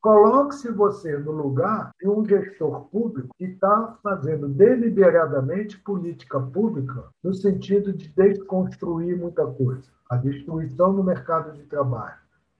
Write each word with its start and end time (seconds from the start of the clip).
Coloque-se 0.00 0.70
você 0.70 1.18
no 1.18 1.30
lugar 1.30 1.90
de 2.00 2.08
um 2.08 2.24
gestor 2.24 2.86
público 2.86 3.34
que 3.36 3.44
está 3.44 3.98
fazendo 4.02 4.48
deliberadamente 4.48 5.78
política 5.78 6.40
pública 6.40 7.04
no 7.22 7.34
sentido 7.34 7.92
de 7.92 8.08
desconstruir 8.08 9.18
muita 9.18 9.46
coisa. 9.46 9.90
A 10.08 10.16
destruição 10.16 10.96
do 10.96 11.04
mercado 11.04 11.52
de 11.52 11.64
trabalho, 11.64 12.16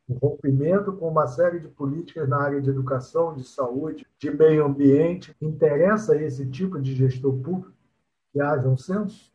o 0.07 0.15
rompimento 0.15 0.93
com 0.93 1.09
uma 1.09 1.27
série 1.27 1.61
de 1.61 1.69
políticas 1.69 2.29
na 2.29 2.43
área 2.43 2.61
de 2.61 2.69
educação, 2.69 3.35
de 3.35 3.45
saúde, 3.45 4.07
de 4.19 4.31
meio 4.31 4.67
ambiente. 4.67 5.35
Interessa 5.41 6.15
esse 6.21 6.45
tipo 6.47 6.79
de 6.79 6.95
gestor 6.95 7.33
público 7.39 7.73
que 8.35 8.41
haja 8.41 8.69
um 8.69 8.77
senso? 8.77 9.30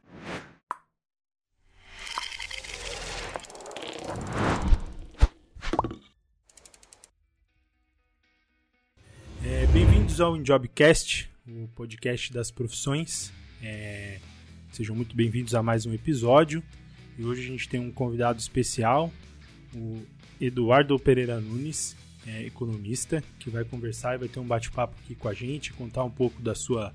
Bem-vindos 10.15 10.21
ao 10.21 10.37
Jobcast, 10.37 11.29
o 11.45 11.67
podcast 11.75 12.31
das 12.31 12.49
profissões. 12.49 13.33
É, 13.61 14.19
sejam 14.71 14.95
muito 14.95 15.13
bem-vindos 15.13 15.53
a 15.53 15.61
mais 15.61 15.85
um 15.85 15.93
episódio. 15.93 16.63
E 17.17 17.25
hoje 17.25 17.41
a 17.41 17.47
gente 17.47 17.67
tem 17.67 17.81
um 17.81 17.91
convidado 17.91 18.39
especial, 18.39 19.11
o 19.73 20.03
Eduardo 20.39 20.97
Pereira 20.97 21.41
Nunes, 21.41 21.97
é, 22.25 22.43
economista, 22.43 23.21
que 23.39 23.49
vai 23.49 23.65
conversar 23.65 24.15
e 24.15 24.19
vai 24.19 24.27
ter 24.29 24.39
um 24.39 24.45
bate-papo 24.45 24.95
aqui 25.03 25.15
com 25.15 25.27
a 25.27 25.33
gente, 25.33 25.73
contar 25.73 26.05
um 26.05 26.11
pouco 26.11 26.41
da 26.41 26.55
sua 26.55 26.93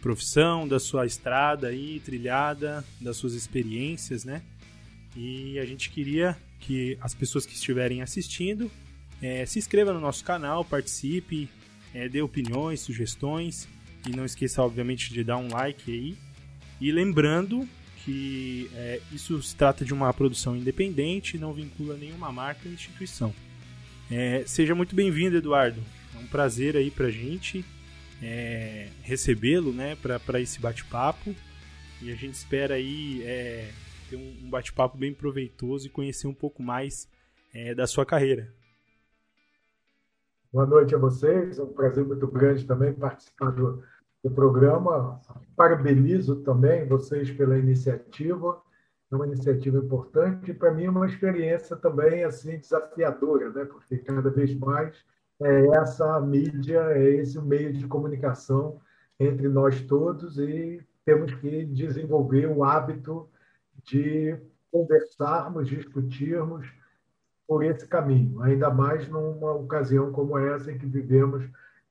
profissão, 0.00 0.68
da 0.68 0.78
sua 0.78 1.06
estrada 1.06 1.68
aí, 1.68 1.98
trilhada, 2.04 2.84
das 3.00 3.16
suas 3.16 3.32
experiências, 3.34 4.24
né? 4.24 4.42
E 5.16 5.58
a 5.58 5.64
gente 5.64 5.90
queria 5.90 6.36
que 6.60 6.96
as 7.00 7.14
pessoas 7.14 7.46
que 7.46 7.54
estiverem 7.54 8.00
assistindo 8.00 8.70
é, 9.20 9.44
se 9.44 9.58
inscreva 9.58 9.92
no 9.92 10.00
nosso 10.00 10.22
canal, 10.24 10.64
participe, 10.64 11.48
é, 11.94 12.08
dê 12.08 12.20
opiniões, 12.20 12.80
sugestões 12.80 13.68
e 14.06 14.14
não 14.14 14.24
esqueça, 14.24 14.62
obviamente, 14.62 15.12
de 15.12 15.22
dar 15.22 15.38
um 15.38 15.48
like 15.48 15.90
aí. 15.90 16.16
E 16.80 16.90
lembrando 16.90 17.66
que 18.04 18.68
é, 18.74 19.00
isso 19.12 19.40
se 19.42 19.56
trata 19.56 19.84
de 19.84 19.94
uma 19.94 20.12
produção 20.12 20.56
independente, 20.56 21.38
não 21.38 21.54
vincula 21.54 21.96
nenhuma 21.96 22.30
marca 22.30 22.68
ou 22.68 22.74
instituição. 22.74 23.34
É, 24.10 24.44
seja 24.46 24.74
muito 24.74 24.94
bem-vindo, 24.94 25.36
Eduardo. 25.36 25.80
É 26.14 26.18
um 26.18 26.26
prazer 26.26 26.76
aí 26.76 26.90
pra 26.90 27.10
gente 27.10 27.64
é, 28.22 28.88
recebê-lo, 29.02 29.72
né, 29.72 29.96
para 29.96 30.40
esse 30.40 30.60
bate-papo. 30.60 31.34
E 32.02 32.12
a 32.12 32.14
gente 32.14 32.34
espera 32.34 32.74
aí 32.74 33.22
é, 33.22 33.70
ter 34.10 34.16
um, 34.16 34.50
bate-papo 34.50 34.98
bem 34.98 35.14
proveitoso 35.14 35.86
e 35.86 35.90
conhecer 35.90 36.26
um 36.26 36.34
pouco 36.34 36.62
mais 36.62 37.08
é, 37.52 37.74
da 37.74 37.86
sua 37.86 38.04
carreira. 38.04 38.52
Boa 40.54 40.66
noite 40.66 40.94
a 40.94 40.98
vocês, 40.98 41.58
é 41.58 41.64
um 41.64 41.72
prazer 41.72 42.04
muito 42.04 42.28
grande 42.28 42.64
também 42.64 42.92
participar 42.92 43.50
do, 43.50 43.82
do 44.22 44.30
programa. 44.30 45.20
Parabenizo 45.56 46.44
também 46.44 46.86
vocês 46.86 47.28
pela 47.28 47.58
iniciativa, 47.58 48.62
é 49.10 49.16
uma 49.16 49.26
iniciativa 49.26 49.78
importante 49.78 50.52
e 50.52 50.54
para 50.54 50.72
mim 50.72 50.84
é 50.84 50.90
uma 50.90 51.06
experiência 51.06 51.74
também 51.74 52.22
assim 52.22 52.56
desafiadora, 52.56 53.50
né? 53.50 53.64
Porque 53.64 53.98
cada 53.98 54.30
vez 54.30 54.54
mais 54.54 55.04
é 55.42 55.66
essa 55.76 56.20
mídia, 56.20 56.82
é 56.92 57.16
esse 57.16 57.40
meio 57.40 57.72
de 57.72 57.88
comunicação 57.88 58.80
entre 59.18 59.48
nós 59.48 59.80
todos 59.80 60.38
e 60.38 60.80
temos 61.04 61.34
que 61.34 61.64
desenvolver 61.64 62.46
o 62.46 62.62
hábito 62.62 63.28
de 63.82 64.38
conversarmos, 64.70 65.66
discutirmos 65.66 66.64
por 67.46 67.64
esse 67.64 67.86
caminho, 67.86 68.40
ainda 68.42 68.70
mais 68.70 69.08
numa 69.08 69.52
ocasião 69.52 70.10
como 70.12 70.38
essa 70.38 70.72
em 70.72 70.78
que 70.78 70.86
vivemos 70.86 71.44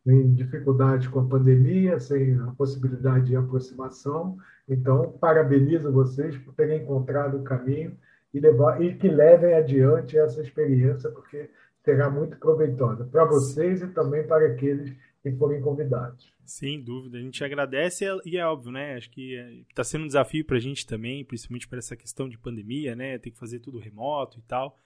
em 0.05 0.33
dificuldades 0.33 1.07
com 1.07 1.21
a 1.21 1.27
pandemia, 1.27 1.99
sem 1.99 2.37
a 2.39 2.47
possibilidade 2.57 3.27
de 3.27 3.35
aproximação. 3.35 4.37
Então, 4.67 5.11
parabenizo 5.19 5.91
vocês 5.91 6.37
por 6.37 6.53
terem 6.53 6.81
encontrado 6.81 7.37
o 7.37 7.43
caminho 7.43 7.97
e, 8.33 8.39
levar, 8.39 8.81
e 8.81 8.95
que 8.95 9.07
levem 9.07 9.53
adiante 9.53 10.17
essa 10.17 10.41
experiência, 10.41 11.09
porque 11.11 11.49
será 11.83 12.09
muito 12.09 12.37
proveitosa 12.37 13.05
para 13.05 13.25
vocês 13.25 13.81
e 13.81 13.87
também 13.87 14.25
para 14.25 14.47
aqueles 14.47 14.93
que 15.21 15.31
forem 15.33 15.61
convidados. 15.61 16.33
Sem 16.45 16.83
dúvida, 16.83 17.17
a 17.17 17.21
gente 17.21 17.41
agradece 17.43 18.05
e 18.25 18.37
é 18.37 18.45
óbvio, 18.45 18.71
né? 18.71 18.95
Acho 18.95 19.09
que 19.09 19.35
está 19.69 19.83
sendo 19.83 20.03
um 20.03 20.07
desafio 20.07 20.43
para 20.45 20.57
a 20.57 20.59
gente 20.59 20.85
também, 20.85 21.23
principalmente 21.23 21.67
para 21.67 21.79
essa 21.79 21.95
questão 21.95 22.27
de 22.27 22.37
pandemia, 22.37 22.95
né? 22.95 23.17
Tem 23.17 23.31
que 23.31 23.39
fazer 23.39 23.59
tudo 23.59 23.79
remoto 23.79 24.39
e 24.39 24.41
tal. 24.41 24.77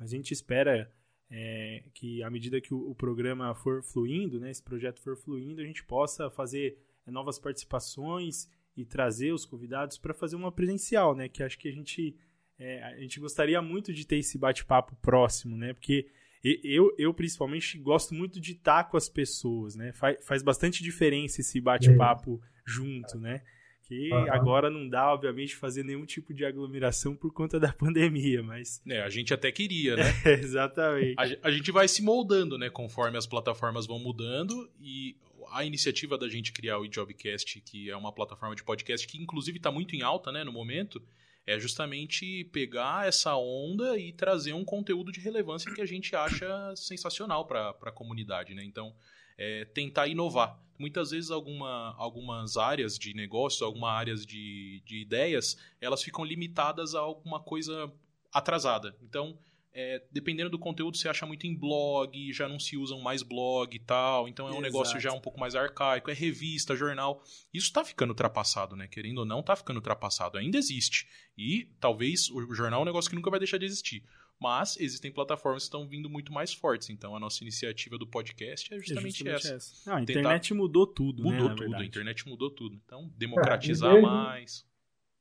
Mas 0.00 0.14
a 0.14 0.16
gente 0.16 0.32
espera 0.32 0.90
é, 1.30 1.84
que, 1.92 2.22
à 2.22 2.30
medida 2.30 2.60
que 2.60 2.72
o, 2.72 2.90
o, 2.90 2.94
programa 2.94 3.54
for 3.54 3.82
fluindo, 3.82 4.40
né, 4.40 4.50
esse 4.50 4.62
projeto 4.62 5.00
for 5.00 5.14
fluindo, 5.14 5.60
a 5.60 5.64
gente 5.64 5.84
possa 5.84 6.30
fazer 6.30 6.78
é, 7.06 7.10
novas 7.10 7.38
participações 7.38 8.48
e 8.74 8.84
trazer 8.84 9.32
os 9.32 9.44
convidados 9.44 9.98
para 9.98 10.14
fazer 10.14 10.36
uma 10.36 10.50
presencial, 10.50 11.14
né? 11.14 11.28
Que 11.28 11.42
acho 11.42 11.58
que 11.58 11.68
a 11.68 11.72
gente, 11.72 12.16
é, 12.58 12.82
a 12.82 12.96
gente 13.00 13.20
gostaria 13.20 13.60
muito 13.60 13.92
de 13.92 14.06
ter 14.06 14.16
esse 14.16 14.38
bate-papo 14.38 14.96
próximo, 14.96 15.56
né? 15.56 15.74
Porque 15.74 16.08
eu, 16.42 16.94
eu, 16.96 17.12
principalmente, 17.12 17.76
gosto 17.78 18.14
muito 18.14 18.40
de 18.40 18.52
estar 18.52 18.84
com 18.84 18.96
as 18.96 19.08
pessoas, 19.08 19.76
né? 19.76 19.92
Faz, 19.92 20.24
faz 20.24 20.42
bastante 20.42 20.82
diferença 20.82 21.42
esse 21.42 21.60
bate-papo 21.60 22.40
junto, 22.64 23.18
né? 23.18 23.42
Que 23.90 24.08
uhum. 24.12 24.32
agora 24.32 24.70
não 24.70 24.88
dá, 24.88 25.12
obviamente, 25.12 25.56
fazer 25.56 25.82
nenhum 25.82 26.06
tipo 26.06 26.32
de 26.32 26.44
aglomeração 26.44 27.16
por 27.16 27.32
conta 27.32 27.58
da 27.58 27.72
pandemia, 27.74 28.40
mas. 28.40 28.80
É, 28.86 29.02
a 29.02 29.08
gente 29.08 29.34
até 29.34 29.50
queria, 29.50 29.96
né? 29.96 30.04
É, 30.24 30.34
exatamente. 30.38 31.16
A, 31.18 31.48
a, 31.48 31.50
gente 31.50 31.72
vai 31.72 31.88
se 31.88 32.00
moldando, 32.00 32.56
né? 32.56 32.70
Conforme 32.70 33.18
as 33.18 33.26
plataformas 33.26 33.88
vão 33.88 33.98
mudando 33.98 34.70
e 34.80 35.16
a 35.50 35.64
iniciativa 35.64 36.16
da 36.16 36.28
gente 36.28 36.52
criar 36.52 36.78
o 36.78 36.86
Jobcast, 36.86 37.60
que 37.62 37.90
é 37.90 37.96
uma 37.96 38.12
plataforma 38.12 38.54
de 38.54 38.62
podcast 38.62 39.08
que, 39.08 39.18
inclusive, 39.20 39.56
está 39.56 39.72
muito 39.72 39.96
em 39.96 40.02
alta, 40.02 40.30
né, 40.30 40.44
no 40.44 40.52
momento, 40.52 41.02
é 41.44 41.58
justamente 41.58 42.44
pegar 42.52 43.08
essa 43.08 43.34
onda 43.34 43.98
e 43.98 44.12
trazer 44.12 44.52
um 44.52 44.64
conteúdo 44.64 45.10
de 45.10 45.18
relevância 45.18 45.74
que 45.74 45.80
a 45.80 45.86
gente 45.86 46.14
acha 46.14 46.76
sensacional 46.76 47.44
para 47.44 47.70
a 47.70 47.90
comunidade, 47.90 48.54
né? 48.54 48.62
Então, 48.62 48.94
é, 49.40 49.64
tentar 49.64 50.06
inovar. 50.06 50.60
Muitas 50.78 51.10
vezes 51.10 51.30
alguma, 51.30 51.94
algumas 51.96 52.58
áreas 52.58 52.98
de 52.98 53.14
negócio, 53.14 53.64
algumas 53.64 53.90
áreas 53.90 54.26
de, 54.26 54.82
de 54.84 55.00
ideias, 55.00 55.56
elas 55.80 56.02
ficam 56.02 56.24
limitadas 56.24 56.94
a 56.94 57.00
alguma 57.00 57.40
coisa 57.40 57.90
atrasada. 58.32 58.94
Então, 59.02 59.38
é, 59.72 60.02
dependendo 60.10 60.50
do 60.50 60.58
conteúdo, 60.58 60.96
você 60.96 61.08
acha 61.08 61.24
muito 61.24 61.46
em 61.46 61.54
blog, 61.54 62.32
já 62.32 62.48
não 62.48 62.58
se 62.58 62.76
usam 62.76 63.00
mais 63.00 63.22
blog 63.22 63.74
e 63.74 63.78
tal, 63.78 64.28
então 64.28 64.46
é 64.46 64.50
um 64.50 64.54
Exato. 64.54 64.62
negócio 64.62 65.00
já 65.00 65.12
um 65.12 65.20
pouco 65.20 65.40
mais 65.40 65.54
arcaico, 65.54 66.10
é 66.10 66.14
revista, 66.14 66.76
jornal. 66.76 67.22
Isso 67.52 67.66
está 67.66 67.84
ficando 67.84 68.10
ultrapassado, 68.10 68.76
né? 68.76 68.88
Querendo 68.88 69.18
ou 69.18 69.26
não, 69.26 69.40
está 69.40 69.56
ficando 69.56 69.76
ultrapassado. 69.76 70.36
Ainda 70.38 70.58
existe. 70.58 71.06
E 71.36 71.68
talvez 71.78 72.28
o 72.30 72.54
jornal 72.54 72.80
é 72.80 72.82
um 72.82 72.86
negócio 72.86 73.08
que 73.08 73.16
nunca 73.16 73.30
vai 73.30 73.38
deixar 73.38 73.58
de 73.58 73.64
existir. 73.64 74.04
Mas 74.40 74.78
existem 74.80 75.12
plataformas 75.12 75.64
que 75.64 75.66
estão 75.66 75.86
vindo 75.86 76.08
muito 76.08 76.32
mais 76.32 76.52
fortes. 76.54 76.88
Então 76.88 77.14
a 77.14 77.20
nossa 77.20 77.44
iniciativa 77.44 77.98
do 77.98 78.06
podcast 78.06 78.72
é 78.72 78.78
justamente, 78.78 79.28
é 79.28 79.32
justamente 79.32 79.46
essa. 79.46 79.54
essa. 79.54 79.90
Ah, 79.90 79.96
a 79.96 80.02
internet 80.02 80.54
mudou 80.54 80.86
tudo, 80.86 81.22
mudou 81.22 81.50
né, 81.50 81.54
tudo, 81.54 81.76
a 81.76 81.84
internet 81.84 82.26
mudou 82.26 82.50
tudo. 82.50 82.80
Então, 82.84 83.10
democratizar 83.18 83.90
é, 83.90 83.92
e 83.92 83.96
mesmo, 83.96 84.10
mais. 84.10 84.66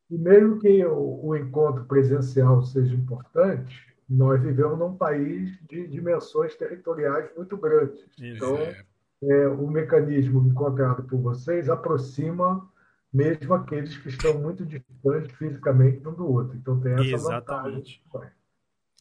E 0.10 0.18
mesmo 0.18 0.60
que 0.60 0.86
o, 0.86 1.26
o, 1.26 1.36
encontro 1.36 1.84
presencial 1.86 2.64
seja 2.64 2.96
importante, 2.96 3.76
nós 4.10 4.42
vivemos 4.42 4.80
num 4.80 4.96
país 4.96 5.52
de 5.68 5.86
dimensões 5.88 6.56
territoriais 6.56 7.30
muito 7.36 7.58
grandes. 7.58 8.04
Então, 8.18 8.58
é. 8.58 8.86
É, 9.22 9.48
o 9.50 9.68
mecanismo 9.68 10.48
encontrado 10.48 11.04
por 11.04 11.20
vocês 11.20 11.68
aproxima 11.68 12.66
mesmo 13.12 13.54
aqueles 13.54 13.98
que 13.98 14.10
estão 14.10 14.40
muito 14.40 14.66
distantes 14.66 15.36
fisicamente 15.36 16.08
um 16.08 16.14
do 16.14 16.32
outro. 16.32 16.56
Então 16.56 16.80
tem 16.80 16.94
essa 16.94 17.04
Exatamente. 17.04 18.02
vantagem. 18.12 18.39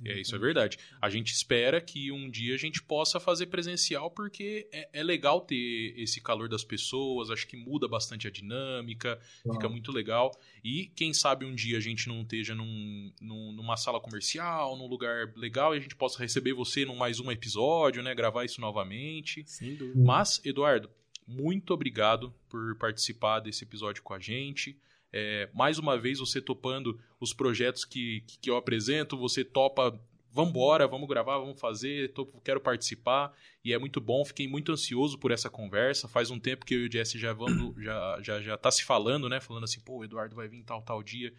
É, 0.04 0.20
isso 0.20 0.34
é 0.34 0.38
verdade. 0.38 0.78
A 1.00 1.08
gente 1.10 1.32
espera 1.32 1.80
que 1.80 2.12
um 2.12 2.30
dia 2.30 2.54
a 2.54 2.58
gente 2.58 2.82
possa 2.82 3.18
fazer 3.18 3.46
presencial 3.46 4.10
porque 4.10 4.68
é, 4.72 4.88
é 4.92 5.02
legal 5.02 5.40
ter 5.40 5.94
esse 5.96 6.20
calor 6.20 6.48
das 6.48 6.64
pessoas, 6.64 7.30
acho 7.30 7.46
que 7.46 7.56
muda 7.56 7.88
bastante 7.88 8.26
a 8.26 8.30
dinâmica, 8.30 9.18
fica 9.42 9.68
muito 9.68 9.92
legal. 9.92 10.30
E 10.62 10.86
quem 10.94 11.12
sabe 11.12 11.44
um 11.44 11.54
dia 11.54 11.78
a 11.78 11.80
gente 11.80 12.08
não 12.08 12.22
esteja 12.22 12.54
num, 12.54 13.12
num, 13.20 13.52
numa 13.52 13.76
sala 13.76 14.00
comercial, 14.00 14.76
num 14.76 14.86
lugar 14.86 15.32
legal 15.36 15.74
e 15.74 15.78
a 15.78 15.80
gente 15.80 15.96
possa 15.96 16.18
receber 16.18 16.52
você 16.52 16.84
num 16.84 16.96
mais 16.96 17.20
um 17.20 17.30
episódio, 17.30 18.02
né? 18.02 18.14
Gravar 18.14 18.44
isso 18.44 18.60
novamente. 18.60 19.44
Sem 19.46 19.74
dúvida. 19.74 20.02
Mas, 20.02 20.40
Eduardo, 20.44 20.90
muito 21.26 21.74
obrigado 21.74 22.34
por 22.48 22.76
participar 22.76 23.40
desse 23.40 23.64
episódio 23.64 24.02
com 24.02 24.14
a 24.14 24.18
gente. 24.18 24.78
É, 25.12 25.48
mais 25.54 25.78
uma 25.78 25.98
vez, 25.98 26.18
você 26.18 26.40
topando 26.40 26.98
os 27.18 27.32
projetos 27.32 27.84
que, 27.84 28.22
que 28.40 28.50
eu 28.50 28.56
apresento, 28.56 29.16
você 29.16 29.44
topa, 29.44 29.98
vambora, 30.30 30.86
vamos 30.86 31.08
gravar, 31.08 31.38
vamos 31.38 31.58
fazer, 31.58 32.12
tô, 32.12 32.26
quero 32.44 32.60
participar, 32.60 33.34
e 33.64 33.72
é 33.72 33.78
muito 33.78 34.00
bom, 34.00 34.24
fiquei 34.24 34.46
muito 34.46 34.70
ansioso 34.72 35.18
por 35.18 35.30
essa 35.30 35.48
conversa, 35.48 36.06
faz 36.06 36.30
um 36.30 36.38
tempo 36.38 36.64
que 36.64 36.74
eu 36.74 36.80
e 36.80 36.88
o 36.88 36.92
Jesse 36.92 37.18
já 37.18 37.32
vamos, 37.32 37.74
já, 37.82 38.18
já, 38.22 38.40
já 38.40 38.56
tá 38.56 38.70
se 38.70 38.84
falando, 38.84 39.28
né, 39.28 39.40
falando 39.40 39.64
assim, 39.64 39.80
pô, 39.80 39.98
o 39.98 40.04
Eduardo 40.04 40.36
vai 40.36 40.46
vir 40.46 40.62
tal, 40.62 40.82
tal 40.82 41.02
dia, 41.02 41.32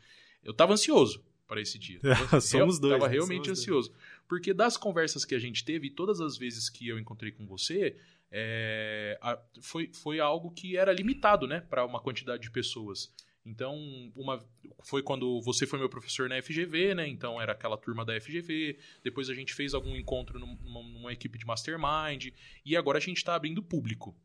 eu 0.44 0.54
tava 0.54 0.74
ansioso 0.74 1.24
para 1.48 1.62
esse 1.62 1.80
dia. 1.80 2.00
Tava, 2.04 2.39
somos 2.39 2.80
dois. 2.80 2.94
Tava 2.94 3.07
realmente 3.07 3.50
ansioso. 3.50 3.89
Dois. 3.89 4.01
Porque 4.27 4.54
das 4.54 4.77
conversas 4.77 5.25
que 5.25 5.33
a 5.33 5.39
gente 5.39 5.65
teve, 5.65 5.89
todas 5.89 6.22
as 6.22 6.38
vezes 6.38 6.69
que 6.69 6.88
eu 6.88 7.00
encontrei 7.00 7.31
com 7.31 7.44
você, 7.48 7.98
é, 8.31 9.18
a, 9.19 9.39
foi, 9.60 9.89
foi 9.92 10.19
algo 10.19 10.51
que 10.51 10.77
era 10.77 10.94
limitado, 10.94 11.48
né, 11.48 11.62
para 11.62 11.83
uma 11.83 12.00
quantidade 12.00 12.44
de 12.44 12.51
pessoas. 12.51 13.12
Então, 13.50 13.75
uma, 14.16 14.46
foi 14.84 15.01
quando 15.01 15.42
você 15.42 15.66
foi 15.66 15.80
meu 15.80 15.90
professor 15.90 16.30
na 16.30 16.40
FGV, 16.40 16.94
né? 16.94 17.07
Então 17.07 17.42
era 17.42 17.54
aquela 17.54 17.75
turma 17.75 18.06
da 18.06 18.19
FGV. 18.22 18.78
Depois 19.04 19.28
a 19.28 19.34
gente 19.34 19.56
fez 19.56 19.74
algum 19.74 19.96
encontro 19.96 20.38
numa, 20.38 20.84
numa 20.84 21.12
equipe 21.12 21.40
de 21.40 21.48
mastermind. 21.48 22.28
E 22.63 22.78
agora 22.78 23.00
a 23.00 23.01
gente 23.01 23.18
está 23.18 23.34
abrindo 23.34 23.63
público. 23.63 24.16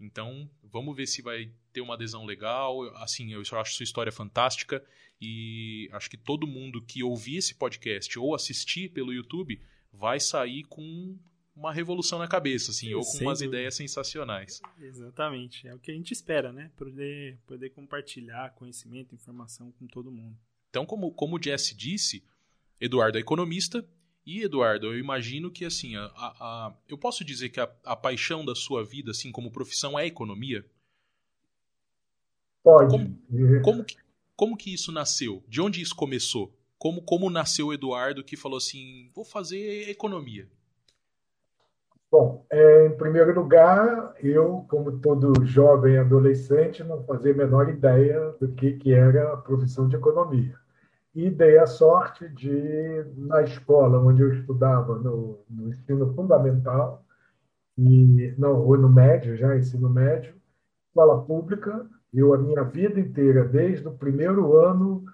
Então, 0.00 0.50
vamos 0.62 0.96
ver 0.96 1.06
se 1.06 1.20
vai 1.20 1.52
ter 1.74 1.82
uma 1.82 1.92
adesão 1.92 2.24
legal. 2.24 2.82
Assim, 2.96 3.34
eu 3.34 3.42
acho 3.42 3.74
sua 3.74 3.84
história 3.84 4.10
fantástica. 4.10 4.82
E 5.20 5.90
acho 5.92 6.08
que 6.08 6.16
todo 6.16 6.46
mundo 6.46 6.80
que 6.80 7.02
ouvir 7.02 7.36
esse 7.36 7.54
podcast 7.54 8.18
ou 8.18 8.34
assistir 8.34 8.88
pelo 8.88 9.12
YouTube 9.12 9.60
vai 9.92 10.18
sair 10.18 10.64
com 10.64 11.18
uma 11.56 11.72
revolução 11.72 12.18
na 12.18 12.26
cabeça, 12.26 12.70
assim, 12.70 12.92
ou 12.94 13.02
com 13.02 13.18
umas 13.18 13.38
dúvida. 13.38 13.56
ideias 13.56 13.74
sensacionais. 13.76 14.60
Exatamente. 14.80 15.68
É 15.68 15.74
o 15.74 15.78
que 15.78 15.90
a 15.90 15.94
gente 15.94 16.12
espera, 16.12 16.52
né? 16.52 16.70
Poder, 16.76 17.38
poder 17.46 17.70
compartilhar 17.70 18.54
conhecimento, 18.54 19.14
informação 19.14 19.70
com 19.72 19.86
todo 19.86 20.10
mundo. 20.10 20.36
Então, 20.70 20.84
como, 20.84 21.12
como 21.12 21.36
o 21.36 21.42
Jesse 21.42 21.74
disse, 21.74 22.24
Eduardo 22.80 23.16
é 23.16 23.20
economista, 23.20 23.86
e, 24.26 24.42
Eduardo, 24.42 24.86
eu 24.86 24.98
imagino 24.98 25.50
que, 25.50 25.64
assim, 25.64 25.96
a, 25.96 26.06
a, 26.16 26.74
eu 26.88 26.96
posso 26.96 27.22
dizer 27.22 27.50
que 27.50 27.60
a, 27.60 27.70
a, 27.84 27.94
paixão 27.94 28.44
da 28.44 28.54
sua 28.54 28.82
vida, 28.82 29.10
assim, 29.10 29.30
como 29.30 29.50
profissão, 29.50 29.98
é 29.98 30.06
economia? 30.06 30.64
Pode. 32.62 32.90
Como, 32.90 33.62
como, 33.62 33.84
que, 33.84 33.96
como 34.34 34.56
que 34.56 34.72
isso 34.72 34.90
nasceu? 34.90 35.44
De 35.46 35.60
onde 35.60 35.82
isso 35.82 35.94
começou? 35.94 36.56
Como, 36.78 37.02
como 37.02 37.28
nasceu 37.28 37.66
o 37.66 37.74
Eduardo 37.74 38.24
que 38.24 38.36
falou 38.36 38.56
assim, 38.56 39.08
vou 39.14 39.24
fazer 39.24 39.90
economia? 39.90 40.50
Bom, 42.14 42.46
é, 42.48 42.86
em 42.86 42.96
primeiro 42.96 43.34
lugar, 43.34 44.14
eu, 44.22 44.64
como 44.68 45.00
todo 45.00 45.44
jovem 45.44 45.98
adolescente, 45.98 46.84
não 46.84 47.02
fazia 47.02 47.32
a 47.32 47.36
menor 47.36 47.68
ideia 47.68 48.30
do 48.38 48.52
que, 48.52 48.74
que 48.74 48.94
era 48.94 49.32
a 49.32 49.36
profissão 49.36 49.88
de 49.88 49.96
economia. 49.96 50.54
E 51.12 51.28
dei 51.28 51.58
a 51.58 51.66
sorte 51.66 52.28
de, 52.28 53.04
na 53.16 53.42
escola 53.42 53.98
onde 53.98 54.22
eu 54.22 54.32
estudava, 54.32 54.96
no, 54.96 55.40
no 55.50 55.72
ensino 55.74 56.14
fundamental, 56.14 57.04
e, 57.76 58.32
não, 58.38 58.64
ou 58.64 58.78
no 58.78 58.88
médio, 58.88 59.36
já 59.36 59.56
ensino 59.56 59.90
médio, 59.90 60.36
escola 60.86 61.20
pública, 61.24 61.84
eu 62.12 62.32
a 62.32 62.38
minha 62.38 62.62
vida 62.62 63.00
inteira, 63.00 63.42
desde 63.44 63.88
o 63.88 63.98
primeiro 63.98 64.56
ano 64.56 65.04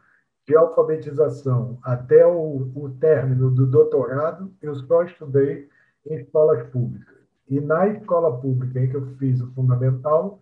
de 0.47 0.55
alfabetização 0.55 1.79
até 1.83 2.27
o, 2.27 2.71
o 2.75 2.91
término 3.01 3.51
do 3.51 3.67
doutorado, 3.67 4.53
eu 4.61 4.75
só 4.75 5.03
estudei 5.05 5.67
em 6.07 6.15
escolas 6.15 6.69
públicas. 6.69 7.17
E 7.49 7.61
na 7.61 7.89
escola 7.89 8.41
pública 8.41 8.81
em 8.81 8.89
que 8.89 8.97
eu 8.97 9.07
fiz 9.17 9.41
o 9.41 9.53
fundamental, 9.53 10.41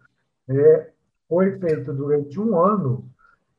é, 0.49 0.91
foi 1.29 1.59
feito 1.59 1.93
durante 1.93 2.39
um 2.41 2.59
ano 2.59 3.09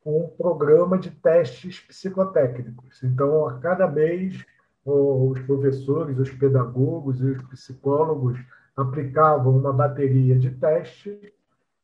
um 0.04 0.28
programa 0.28 0.98
de 0.98 1.10
testes 1.10 1.80
psicotécnicos. 1.80 3.02
Então, 3.02 3.46
a 3.46 3.58
cada 3.58 3.86
mês, 3.86 4.44
os 4.84 5.38
professores, 5.42 6.18
os 6.18 6.30
pedagogos 6.30 7.20
e 7.20 7.26
os 7.26 7.42
psicólogos 7.42 8.38
aplicavam 8.76 9.58
uma 9.58 9.72
bateria 9.72 10.38
de 10.38 10.50
testes 10.52 11.32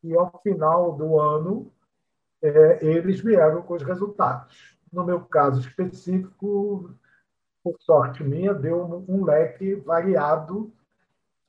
e, 0.03 0.17
ao 0.17 0.41
final 0.43 0.97
do 0.97 1.21
ano, 1.21 1.71
é, 2.41 2.85
eles 2.85 3.21
vieram 3.21 3.63
com 3.63 3.75
os 3.75 3.83
resultados. 3.83 4.77
No 4.93 5.05
meu 5.05 5.21
caso 5.21 5.61
específico, 5.61 6.95
por 7.67 7.81
sorte 7.81 8.23
minha, 8.23 8.55
deu 8.55 9.05
um, 9.09 9.25
leque 9.25 9.75
variado 9.75 10.73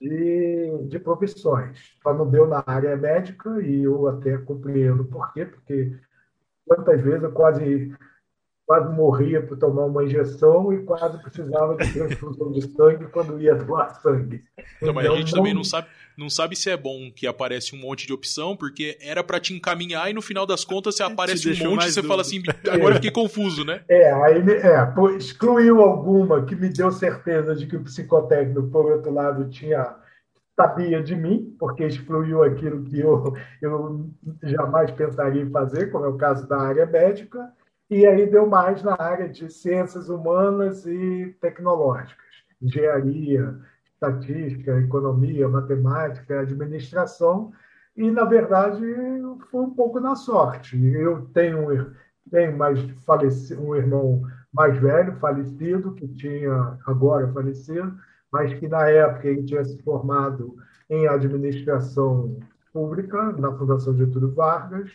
de, 0.02 0.88
de 0.88 0.98
profissões. 0.98 1.96
Só 2.02 2.12
não 2.12 2.28
deu 2.28 2.48
na 2.48 2.64
área 2.66 2.98
médica, 2.98 3.62
e 3.62 3.84
eu 3.84 4.08
até 4.08 4.36
compreendo 4.40 5.06
por 5.06 5.32
quê, 5.32 5.46
porque 5.46 5.96
quantas 6.66 7.00
vezes 7.02 7.22
eu 7.22 7.32
quase 7.32 7.96
quase 8.68 8.94
morria 8.94 9.42
por 9.42 9.58
tomar 9.58 9.86
uma 9.86 10.04
injeção 10.04 10.74
e 10.74 10.84
quase 10.84 11.18
precisava 11.20 11.78
de 11.78 11.94
transfusão 11.94 12.52
de 12.52 12.62
sangue 12.74 13.08
quando 13.08 13.42
ia 13.42 13.56
doar 13.56 13.96
sangue. 14.02 14.44
Então, 14.76 14.94
mas 14.94 15.10
a 15.10 15.16
gente 15.16 15.32
não... 15.32 15.38
também 15.38 15.54
não 15.54 15.64
sabe, 15.64 15.88
não 16.18 16.30
sabe 16.30 16.54
se 16.58 16.70
é 16.70 16.76
bom 16.76 17.10
que 17.10 17.26
aparece 17.26 17.74
um 17.74 17.80
monte 17.80 18.06
de 18.06 18.12
opção, 18.12 18.58
porque 18.58 18.98
era 19.00 19.24
para 19.24 19.40
te 19.40 19.54
encaminhar 19.54 20.12
e 20.12 20.14
no 20.14 20.22
final 20.22 20.46
das 20.46 20.66
contas 20.66 20.96
você 20.96 21.04
aparece 21.04 21.50
um 21.50 21.70
monte 21.70 21.88
e 21.88 21.92
você 21.94 22.04
fala 22.04 22.22
assim, 22.22 22.44
agora 22.70 22.92
é. 22.92 22.96
fiquei 22.96 23.12
confuso, 23.12 23.64
né? 23.64 23.82
É, 23.88 24.12
aí 24.12 24.44
é, 24.50 25.16
excluiu 25.16 25.82
alguma 25.82 26.44
que 26.44 26.54
me 26.54 26.68
deu 26.68 26.92
certeza 26.92 27.56
de 27.56 27.68
que 27.68 27.78
o 27.78 27.84
psicotécnico, 27.84 28.68
por 28.68 28.92
outro 28.92 29.14
lado, 29.14 29.50
tinha 29.50 29.96
sabia 30.60 31.02
de 31.02 31.16
mim, 31.16 31.56
porque 31.58 31.86
excluiu 31.86 32.44
aquilo 32.44 32.84
que 32.84 33.00
eu, 33.00 33.34
eu 33.62 34.10
jamais 34.42 34.92
pensaria 34.92 35.44
em 35.44 35.52
fazer, 35.52 35.92
como 35.92 36.06
é 36.06 36.10
o 36.10 36.18
caso 36.18 36.48
da 36.48 36.60
área 36.60 36.86
médica, 36.86 37.54
e 37.90 38.06
aí 38.06 38.30
deu 38.30 38.48
mais 38.48 38.84
na 38.84 38.96
área 39.00 39.30
de 39.30 39.52
ciências 39.52 40.10
humanas 40.10 40.86
e 40.86 41.36
tecnológicas, 41.40 42.26
engenharia, 42.62 43.58
estatística, 43.94 44.80
economia, 44.80 45.48
matemática, 45.48 46.42
administração, 46.42 47.52
e 47.96 48.12
na 48.12 48.26
verdade 48.26 48.82
foi 49.50 49.62
um 49.62 49.74
pouco 49.74 50.00
na 50.00 50.16
sorte. 50.16 50.78
Eu 50.94 51.26
tenho 51.34 51.92
tenho 52.30 52.58
mais 52.58 52.80
falecido, 53.06 53.62
um 53.62 53.76
irmão 53.76 54.22
mais 54.54 54.78
velho, 54.78 55.16
falecido, 55.18 55.94
que 55.94 56.08
tinha 56.08 56.78
agora 56.86 57.32
falecido, 57.32 57.98
mas 58.32 58.54
que 58.54 58.68
na 58.68 58.90
época 58.90 59.28
ele 59.28 59.44
tinha 59.44 59.64
se 59.64 59.82
formado 59.82 60.56
em 60.90 61.08
administração 61.08 62.38
pública 62.74 63.32
na 63.34 63.52
Fundação 63.54 63.96
Getúlio 63.96 64.34
Vargas, 64.34 64.92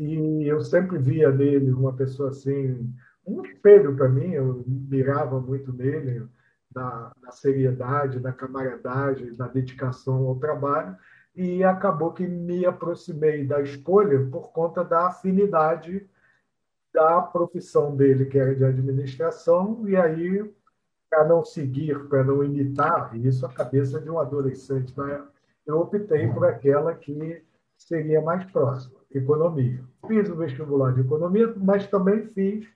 e 0.00 0.48
eu 0.48 0.62
sempre 0.62 0.96
via 0.96 1.30
nele 1.30 1.70
uma 1.72 1.92
pessoa 1.92 2.30
assim, 2.30 2.90
um 3.26 3.42
espelho 3.42 3.94
para 3.94 4.08
mim, 4.08 4.32
eu 4.32 4.64
mirava 4.66 5.38
muito 5.38 5.70
nele, 5.74 6.26
na, 6.74 7.12
na, 7.20 7.30
seriedade, 7.30 8.18
na 8.18 8.32
camaradagem, 8.32 9.36
na 9.36 9.46
dedicação 9.46 10.26
ao 10.26 10.36
trabalho, 10.36 10.96
e 11.36 11.62
acabou 11.62 12.14
que 12.14 12.26
me 12.26 12.64
aproximei 12.64 13.46
da 13.46 13.60
escolha 13.60 14.26
por 14.30 14.52
conta 14.52 14.82
da 14.82 15.08
afinidade 15.08 16.08
da 16.94 17.20
profissão 17.20 17.94
dele, 17.94 18.24
que 18.24 18.38
era 18.38 18.54
de 18.54 18.64
administração, 18.64 19.86
e 19.86 19.96
aí, 19.96 20.50
para 21.10 21.28
não 21.28 21.44
seguir, 21.44 22.08
para 22.08 22.24
não 22.24 22.42
imitar 22.42 23.14
isso, 23.18 23.44
a 23.44 23.52
cabeça 23.52 24.00
de 24.00 24.08
um 24.08 24.18
adolescente, 24.18 24.98
né? 24.98 25.22
eu 25.66 25.78
optei 25.78 26.26
por 26.28 26.46
aquela 26.46 26.94
que 26.94 27.44
seria 27.76 28.22
mais 28.22 28.50
próxima 28.50 28.98
economia. 29.10 29.89
Fiz 30.06 30.28
o 30.28 30.36
vestibular 30.36 30.92
de 30.92 31.00
economia, 31.00 31.52
mas 31.56 31.86
também 31.86 32.24
fiz 32.26 32.66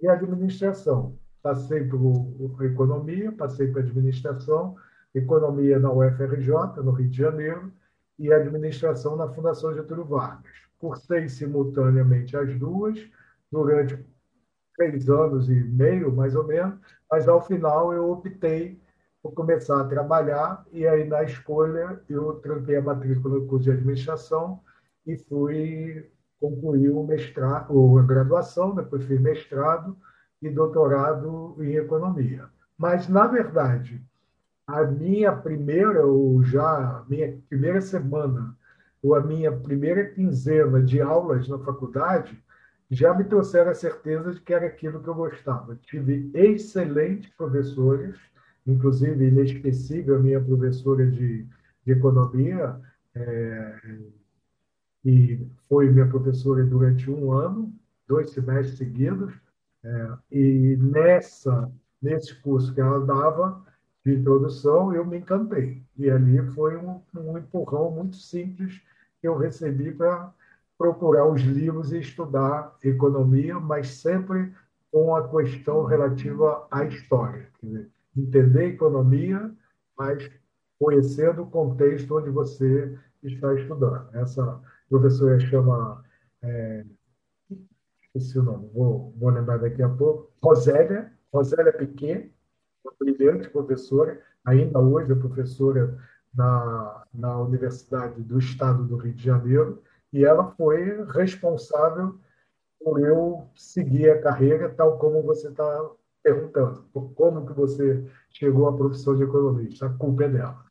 de 0.00 0.08
administração. 0.08 1.16
Passei 1.42 1.84
por 1.84 2.64
economia, 2.64 3.32
passei 3.32 3.68
por 3.68 3.80
administração, 3.80 4.76
economia 5.14 5.78
na 5.78 5.92
UFRJ, 5.92 6.82
no 6.82 6.92
Rio 6.92 7.08
de 7.08 7.16
Janeiro, 7.16 7.72
e 8.18 8.30
administração 8.32 9.16
na 9.16 9.28
Fundação 9.28 9.74
Getúlio 9.74 10.04
Vargas. 10.04 10.52
Cursei 10.78 11.28
simultaneamente 11.28 12.36
as 12.36 12.58
duas 12.58 12.98
durante 13.50 13.98
três 14.76 15.08
anos 15.08 15.48
e 15.48 15.54
meio, 15.54 16.12
mais 16.12 16.34
ou 16.34 16.46
menos, 16.46 16.78
mas 17.10 17.26
ao 17.26 17.42
final 17.42 17.92
eu 17.92 18.10
optei 18.10 18.78
por 19.22 19.32
começar 19.32 19.80
a 19.80 19.84
trabalhar 19.84 20.64
e 20.72 20.86
aí 20.86 21.04
na 21.04 21.22
escolha 21.22 22.00
eu 22.08 22.34
tranquei 22.34 22.76
a 22.76 22.82
matrícula 22.82 23.38
no 23.38 23.46
curso 23.46 23.64
de 23.64 23.72
administração 23.72 24.60
e 25.06 25.16
fui 25.16 26.10
concluir 26.40 26.90
o 26.90 27.04
mestrado, 27.04 27.98
a 27.98 28.02
graduação, 28.02 28.74
depois 28.74 29.04
fiz 29.04 29.20
mestrado 29.20 29.96
e 30.40 30.48
doutorado 30.48 31.56
em 31.60 31.74
economia. 31.74 32.46
Mas, 32.78 33.08
na 33.08 33.26
verdade, 33.26 34.02
a 34.66 34.84
minha 34.84 35.32
primeira, 35.32 36.06
ou 36.06 36.42
já 36.42 37.04
minha 37.08 37.36
primeira 37.48 37.80
semana, 37.80 38.56
ou 39.02 39.14
a 39.14 39.20
minha 39.20 39.52
primeira 39.52 40.06
quinzena 40.06 40.82
de 40.82 41.00
aulas 41.00 41.46
na 41.48 41.58
faculdade, 41.58 42.42
já 42.90 43.14
me 43.14 43.24
trouxeram 43.24 43.70
a 43.70 43.74
certeza 43.74 44.32
de 44.32 44.40
que 44.40 44.52
era 44.52 44.66
aquilo 44.66 45.02
que 45.02 45.08
eu 45.08 45.14
gostava. 45.14 45.76
Tive 45.76 46.30
excelentes 46.34 47.30
professores, 47.34 48.16
inclusive 48.66 49.28
inesquecível 49.28 50.16
a 50.16 50.18
minha 50.18 50.40
professora 50.40 51.06
de, 51.06 51.46
de 51.84 51.92
economia, 51.92 52.80
é, 53.14 53.76
e 55.04 55.46
foi 55.68 55.90
minha 55.90 56.06
professora 56.06 56.64
durante 56.64 57.10
um 57.10 57.32
ano, 57.32 57.72
dois 58.06 58.30
semestres 58.30 58.78
seguidos, 58.78 59.32
é, 59.82 60.08
e 60.30 60.76
nessa 60.78 61.70
nesse 62.00 62.34
curso 62.36 62.72
que 62.74 62.80
ela 62.80 63.04
dava 63.04 63.62
de 64.04 64.14
introdução, 64.14 64.94
eu 64.94 65.04
me 65.04 65.18
encantei. 65.18 65.82
E 65.96 66.10
ali 66.10 66.42
foi 66.52 66.76
um, 66.76 67.00
um 67.14 67.36
empurrão 67.36 67.90
muito 67.90 68.16
simples 68.16 68.80
que 69.20 69.28
eu 69.28 69.36
recebi 69.36 69.92
para 69.92 70.32
procurar 70.78 71.26
os 71.26 71.42
livros 71.42 71.92
e 71.92 71.98
estudar 71.98 72.74
economia, 72.82 73.60
mas 73.60 73.88
sempre 73.88 74.52
com 74.90 75.14
a 75.14 75.28
questão 75.28 75.84
relativa 75.84 76.66
à 76.70 76.84
história. 76.84 77.48
Dizer, 77.62 77.90
entender 78.16 78.68
economia, 78.68 79.52
mas 79.96 80.30
conhecendo 80.78 81.42
o 81.42 81.50
contexto 81.50 82.16
onde 82.16 82.30
você 82.30 82.98
está 83.22 83.52
estudando. 83.54 84.08
Essa 84.14 84.58
professora 84.90 85.38
chama, 85.38 86.04
é, 86.42 86.84
esqueci 88.02 88.38
o 88.38 88.42
nome, 88.42 88.68
vou, 88.74 89.14
vou 89.16 89.30
lembrar 89.30 89.58
daqui 89.58 89.82
a 89.82 89.88
pouco, 89.88 90.30
Rosélia, 90.42 91.12
Rosélia 91.32 91.72
Piquet, 91.72 92.30
uma 92.84 92.92
brilhante 92.98 93.48
professora, 93.48 94.20
ainda 94.44 94.80
hoje 94.80 95.12
é 95.12 95.14
professora 95.14 95.96
na, 96.34 97.04
na 97.14 97.38
Universidade 97.40 98.20
do 98.22 98.38
Estado 98.38 98.84
do 98.84 98.96
Rio 98.96 99.14
de 99.14 99.24
Janeiro, 99.24 99.82
e 100.12 100.24
ela 100.24 100.50
foi 100.56 101.04
responsável 101.06 102.18
por 102.82 103.00
eu 103.00 103.48
seguir 103.54 104.10
a 104.10 104.20
carreira 104.20 104.68
tal 104.70 104.98
como 104.98 105.22
você 105.22 105.48
está 105.48 105.90
perguntando. 106.22 106.84
Como 107.14 107.46
que 107.46 107.52
você 107.52 108.04
chegou 108.30 108.68
à 108.68 108.76
profissão 108.76 109.16
de 109.16 109.22
economista? 109.22 109.86
A 109.86 109.90
culpa 109.90 110.24
é 110.24 110.28
dela. 110.28 110.64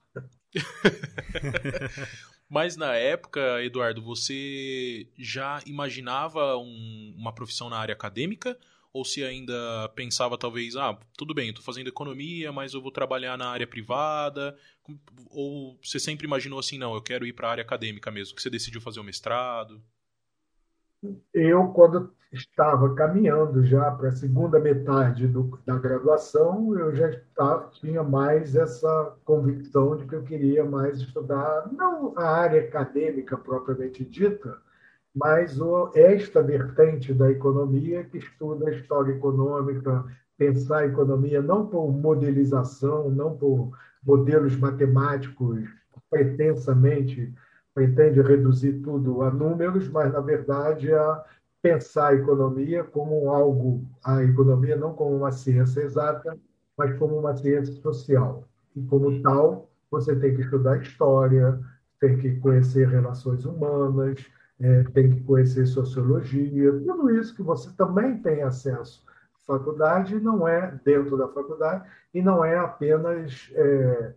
Mas 2.50 2.76
na 2.76 2.96
época, 2.96 3.64
Eduardo, 3.64 4.02
você 4.02 5.08
já 5.16 5.62
imaginava 5.68 6.58
um, 6.58 7.14
uma 7.16 7.32
profissão 7.32 7.70
na 7.70 7.78
área 7.78 7.94
acadêmica? 7.94 8.58
Ou 8.92 9.06
se 9.06 9.24
ainda 9.24 9.88
pensava, 9.96 10.36
talvez, 10.36 10.76
ah, 10.76 10.98
tudo 11.16 11.36
bem, 11.36 11.50
estou 11.50 11.64
fazendo 11.64 11.90
economia, 11.90 12.52
mas 12.52 12.74
eu 12.74 12.82
vou 12.82 12.92
trabalhar 12.92 13.38
na 13.38 13.48
área 13.50 13.68
privada? 13.68 14.58
Ou 15.30 15.80
você 15.84 16.00
sempre 16.00 16.26
imaginou 16.26 16.58
assim, 16.58 16.80
não, 16.80 16.96
eu 16.96 17.02
quero 17.04 17.28
ir 17.28 17.34
para 17.34 17.50
a 17.50 17.52
área 17.52 17.62
acadêmica 17.62 18.10
mesmo, 18.10 18.36
que 18.36 18.42
você 18.42 18.50
decidiu 18.50 18.82
fazer 18.82 19.00
o 19.00 19.04
mestrado? 19.04 19.80
Eu, 21.34 21.68
quando 21.70 22.12
estava 22.32 22.94
caminhando 22.94 23.64
já 23.64 23.90
para 23.92 24.10
a 24.10 24.16
segunda 24.16 24.60
metade 24.60 25.28
do, 25.28 25.60
da 25.66 25.78
graduação, 25.78 26.78
eu 26.78 26.96
já 26.96 27.10
estava, 27.10 27.70
tinha 27.72 28.04
mais 28.04 28.56
essa 28.56 29.16
convicção 29.24 29.96
de 29.96 30.06
que 30.06 30.16
eu 30.16 30.24
queria 30.24 30.64
mais 30.64 31.00
estudar, 31.00 31.72
não 31.72 32.14
a 32.18 32.26
área 32.26 32.62
acadêmica 32.62 33.38
propriamente 33.38 34.06
dita, 34.06 34.58
mas 35.16 35.60
o, 35.60 35.92
esta 35.96 36.44
vertente 36.44 37.14
da 37.14 37.32
economia 37.32 38.04
que 38.04 38.18
estuda 38.18 38.70
a 38.70 38.74
história 38.74 39.14
econômica, 39.14 40.06
pensar 40.38 40.80
a 40.80 40.86
economia 40.86 41.42
não 41.42 41.66
por 41.66 41.92
modelização, 41.92 43.10
não 43.10 43.36
por 43.36 43.72
modelos 44.04 44.56
matemáticos 44.56 45.68
pretensamente 46.10 47.34
pretende 47.80 48.22
reduzir 48.22 48.74
tudo 48.82 49.22
a 49.22 49.32
números, 49.32 49.88
mas 49.88 50.12
na 50.12 50.20
verdade 50.20 50.94
a 50.94 51.24
pensar 51.62 52.10
a 52.10 52.16
economia 52.16 52.84
como 52.84 53.30
algo, 53.32 53.86
a 54.04 54.22
economia 54.22 54.76
não 54.76 54.94
como 54.94 55.16
uma 55.16 55.32
ciência 55.32 55.80
exata, 55.80 56.38
mas 56.78 56.98
como 57.00 57.18
uma 57.18 57.34
ciência 57.38 57.74
social. 57.76 58.44
E 58.76 58.82
como 58.82 59.22
tal, 59.22 59.70
você 59.90 60.14
tem 60.14 60.36
que 60.36 60.42
estudar 60.42 60.82
história, 60.82 61.58
tem 62.02 62.18
que 62.18 62.36
conhecer 62.42 62.90
relações 62.90 63.46
humanas, 63.46 64.26
é, 64.60 64.84
tem 64.94 65.12
que 65.12 65.24
conhecer 65.24 65.66
sociologia, 65.66 66.74
tudo 66.82 67.10
isso 67.12 67.34
que 67.34 67.42
você 67.42 67.70
também 67.78 68.18
tem 68.18 68.44
acesso 68.44 69.06
faculdade, 69.48 70.20
não 70.20 70.48
é 70.48 70.80
dentro 70.86 71.18
da 71.18 71.28
faculdade, 71.30 71.90
e 72.14 72.22
não 72.22 72.46
é 72.46 72.56
apenas 72.56 73.50
é, 73.56 74.14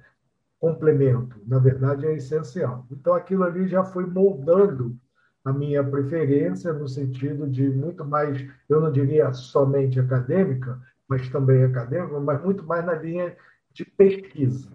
complemento, 0.62 1.42
na 1.45 1.59
verdade 1.59 2.07
é 2.07 2.14
essencial. 2.14 2.87
Então 2.88 3.14
aquilo 3.14 3.42
ali 3.42 3.66
já 3.66 3.83
foi 3.83 4.07
moldando 4.07 4.97
a 5.45 5.52
minha 5.52 5.83
preferência 5.83 6.73
no 6.73 6.87
sentido 6.87 7.50
de 7.50 7.69
muito 7.69 8.04
mais, 8.04 8.49
eu 8.69 8.81
não 8.81 8.92
diria 8.92 9.33
somente 9.33 9.99
acadêmica, 9.99 10.81
mas 11.09 11.28
também 11.31 11.64
acadêmica, 11.64 12.21
mas 12.21 12.40
muito 12.45 12.64
mais 12.64 12.87
na 12.87 12.95
linha 12.95 13.37
de 13.73 13.85
pesquisa. 13.85 14.71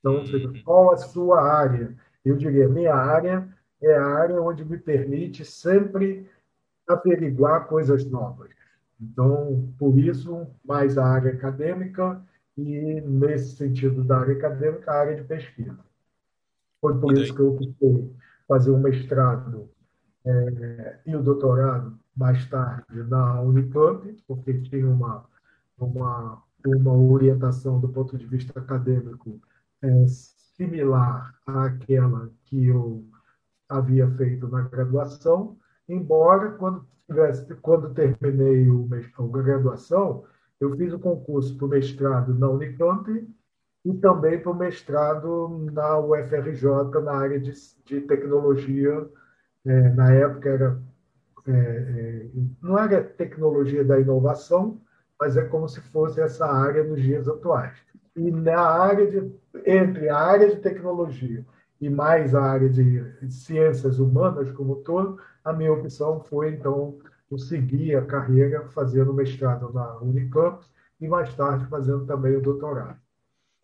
Então, 0.00 0.14
uhum. 0.14 0.62
qual 0.64 0.94
a 0.94 0.96
sua 0.96 1.42
área? 1.42 1.94
Eu 2.24 2.34
diria, 2.34 2.66
minha 2.66 2.94
área 2.94 3.46
é 3.82 3.94
a 3.96 4.06
área 4.06 4.40
onde 4.40 4.64
me 4.64 4.78
permite 4.78 5.44
sempre 5.44 6.26
averiguar 6.88 7.66
coisas 7.66 8.02
novas. 8.06 8.48
Então, 8.98 9.70
por 9.78 9.98
isso, 9.98 10.46
mais 10.64 10.96
a 10.96 11.04
área 11.04 11.32
acadêmica 11.32 12.18
e, 12.58 13.00
nesse 13.00 13.56
sentido 13.56 14.02
da 14.02 14.18
área 14.18 14.34
acadêmica, 14.34 14.90
a 14.90 15.00
área 15.00 15.14
de 15.14 15.22
pesquisa. 15.22 15.78
Foi 16.80 16.98
por 16.98 17.16
isso 17.16 17.32
que 17.34 17.40
eu 17.40 17.54
optei 17.54 18.12
fazer 18.48 18.70
o 18.70 18.78
mestrado 18.78 19.70
é, 20.24 20.98
e 21.06 21.14
o 21.14 21.22
doutorado 21.22 21.98
mais 22.16 22.44
tarde 22.48 23.04
na 23.04 23.40
Unicamp, 23.42 24.12
porque 24.26 24.60
tinha 24.62 24.88
uma, 24.88 25.24
uma, 25.78 26.42
uma 26.66 26.96
orientação 26.96 27.80
do 27.80 27.88
ponto 27.88 28.18
de 28.18 28.26
vista 28.26 28.58
acadêmico 28.58 29.40
é, 29.80 30.06
similar 30.08 31.34
àquela 31.46 32.28
que 32.44 32.66
eu 32.66 33.04
havia 33.68 34.10
feito 34.16 34.48
na 34.48 34.62
graduação, 34.62 35.56
embora 35.88 36.52
quando 36.52 36.84
tivesse, 37.06 37.54
quando 37.56 37.94
terminei 37.94 38.68
o, 38.68 38.88
a 38.92 39.42
graduação, 39.42 40.24
eu 40.60 40.76
fiz 40.76 40.92
o 40.92 40.98
concurso 40.98 41.56
para 41.56 41.66
o 41.66 41.68
mestrado 41.68 42.34
na 42.34 42.48
Unicamp 42.48 43.28
e 43.84 43.94
também 43.94 44.40
para 44.40 44.50
o 44.50 44.54
mestrado 44.54 45.66
na 45.72 45.98
UFRJ 45.98 47.00
na 47.02 47.12
área 47.12 47.40
de, 47.40 47.52
de 47.84 48.00
tecnologia. 48.02 49.08
É, 49.64 49.88
na 49.90 50.12
época 50.12 50.48
era 50.48 50.82
é, 51.46 51.50
é, 51.50 52.26
não 52.60 52.78
era 52.78 53.02
tecnologia 53.02 53.82
da 53.82 53.98
inovação, 53.98 54.80
mas 55.18 55.36
é 55.36 55.44
como 55.44 55.66
se 55.68 55.80
fosse 55.80 56.20
essa 56.20 56.46
área 56.46 56.84
nos 56.84 57.00
dias 57.00 57.26
atuais. 57.26 57.78
E 58.14 58.30
na 58.30 58.60
área 58.60 59.06
de 59.06 59.32
entre 59.64 60.08
a 60.08 60.18
área 60.18 60.48
de 60.48 60.56
tecnologia 60.56 61.44
e 61.80 61.88
mais 61.88 62.34
a 62.34 62.42
área 62.42 62.68
de 62.68 63.02
ciências 63.30 63.98
humanas 63.98 64.50
como 64.52 64.76
todo, 64.76 65.18
a 65.44 65.52
minha 65.52 65.72
opção 65.72 66.20
foi, 66.20 66.50
então, 66.50 66.98
eu 67.30 67.38
seguir 67.38 67.96
a 67.96 68.04
carreira 68.04 68.68
fazendo 68.70 69.12
mestrado 69.12 69.72
na 69.72 69.98
Unicamp 69.98 70.64
e 71.00 71.06
mais 71.06 71.34
tarde 71.34 71.66
fazendo 71.68 72.06
também 72.06 72.36
o 72.36 72.42
doutorado. 72.42 72.98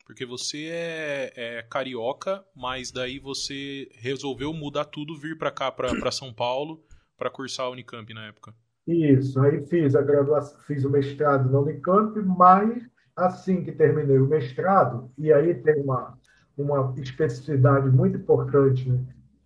Porque 0.05 0.27
você 0.27 0.69
é, 0.71 1.33
é 1.37 1.63
carioca, 1.63 2.45
mas 2.55 2.91
daí 2.93 3.19
você 3.19 3.89
resolveu 3.95 4.53
mudar 4.53 4.85
tudo, 4.85 5.19
vir 5.19 5.39
para 5.39 5.51
cá, 5.51 5.73
para 5.73 6.13
São 6.13 6.33
Paulo, 6.33 6.85
para 7.17 7.31
cursar 7.31 7.67
a 7.67 7.71
Unicamp 7.71 8.13
na 8.13 8.27
época. 8.27 8.55
Isso, 8.87 9.41
aí 9.41 9.67
fiz 9.67 9.95
a 9.95 10.03
graduação, 10.03 10.61
fiz 10.61 10.85
o 10.85 10.91
mestrado 10.91 11.51
na 11.51 11.59
Unicamp, 11.59 12.21
mas 12.21 12.83
assim 13.17 13.65
que 13.65 13.73
terminei 13.73 14.19
o 14.19 14.29
mestrado, 14.29 15.11
e 15.17 15.33
aí 15.33 15.55
tem 15.55 15.81
uma 15.81 16.19
uma 16.57 16.95
especificidade 16.99 17.89
muito 17.91 18.17
importante 18.17 18.89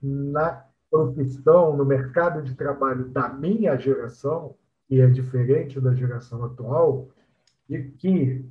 na 0.02 0.64
profissão, 0.90 1.76
no 1.76 1.84
mercado 1.84 2.42
de 2.42 2.54
trabalho 2.54 3.08
da 3.08 3.28
minha 3.28 3.76
geração, 3.76 4.54
que 4.86 5.00
é 5.00 5.06
diferente 5.06 5.80
da 5.80 5.94
geração 5.94 6.44
atual, 6.44 7.08
e 7.68 7.82
que 7.82 8.44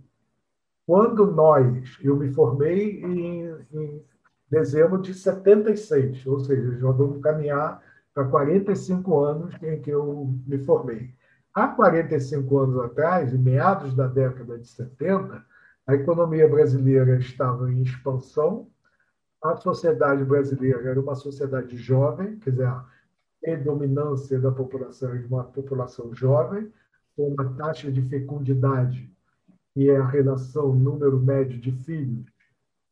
quando 0.86 1.32
nós, 1.32 1.98
eu 2.02 2.16
me 2.16 2.32
formei 2.32 3.02
em, 3.04 3.50
em 3.74 4.04
dezembro 4.50 5.02
de 5.02 5.14
76, 5.14 6.26
ou 6.28 6.40
seja, 6.40 6.78
já 6.78 6.92
vamos 6.92 7.22
caminhar 7.22 7.82
para 8.14 8.26
45 8.26 9.20
anos 9.20 9.56
em 9.62 9.82
que 9.82 9.90
eu 9.90 10.34
me 10.46 10.58
formei. 10.60 11.14
Há 11.54 11.68
45 11.68 12.58
anos 12.60 12.80
atrás, 12.80 13.34
em 13.34 13.38
meados 13.38 13.94
da 13.96 14.08
década 14.08 14.58
de 14.58 14.68
70, 14.68 15.44
a 15.88 15.96
economia 15.96 16.48
brasileira 16.48 17.18
estava 17.18 17.72
em 17.72 17.82
expansão, 17.82 18.68
a 19.42 19.56
sociedade 19.58 20.24
brasileira 20.24 20.90
era 20.90 21.00
uma 21.00 21.16
sociedade 21.16 21.78
jovem, 21.78 22.38
quer 22.40 22.52
dizer, 22.52 22.66
a 22.66 22.86
predominância 23.42 24.40
da 24.40 24.52
população 24.52 25.10
era 25.10 25.28
uma 25.28 25.44
população 25.44 26.14
jovem, 26.14 26.72
com 27.16 27.30
uma 27.30 27.54
taxa 27.56 27.92
de 27.92 28.02
fecundidade, 28.02 29.12
que 29.74 29.90
é 29.90 29.98
a 29.98 30.08
relação 30.08 30.74
número 30.74 31.20
médio 31.20 31.60
de 31.60 31.72
filhos, 31.72 32.26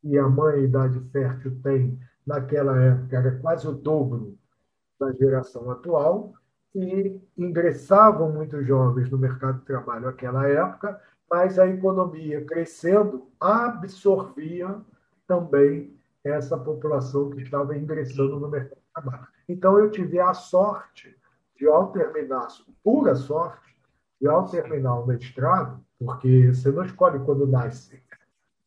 e 0.02 0.16
a 0.16 0.28
mãe, 0.28 0.54
a 0.54 0.62
idade 0.62 1.00
fértil, 1.10 1.58
tem, 1.62 1.98
naquela 2.24 2.80
época, 2.80 3.16
era 3.16 3.38
quase 3.38 3.66
o 3.66 3.72
dobro 3.72 4.38
da 4.98 5.12
geração 5.12 5.70
atual, 5.70 6.32
e 6.74 7.20
ingressavam 7.36 8.30
muitos 8.30 8.66
jovens 8.66 9.10
no 9.10 9.18
mercado 9.18 9.58
de 9.58 9.64
trabalho 9.64 10.04
naquela 10.04 10.46
época, 10.46 11.00
mas 11.28 11.58
a 11.58 11.66
economia 11.66 12.44
crescendo 12.44 13.26
absorvia 13.40 14.76
também 15.26 15.95
essa 16.28 16.56
população 16.56 17.30
que 17.30 17.42
estava 17.42 17.76
ingressando 17.76 18.38
no 18.38 18.48
mercado 18.48 18.78
de 18.78 18.92
trabalho. 18.92 19.26
Então, 19.48 19.78
eu 19.78 19.90
tive 19.90 20.18
a 20.18 20.34
sorte 20.34 21.16
de, 21.56 21.66
ao 21.66 21.92
terminar, 21.92 22.48
pura 22.82 23.14
sorte, 23.14 23.76
de, 24.20 24.28
ao 24.28 24.48
terminar 24.48 25.00
o 25.00 25.06
mestrado, 25.06 25.80
porque 25.98 26.52
você 26.52 26.70
não 26.70 26.84
escolhe 26.84 27.18
quando 27.20 27.46
nasce. 27.46 28.02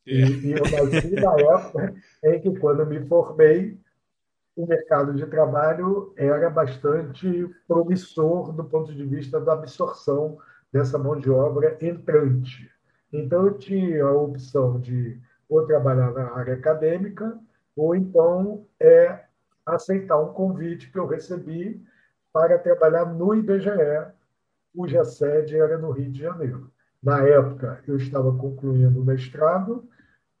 E, 0.06 0.22
é. 0.22 0.26
e 0.26 0.52
eu 0.52 0.62
nasci 0.62 1.10
na 1.12 1.34
época 1.38 1.94
em 2.24 2.40
que, 2.40 2.58
quando 2.58 2.86
me 2.86 3.06
formei, 3.06 3.78
o 4.56 4.66
mercado 4.66 5.14
de 5.14 5.26
trabalho 5.26 6.12
era 6.16 6.50
bastante 6.50 7.48
promissor 7.66 8.52
do 8.52 8.64
ponto 8.64 8.92
de 8.94 9.04
vista 9.04 9.40
da 9.40 9.52
absorção 9.52 10.38
dessa 10.72 10.98
mão 10.98 11.18
de 11.18 11.30
obra 11.30 11.76
entrante. 11.80 12.70
Então, 13.12 13.46
eu 13.46 13.58
tinha 13.58 14.04
a 14.04 14.12
opção 14.12 14.80
de 14.80 15.20
ou 15.50 15.66
trabalhar 15.66 16.12
na 16.12 16.32
área 16.32 16.54
acadêmica, 16.54 17.36
ou 17.76 17.94
então 17.94 18.66
é, 18.78 19.24
aceitar 19.64 20.18
um 20.18 20.32
convite 20.32 20.90
que 20.90 20.98
eu 20.98 21.06
recebi 21.06 21.82
para 22.32 22.58
trabalhar 22.58 23.06
no 23.06 23.34
IBGE, 23.34 24.12
cuja 24.74 25.04
sede 25.04 25.56
era 25.56 25.78
no 25.78 25.90
Rio 25.90 26.10
de 26.10 26.20
Janeiro. 26.20 26.70
Na 27.02 27.26
época, 27.26 27.82
eu 27.86 27.96
estava 27.96 28.36
concluindo 28.36 29.00
o 29.00 29.04
mestrado 29.04 29.88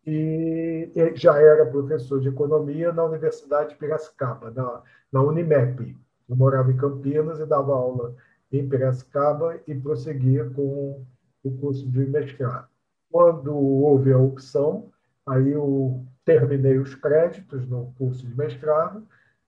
e 0.06 0.90
já 1.14 1.38
era 1.40 1.66
professor 1.66 2.20
de 2.20 2.28
economia 2.28 2.92
na 2.92 3.04
Universidade 3.04 3.70
de 3.70 3.76
Piracicaba, 3.76 4.50
na, 4.50 4.82
na 5.12 5.22
Unimep. 5.22 5.96
Eu 6.28 6.36
morava 6.36 6.70
em 6.70 6.76
Campinas 6.76 7.40
e 7.40 7.46
dava 7.46 7.72
aula 7.72 8.14
em 8.52 8.68
Piracicaba 8.68 9.58
e 9.66 9.74
prosseguia 9.74 10.48
com 10.50 11.04
o 11.42 11.50
curso 11.58 11.90
de 11.90 12.06
mestrado. 12.06 12.68
Quando 13.10 13.56
houve 13.56 14.12
a 14.12 14.18
opção, 14.18 14.90
aí 15.30 15.52
eu 15.52 16.04
terminei 16.24 16.78
os 16.78 16.94
créditos 16.94 17.66
no 17.68 17.92
curso 17.96 18.26
de 18.26 18.36
mestrado 18.36 19.06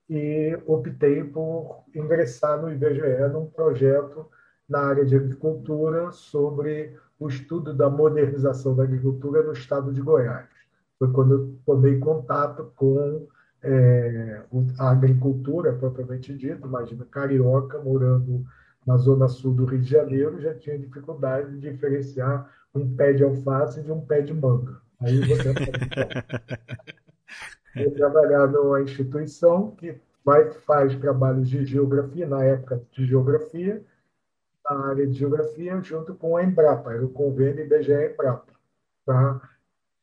e 0.08 0.58
optei 0.66 1.24
por 1.24 1.84
ingressar 1.94 2.60
no 2.60 2.70
IBGE 2.72 3.28
num 3.32 3.46
projeto 3.46 4.26
na 4.68 4.80
área 4.80 5.04
de 5.04 5.16
agricultura 5.16 6.12
sobre 6.12 6.96
o 7.18 7.28
estudo 7.28 7.74
da 7.74 7.90
modernização 7.90 8.74
da 8.74 8.84
agricultura 8.84 9.42
no 9.42 9.52
estado 9.52 9.92
de 9.92 10.00
Goiás. 10.00 10.48
Foi 10.98 11.12
quando 11.12 11.34
eu 11.34 11.58
tomei 11.66 11.98
contato 11.98 12.72
com 12.76 13.26
é, 13.62 14.42
a 14.78 14.90
agricultura 14.90 15.72
propriamente 15.72 16.34
dita, 16.36 16.66
imagina 16.66 17.04
carioca 17.04 17.80
morando 17.80 18.44
na 18.86 18.96
zona 18.96 19.28
sul 19.28 19.54
do 19.54 19.64
Rio 19.64 19.80
de 19.80 19.88
Janeiro, 19.88 20.40
já 20.40 20.54
tinha 20.54 20.78
dificuldade 20.78 21.52
de 21.52 21.70
diferenciar 21.70 22.50
um 22.74 22.96
pé 22.96 23.12
de 23.12 23.22
alface 23.22 23.82
de 23.82 23.92
um 23.92 24.00
pé 24.00 24.20
de 24.20 24.32
manga. 24.34 24.80
Aí 25.04 25.20
você 25.20 25.52
Eu 27.74 27.94
trabalhar 27.94 28.46
numa 28.48 28.82
instituição 28.82 29.70
que 29.72 29.98
vai, 30.24 30.50
faz 30.50 30.94
trabalhos 30.96 31.48
de 31.48 31.64
geografia, 31.64 32.26
na 32.26 32.44
época 32.44 32.82
de 32.92 33.06
geografia, 33.06 33.82
na 34.64 34.88
área 34.88 35.06
de 35.06 35.14
geografia, 35.14 35.80
junto 35.80 36.14
com 36.14 36.36
a 36.36 36.44
Embrapa, 36.44 36.92
era 36.92 37.04
o 37.04 37.08
convênio 37.08 37.64
IBGE-Embrapa, 37.64 38.52
para 39.04 39.40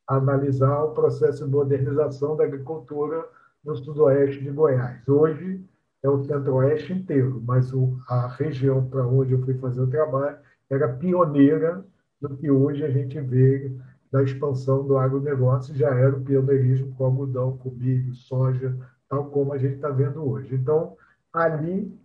analisar 0.07 0.83
o 0.83 0.93
processo 0.93 1.45
de 1.45 1.51
modernização 1.51 2.35
da 2.35 2.43
agricultura 2.43 3.23
no 3.63 3.75
sudoeste 3.75 4.43
de 4.43 4.49
Goiás. 4.49 5.07
Hoje 5.07 5.63
é 6.01 6.09
o 6.09 6.23
centro-oeste 6.23 6.93
inteiro, 6.93 7.41
mas 7.45 7.71
a 8.07 8.27
região 8.27 8.85
para 8.89 9.05
onde 9.05 9.33
eu 9.33 9.41
fui 9.43 9.53
fazer 9.59 9.81
o 9.81 9.89
trabalho 9.89 10.37
era 10.69 10.87
pioneira 10.87 11.85
no 12.19 12.35
que 12.35 12.49
hoje 12.49 12.83
a 12.83 12.89
gente 12.89 13.19
vê 13.21 13.71
da 14.11 14.23
expansão 14.23 14.85
do 14.85 14.97
agronegócio, 14.97 15.75
já 15.75 15.89
era 15.89 16.15
o 16.15 16.23
pioneirismo 16.23 16.93
com 16.95 17.05
algodão, 17.05 17.57
com 17.57 17.69
milho, 17.69 18.13
soja, 18.13 18.75
tal 19.07 19.29
como 19.29 19.53
a 19.53 19.57
gente 19.57 19.75
está 19.75 19.89
vendo 19.89 20.27
hoje. 20.27 20.55
Então, 20.55 20.97
ali, 21.31 21.95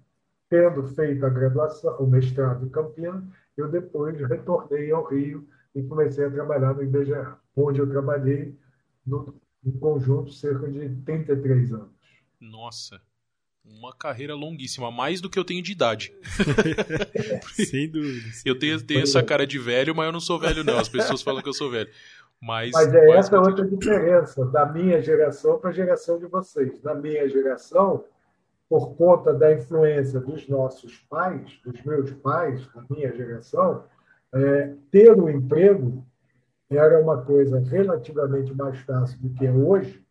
tendo 0.49 0.83
feito 0.89 1.25
a 1.25 1.31
graduação, 1.31 1.97
o 1.99 2.07
mestrado 2.07 2.67
em 2.67 2.69
Campinas, 2.69 3.25
eu 3.57 3.71
depois 3.71 4.19
retornei 4.21 4.91
ao 4.91 5.05
Rio 5.05 5.47
e 5.75 5.83
comecei 5.83 6.25
a 6.25 6.31
trabalhar 6.31 6.75
no 6.75 6.83
IBGE, 6.83 7.15
onde 7.57 7.81
eu 7.81 7.89
trabalhei 7.89 8.59
no, 9.07 9.35
no 9.63 9.73
conjunto 9.79 10.33
cerca 10.33 10.69
de 10.71 10.89
33 11.05 11.73
anos. 11.73 11.95
Nossa, 12.41 13.01
uma 13.65 13.95
carreira 13.95 14.35
longuíssima, 14.35 14.91
mais 14.91 15.21
do 15.21 15.31
que 15.31 15.39
eu 15.39 15.45
tenho 15.45 15.63
de 15.63 15.73
idade. 15.73 16.15
Sem 17.55 17.91
dúvida. 17.91 18.27
Eu 18.45 18.59
tenho, 18.59 18.83
tenho 18.83 19.03
essa 19.03 19.23
cara 19.23 19.47
de 19.47 19.59
velho, 19.59 19.95
mas 19.95 20.07
eu 20.07 20.13
não 20.13 20.21
sou 20.21 20.39
velho, 20.39 20.63
não. 20.63 20.79
As 20.79 20.89
pessoas 20.89 21.23
falam 21.23 21.43
que 21.43 21.49
eu 21.49 21.55
sou 21.55 21.71
velho. 21.71 21.91
Mas, 22.41 22.73
mas 22.73 22.93
é 22.93 23.07
mas 23.07 23.27
essa 23.27 23.41
outra 23.41 23.67
diferença 23.67 24.45
da 24.47 24.67
minha 24.67 25.01
geração 25.01 25.59
para 25.59 25.71
a 25.71 25.73
geração 25.73 26.19
de 26.19 26.27
vocês. 26.27 26.83
Na 26.83 26.95
minha 26.95 27.27
geração, 27.29 28.05
por 28.69 28.95
conta 28.97 29.33
da 29.33 29.53
influência 29.53 30.21
dos 30.21 30.47
nossos 30.49 30.99
pais, 31.09 31.59
dos 31.65 31.83
meus 31.83 32.11
pais, 32.13 32.67
da 32.75 32.85
minha 32.91 33.15
geração, 33.15 33.85
é, 34.35 34.75
ter 34.91 35.13
um 35.13 35.31
emprego 35.31 36.05
era 36.71 37.01
uma 37.01 37.23
coisa 37.23 37.61
relativamente 37.61 38.53
mais 38.53 38.79
fácil 38.81 39.19
do 39.21 39.33
que 39.35 39.47
é 39.47 39.53
hoje, 39.53 40.03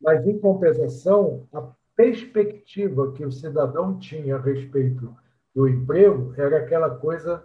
mas, 0.00 0.26
em 0.26 0.36
compensação, 0.38 1.46
a 1.52 1.62
perspectiva 1.96 3.12
que 3.12 3.24
o 3.24 3.32
cidadão 3.32 3.98
tinha 3.98 4.36
a 4.36 4.40
respeito 4.40 5.14
do 5.54 5.68
emprego 5.68 6.32
era 6.36 6.58
aquela 6.58 6.90
coisa 6.90 7.44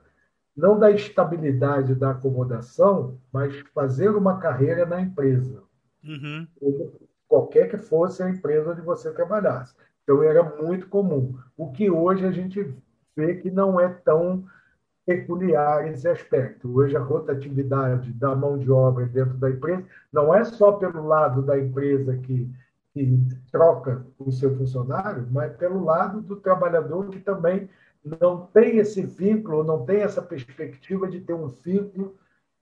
não 0.55 0.79
da 0.79 0.89
estabilidade 0.89 1.93
da 1.93 2.11
acomodação, 2.11 3.19
mas 3.31 3.55
fazer 3.75 4.09
uma 4.09 4.39
carreira 4.39 4.85
na 4.87 4.99
empresa. 4.99 5.61
Uhum. 6.03 6.47
Qualquer 7.27 7.69
que 7.69 7.77
fosse 7.77 8.23
a 8.23 8.29
empresa 8.29 8.71
onde 8.71 8.81
você 8.81 9.11
trabalhasse. 9.11 9.75
Então, 10.03 10.23
era 10.23 10.43
muito 10.61 10.87
comum. 10.87 11.37
O 11.55 11.71
que 11.71 11.91
hoje 11.91 12.25
a 12.25 12.31
gente 12.31 12.73
vê 13.15 13.35
que 13.35 13.51
não 13.51 13.79
é 13.79 13.87
tão 13.89 14.45
peculiar 15.05 15.87
esse 15.87 16.07
aspecto. 16.07 16.75
Hoje, 16.75 16.95
a 16.95 17.01
rotatividade 17.01 18.11
da 18.13 18.35
mão 18.35 18.57
de 18.57 18.71
obra 18.71 19.05
dentro 19.05 19.37
da 19.37 19.49
empresa 19.49 19.85
não 20.11 20.33
é 20.33 20.43
só 20.43 20.71
pelo 20.71 21.05
lado 21.05 21.41
da 21.43 21.59
empresa 21.59 22.17
que 22.17 22.49
que 23.05 23.35
troca 23.51 24.05
o 24.17 24.31
seu 24.31 24.55
funcionário, 24.57 25.27
mas 25.31 25.55
pelo 25.55 25.83
lado 25.83 26.21
do 26.21 26.35
trabalhador 26.37 27.09
que 27.09 27.19
também 27.19 27.69
não 28.03 28.45
tem 28.47 28.77
esse 28.77 29.01
vínculo, 29.01 29.63
não 29.63 29.85
tem 29.85 30.01
essa 30.01 30.21
perspectiva 30.21 31.07
de 31.07 31.19
ter 31.19 31.33
um 31.33 31.47
vínculo 31.47 32.15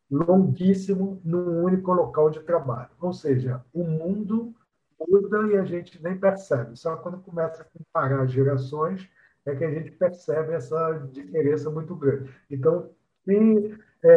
longuíssimo 0.09 1.21
num 1.23 1.63
único 1.63 1.91
local 1.91 2.29
de 2.29 2.39
trabalho. 2.41 2.89
Ou 2.99 3.13
seja, 3.13 3.63
o 3.73 3.83
mundo 3.83 4.53
muda 4.99 5.47
e 5.47 5.57
a 5.57 5.63
gente 5.63 6.01
nem 6.01 6.17
percebe. 6.17 6.75
Só 6.75 6.95
quando 6.97 7.19
começa 7.19 7.61
a 7.61 7.65
comparar 7.65 8.23
as 8.23 8.31
gerações 8.31 9.07
é 9.45 9.55
que 9.55 9.63
a 9.63 9.71
gente 9.71 9.91
percebe 9.91 10.53
essa 10.53 10.93
diferença 11.11 11.69
muito 11.69 11.95
grande. 11.95 12.29
Então, 12.49 12.89
se 13.23 13.77
é, 14.03 14.15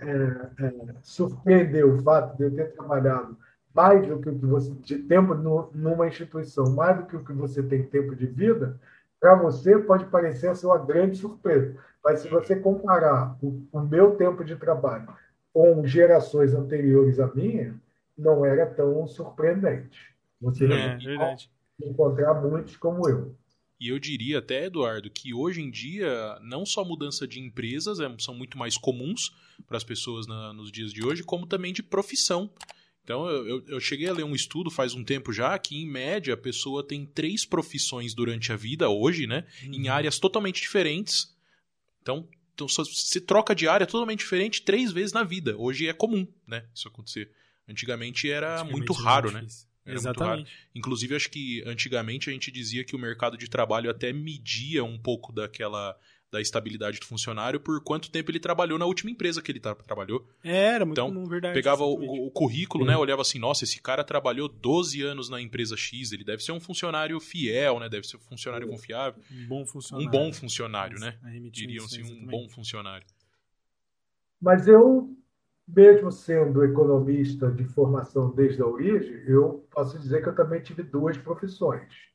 é, 0.00 0.66
é, 0.66 0.94
surpreendeu 1.02 1.94
o 1.94 2.02
fato 2.02 2.36
de 2.36 2.44
eu 2.44 2.54
ter 2.54 2.72
trabalhado 2.74 3.36
mais 3.74 4.06
do 4.06 4.18
que 4.18 4.28
o 4.28 4.38
que 4.38 4.46
você 4.46 4.72
de 4.82 4.98
tempo 4.98 5.34
no, 5.34 5.70
numa 5.74 6.08
instituição, 6.08 6.70
mais 6.74 6.98
do 6.98 7.06
que 7.06 7.16
o 7.16 7.24
que 7.24 7.32
você 7.32 7.62
tem 7.62 7.82
tempo 7.84 8.14
de 8.14 8.26
vida, 8.26 8.78
para 9.20 9.34
você 9.36 9.78
pode 9.78 10.06
parecer 10.06 10.54
ser 10.56 10.66
uma 10.66 10.78
grande 10.78 11.16
surpresa. 11.16 11.76
Mas 12.04 12.20
se 12.20 12.28
você 12.28 12.56
comparar 12.56 13.36
o, 13.42 13.66
o 13.72 13.80
meu 13.80 14.16
tempo 14.16 14.44
de 14.44 14.56
trabalho 14.56 15.08
com 15.52 15.84
gerações 15.86 16.54
anteriores 16.54 17.18
à 17.18 17.26
minha, 17.34 17.74
não 18.16 18.44
era 18.44 18.66
tão 18.66 19.06
surpreendente. 19.06 19.98
Você 20.40 20.66
é, 20.66 20.96
vai 21.16 21.36
encontrar 21.82 22.34
muitos 22.34 22.76
como 22.76 23.08
eu. 23.08 23.34
E 23.80 23.88
eu 23.88 23.98
diria 23.98 24.40
até, 24.40 24.64
Eduardo, 24.66 25.08
que 25.08 25.32
hoje 25.32 25.60
em 25.60 25.70
dia, 25.70 26.36
não 26.42 26.66
só 26.66 26.84
mudança 26.84 27.28
de 27.28 27.38
empresas 27.38 28.00
é, 28.00 28.12
são 28.18 28.34
muito 28.34 28.58
mais 28.58 28.76
comuns 28.76 29.32
para 29.66 29.76
as 29.76 29.84
pessoas 29.84 30.26
na, 30.26 30.52
nos 30.52 30.72
dias 30.72 30.92
de 30.92 31.04
hoje, 31.04 31.22
como 31.22 31.46
também 31.46 31.72
de 31.72 31.82
profissão. 31.82 32.50
Então, 33.08 33.26
eu, 33.26 33.64
eu, 33.66 33.80
cheguei 33.80 34.06
a 34.06 34.12
ler 34.12 34.22
um 34.22 34.34
estudo 34.34 34.70
faz 34.70 34.92
um 34.92 35.02
tempo 35.02 35.32
já 35.32 35.58
que, 35.58 35.74
em 35.74 35.86
média, 35.86 36.34
a 36.34 36.36
pessoa 36.36 36.86
tem 36.86 37.06
três 37.06 37.42
profissões 37.42 38.12
durante 38.12 38.52
a 38.52 38.56
vida, 38.56 38.90
hoje, 38.90 39.26
né? 39.26 39.46
Uhum. 39.64 39.72
Em 39.72 39.88
áreas 39.88 40.18
totalmente 40.18 40.60
diferentes. 40.60 41.34
Então, 42.02 42.28
então, 42.52 42.68
se 42.68 43.18
troca 43.22 43.54
de 43.54 43.66
área 43.66 43.86
totalmente 43.86 44.18
diferente 44.18 44.60
três 44.60 44.92
vezes 44.92 45.14
na 45.14 45.24
vida. 45.24 45.56
Hoje 45.56 45.88
é 45.88 45.94
comum, 45.94 46.28
né? 46.46 46.66
Isso 46.74 46.86
acontecer. 46.86 47.30
Antigamente 47.66 48.30
era 48.30 48.56
antigamente 48.56 48.76
muito 48.76 48.92
raro, 48.92 49.30
né? 49.30 49.46
Era 49.86 49.96
Exatamente. 49.96 50.52
Inclusive, 50.74 51.16
acho 51.16 51.30
que 51.30 51.62
antigamente 51.64 52.28
a 52.28 52.32
gente 52.34 52.50
dizia 52.50 52.84
que 52.84 52.94
o 52.94 52.98
mercado 52.98 53.38
de 53.38 53.48
trabalho 53.48 53.90
até 53.90 54.12
media 54.12 54.84
um 54.84 54.98
pouco 54.98 55.32
daquela 55.32 55.98
da 56.30 56.40
estabilidade 56.40 57.00
do 57.00 57.06
funcionário 57.06 57.58
por 57.58 57.82
quanto 57.82 58.10
tempo 58.10 58.30
ele 58.30 58.38
trabalhou 58.38 58.78
na 58.78 58.84
última 58.84 59.10
empresa 59.10 59.40
que 59.40 59.50
ele 59.50 59.60
tra 59.60 59.74
trabalhou. 59.74 60.26
Era, 60.44 60.84
muito 60.84 61.00
então, 61.00 61.26
verdade. 61.26 61.54
Pegava 61.54 61.84
o, 61.84 62.26
o, 62.26 62.30
currículo, 62.30 62.84
né? 62.84 62.96
Olhava 62.96 63.22
assim, 63.22 63.38
nossa, 63.38 63.64
esse 63.64 63.80
cara 63.80 64.04
trabalhou 64.04 64.48
12 64.48 65.02
anos 65.02 65.30
na 65.30 65.40
empresa 65.40 65.76
X, 65.76 66.12
ele 66.12 66.24
deve 66.24 66.42
ser 66.42 66.52
um 66.52 66.60
funcionário 66.60 67.18
fiel, 67.20 67.80
né? 67.80 67.88
Deve 67.88 68.06
ser 68.06 68.18
um 68.18 68.20
funcionário 68.20 68.68
confiável. 68.68 69.22
Um 69.30 69.46
bom 69.46 69.66
funcionário. 69.66 70.08
Um 70.08 70.10
bom 70.10 70.32
funcionário, 70.32 71.00
né? 71.00 71.18
Diriam 71.50 71.84
assim, 71.84 72.02
um 72.02 72.26
bom 72.26 72.48
funcionário. 72.48 73.06
Mas 74.40 74.68
eu, 74.68 75.16
mesmo 75.66 76.12
sendo 76.12 76.62
economista 76.62 77.50
de 77.50 77.64
formação 77.64 78.30
desde 78.30 78.62
a 78.62 78.66
origem, 78.66 79.24
eu 79.26 79.66
posso 79.70 79.98
dizer 79.98 80.22
que 80.22 80.28
eu 80.28 80.34
também 80.34 80.60
tive 80.60 80.82
duas 80.82 81.16
profissões. 81.16 82.07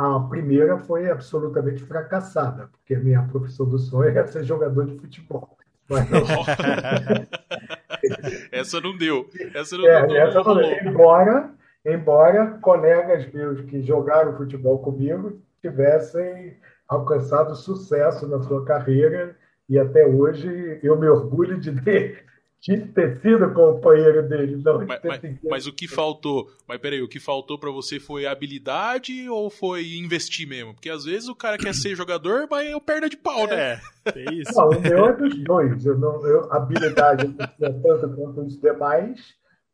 A 0.00 0.18
primeira 0.18 0.78
foi 0.78 1.10
absolutamente 1.10 1.82
fracassada, 1.82 2.68
porque 2.68 2.94
a 2.94 2.98
minha 2.98 3.22
profissão 3.24 3.68
do 3.68 3.78
sonho 3.78 4.08
era 4.08 4.26
ser 4.26 4.44
jogador 4.44 4.86
de 4.86 4.98
futebol. 4.98 5.58
Mas 5.90 6.08
não... 6.08 6.22
essa 8.50 8.80
não 8.80 8.96
deu. 8.96 9.28
Essa 9.54 9.76
não, 9.76 9.86
é, 9.86 10.06
deu. 10.06 10.16
Essa 10.16 10.42
não 10.42 10.54
deu. 10.54 10.86
Embora, 10.86 11.50
embora 11.84 12.46
colegas 12.62 13.30
meus 13.30 13.60
que 13.60 13.82
jogaram 13.82 14.38
futebol 14.38 14.78
comigo 14.78 15.38
tivessem 15.60 16.56
alcançado 16.88 17.54
sucesso 17.54 18.26
na 18.26 18.40
sua 18.40 18.64
carreira 18.64 19.36
e 19.68 19.78
até 19.78 20.06
hoje 20.06 20.80
eu 20.82 20.98
me 20.98 21.10
orgulho 21.10 21.60
de 21.60 21.78
ter 21.82 22.24
tinha 22.60 22.86
ter 22.88 23.20
sido 23.22 23.52
companheiro 23.54 24.28
dele, 24.28 24.60
não. 24.62 24.84
Mas, 24.86 25.00
mas, 25.02 25.20
mas, 25.42 25.66
o 25.66 25.72
que 25.72 25.88
faltou, 25.88 26.50
mas 26.68 26.78
peraí, 26.78 27.00
o 27.00 27.08
que 27.08 27.18
faltou 27.18 27.58
para 27.58 27.70
você 27.70 27.98
foi 27.98 28.26
habilidade 28.26 29.28
ou 29.30 29.48
foi 29.48 29.94
investir 29.94 30.46
mesmo? 30.46 30.74
Porque 30.74 30.90
às 30.90 31.04
vezes 31.04 31.28
o 31.28 31.34
cara 31.34 31.56
quer 31.56 31.74
ser 31.74 31.94
jogador, 31.94 32.46
mas 32.50 32.68
é 32.68 32.76
o 32.76 32.80
perna 32.80 33.08
de 33.08 33.16
pau, 33.16 33.46
né? 33.46 33.80
É, 34.14 34.24
isso. 34.34 34.52
Não, 34.54 34.68
o 34.68 34.80
meu 34.80 35.06
é 35.06 35.12
dos 35.16 35.42
dois. 35.42 35.86
Eu 35.86 35.98
não, 35.98 36.26
eu, 36.26 36.52
habilidade 36.52 37.28
não 37.28 37.34
tinha 37.34 37.82
tanto 37.82 38.14
quanto 38.14 38.42
os 38.42 38.60
demais, 38.60 39.18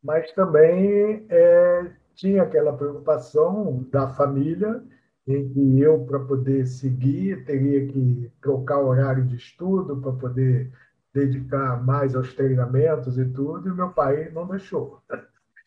mas 0.03 0.31
também 0.33 1.27
é, 1.29 1.90
tinha 2.14 2.44
aquela 2.44 2.72
preocupação 2.72 3.85
da 3.90 4.09
família 4.11 4.81
em 5.27 5.49
que 5.49 5.81
eu, 5.81 6.05
para 6.05 6.20
poder 6.20 6.64
seguir, 6.66 7.44
teria 7.44 7.85
que 7.88 8.31
trocar 8.40 8.79
o 8.79 8.87
horário 8.87 9.25
de 9.25 9.35
estudo 9.35 9.96
para 9.96 10.12
poder 10.12 10.70
dedicar 11.17 11.83
mais 11.83 12.15
aos 12.15 12.35
treinamentos 12.35 13.19
e 13.19 13.25
tudo, 13.25 13.69
e 13.69 13.73
meu 13.73 13.89
pai 13.91 14.31
não 14.33 14.47
deixou. 14.47 15.03
É, 15.11 15.19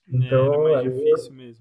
então, 0.08 0.68
é, 0.68 0.76
aí, 0.78 1.14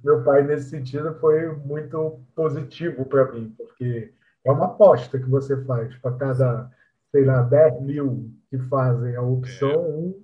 meu 0.05 0.23
pai, 0.23 0.43
nesse 0.43 0.69
sentido, 0.69 1.15
foi 1.15 1.49
muito 1.57 2.21
positivo 2.35 3.07
para 3.07 3.33
mim, 3.33 3.55
porque 3.57 4.13
é 4.45 4.53
uma 4.53 4.67
aposta 4.67 5.19
que 5.19 5.29
você 5.29 5.57
faz 5.65 5.97
para 5.97 6.17
cada, 6.17 6.71
sei 7.11 7.25
lá, 7.25 7.43
10 7.43 7.83
mil 7.83 8.31
que 8.51 8.59
fazem 8.59 9.17
a 9.17 9.23
opção, 9.23 9.71
é. 9.71 9.79
um, 9.79 10.23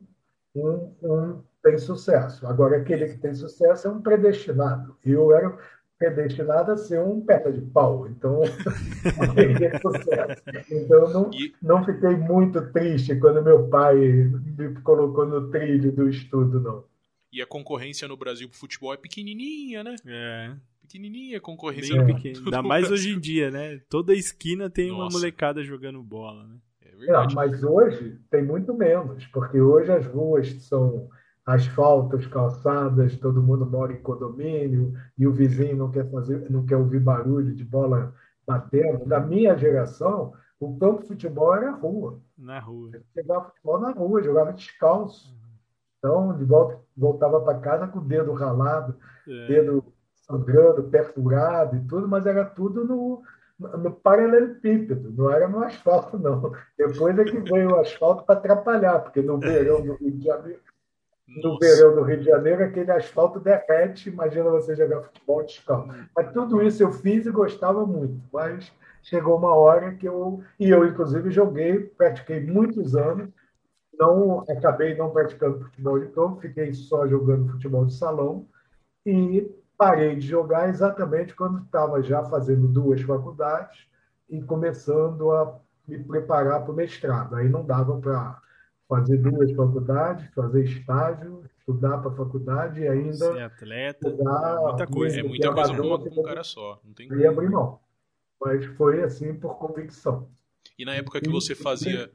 um, 0.57 0.97
um 1.03 1.43
tem 1.63 1.79
sucesso. 1.79 2.47
Agora, 2.47 2.77
aquele 2.77 3.09
que 3.09 3.17
tem 3.17 3.35
sucesso 3.35 3.89
é 3.89 3.91
um 3.91 4.03
predestinado. 4.03 4.95
Eu 5.03 5.35
era 5.35 5.57
predestinado 6.13 6.73
a 6.73 6.77
ser 6.77 7.01
um 7.01 7.21
perna 7.21 7.53
de 7.53 7.61
pau, 7.61 8.07
então 8.09 8.41
não 9.19 9.35
teria 9.35 9.79
sucesso. 9.81 10.43
Então 10.71 11.13
não, 11.13 11.31
não 11.63 11.85
fiquei 11.85 12.17
muito 12.17 12.61
triste 12.73 13.17
quando 13.17 13.43
meu 13.43 13.69
pai 13.69 13.97
me 13.97 14.81
colocou 14.83 15.27
no 15.27 15.51
trilho 15.51 15.93
do 15.93 16.09
estudo, 16.09 16.61
não. 16.61 16.85
E 17.33 17.43
a 17.43 17.47
concorrência 17.47 18.07
no 18.07 18.17
Brasil 18.17 18.49
pro 18.49 18.59
futebol 18.59 18.95
é 18.95 18.97
pequenininha, 18.97 19.83
né? 19.83 19.97
É. 20.07 20.55
Pequenininha 20.83 21.39
a 21.39 21.41
concorrência. 21.41 22.03
Bem 22.03 22.15
pequena. 22.15 22.39
Ainda 22.39 22.63
mais 22.63 22.91
hoje 22.93 23.15
em 23.15 23.19
dia, 23.19 23.51
né? 23.51 23.81
Toda 23.89 24.15
esquina 24.15 24.71
tem 24.71 24.91
Nossa. 24.91 25.03
uma 25.03 25.11
molecada 25.11 25.65
jogando 25.65 26.03
bola, 26.03 26.47
né? 26.47 26.57
É 26.83 26.97
verdade. 26.97 27.33
É, 27.33 27.37
mas 27.37 27.63
hoje 27.65 28.21
tem 28.31 28.45
muito 28.45 28.73
menos, 28.75 29.27
porque 29.27 29.61
hoje 29.61 29.91
as 29.91 30.07
ruas 30.07 30.49
são 30.63 31.09
asfaltos, 31.47 32.27
calçadas, 32.27 33.17
todo 33.19 33.43
mundo 33.43 33.67
mora 33.67 33.93
em 33.93 34.01
condomínio 34.01 34.95
e 35.17 35.27
o 35.27 35.33
vizinho 35.33 35.77
não 35.77 35.91
quer 35.91 36.11
fazer, 36.11 36.51
não 36.51 36.65
quer 36.65 36.77
ouvir 36.77 37.01
barulho 37.01 37.55
de 37.55 37.65
bola 37.65 38.15
batendo. 38.47 39.05
Da 39.05 39.21
minha 39.21 39.57
geração, 39.57 40.33
o 40.59 40.79
campo 40.79 41.03
de 41.03 41.09
futebol 41.09 41.55
era 41.55 41.71
rua. 41.71 42.19
Na 42.37 42.59
rua. 42.61 42.91
jogava 43.15 43.47
futebol 43.47 43.81
na 43.81 43.91
rua, 43.91 44.23
jogava 44.23 44.53
descalço. 44.53 45.37
Então, 45.99 46.37
de 46.37 46.45
volta, 46.45 46.81
voltava 46.97 47.41
para 47.41 47.59
casa 47.59 47.89
com 47.89 47.99
o 47.99 48.05
dedo 48.05 48.33
ralado, 48.33 48.97
é. 49.29 49.47
dedo 49.47 49.85
sangrando, 50.15 50.85
perfurado 50.85 51.77
e 51.77 51.81
tudo, 51.87 52.09
mas 52.09 52.25
era 52.25 52.45
tudo 52.45 52.85
no, 52.85 53.23
no 53.59 53.91
paralelepípedo, 53.91 55.13
não 55.13 55.31
era 55.31 55.47
no 55.49 55.63
asfalto, 55.63 56.19
não. 56.19 56.53
Depois 56.77 57.19
é 57.19 57.25
que 57.25 57.39
veio 57.41 57.71
o 57.71 57.81
asfalto 57.81 58.25
para 58.25 58.39
atrapalhar, 58.39 59.01
porque 59.01 59.21
no 59.21 59.39
verão 59.39 59.83
do 59.83 59.95
Rio 59.95 60.13
de 60.13 60.25
Janeiro 60.25 60.61
no 61.27 61.59
verão 61.59 61.95
do 61.95 62.03
Rio 62.03 62.19
de 62.19 62.25
Janeiro, 62.25 62.65
aquele 62.65 62.91
asfalto 62.91 63.41
derrete, 63.41 64.11
imagina 64.11 64.51
você 64.51 64.77
jogar 64.77 65.03
futebol 65.03 65.43
descalço. 65.45 65.89
Mas 66.15 66.33
tudo 66.33 66.63
isso 66.63 66.83
eu 66.83 66.93
fiz 66.93 67.27
e 67.27 67.31
gostava 67.31 67.87
muito, 67.87 68.21
mas 68.33 68.71
chegou 69.03 69.37
uma 69.37 69.55
hora 69.55 69.95
que 69.95 70.07
eu, 70.07 70.43
e 70.59 70.71
eu 70.71 70.85
inclusive 70.87 71.31
joguei, 71.31 71.81
pratiquei 71.81 72.41
muitos 72.41 72.95
anos, 72.95 73.31
não 73.99 74.41
acabei 74.49 74.97
não 74.97 75.11
praticando 75.11 75.61
futebol 75.61 75.99
de 75.99 76.09
campo, 76.09 76.41
fiquei 76.41 76.73
só 76.73 77.07
jogando 77.07 77.53
futebol 77.53 77.87
de 77.87 77.95
salão 77.95 78.47
e 79.07 79.51
parei 79.77 80.17
de 80.17 80.27
jogar 80.27 80.69
exatamente 80.69 81.35
quando 81.35 81.63
estava 81.65 82.03
já 82.03 82.25
fazendo 82.25 82.67
duas 82.69 83.01
faculdades 83.03 83.87
e 84.29 84.43
começando 84.43 85.31
a 85.31 85.59
me 85.87 85.99
preparar 86.03 86.63
para 86.63 86.73
o 86.73 86.75
mestrado. 86.75 87.37
Aí 87.37 87.49
não 87.49 87.65
dava 87.65 87.99
para 87.99 88.41
fazer 88.89 89.19
duas 89.19 89.51
faculdades, 89.53 90.29
fazer 90.35 90.65
estágio, 90.65 91.45
estudar 91.59 91.99
para 91.99 92.11
faculdade 92.13 92.81
e 92.81 92.89
ainda. 92.89 93.33
Ser 93.33 93.43
atleta, 93.43 94.09
muita 94.11 94.87
coisa. 94.87 95.21
É 95.21 95.23
muita 95.23 95.53
coisa 95.53 95.73
uma 95.73 95.99
com 95.99 96.21
um 96.21 96.23
cara 96.23 96.45
só. 96.45 96.81
Não 96.85 96.93
tem 96.93 97.09
como. 97.09 97.29
abrir 97.29 97.51
mão. 97.51 97.81
Mas 98.41 98.65
foi 98.77 99.03
assim 99.03 99.35
por 99.35 99.57
convicção. 99.59 100.29
E 100.79 100.85
na 100.85 100.95
época 100.95 101.21
que 101.21 101.31
você 101.31 101.55
fazia. 101.55 102.11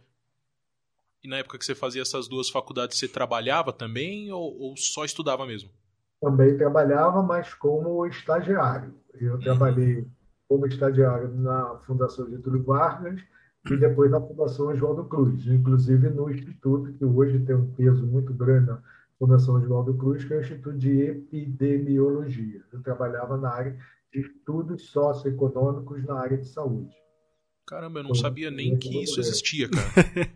E 1.23 1.27
na 1.27 1.37
época 1.37 1.57
que 1.57 1.65
você 1.65 1.75
fazia 1.75 2.01
essas 2.01 2.29
duas 2.29 2.49
faculdades, 2.49 2.97
você 2.97 3.07
trabalhava 3.07 3.73
também 3.73 4.31
ou, 4.31 4.57
ou 4.57 4.77
só 4.77 5.03
estudava 5.03 5.45
mesmo? 5.45 5.69
Também 6.21 6.57
trabalhava, 6.57 7.21
mas 7.21 7.53
como 7.53 8.05
estagiário. 8.05 8.93
Eu 9.19 9.33
uhum. 9.33 9.39
trabalhei 9.39 10.07
como 10.47 10.65
estagiário 10.65 11.29
na 11.29 11.77
Fundação 11.85 12.29
Getúlio 12.29 12.63
Vargas 12.63 13.21
e 13.73 13.77
depois 13.77 14.09
na 14.11 14.21
Fundação 14.21 14.67
Oswaldo 14.67 15.05
Cruz, 15.05 15.45
inclusive 15.47 16.09
no 16.09 16.29
Instituto, 16.29 16.93
que 16.93 17.05
hoje 17.05 17.39
tem 17.39 17.55
um 17.55 17.71
peso 17.73 18.05
muito 18.05 18.33
grande 18.33 18.67
na 18.67 18.81
Fundação 19.17 19.55
Oswaldo 19.55 19.93
Cruz, 19.95 20.23
que 20.23 20.33
é 20.33 20.37
o 20.37 20.41
Instituto 20.41 20.77
de 20.77 21.01
Epidemiologia. 21.01 22.63
Eu 22.71 22.81
trabalhava 22.81 23.37
na 23.37 23.49
área 23.49 23.77
de 24.11 24.21
estudos 24.21 24.89
socioeconômicos 24.89 26.03
na 26.05 26.15
área 26.15 26.37
de 26.37 26.47
saúde. 26.47 26.95
Caramba, 27.67 27.99
eu 27.99 28.03
não 28.03 28.11
então, 28.11 28.21
sabia 28.21 28.49
nem 28.49 28.77
que 28.77 29.03
isso 29.03 29.19
existia, 29.19 29.69
cara. 29.69 30.31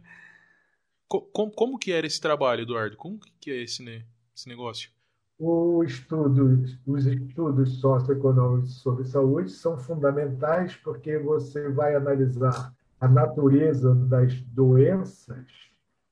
como, 1.07 1.51
como 1.51 1.79
que 1.79 1.91
era 1.91 2.05
esse 2.05 2.21
trabalho, 2.21 2.61
Eduardo? 2.61 2.95
Como 2.95 3.19
que 3.39 3.49
é 3.49 3.63
esse, 3.63 3.81
né, 3.81 4.05
esse 4.35 4.47
negócio? 4.47 4.91
O 5.39 5.83
estudo, 5.83 6.63
os 6.85 7.05
estudos 7.07 7.79
socioeconômicos 7.79 8.81
sobre 8.81 9.03
saúde 9.05 9.49
são 9.49 9.77
fundamentais 9.77 10.75
porque 10.75 11.17
você 11.17 11.69
vai 11.69 11.95
analisar 11.95 12.71
a 12.99 13.08
natureza 13.08 13.93
das 13.93 14.39
doenças 14.41 15.47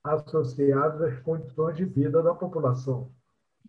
associadas 0.04 1.02
às 1.02 1.20
condições 1.20 1.78
de 1.78 1.86
vida 1.86 2.22
da 2.22 2.34
população. 2.34 3.12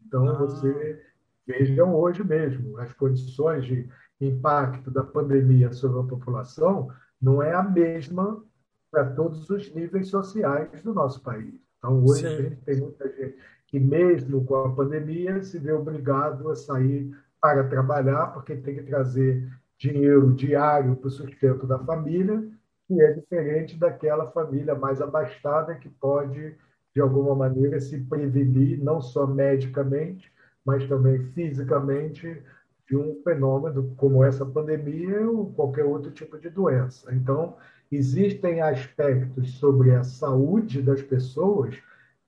Então, 0.07 0.29
ah. 0.29 0.35
você 0.35 1.01
vejam 1.47 1.95
hoje 1.95 2.25
mesmo, 2.25 2.79
as 2.79 2.93
condições 2.93 3.65
de 3.65 3.89
impacto 4.21 4.91
da 4.91 5.03
pandemia 5.03 5.73
sobre 5.73 6.01
a 6.01 6.05
população 6.05 6.89
não 7.21 7.43
é 7.43 7.53
a 7.53 7.63
mesma 7.63 8.43
para 8.91 9.11
todos 9.11 9.49
os 9.49 9.75
níveis 9.75 10.09
sociais 10.09 10.83
do 10.83 10.93
nosso 10.93 11.23
país. 11.23 11.55
Então, 11.79 12.05
hoje 12.05 12.21
Sim. 12.21 12.27
a 12.27 12.43
gente 12.43 12.57
tem 12.63 12.81
muita 12.81 13.09
gente 13.09 13.37
que, 13.67 13.81
mesmo 13.81 14.45
com 14.45 14.55
a 14.57 14.75
pandemia, 14.75 15.43
se 15.43 15.59
vê 15.59 15.73
obrigado 15.73 16.51
a 16.51 16.55
sair 16.55 17.11
para 17.41 17.67
trabalhar, 17.69 18.29
porque 18.29 18.55
tem 18.55 18.77
que 18.77 18.83
trazer 18.83 19.51
dinheiro 19.79 20.33
diário 20.33 20.95
para 20.95 21.09
o 21.09 21.11
sustento 21.11 21.67
da 21.67 21.79
família, 21.79 22.49
que 22.87 23.01
é 23.01 23.13
diferente 23.13 23.79
daquela 23.79 24.31
família 24.31 24.75
mais 24.75 25.01
abastada 25.01 25.75
que 25.75 25.89
pode, 25.89 26.57
de 26.95 27.01
alguma 27.01 27.35
maneira, 27.35 27.81
se 27.81 27.99
prevenir, 28.01 28.83
não 28.83 29.01
só 29.01 29.27
medicamente, 29.27 30.33
mas 30.65 30.87
também 30.87 31.25
fisicamente, 31.33 32.43
de 32.89 32.97
um 32.97 33.21
fenômeno 33.25 33.95
como 33.97 34.23
essa 34.23 34.45
pandemia 34.45 35.29
ou 35.29 35.53
qualquer 35.53 35.85
outro 35.85 36.11
tipo 36.11 36.39
de 36.39 36.51
doença. 36.51 37.15
Então, 37.15 37.57
existem 37.91 38.61
aspectos 38.61 39.59
sobre 39.59 39.95
a 39.95 40.03
saúde 40.03 40.83
das 40.83 41.01
pessoas 41.01 41.75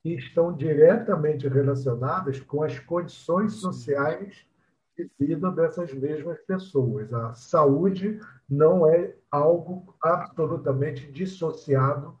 que 0.01 0.13
estão 0.13 0.53
diretamente 0.53 1.47
relacionadas 1.47 2.39
com 2.39 2.63
as 2.63 2.79
condições 2.79 3.53
sociais 3.53 4.45
de 4.95 5.09
vida 5.19 5.51
dessas 5.51 5.93
mesmas 5.93 6.39
pessoas. 6.41 7.13
A 7.13 7.33
saúde 7.33 8.19
não 8.49 8.87
é 8.87 9.13
algo 9.29 9.95
absolutamente 10.01 11.11
dissociado 11.11 12.17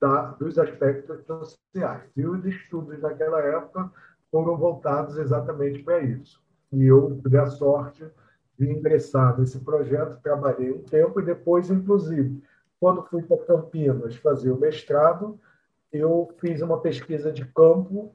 da, 0.00 0.32
dos 0.32 0.58
aspectos 0.58 1.24
sociais. 1.24 2.10
E 2.16 2.26
os 2.26 2.44
estudos 2.44 3.00
daquela 3.00 3.40
época 3.40 3.90
foram 4.30 4.56
voltados 4.56 5.16
exatamente 5.16 5.82
para 5.82 6.00
isso. 6.00 6.42
E 6.72 6.84
eu 6.84 7.18
tive 7.22 7.38
a 7.38 7.46
sorte 7.46 8.04
de 8.58 8.70
ingressar 8.70 9.38
nesse 9.38 9.60
projeto, 9.60 10.20
trabalhei 10.22 10.72
um 10.72 10.82
tempo 10.82 11.20
e 11.20 11.24
depois, 11.24 11.70
inclusive, 11.70 12.42
quando 12.78 13.04
fui 13.04 13.22
para 13.22 13.44
Campinas 13.44 14.16
fazer 14.16 14.50
o 14.50 14.60
mestrado, 14.60 15.38
eu 15.92 16.28
fiz 16.38 16.60
uma 16.60 16.80
pesquisa 16.80 17.32
de 17.32 17.44
campo 17.46 18.14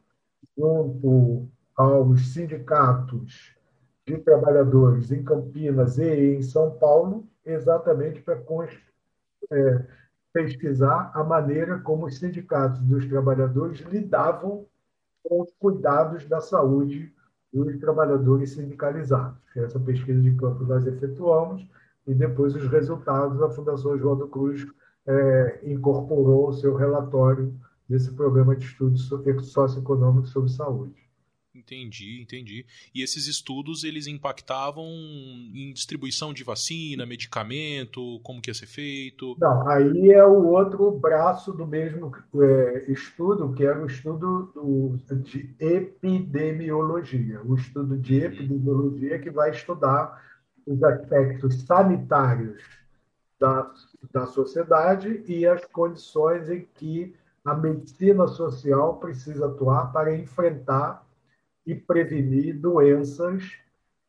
junto 0.56 1.50
aos 1.76 2.34
sindicatos 2.34 3.56
de 4.06 4.18
trabalhadores 4.18 5.12
em 5.12 5.24
Campinas 5.24 5.98
e 5.98 6.36
em 6.36 6.42
São 6.42 6.72
Paulo, 6.72 7.26
exatamente 7.46 8.22
para 8.22 8.42
é, 9.52 9.86
pesquisar 10.34 11.12
a 11.14 11.24
maneira 11.24 11.80
como 11.80 12.08
os 12.08 12.18
sindicatos 12.18 12.80
dos 12.82 13.08
trabalhadores 13.08 13.80
lidavam 13.82 14.66
com 15.24 15.42
os 15.42 15.54
cuidados 15.58 16.28
da 16.28 16.42
saúde 16.42 17.14
dos 17.54 17.78
trabalhadores 17.80 18.52
sindicalizados. 18.54 19.38
Essa 19.56 19.80
pesquisa 19.80 20.20
de 20.20 20.36
campo 20.36 20.64
nós 20.64 20.86
efetuamos 20.86 21.66
e 22.06 22.14
depois 22.14 22.56
os 22.56 22.68
resultados 22.68 23.42
a 23.42 23.50
Fundação 23.50 23.98
João 23.98 24.18
do 24.18 24.28
Cruz 24.28 24.66
é, 25.06 25.60
incorporou 25.64 26.50
o 26.50 26.54
seu 26.54 26.76
relatório 26.76 27.54
desse 27.88 28.12
programa 28.14 28.56
de 28.56 28.66
estudos 28.66 29.08
socioeconômicos 29.44 30.32
sobre 30.32 30.50
saúde. 30.50 31.04
Entendi, 31.56 32.20
entendi. 32.20 32.66
E 32.96 33.04
esses 33.04 33.28
estudos, 33.28 33.84
eles 33.84 34.08
impactavam 34.08 34.86
em 34.86 35.72
distribuição 35.72 36.34
de 36.34 36.44
vacina, 36.44 37.06
medicamento, 37.06 38.20
como 38.24 38.42
que 38.42 38.50
ia 38.50 38.56
ser 38.56 38.66
feito? 38.66 39.36
Não, 39.40 39.70
aí 39.70 40.10
é 40.12 40.26
o 40.26 40.48
outro 40.48 40.90
braço 40.92 41.54
do 41.54 41.68
mesmo 41.68 42.12
é, 42.42 42.92
estudo, 42.92 43.54
que 43.54 43.64
era 43.64 43.80
o 43.84 43.86
estudo 43.86 44.52
do, 44.56 44.98
de 45.18 45.56
epidemiologia. 45.60 47.40
O 47.44 47.54
estudo 47.54 48.00
de 48.00 48.18
uhum. 48.18 48.26
epidemiologia 48.26 49.20
que 49.20 49.30
vai 49.30 49.52
estudar 49.52 50.24
os 50.66 50.82
aspectos 50.84 51.62
sanitários 51.62 52.64
da, 53.40 53.72
da 54.12 54.26
sociedade 54.26 55.24
e 55.28 55.46
as 55.46 55.64
condições 55.66 56.50
em 56.50 56.68
que 56.74 57.14
a 57.46 57.54
medicina 57.54 58.26
social 58.28 58.98
precisa 58.98 59.46
atuar 59.46 59.92
para 59.92 60.16
enfrentar 60.16 61.03
e 61.66 61.76
prevenir 61.76 62.60
doenças 62.60 63.44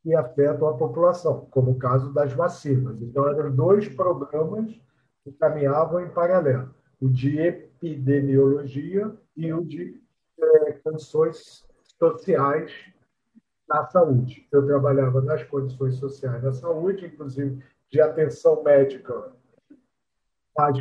que 0.02 0.14
afetam 0.14 0.68
a 0.68 0.76
população, 0.76 1.46
como 1.50 1.72
o 1.72 1.78
caso 1.78 2.12
das 2.12 2.32
vacinas. 2.32 3.00
Então, 3.00 3.26
eram 3.28 3.54
dois 3.54 3.88
programas 3.88 4.70
que 5.22 5.32
caminhavam 5.32 6.00
em 6.00 6.10
paralelo: 6.10 6.74
o 7.00 7.08
de 7.08 7.38
epidemiologia 7.38 9.10
e 9.36 9.52
o 9.52 9.64
de 9.64 10.00
é, 10.38 10.72
condições 10.72 11.64
sociais 11.98 12.72
na 13.68 13.86
saúde. 13.86 14.46
Eu 14.52 14.66
trabalhava 14.66 15.22
nas 15.22 15.42
condições 15.44 15.96
sociais 15.96 16.42
da 16.42 16.52
saúde, 16.52 17.06
inclusive 17.06 17.62
de 17.90 18.00
atenção 18.00 18.62
médica 18.62 19.32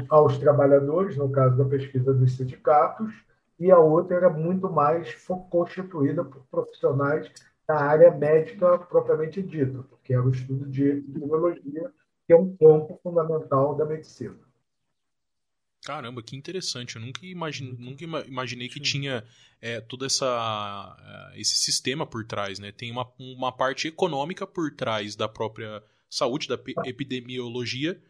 aos 0.09 0.37
trabalhadores, 0.37 1.17
no 1.17 1.31
caso 1.31 1.57
da 1.57 1.65
pesquisa 1.65 2.13
dos 2.13 2.35
sindicatos, 2.35 3.13
e 3.59 3.71
a 3.71 3.79
outra 3.79 4.17
era 4.17 4.29
muito 4.29 4.69
mais 4.69 5.13
constituída 5.49 6.23
por 6.23 6.43
profissionais 6.51 7.31
da 7.67 7.75
área 7.75 8.11
médica 8.11 8.77
propriamente 8.77 9.41
dita, 9.41 9.85
que 10.03 10.13
é 10.13 10.19
o 10.19 10.29
estudo 10.29 10.69
de 10.69 10.83
epidemiologia, 10.89 11.91
que 12.25 12.33
é 12.33 12.35
um 12.35 12.55
campo 12.57 12.99
fundamental 13.01 13.75
da 13.75 13.85
medicina. 13.85 14.37
Caramba, 15.85 16.23
que 16.23 16.35
interessante. 16.35 16.95
Eu 16.95 17.01
nunca, 17.01 17.25
imagine, 17.25 17.75
nunca 17.77 18.03
imaginei 18.25 18.69
que 18.69 18.79
tinha 18.79 19.23
é, 19.61 19.81
todo 19.81 20.05
essa, 20.05 20.97
é, 21.33 21.39
esse 21.41 21.57
sistema 21.57 22.05
por 22.05 22.25
trás. 22.25 22.57
Né? 22.57 22.71
Tem 22.71 22.89
uma, 22.89 23.05
uma 23.19 23.51
parte 23.51 23.89
econômica 23.89 24.47
por 24.47 24.71
trás 24.71 25.15
da 25.15 25.27
própria 25.27 25.83
saúde, 26.09 26.47
da 26.47 26.57
epidemiologia, 26.85 28.01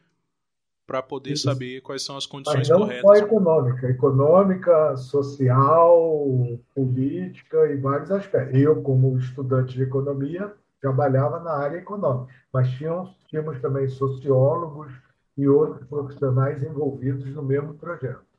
para 0.85 1.01
poder 1.01 1.33
Isso. 1.33 1.43
saber 1.43 1.81
quais 1.81 2.03
são 2.03 2.17
as 2.17 2.25
condições 2.25 2.67
Mas 2.67 2.69
não 2.69 2.79
corretas. 2.79 3.01
Só 3.01 3.25
econômica, 3.25 3.89
econômica, 3.89 4.97
social, 4.97 6.59
política 6.75 7.67
e 7.71 7.77
vários 7.77 8.11
aspectos. 8.11 8.59
Eu, 8.59 8.81
como 8.81 9.17
estudante 9.17 9.73
de 9.75 9.83
economia, 9.83 10.53
trabalhava 10.81 11.39
na 11.39 11.51
área 11.51 11.77
econômica, 11.77 12.33
mas 12.51 12.69
tínhamos, 12.71 13.15
tínhamos 13.27 13.59
também 13.61 13.87
sociólogos 13.87 14.91
e 15.37 15.47
outros 15.47 15.87
profissionais 15.87 16.61
envolvidos 16.61 17.25
no 17.33 17.41
mesmo 17.41 17.73
projeto. 17.75 18.32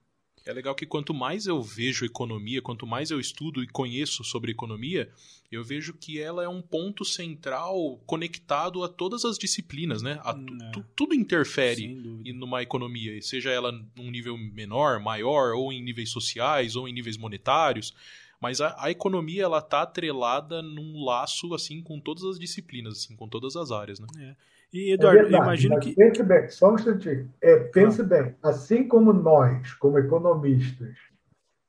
É 0.46 0.52
legal 0.52 0.74
que 0.74 0.84
quanto 0.84 1.14
mais 1.14 1.46
eu 1.46 1.62
vejo 1.62 2.04
economia, 2.04 2.60
quanto 2.60 2.86
mais 2.86 3.10
eu 3.10 3.18
estudo 3.18 3.62
e 3.62 3.66
conheço 3.66 4.22
sobre 4.22 4.52
economia, 4.52 5.10
eu 5.50 5.64
vejo 5.64 5.94
que 5.94 6.20
ela 6.20 6.44
é 6.44 6.48
um 6.48 6.60
ponto 6.60 7.02
central 7.04 7.98
conectado 8.06 8.84
a 8.84 8.88
todas 8.88 9.24
as 9.24 9.38
disciplinas, 9.38 10.02
né? 10.02 10.20
A, 10.22 10.32
é. 10.32 10.82
tudo 10.94 11.14
interfere 11.14 11.88
numa 12.34 12.62
economia, 12.62 13.20
seja 13.22 13.50
ela 13.50 13.72
num 13.96 14.10
nível 14.10 14.36
menor, 14.36 15.00
maior, 15.00 15.54
ou 15.54 15.72
em 15.72 15.82
níveis 15.82 16.10
sociais, 16.10 16.76
ou 16.76 16.86
em 16.86 16.92
níveis 16.92 17.16
monetários. 17.16 17.94
Mas 18.38 18.60
a, 18.60 18.76
a 18.78 18.90
economia 18.90 19.44
ela 19.44 19.60
está 19.60 19.80
atrelada 19.82 20.60
num 20.60 21.02
laço 21.02 21.54
assim 21.54 21.80
com 21.80 21.98
todas 21.98 22.24
as 22.24 22.38
disciplinas, 22.38 22.98
assim, 22.98 23.16
com 23.16 23.26
todas 23.26 23.56
as 23.56 23.70
áreas, 23.70 23.98
né? 23.98 24.06
É. 24.18 24.36
E, 24.74 24.92
Eduardo, 24.92 25.20
é 25.20 25.22
verdade, 25.22 25.44
imagino 25.44 25.78
que. 25.78 25.94
Pense 25.94 26.22
bem, 26.24 26.48
só 26.48 26.72
um 26.72 26.74
instantinho. 26.74 27.30
É, 27.40 27.56
pense 27.56 28.00
ah. 28.02 28.04
bem, 28.04 28.34
assim 28.42 28.88
como 28.88 29.12
nós, 29.12 29.72
como 29.74 30.00
economistas, 30.00 30.96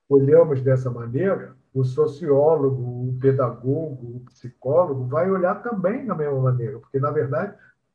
olhamos 0.09 0.59
dessa 0.63 0.89
maneira, 0.89 1.55
o 1.71 1.83
sociólogo, 1.83 2.81
o 2.81 3.17
pedagogo, 3.21 4.15
o 4.15 4.19
psicólogo 4.31 5.05
vai 5.05 5.29
olhar 5.29 5.61
também 5.61 6.03
da 6.07 6.15
mesma 6.15 6.39
maneira, 6.39 6.79
porque, 6.79 6.99
na 6.99 7.11
verdade, 7.11 7.53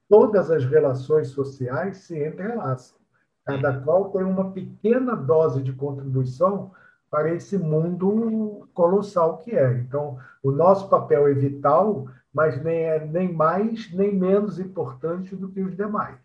todas 0.08 0.48
as 0.48 0.64
relações 0.64 1.28
sociais 1.28 1.96
se 1.96 2.16
entrelaçam. 2.16 2.96
Cada 3.44 3.80
qual 3.80 4.10
tem 4.10 4.22
uma 4.22 4.52
pequena 4.52 5.16
dose 5.16 5.60
de 5.60 5.72
contribuição 5.72 6.70
para 7.10 7.34
esse 7.34 7.58
mundo 7.58 8.68
colossal 8.72 9.38
que 9.38 9.56
é. 9.56 9.72
Então, 9.72 10.18
o 10.40 10.52
nosso 10.52 10.88
papel 10.88 11.26
é 11.26 11.34
vital 11.34 12.06
mas 12.32 12.62
nem 12.62 12.84
é 12.84 13.04
nem 13.04 13.32
mais 13.32 13.92
nem 13.92 14.14
menos 14.14 14.58
importante 14.58 15.34
do 15.34 15.48
que 15.48 15.60
os 15.60 15.76
demais. 15.76 16.18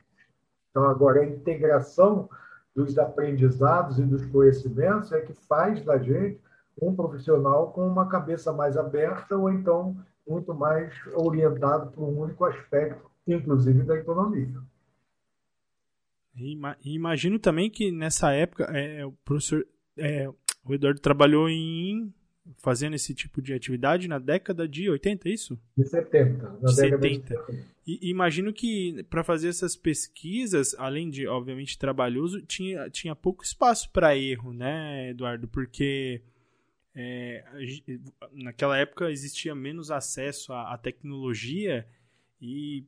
Então, 0.69 0.83
agora, 0.85 1.21
a 1.21 1.25
integração 1.25 2.29
dos 2.75 2.97
aprendizados 2.97 3.97
e 3.97 4.03
dos 4.03 4.25
conhecimentos 4.25 5.11
é 5.11 5.21
que 5.21 5.33
faz 5.33 5.81
da 5.83 5.97
gente 5.97 6.39
um 6.81 6.93
profissional 6.93 7.71
com 7.71 7.87
uma 7.87 8.09
cabeça 8.09 8.51
mais 8.51 8.75
aberta 8.75 9.37
ou 9.37 9.49
então 9.49 9.95
muito 10.27 10.53
mais 10.53 10.93
orientado 11.13 11.91
para 11.91 12.03
um 12.03 12.19
único 12.19 12.43
aspecto, 12.43 13.09
inclusive 13.25 13.83
da 13.83 13.95
economia. 13.95 14.61
Imagino 16.83 17.39
também 17.39 17.69
que 17.69 17.91
nessa 17.91 18.33
época 18.33 18.65
é, 18.65 19.05
o 19.05 19.13
professor 19.23 19.65
é, 19.97 20.27
o 20.65 20.73
Eduardo 20.73 20.99
trabalhou 20.99 21.47
em 21.47 22.13
fazendo 22.57 22.95
esse 22.95 23.13
tipo 23.13 23.41
de 23.41 23.53
atividade 23.53 24.07
na 24.07 24.19
década 24.19 24.67
de 24.67 24.89
80, 24.89 25.27
é 25.27 25.31
isso? 25.31 25.59
De 25.77 25.85
70. 25.85 26.59
Na 26.61 26.69
de 26.69 26.75
70. 26.75 27.45
De 27.49 27.63
E 27.87 28.09
imagino 28.09 28.53
que 28.53 29.03
para 29.09 29.23
fazer 29.23 29.49
essas 29.49 29.75
pesquisas, 29.75 30.75
além 30.77 31.09
de, 31.09 31.27
obviamente, 31.27 31.77
trabalhoso, 31.77 32.41
tinha, 32.41 32.89
tinha 32.89 33.15
pouco 33.15 33.43
espaço 33.43 33.89
para 33.91 34.17
erro, 34.17 34.53
né, 34.53 35.09
Eduardo? 35.09 35.47
Porque 35.47 36.21
é, 36.95 37.43
naquela 38.31 38.77
época 38.77 39.11
existia 39.11 39.53
menos 39.55 39.91
acesso 39.91 40.53
à, 40.53 40.73
à 40.73 40.77
tecnologia 40.77 41.85
e 42.41 42.85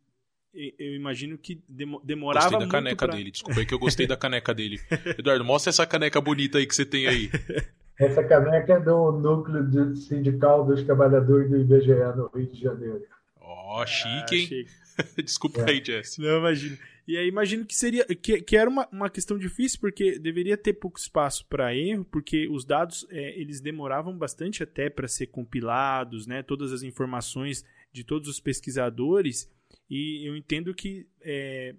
eu 0.54 0.96
imagino 0.96 1.38
que 1.38 1.62
demorava 2.04 2.50
gostei 2.50 2.60
da 2.60 2.72
caneca 2.72 3.08
pra... 3.08 3.16
dele. 3.16 3.32
Desculpa 3.32 3.60
aí 3.60 3.66
que 3.66 3.74
eu 3.74 3.80
gostei 3.80 4.08
da 4.08 4.18
caneca 4.18 4.54
dele. 4.56 4.80
Eduardo, 5.18 5.46
mostra 5.46 5.70
essa 5.70 5.86
caneca 5.86 6.20
bonita 6.20 6.58
aí 6.58 6.66
que 6.66 6.76
você 6.76 6.86
tem 6.86 7.08
aí. 7.08 7.30
Essa 8.00 8.24
caneca 8.24 8.74
é 8.74 8.80
do 8.80 9.12
núcleo 9.12 9.96
sindical 9.96 10.66
dos 10.66 10.84
trabalhadores 10.84 11.50
do 11.50 11.58
IBGE 11.58 11.94
no 12.16 12.28
Rio 12.28 12.48
de 12.48 12.62
Janeiro. 12.62 13.04
Ó, 13.40 13.82
oh, 13.82 13.88
chique, 13.88 14.36
hein? 14.36 14.44
Ah, 14.44 14.48
chique. 14.48 14.68
Desculpa 15.24 15.62
é. 15.62 15.72
aí, 15.72 15.84
Jesse. 15.84 16.22
Não, 16.22 16.40
imagino. 16.40 16.78
E 17.08 17.18
aí 17.18 17.28
imagino 17.28 17.66
que 17.66 17.76
seria 17.76 18.06
que, 18.06 18.42
que 18.42 18.58
era 18.58 18.70
uma, 18.70 18.88
uma 18.92 19.10
questão 19.10 19.38
difícil 19.38 19.80
porque 19.80 20.20
deveria 20.20 20.58
ter 20.58 20.74
pouco 20.74 21.00
espaço 21.00 21.46
para 21.48 21.74
erro, 21.74 22.04
porque 22.04 22.50
os 22.50 22.66
dados 22.66 23.08
é, 23.10 23.40
eles 23.40 23.62
demoravam 23.62 24.18
bastante 24.18 24.62
até 24.62 24.90
para 24.90 25.08
ser 25.08 25.28
compilados, 25.28 26.28
né? 26.28 26.44
Todas 26.44 26.74
as 26.74 26.84
informações 26.84 27.64
de 27.94 28.04
todos 28.04 28.28
os 28.28 28.40
pesquisadores 28.40 29.50
e 29.90 30.28
eu 30.28 30.36
entendo 30.36 30.74
que 30.74 31.08
é, 31.22 31.74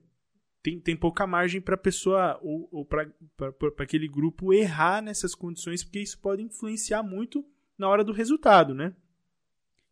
tem, 0.63 0.81
tem 0.81 0.97
pouca 0.97 1.27
margem 1.27 1.61
para 1.61 1.75
a 1.75 1.79
pessoa 1.79 2.39
ou, 2.43 2.69
ou 2.71 2.85
para 2.85 3.09
aquele 3.79 4.09
grupo 4.09 4.53
errar 4.53 5.03
nessas 5.03 5.35
condições, 5.35 5.85
porque 5.85 6.01
isso 6.01 6.19
pode 6.19 6.43
influenciar 6.43 7.03
muito 7.03 7.45
na 7.77 7.89
hora 7.89 8.03
do 8.03 8.13
resultado, 8.13 8.75
né? 8.75 8.95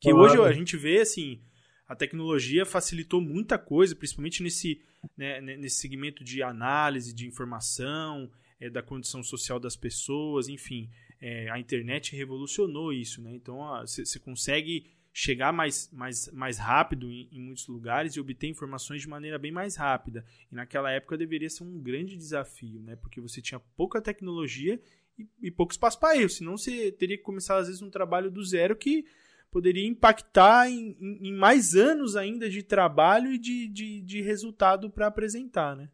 Que 0.00 0.10
claro. 0.10 0.42
hoje 0.42 0.42
a 0.42 0.52
gente 0.52 0.76
vê 0.76 1.00
assim, 1.00 1.40
a 1.86 1.94
tecnologia 1.94 2.66
facilitou 2.66 3.20
muita 3.20 3.56
coisa, 3.58 3.94
principalmente 3.94 4.42
nesse, 4.42 4.82
né, 5.16 5.40
nesse 5.40 5.76
segmento 5.76 6.24
de 6.24 6.42
análise 6.42 7.14
de 7.14 7.26
informação, 7.26 8.30
é, 8.60 8.68
da 8.68 8.82
condição 8.82 9.22
social 9.22 9.60
das 9.60 9.76
pessoas, 9.76 10.48
enfim, 10.48 10.90
é, 11.20 11.48
a 11.50 11.58
internet 11.58 12.14
revolucionou 12.16 12.92
isso, 12.92 13.22
né? 13.22 13.34
Então 13.34 13.58
você 13.86 14.18
consegue 14.18 14.86
chegar 15.18 15.50
mais, 15.50 15.90
mais, 15.90 16.30
mais 16.30 16.58
rápido 16.58 17.10
em, 17.10 17.26
em, 17.32 17.40
muitos 17.40 17.66
lugares 17.68 18.12
e 18.12 18.20
obter 18.20 18.48
informações 18.48 19.00
de 19.00 19.08
maneira 19.08 19.38
bem 19.38 19.50
mais 19.50 19.74
rápida. 19.74 20.22
E 20.52 20.54
naquela 20.54 20.90
época 20.90 21.16
deveria 21.16 21.48
ser 21.48 21.64
um 21.64 21.80
grande 21.80 22.18
desafio, 22.18 22.82
né? 22.82 22.96
Porque 22.96 23.18
você 23.18 23.40
tinha 23.40 23.58
pouca 23.58 23.98
tecnologia 24.02 24.78
e, 25.18 25.26
e 25.40 25.50
pouco 25.50 25.72
espaço 25.72 25.98
para 25.98 26.18
erro. 26.18 26.28
Senão 26.28 26.58
você 26.58 26.92
teria 26.92 27.16
que 27.16 27.22
começar, 27.22 27.56
às 27.56 27.66
vezes, 27.66 27.80
um 27.80 27.88
trabalho 27.88 28.30
do 28.30 28.44
zero 28.44 28.76
que 28.76 29.06
poderia 29.50 29.88
impactar 29.88 30.68
em, 30.68 30.94
em, 31.00 31.28
em 31.28 31.32
mais 31.32 31.74
anos 31.74 32.14
ainda 32.14 32.50
de 32.50 32.62
trabalho 32.62 33.32
e 33.32 33.38
de, 33.38 33.68
de, 33.68 34.02
de 34.02 34.20
resultado 34.20 34.90
para 34.90 35.06
apresentar, 35.06 35.74
né? 35.74 35.88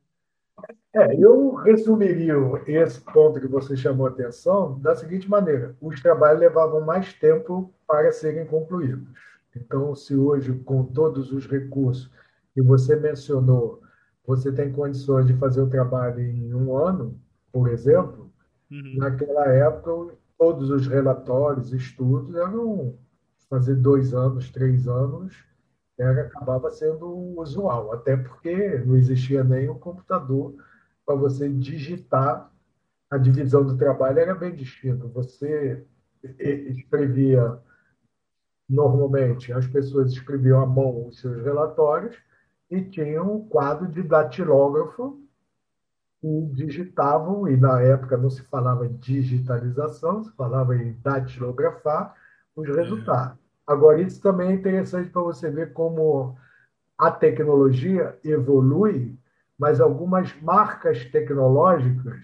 É, 0.94 1.16
eu 1.16 1.54
resumiria 1.54 2.34
esse 2.66 3.00
ponto 3.00 3.40
que 3.40 3.46
você 3.46 3.76
chamou 3.76 4.06
a 4.06 4.10
atenção 4.10 4.78
da 4.80 4.94
seguinte 4.94 5.28
maneira: 5.28 5.74
os 5.80 6.00
trabalhos 6.00 6.40
levavam 6.40 6.80
mais 6.82 7.12
tempo 7.14 7.72
para 7.86 8.12
serem 8.12 8.46
concluídos. 8.46 9.08
Então, 9.56 9.94
se 9.94 10.14
hoje, 10.14 10.52
com 10.64 10.84
todos 10.84 11.32
os 11.32 11.46
recursos 11.46 12.10
que 12.54 12.62
você 12.62 12.96
mencionou, 12.96 13.80
você 14.26 14.52
tem 14.52 14.72
condições 14.72 15.26
de 15.26 15.34
fazer 15.34 15.60
o 15.62 15.70
trabalho 15.70 16.20
em 16.20 16.54
um 16.54 16.76
ano, 16.76 17.18
por 17.50 17.68
exemplo, 17.68 18.32
Uhum. 18.72 18.96
Naquela 18.96 19.46
época, 19.48 20.16
todos 20.38 20.70
os 20.70 20.86
relatórios, 20.86 21.74
estudos 21.74 22.34
eram 22.34 22.94
fazer 23.50 23.74
dois 23.74 24.14
anos, 24.14 24.50
três 24.50 24.88
anos, 24.88 25.44
acabava 26.00 26.70
sendo 26.70 27.38
usual, 27.38 27.92
até 27.92 28.16
porque 28.16 28.78
não 28.78 28.96
existia 28.96 29.44
nem 29.44 29.68
um 29.68 29.78
computador 29.78 30.54
para 31.04 31.14
você 31.14 31.48
digitar. 31.48 32.50
A 33.10 33.18
divisão 33.18 33.62
do 33.62 33.76
trabalho 33.76 34.18
era 34.18 34.34
bem 34.34 34.54
distinta. 34.54 35.06
Você 35.08 35.84
escrevia 36.22 37.58
normalmente, 38.68 39.52
as 39.52 39.66
pessoas 39.66 40.12
escreviam 40.12 40.60
à 40.60 40.66
mão 40.66 41.08
os 41.08 41.20
seus 41.20 41.44
relatórios 41.44 42.16
e 42.70 42.80
tinham 42.80 43.36
um 43.36 43.48
quadro 43.48 43.86
de 43.86 44.02
datilógrafo 44.02 45.20
e 46.22 46.46
digitavam, 46.54 47.48
e 47.48 47.56
na 47.56 47.82
época 47.82 48.16
não 48.16 48.30
se 48.30 48.42
falava 48.44 48.86
em 48.86 48.96
digitalização, 48.96 50.24
se 50.24 50.32
falava 50.32 50.74
em 50.76 50.96
datilografar 51.02 52.14
os 52.56 52.66
é. 52.68 52.72
resultados. 52.72 53.41
Agora, 53.72 54.02
isso 54.02 54.20
também 54.20 54.50
é 54.50 54.52
interessante 54.52 55.08
para 55.08 55.22
você 55.22 55.50
ver 55.50 55.72
como 55.72 56.36
a 56.98 57.10
tecnologia 57.10 58.18
evolui, 58.22 59.18
mas 59.58 59.80
algumas 59.80 60.34
marcas 60.42 61.04
tecnológicas 61.06 62.22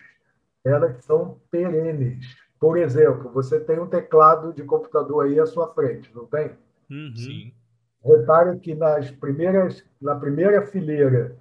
elas 0.65 1.03
são 1.05 1.41
perenes. 1.51 2.37
Por 2.61 2.77
exemplo, 2.77 3.31
você 3.33 3.59
tem 3.59 3.79
um 3.79 3.87
teclado 3.87 4.53
de 4.53 4.63
computador 4.63 5.25
aí 5.25 5.41
à 5.41 5.47
sua 5.47 5.73
frente, 5.73 6.15
não 6.15 6.27
tem? 6.27 6.51
Uhum. 6.91 7.17
Sim. 7.17 7.55
Repare 8.05 8.59
que 8.59 8.75
nas 8.75 9.11
primeiras, 9.11 9.85
na 10.01 10.15
primeira 10.15 10.67
fileira 10.67 11.37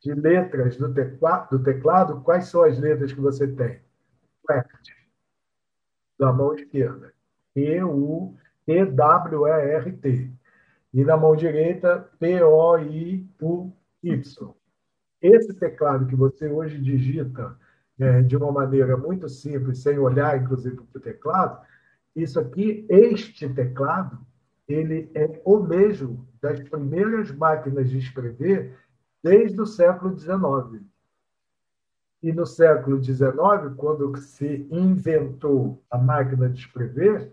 de 0.00 0.14
letras 0.14 0.76
do, 0.76 0.92
teclado, 0.92 1.58
do 1.58 1.62
teclado, 1.62 2.20
quais 2.22 2.46
são 2.46 2.62
as 2.62 2.78
letras 2.78 3.12
que 3.12 3.20
você 3.20 3.46
tem? 3.46 3.80
Left, 4.48 4.96
da 6.18 6.32
mão 6.32 6.54
esquerda. 6.54 7.12
E, 7.54 7.82
U, 7.82 8.36
T-W-E-R-T. 8.66 10.32
E 10.94 11.04
na 11.04 11.16
mão 11.16 11.34
direita, 11.34 12.08
P-O-I-U-Y. 12.18 13.74
Esse 15.20 15.54
teclado 15.54 16.06
que 16.06 16.16
você 16.16 16.48
hoje 16.48 16.78
digita 16.78 17.56
é, 17.98 18.22
de 18.22 18.36
uma 18.36 18.50
maneira 18.50 18.96
muito 18.96 19.28
simples, 19.28 19.78
sem 19.78 19.98
olhar, 19.98 20.40
inclusive, 20.40 20.76
para 20.76 20.98
o 20.98 21.00
teclado, 21.00 21.60
isso 22.14 22.38
aqui, 22.38 22.84
este 22.88 23.48
teclado, 23.48 24.18
ele 24.68 25.10
é 25.14 25.40
o 25.44 25.60
mesmo 25.60 26.28
das 26.40 26.60
primeiras 26.60 27.30
máquinas 27.30 27.88
de 27.88 27.98
escrever 27.98 28.76
desde 29.22 29.60
o 29.60 29.66
século 29.66 30.18
XIX. 30.18 30.82
E 32.22 32.32
no 32.32 32.46
século 32.46 33.02
XIX, 33.02 33.74
quando 33.76 34.16
se 34.16 34.66
inventou 34.70 35.82
a 35.90 35.98
máquina 35.98 36.48
de 36.48 36.60
escrever, 36.60 37.32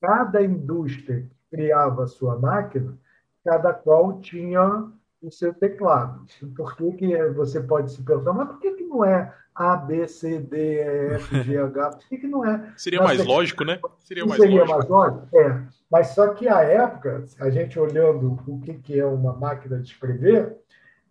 cada 0.00 0.42
indústria 0.42 1.22
que 1.22 1.56
criava 1.56 2.04
a 2.04 2.06
sua 2.06 2.38
máquina, 2.38 2.96
cada 3.44 3.72
qual 3.72 4.20
tinha 4.20 4.90
o 5.20 5.30
seu 5.30 5.52
teclado. 5.52 6.24
Por 6.56 6.76
que, 6.76 6.92
que 6.92 7.28
você 7.30 7.60
pode 7.60 7.92
se 7.92 8.02
perguntar, 8.02 8.32
mas 8.32 8.48
por 8.48 8.60
que, 8.60 8.72
que 8.72 8.84
não 8.84 9.04
é 9.04 9.34
A, 9.54 9.76
B, 9.76 10.06
C, 10.06 10.38
D, 10.38 10.56
E, 10.56 11.14
F, 11.14 11.42
G, 11.42 11.58
H? 11.58 11.90
Por 11.98 12.08
que, 12.08 12.18
que 12.18 12.26
não 12.28 12.44
é? 12.44 12.72
Seria 12.76 13.02
mais 13.02 13.24
lógico, 13.24 13.64
né? 13.64 13.80
Seria 13.98 14.24
mais 14.24 14.40
seria 14.40 14.64
lógico. 14.64 14.78
mais 14.78 14.88
lógico? 14.88 15.36
É. 15.36 15.62
Mas 15.90 16.08
só 16.08 16.28
que 16.34 16.48
a 16.48 16.62
época, 16.62 17.24
a 17.40 17.50
gente 17.50 17.78
olhando 17.78 18.38
o 18.46 18.60
que, 18.60 18.74
que 18.74 19.00
é 19.00 19.04
uma 19.04 19.32
máquina 19.32 19.80
de 19.80 19.88
escrever, 19.88 20.56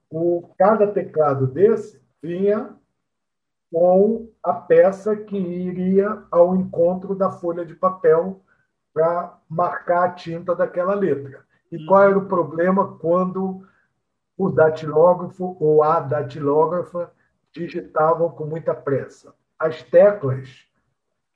o, 0.09 0.49
cada 0.57 0.87
teclado 0.87 1.45
desse 1.45 2.01
vinha 2.21 2.69
com 3.71 4.29
a 4.41 4.53
peça 4.53 5.15
que 5.15 5.37
iria 5.37 6.23
ao 6.31 6.55
encontro 6.55 7.13
da 7.13 7.29
folha 7.31 7.65
de 7.65 7.75
papel 7.75 8.41
para 8.97 9.37
marcar 9.47 10.05
a 10.05 10.09
tinta 10.09 10.55
daquela 10.55 10.95
letra. 10.95 11.45
E 11.71 11.85
qual 11.85 12.01
era 12.01 12.17
o 12.17 12.25
problema 12.25 12.97
quando 12.97 13.63
o 14.35 14.49
datilógrafo 14.49 15.55
ou 15.59 15.83
a 15.83 15.99
datilógrafa 15.99 17.11
digitavam 17.51 18.31
com 18.31 18.45
muita 18.45 18.73
pressa? 18.73 19.35
As 19.59 19.83
teclas 19.83 20.65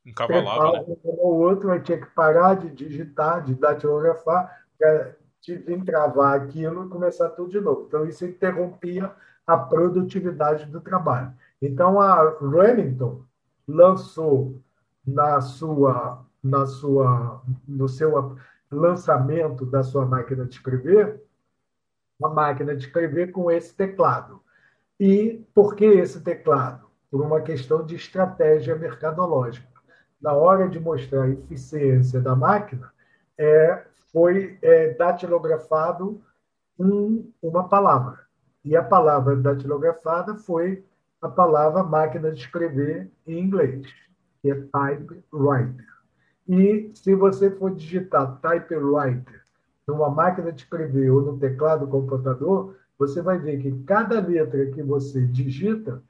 Encavalava, 0.03 0.79
né? 0.79 0.95
um 1.05 1.17
ou 1.19 1.35
outro, 1.41 1.79
tinha 1.81 1.99
que 1.99 2.07
parar 2.07 2.55
de 2.55 2.71
digitar, 2.71 3.43
de 3.43 3.53
datilografar, 3.53 4.65
para 4.79 5.15
desentravar 5.45 6.41
aquilo 6.41 6.87
e 6.87 6.89
começar 6.89 7.29
tudo 7.29 7.51
de 7.51 7.61
novo. 7.61 7.85
Então, 7.87 8.07
isso 8.07 8.25
interrompia 8.25 9.11
a 9.45 9.55
produtividade 9.55 10.65
do 10.65 10.81
trabalho. 10.81 11.31
Então, 11.61 12.01
a 12.01 12.35
Remington 12.39 13.23
lançou 13.67 14.59
na 15.05 15.39
sua 15.39 16.25
na 16.43 16.65
sua, 16.65 17.41
no 17.67 17.87
seu 17.87 18.37
lançamento 18.71 19.65
da 19.65 19.83
sua 19.83 20.05
máquina 20.05 20.45
de 20.45 20.55
escrever, 20.55 21.21
uma 22.19 22.29
máquina 22.29 22.75
de 22.75 22.85
escrever 22.85 23.31
com 23.31 23.49
esse 23.51 23.73
teclado. 23.73 24.41
E 24.99 25.43
por 25.53 25.75
que 25.75 25.85
esse 25.85 26.21
teclado? 26.21 26.89
Por 27.09 27.21
uma 27.21 27.41
questão 27.41 27.85
de 27.85 27.95
estratégia 27.95 28.75
mercadológica. 28.75 29.67
Na 30.21 30.33
hora 30.33 30.69
de 30.69 30.79
mostrar 30.79 31.23
a 31.23 31.29
eficiência 31.29 32.21
da 32.21 32.35
máquina, 32.35 32.93
é, 33.37 33.85
foi 34.11 34.57
é, 34.61 34.93
datilografado 34.93 36.21
um, 36.77 37.31
uma 37.41 37.67
palavra. 37.67 38.19
E 38.63 38.75
a 38.75 38.83
palavra 38.83 39.35
datilografada 39.35 40.35
foi 40.35 40.85
a 41.21 41.27
palavra 41.27 41.83
máquina 41.83 42.31
de 42.31 42.39
escrever 42.39 43.11
em 43.25 43.39
inglês, 43.39 43.85
que 44.41 44.51
é 44.51 44.55
typewriter. 44.55 45.90
E 46.47 46.91
se 46.95 47.15
você 47.15 47.51
for 47.51 47.73
digitar 47.73 48.39
typewriter 48.41 49.41
numa 49.87 50.09
máquina 50.09 50.51
de 50.51 50.61
escrever 50.61 51.09
ou 51.11 51.21
no 51.21 51.37
teclado 51.37 51.85
do 51.85 51.91
computador, 51.91 52.75
você 52.97 53.21
vai 53.21 53.37
ver 53.39 53.59
que 53.59 53.71
cada 53.83 54.19
letra 54.19 54.65
que 54.67 54.81
você 54.83 55.25
digita 55.25 56.03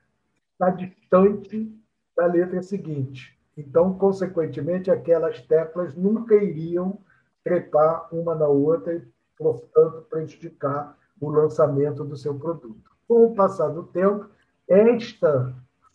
está 0.53 0.69
distante 0.69 1.71
da 2.15 2.25
letra 2.25 2.61
seguinte. 2.61 3.37
Então, 3.57 3.93
consequentemente, 3.93 4.89
aquelas 4.89 5.41
teclas 5.41 5.95
nunca 5.95 6.35
iriam 6.35 6.99
trepar 7.43 8.07
uma 8.13 8.35
na 8.35 8.47
outra 8.47 8.93
e, 8.95 9.01
portanto, 9.37 10.05
prejudicar 10.09 10.97
o 11.19 11.29
lançamento 11.29 12.03
do 12.03 12.15
seu 12.15 12.35
produto. 12.35 12.91
Com 13.07 13.25
o 13.25 13.35
passar 13.35 13.69
do 13.69 13.83
tempo, 13.83 14.29
esta 14.67 15.53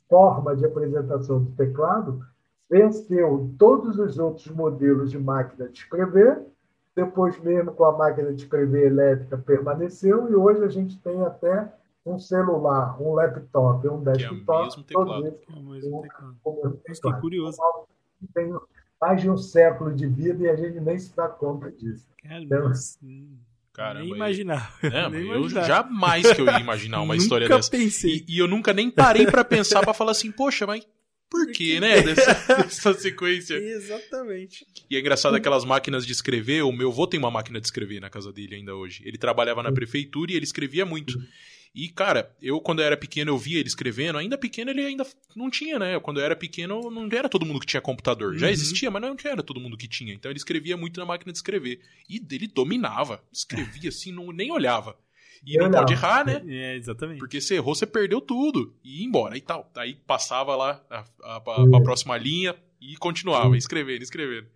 forma 0.08 0.54
de 0.54 0.64
apresentação 0.64 1.42
do 1.42 1.52
teclado 1.52 2.24
venceu 2.68 3.54
todos 3.58 3.98
os 3.98 4.18
outros 4.18 4.46
modelos 4.48 5.10
de 5.10 5.18
máquina 5.18 5.68
de 5.68 5.78
escrever, 5.78 6.42
depois 6.94 7.38
mesmo 7.40 7.72
com 7.72 7.84
a 7.84 7.96
máquina 7.96 8.32
de 8.32 8.42
escrever 8.42 8.86
elétrica 8.86 9.38
permaneceu, 9.38 10.30
e 10.30 10.34
hoje 10.34 10.64
a 10.64 10.68
gente 10.68 10.98
tem 10.98 11.22
até 11.22 11.72
um 12.04 12.18
celular, 12.18 13.00
um 13.00 13.12
laptop, 13.14 13.86
um 13.88 14.02
desktop. 14.02 14.84
Que 14.84 14.94
é 14.94 14.98
o 14.98 15.04
mesmo 15.04 15.22
teclado. 15.22 15.26
É 15.26 15.58
o 15.58 15.62
mesmo 15.62 16.02
teclado. 16.02 16.80
que 17.14 17.20
curioso. 17.20 17.58
Tem 18.32 18.54
mais 19.00 19.20
de 19.20 19.28
um 19.28 19.36
século 19.36 19.92
de 19.92 20.06
vida 20.06 20.44
e 20.44 20.48
a 20.48 20.56
gente 20.56 20.80
nem 20.80 20.98
se 20.98 21.14
dá 21.14 21.28
conta 21.28 21.70
disso. 21.70 22.08
Então, 22.24 22.72
Caramba, 23.72 24.04
nem 24.06 24.14
imaginar. 24.14 24.74
É, 24.82 25.08
nem 25.10 25.28
eu 25.28 25.40
imaginar. 25.40 25.64
jamais 25.64 26.32
que 26.32 26.40
eu 26.40 26.46
ia 26.46 26.60
imaginar 26.60 27.02
uma 27.02 27.14
história 27.16 27.46
dessa. 27.46 27.70
Pensei. 27.70 28.24
E, 28.26 28.36
e 28.36 28.38
eu 28.38 28.48
nunca 28.48 28.72
nem 28.72 28.90
parei 28.90 29.26
para 29.26 29.44
pensar 29.44 29.80
para 29.80 29.92
falar 29.92 30.12
assim, 30.12 30.32
poxa, 30.32 30.66
mas 30.66 30.86
por 31.30 31.50
quê, 31.52 31.80
né? 31.80 32.02
Dessa, 32.02 32.34
dessa 32.62 32.94
sequência. 32.94 33.54
Exatamente. 33.54 34.66
E 34.90 34.96
é 34.96 35.00
engraçado 35.00 35.34
aquelas 35.34 35.64
máquinas 35.64 36.06
de 36.06 36.12
escrever. 36.12 36.62
O 36.62 36.72
meu 36.72 36.90
avô 36.90 37.06
tem 37.06 37.18
uma 37.18 37.30
máquina 37.30 37.60
de 37.60 37.66
escrever 37.66 38.00
na 38.00 38.10
casa 38.10 38.32
dele 38.32 38.54
ainda 38.54 38.74
hoje. 38.74 39.02
Ele 39.04 39.18
trabalhava 39.18 39.62
na 39.62 39.72
prefeitura 39.72 40.32
e 40.32 40.36
ele 40.36 40.44
escrevia 40.44 40.86
muito. 40.86 41.18
E, 41.74 41.90
cara, 41.90 42.34
eu 42.40 42.58
quando 42.58 42.80
eu 42.80 42.86
era 42.86 42.96
pequeno, 42.96 43.32
eu 43.32 43.36
via 43.36 43.58
ele 43.58 43.68
escrevendo. 43.68 44.16
Ainda 44.16 44.38
pequeno, 44.38 44.70
ele 44.70 44.80
ainda 44.80 45.06
não 45.34 45.50
tinha, 45.50 45.78
né? 45.78 46.00
Quando 46.00 46.18
eu 46.18 46.24
era 46.24 46.34
pequeno, 46.34 46.90
não 46.90 47.06
era 47.12 47.28
todo 47.28 47.44
mundo 47.44 47.60
que 47.60 47.66
tinha 47.66 47.82
computador. 47.82 48.38
Já 48.38 48.46
uhum. 48.46 48.52
existia, 48.52 48.90
mas 48.90 49.02
não 49.02 49.14
era 49.22 49.42
todo 49.42 49.60
mundo 49.60 49.76
que 49.76 49.86
tinha. 49.86 50.14
Então 50.14 50.30
ele 50.30 50.38
escrevia 50.38 50.74
muito 50.74 50.98
na 50.98 51.04
máquina 51.04 51.30
de 51.30 51.38
escrever. 51.38 51.80
E 52.08 52.24
ele 52.30 52.46
dominava. 52.46 53.22
Escrevia 53.30 53.90
assim, 53.90 54.10
não, 54.10 54.32
nem 54.32 54.50
olhava. 54.50 54.96
E 55.46 55.56
não, 55.56 55.68
não 55.68 55.78
pode 55.78 55.92
errar, 55.92 56.26
né? 56.26 56.42
É, 56.48 56.74
exatamente. 56.74 57.20
Porque 57.20 57.40
se 57.40 57.54
errou, 57.54 57.72
você 57.74 57.86
perdeu 57.86 58.20
tudo. 58.20 58.74
E 58.82 59.00
ia 59.00 59.06
embora 59.06 59.36
e 59.36 59.40
tal. 59.40 59.70
Aí 59.76 59.94
passava 59.94 60.56
lá 60.56 60.84
a, 60.90 61.04
a, 61.22 61.36
a, 61.36 61.76
a 61.76 61.82
próxima 61.82 62.16
linha 62.16 62.56
e 62.80 62.96
continuava, 62.96 63.56
escrevendo, 63.56 64.02
escrevendo. 64.02 64.48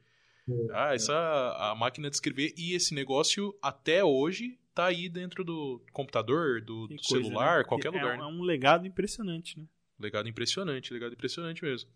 Ah, 0.73 0.95
essa 0.95 1.15
a 1.59 1.75
máquina 1.77 2.11
de 2.11 2.17
escrever 2.17 2.53
e 2.59 2.75
esse 2.75 2.93
negócio 2.93 3.55
até 3.63 4.05
hoje 4.05 4.59
tá 4.75 4.87
aí 4.87 5.09
dentro 5.09 5.45
do 5.45 5.81
computador, 5.93 6.61
do, 6.61 6.89
do 6.89 6.97
coisa, 6.97 7.25
celular, 7.25 7.59
né? 7.59 7.65
qualquer 7.65 7.91
lugar. 7.91 8.15
É, 8.15 8.19
né? 8.19 8.25
é 8.25 8.27
um 8.27 8.43
legado 8.43 8.87
impressionante, 8.87 9.59
né? 9.59 9.67
Legado 9.99 10.29
impressionante, 10.29 10.93
legado 10.93 11.13
impressionante 11.13 11.63
mesmo. 11.63 11.89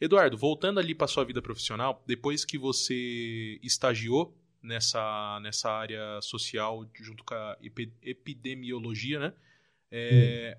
Eduardo, 0.00 0.36
voltando 0.36 0.78
ali 0.78 0.94
para 0.94 1.06
sua 1.06 1.24
vida 1.24 1.40
profissional, 1.40 2.02
depois 2.06 2.44
que 2.44 2.58
você 2.58 3.58
estagiou 3.62 4.36
nessa, 4.62 5.38
nessa 5.42 5.70
área 5.70 6.20
social 6.20 6.84
junto 6.94 7.24
com 7.24 7.34
a 7.34 7.56
epidemiologia, 8.02 9.18
né? 9.18 9.32
É, 9.90 10.58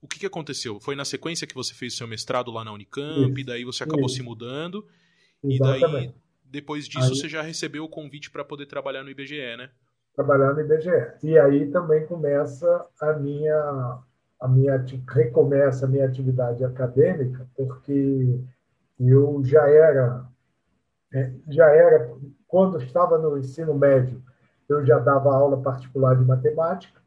o 0.00 0.08
que, 0.08 0.18
que 0.18 0.26
aconteceu? 0.26 0.80
Foi 0.80 0.94
na 0.94 1.04
sequência 1.04 1.46
que 1.46 1.54
você 1.54 1.74
fez 1.74 1.94
o 1.94 1.96
seu 1.96 2.06
mestrado 2.06 2.50
lá 2.50 2.64
na 2.64 2.72
Unicamp, 2.72 3.38
isso, 3.38 3.46
daí 3.46 3.64
você 3.64 3.84
acabou 3.84 4.06
isso. 4.06 4.16
se 4.16 4.22
mudando, 4.22 4.86
Exatamente. 5.42 5.84
e 5.84 6.06
daí, 6.06 6.14
depois 6.44 6.88
disso, 6.88 7.12
aí, 7.12 7.16
você 7.18 7.28
já 7.28 7.42
recebeu 7.42 7.84
o 7.84 7.88
convite 7.88 8.30
para 8.30 8.44
poder 8.44 8.66
trabalhar 8.66 9.02
no 9.02 9.10
IBGE, 9.10 9.56
né? 9.56 9.70
Trabalhar 10.14 10.54
no 10.54 10.60
IBGE. 10.60 10.90
E 11.22 11.38
aí 11.38 11.70
também 11.70 12.06
começa 12.06 12.86
a 13.00 13.12
minha, 13.14 13.98
a 14.40 14.48
minha 14.48 14.84
recomeça 15.08 15.86
a 15.86 15.88
minha 15.88 16.06
atividade 16.06 16.64
acadêmica, 16.64 17.48
porque 17.56 18.40
eu 18.98 19.42
já 19.44 19.68
era, 19.68 20.26
é, 21.12 21.32
já 21.48 21.66
era, 21.70 22.10
quando 22.50 22.82
estava 22.82 23.16
no 23.16 23.38
ensino 23.38 23.72
médio, 23.72 24.20
eu 24.68 24.84
já 24.84 24.98
dava 24.98 25.32
aula 25.32 25.62
particular 25.62 26.16
de 26.16 26.24
matemática, 26.24 27.00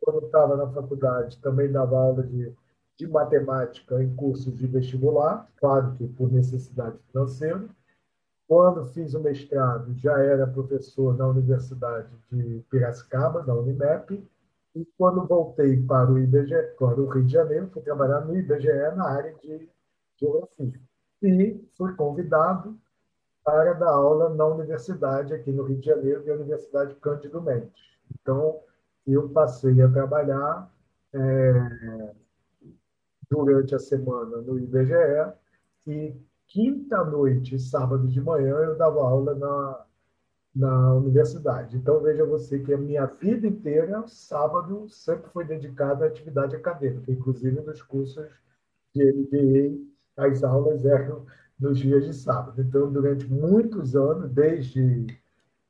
quando 0.00 0.26
estava 0.26 0.56
na 0.56 0.68
faculdade, 0.68 1.38
também 1.38 1.70
dava 1.70 1.96
aula 1.96 2.24
de, 2.24 2.52
de 2.96 3.06
matemática 3.06 4.02
em 4.02 4.14
cursos 4.14 4.56
de 4.56 4.66
vestibular, 4.66 5.48
claro 5.56 5.92
que 5.92 6.06
por 6.08 6.30
necessidade 6.32 6.98
financeira. 7.10 7.64
Quando 8.48 8.86
fiz 8.86 9.14
o 9.14 9.20
mestrado, 9.20 9.94
já 9.98 10.18
era 10.18 10.46
professor 10.46 11.16
na 11.16 11.28
Universidade 11.28 12.08
de 12.32 12.64
Piracicaba, 12.68 13.44
na 13.44 13.54
Unimep, 13.54 14.26
e 14.74 14.84
quando 14.96 15.26
voltei 15.26 15.80
para 15.82 16.10
o 16.10 16.18
IBGE, 16.18 16.74
para 16.78 17.00
o 17.00 17.08
Rio 17.08 17.24
de 17.24 17.32
Janeiro, 17.32 17.68
fui 17.68 17.82
trabalhar 17.82 18.22
no 18.22 18.36
IBGE 18.36 18.96
na 18.96 19.08
área 19.08 19.34
de 19.34 19.68
geografia. 20.16 20.80
E 21.22 21.68
fui 21.76 21.94
convidado 21.94 22.78
para 23.44 23.72
dar 23.74 23.90
aula 23.90 24.28
na 24.34 24.46
universidade 24.46 25.32
aqui 25.32 25.50
no 25.50 25.64
Rio 25.64 25.78
de 25.78 25.86
Janeiro, 25.86 26.22
que 26.22 26.30
é 26.30 26.32
a 26.32 26.36
Universidade 26.36 26.94
Cândido 26.96 27.40
Mendes. 27.40 27.72
Então, 28.20 28.60
eu 29.06 29.28
passei 29.30 29.80
a 29.80 29.88
trabalhar 29.88 30.70
é, 31.12 32.14
durante 33.30 33.74
a 33.74 33.78
semana 33.78 34.38
no 34.38 34.58
IBGE 34.58 35.32
e 35.86 36.14
quinta-noite 36.46 37.54
e 37.54 37.58
sábado 37.58 38.06
de 38.06 38.20
manhã 38.20 38.56
eu 38.56 38.76
dava 38.76 39.00
aula 39.00 39.34
na, 39.34 39.84
na 40.54 40.94
universidade. 40.94 41.76
Então, 41.76 42.00
veja 42.00 42.24
você 42.24 42.58
que 42.58 42.72
a 42.72 42.78
minha 42.78 43.06
vida 43.06 43.46
inteira, 43.46 44.06
sábado, 44.06 44.88
sempre 44.88 45.30
foi 45.30 45.44
dedicada 45.44 46.04
à 46.04 46.08
atividade 46.08 46.56
acadêmica, 46.56 47.12
inclusive 47.12 47.60
nos 47.60 47.82
cursos 47.82 48.26
de 48.94 49.12
MBA, 49.12 49.88
as 50.16 50.42
aulas 50.42 50.84
eram 50.84 51.26
nos 51.58 51.78
dias 51.78 52.04
de 52.04 52.14
sábado. 52.14 52.60
Então, 52.60 52.90
durante 52.90 53.26
muitos 53.26 53.96
anos, 53.96 54.30
desde, 54.30 55.06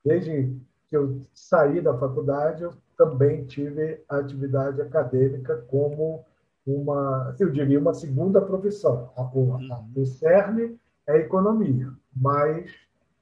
desde 0.04 0.56
que 0.86 0.96
eu 0.96 1.22
saí 1.32 1.80
da 1.80 1.96
faculdade, 1.96 2.62
eu 2.62 2.74
também 2.96 3.44
tive 3.46 4.02
a 4.08 4.18
atividade 4.18 4.80
acadêmica 4.82 5.56
como 5.68 6.24
uma, 6.66 7.34
eu 7.38 7.50
diria, 7.50 7.78
uma 7.78 7.94
segunda 7.94 8.40
profissão. 8.40 9.10
A, 9.16 9.22
uhum. 9.22 9.92
o 9.94 10.04
CERN 10.04 10.78
é 11.06 11.12
a 11.12 11.18
economia, 11.18 11.90
mas 12.14 12.70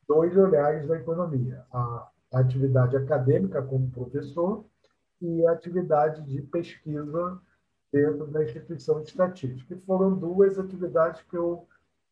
dois 0.08 0.36
olhares 0.36 0.88
da 0.88 0.96
economia. 0.96 1.64
A, 1.72 2.08
a 2.32 2.40
atividade 2.40 2.96
acadêmica 2.96 3.62
como 3.62 3.90
professor 3.90 4.64
e 5.20 5.46
a 5.46 5.52
atividade 5.52 6.22
de 6.22 6.42
pesquisa 6.42 7.38
dentro 7.92 8.26
da 8.26 8.42
instituição 8.42 9.00
de 9.02 9.10
estatística. 9.10 9.74
E 9.74 9.80
foram 9.80 10.14
duas 10.14 10.58
atividades 10.58 11.22
que 11.22 11.36
eu 11.36 11.66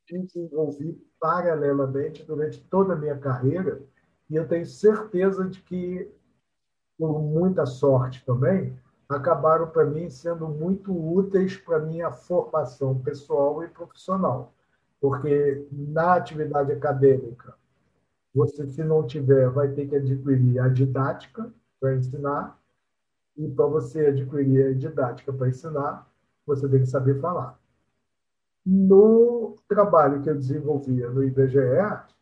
desenvolvi 0.07 1.01
paralelamente 1.21 2.25
durante 2.25 2.61
toda 2.69 2.95
a 2.95 2.97
minha 2.97 3.17
carreira, 3.17 3.83
e 4.29 4.37
eu 4.37 4.47
tenho 4.47 4.67
certeza 4.67 5.45
de 5.49 5.61
que 5.63 6.11
por 6.99 7.21
muita 7.21 7.67
sorte 7.67 8.25
também, 8.25 8.77
acabaram 9.09 9.69
para 9.69 9.85
mim 9.85 10.09
sendo 10.09 10.49
muito 10.49 10.93
úteis 10.93 11.57
para 11.57 11.79
minha 11.79 12.11
formação 12.11 12.99
pessoal 13.01 13.63
e 13.63 13.69
profissional. 13.69 14.55
Porque 15.01 15.67
na 15.71 16.15
atividade 16.15 16.73
acadêmica, 16.73 17.55
você, 18.35 18.67
se 18.67 18.83
não 18.83 19.07
tiver, 19.07 19.49
vai 19.51 19.69
ter 19.69 19.87
que 19.87 19.97
adquirir 19.97 20.59
a 20.59 20.69
didática 20.69 21.53
para 21.79 21.95
ensinar, 21.95 22.59
e 23.37 23.49
para 23.49 23.67
você 23.67 24.07
adquirir 24.07 24.67
a 24.67 24.73
didática 24.73 25.33
para 25.33 25.49
ensinar, 25.49 26.09
você 26.47 26.69
tem 26.69 26.81
que 26.81 26.87
saber 26.87 27.21
falar. 27.21 27.59
No 28.65 29.57
trabalho 29.69 30.23
que 30.23 30.31
eu 30.31 30.35
desenvolvia 30.35 31.11
no 31.11 31.23
IBGE, 31.23 31.59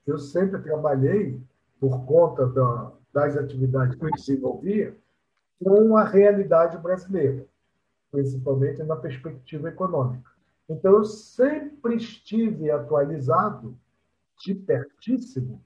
eu 0.07 0.19
sempre 0.19 0.61
trabalhei, 0.61 1.41
por 1.79 2.05
conta 2.05 2.47
da, 2.47 2.93
das 3.13 3.37
atividades 3.37 3.97
que 3.97 4.05
eu 4.05 4.11
desenvolvia 4.11 4.97
com 5.63 5.97
a 5.97 6.05
realidade 6.05 6.77
brasileira, 6.79 7.47
principalmente 8.11 8.83
na 8.83 8.97
perspectiva 8.97 9.69
econômica. 9.69 10.31
Então, 10.69 10.93
eu 10.93 11.05
sempre 11.05 11.97
estive 11.97 12.71
atualizado, 12.71 13.77
de 14.45 14.55
pertíssimo, 14.55 15.63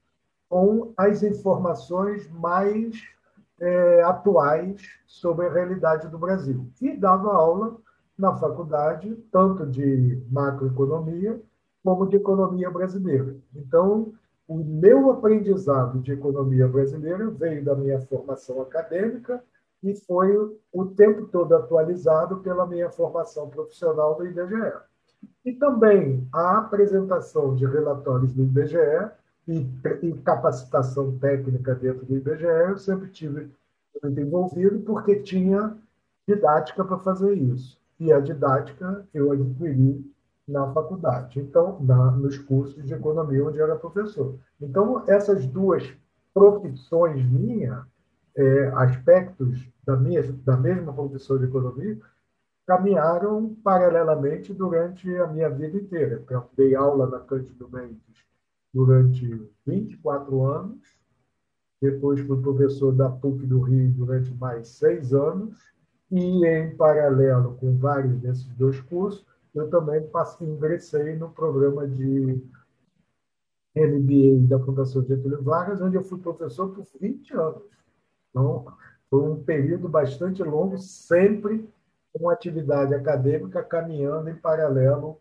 com 0.47 0.93
as 0.95 1.23
informações 1.23 2.29
mais 2.29 3.01
é, 3.59 4.03
atuais 4.03 4.81
sobre 5.07 5.47
a 5.47 5.51
realidade 5.51 6.07
do 6.09 6.19
Brasil. 6.19 6.69
E 6.81 6.95
dava 6.95 7.33
aula 7.33 7.77
na 8.17 8.35
faculdade, 8.35 9.13
tanto 9.31 9.65
de 9.65 10.21
macroeconomia 10.29 11.39
como 11.83 12.07
de 12.07 12.17
economia 12.17 12.69
brasileira. 12.69 13.35
Então, 13.55 14.11
o 14.47 14.57
meu 14.57 15.11
aprendizado 15.11 15.99
de 15.99 16.11
economia 16.11 16.67
brasileira 16.67 17.29
veio 17.29 17.63
da 17.63 17.75
minha 17.75 18.01
formação 18.01 18.61
acadêmica 18.61 19.43
e 19.83 19.95
foi 19.95 20.35
o 20.71 20.85
tempo 20.85 21.27
todo 21.27 21.55
atualizado 21.55 22.37
pela 22.37 22.65
minha 22.65 22.89
formação 22.89 23.49
profissional 23.49 24.15
do 24.15 24.25
IBGE. 24.25 24.73
E 25.45 25.53
também 25.53 26.27
a 26.33 26.57
apresentação 26.57 27.55
de 27.55 27.65
relatórios 27.65 28.33
do 28.33 28.43
IBGE 28.43 29.11
e, 29.47 29.65
e 30.01 30.13
capacitação 30.23 31.17
técnica 31.19 31.75
dentro 31.75 32.05
do 32.05 32.15
IBGE, 32.15 32.45
eu 32.45 32.77
sempre 32.77 33.09
tive 33.09 33.49
muito 34.03 34.19
envolvido 34.19 34.79
porque 34.79 35.21
tinha 35.21 35.75
didática 36.27 36.83
para 36.83 36.99
fazer 36.99 37.33
isso. 37.33 37.76
E 37.99 38.11
a 38.11 38.19
didática 38.19 39.07
eu 39.13 39.31
adquiri 39.31 40.05
na 40.47 40.71
faculdade, 40.71 41.39
então 41.39 41.81
na, 41.81 42.11
nos 42.11 42.37
cursos 42.37 42.85
de 42.85 42.93
economia 42.93 43.45
onde 43.45 43.59
era 43.59 43.75
professor. 43.75 44.39
Então 44.61 45.03
essas 45.07 45.45
duas 45.45 45.83
profissões 46.33 47.25
minhas, 47.25 47.83
é, 48.35 48.67
aspectos 48.75 49.67
da 49.83 49.97
minha 49.97 50.21
da 50.45 50.55
mesma 50.55 50.93
profissão 50.93 51.37
de 51.37 51.45
economia, 51.45 51.99
caminharam 52.65 53.55
paralelamente 53.63 54.53
durante 54.53 55.13
a 55.17 55.27
minha 55.27 55.49
vida 55.49 55.77
inteira. 55.77 56.23
Eu 56.29 56.49
dei 56.55 56.75
aula 56.75 57.07
na 57.07 57.19
Cândido 57.19 57.69
Mendes 57.69 58.25
durante 58.73 59.25
24 59.65 60.45
anos, 60.45 60.79
depois 61.81 62.19
fui 62.19 62.41
professor 62.41 62.91
da 62.91 63.09
PUC 63.09 63.45
do 63.45 63.61
Rio 63.61 63.91
durante 63.93 64.33
mais 64.35 64.67
seis 64.67 65.13
anos, 65.13 65.57
e 66.11 66.45
em 66.45 66.75
paralelo 66.75 67.55
com 67.55 67.77
vários 67.77 68.17
desses 68.19 68.47
dois 68.55 68.79
cursos, 68.81 69.25
eu 69.53 69.69
também 69.69 70.01
passei, 70.07 70.47
ingressei 70.47 71.15
no 71.15 71.29
programa 71.29 71.87
de 71.87 72.41
MBA 73.75 74.47
da 74.47 74.59
Fundação 74.59 75.03
Getúlio 75.03 75.43
Vargas, 75.43 75.81
onde 75.81 75.95
eu 75.95 76.03
fui 76.03 76.19
professor 76.19 76.69
por 76.69 76.85
20 76.99 77.33
anos. 77.35 77.63
Então, 78.29 78.65
foi 79.09 79.29
um 79.29 79.43
período 79.43 79.87
bastante 79.87 80.43
longo, 80.43 80.77
sempre 80.77 81.67
com 82.13 82.29
atividade 82.29 82.93
acadêmica 82.93 83.63
caminhando 83.63 84.29
em 84.29 84.35
paralelo 84.35 85.19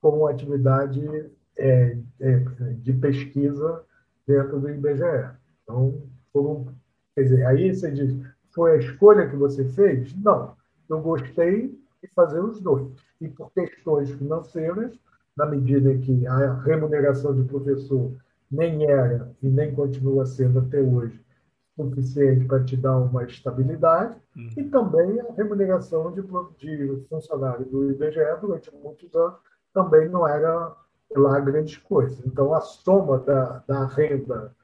com 0.00 0.26
atividade 0.26 1.30
é, 1.56 1.98
é, 2.20 2.38
de 2.80 2.92
pesquisa 2.92 3.84
dentro 4.26 4.60
do 4.60 4.68
IBGE. 4.68 5.30
Então, 5.62 6.02
foram, 6.32 6.74
quer 7.14 7.22
dizer, 7.22 7.46
aí 7.46 7.74
você 7.74 7.90
diz, 7.90 8.14
foi 8.56 8.72
a 8.72 8.76
escolha 8.78 9.28
que 9.28 9.36
você 9.36 9.64
fez? 9.66 10.16
Não, 10.16 10.56
eu 10.88 11.00
gostei 11.00 11.78
de 12.02 12.08
fazer 12.14 12.40
os 12.40 12.58
dois 12.58 12.88
e 13.20 13.28
por 13.28 13.52
questões 13.52 14.10
financeiras, 14.10 14.98
na 15.36 15.44
medida 15.44 15.94
que 15.98 16.26
a 16.26 16.54
remuneração 16.62 17.34
de 17.34 17.44
professor 17.44 18.12
nem 18.50 18.90
era 18.90 19.30
e 19.42 19.48
nem 19.48 19.74
continua 19.74 20.24
sendo 20.24 20.60
até 20.60 20.80
hoje 20.80 21.20
suficiente 21.74 22.46
para 22.46 22.64
te 22.64 22.74
dar 22.74 22.96
uma 22.96 23.24
estabilidade, 23.24 24.16
uhum. 24.34 24.48
e 24.56 24.64
também 24.64 25.20
a 25.20 25.32
remuneração 25.34 26.10
de, 26.10 26.22
de 26.58 27.06
funcionário 27.06 27.66
do 27.66 27.90
IBGE 27.90 28.40
durante 28.40 28.74
muitos 28.74 29.14
anos 29.14 29.38
também 29.74 30.08
não 30.08 30.26
era 30.26 30.74
lá 31.14 31.38
grandes 31.38 31.76
coisas. 31.76 32.18
Então, 32.24 32.54
a 32.54 32.62
soma 32.62 33.18
da, 33.18 33.62
da 33.68 33.84
renda 33.84 34.54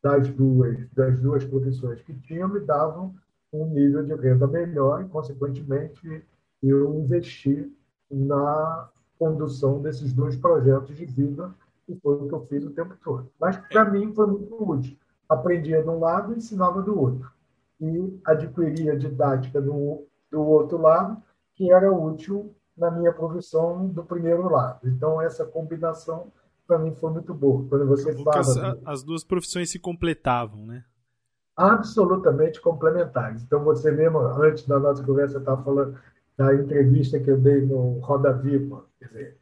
das 0.00 0.28
duas, 0.28 0.78
das 0.92 1.18
duas 1.20 1.44
profissões 1.44 2.00
que 2.02 2.14
tinham 2.20 2.48
me 2.48 2.60
davam 2.60 3.12
um 3.52 3.66
nível 3.66 4.04
de 4.04 4.14
renda 4.14 4.46
melhor 4.46 5.02
e, 5.02 5.08
consequentemente, 5.08 6.24
eu 6.62 6.94
investi 6.94 7.72
na 8.10 8.88
condução 9.18 9.80
desses 9.80 10.12
dois 10.12 10.36
projetos 10.36 10.96
de 10.96 11.04
vida, 11.04 11.54
que 11.86 11.94
foi 11.96 12.14
o 12.14 12.28
que 12.28 12.34
eu 12.34 12.46
fiz 12.46 12.64
o 12.64 12.70
tempo 12.70 12.94
todo. 13.02 13.30
Mas, 13.38 13.56
para 13.56 13.84
mim, 13.84 14.12
foi 14.14 14.26
muito 14.26 14.70
útil. 14.70 14.96
Aprendia 15.28 15.82
de 15.82 15.88
um 15.88 15.98
lado 15.98 16.32
e 16.32 16.38
ensinava 16.38 16.82
do 16.82 16.98
outro. 16.98 17.30
E 17.80 18.20
adquiria 18.24 18.96
didática 18.96 19.60
do, 19.60 20.06
do 20.30 20.40
outro 20.40 20.80
lado, 20.80 21.22
que 21.54 21.72
era 21.72 21.92
útil 21.92 22.54
na 22.76 22.90
minha 22.90 23.12
profissão 23.12 23.88
do 23.88 24.04
primeiro 24.04 24.48
lado. 24.48 24.88
Então, 24.88 25.20
essa 25.20 25.44
combinação, 25.44 26.32
para 26.66 26.78
mim, 26.78 26.94
foi 26.94 27.10
muito 27.10 27.34
boa. 27.34 27.66
Quando 27.68 27.86
você 27.86 28.12
fala. 28.24 28.38
As, 28.38 28.56
as 28.86 29.02
duas 29.02 29.24
profissões 29.24 29.70
se 29.70 29.78
completavam, 29.78 30.66
né? 30.66 30.84
Absolutamente 31.60 32.60
complementares. 32.60 33.42
Então, 33.42 33.62
você 33.62 33.90
mesmo, 33.90 34.18
antes 34.18 34.66
da 34.66 34.78
nossa 34.78 35.04
conversa, 35.04 35.38
estava 35.38 35.62
falando 35.62 35.94
da 36.36 36.54
entrevista 36.54 37.20
que 37.20 37.30
eu 37.30 37.38
dei 37.38 37.60
no 37.66 37.98
Roda 37.98 38.32
Viva. 38.32 38.84
Quer 38.98 39.06
dizer, 39.08 39.36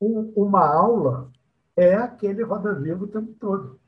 uma 0.00 0.64
aula 0.64 1.28
é 1.76 1.94
aquele 1.94 2.42
Roda 2.42 2.74
Viva 2.74 3.04
o 3.04 3.08
tempo 3.08 3.32
todo. 3.40 3.78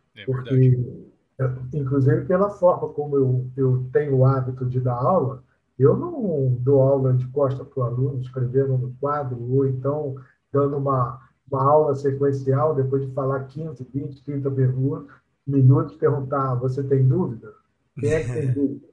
É 1.38 1.48
porque, 1.48 1.78
inclusive, 1.78 2.24
pela 2.24 2.50
forma 2.50 2.88
como 2.88 3.16
eu, 3.16 3.46
eu 3.56 3.86
tenho 3.92 4.16
o 4.16 4.24
hábito 4.24 4.64
de 4.66 4.80
dar 4.80 4.94
aula, 4.94 5.42
eu 5.78 5.96
não 5.96 6.56
dou 6.60 6.82
aula 6.82 7.12
de 7.12 7.26
costa 7.28 7.64
para 7.64 7.80
o 7.80 7.86
aluno, 7.86 8.20
escrevendo 8.20 8.78
no 8.78 8.94
quadro, 9.00 9.40
ou 9.52 9.66
então 9.66 10.14
dando 10.52 10.76
uma, 10.76 11.20
uma 11.50 11.62
aula 11.64 11.94
sequencial, 11.94 12.74
depois 12.74 13.06
de 13.06 13.12
falar 13.12 13.44
15, 13.44 13.84
20, 13.92 14.24
30 14.24 14.50
perguntas, 14.50 15.14
minutos, 15.46 15.96
perguntar: 15.96 16.54
você 16.54 16.82
tem 16.82 17.06
dúvida? 17.06 17.52
Quem 17.98 18.12
é 18.12 18.24
que 18.24 18.32
tem 18.32 18.52
dúvida? 18.54 18.86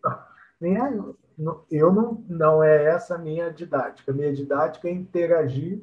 Nem 0.60 0.78
eu 1.72 1.92
não, 1.92 2.24
não 2.30 2.64
é 2.64 2.86
essa 2.86 3.16
a 3.16 3.18
minha 3.18 3.52
didática. 3.52 4.12
A 4.12 4.16
minha 4.16 4.34
didática 4.34 4.88
é 4.88 4.92
interagir 4.92 5.82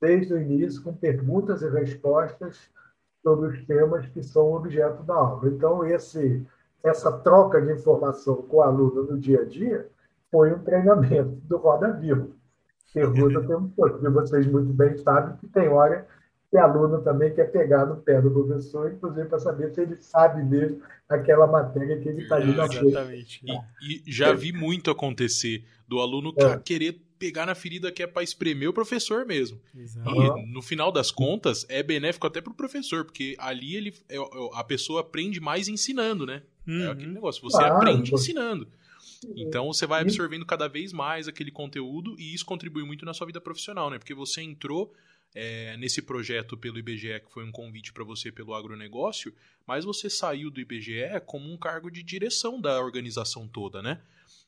desde 0.00 0.34
o 0.34 0.40
início 0.40 0.82
com 0.82 0.92
perguntas 0.92 1.62
e 1.62 1.68
respostas 1.68 2.70
sobre 3.22 3.48
os 3.48 3.66
temas 3.66 4.06
que 4.06 4.22
são 4.22 4.52
objeto 4.52 5.02
da 5.02 5.14
aula. 5.14 5.48
Então, 5.48 5.84
esse, 5.84 6.46
essa 6.82 7.10
troca 7.10 7.60
de 7.60 7.72
informação 7.72 8.36
com 8.42 8.58
o 8.58 8.62
aluno 8.62 9.04
no 9.04 9.18
dia 9.18 9.42
a 9.42 9.44
dia 9.44 9.88
foi 10.30 10.52
um 10.52 10.58
treinamento 10.58 11.36
do 11.44 11.56
Roda 11.56 11.92
Viva. 11.92 12.28
Pergunta 12.92 13.40
o 13.40 13.46
tempo 13.46 13.72
todo, 13.76 13.90
porque 13.92 14.08
vocês 14.08 14.46
muito 14.46 14.72
bem 14.72 14.96
sabem 14.98 15.36
que 15.36 15.48
tem 15.48 15.68
hora 15.68 16.06
que 16.50 16.56
aluno 16.56 17.02
também 17.02 17.34
quer 17.34 17.50
pegar 17.52 17.84
no 17.84 17.96
pé 17.96 18.20
do 18.20 18.30
professor, 18.30 18.92
inclusive 18.92 19.28
para 19.28 19.38
saber 19.38 19.70
se 19.74 19.82
ele 19.82 19.96
sabe 19.96 20.42
mesmo 20.42 20.80
aquela 21.08 21.46
matéria 21.46 22.00
que 22.00 22.08
ele 22.08 22.22
está 22.22 22.36
ali 22.36 22.54
na 22.54 22.64
Exatamente. 22.64 23.42
E, 23.82 24.02
e, 24.06 24.12
já 24.12 24.32
vi 24.32 24.52
muito 24.52 24.90
acontecer 24.90 25.64
do 25.86 26.00
aluno 26.00 26.32
é. 26.36 26.58
querer 26.58 27.00
pegar 27.18 27.46
na 27.46 27.54
ferida 27.54 27.90
que 27.90 28.02
é 28.02 28.06
para 28.06 28.22
espremer 28.22 28.68
o 28.68 28.72
professor 28.72 29.26
mesmo. 29.26 29.60
Exato. 29.76 30.10
E 30.10 30.46
no 30.46 30.62
final 30.62 30.92
das 30.92 31.10
contas 31.10 31.66
é 31.68 31.82
benéfico 31.82 32.26
até 32.26 32.40
para 32.40 32.52
o 32.52 32.56
professor, 32.56 33.04
porque 33.04 33.34
ali 33.38 33.76
ele 33.76 33.94
é, 34.08 34.16
é, 34.16 34.20
a 34.54 34.64
pessoa 34.64 35.00
aprende 35.00 35.40
mais 35.40 35.68
ensinando, 35.68 36.24
né? 36.24 36.42
Uhum. 36.66 36.82
É 36.82 36.90
aquele 36.90 37.12
negócio, 37.12 37.42
você 37.42 37.58
claro. 37.58 37.76
aprende 37.76 38.14
ensinando. 38.14 38.68
Então 39.36 39.66
você 39.66 39.84
vai 39.86 40.02
absorvendo 40.02 40.46
cada 40.46 40.68
vez 40.68 40.92
mais 40.92 41.26
aquele 41.26 41.50
conteúdo 41.50 42.14
e 42.18 42.32
isso 42.32 42.46
contribui 42.46 42.84
muito 42.84 43.04
na 43.04 43.12
sua 43.12 43.26
vida 43.26 43.40
profissional, 43.40 43.90
né? 43.90 43.98
Porque 43.98 44.14
você 44.14 44.40
entrou 44.40 44.94
é, 45.34 45.76
nesse 45.76 46.02
projeto 46.02 46.56
pelo 46.56 46.78
IBGE, 46.78 47.20
que 47.20 47.32
foi 47.32 47.44
um 47.44 47.52
convite 47.52 47.92
para 47.92 48.04
você 48.04 48.32
pelo 48.32 48.54
agronegócio, 48.54 49.32
mas 49.66 49.84
você 49.84 50.08
saiu 50.08 50.50
do 50.50 50.60
IBGE 50.60 51.20
como 51.26 51.52
um 51.52 51.56
cargo 51.56 51.90
de 51.90 52.02
direção 52.02 52.60
da 52.60 52.80
organização 52.80 53.46
toda, 53.46 53.82
né? 53.82 54.00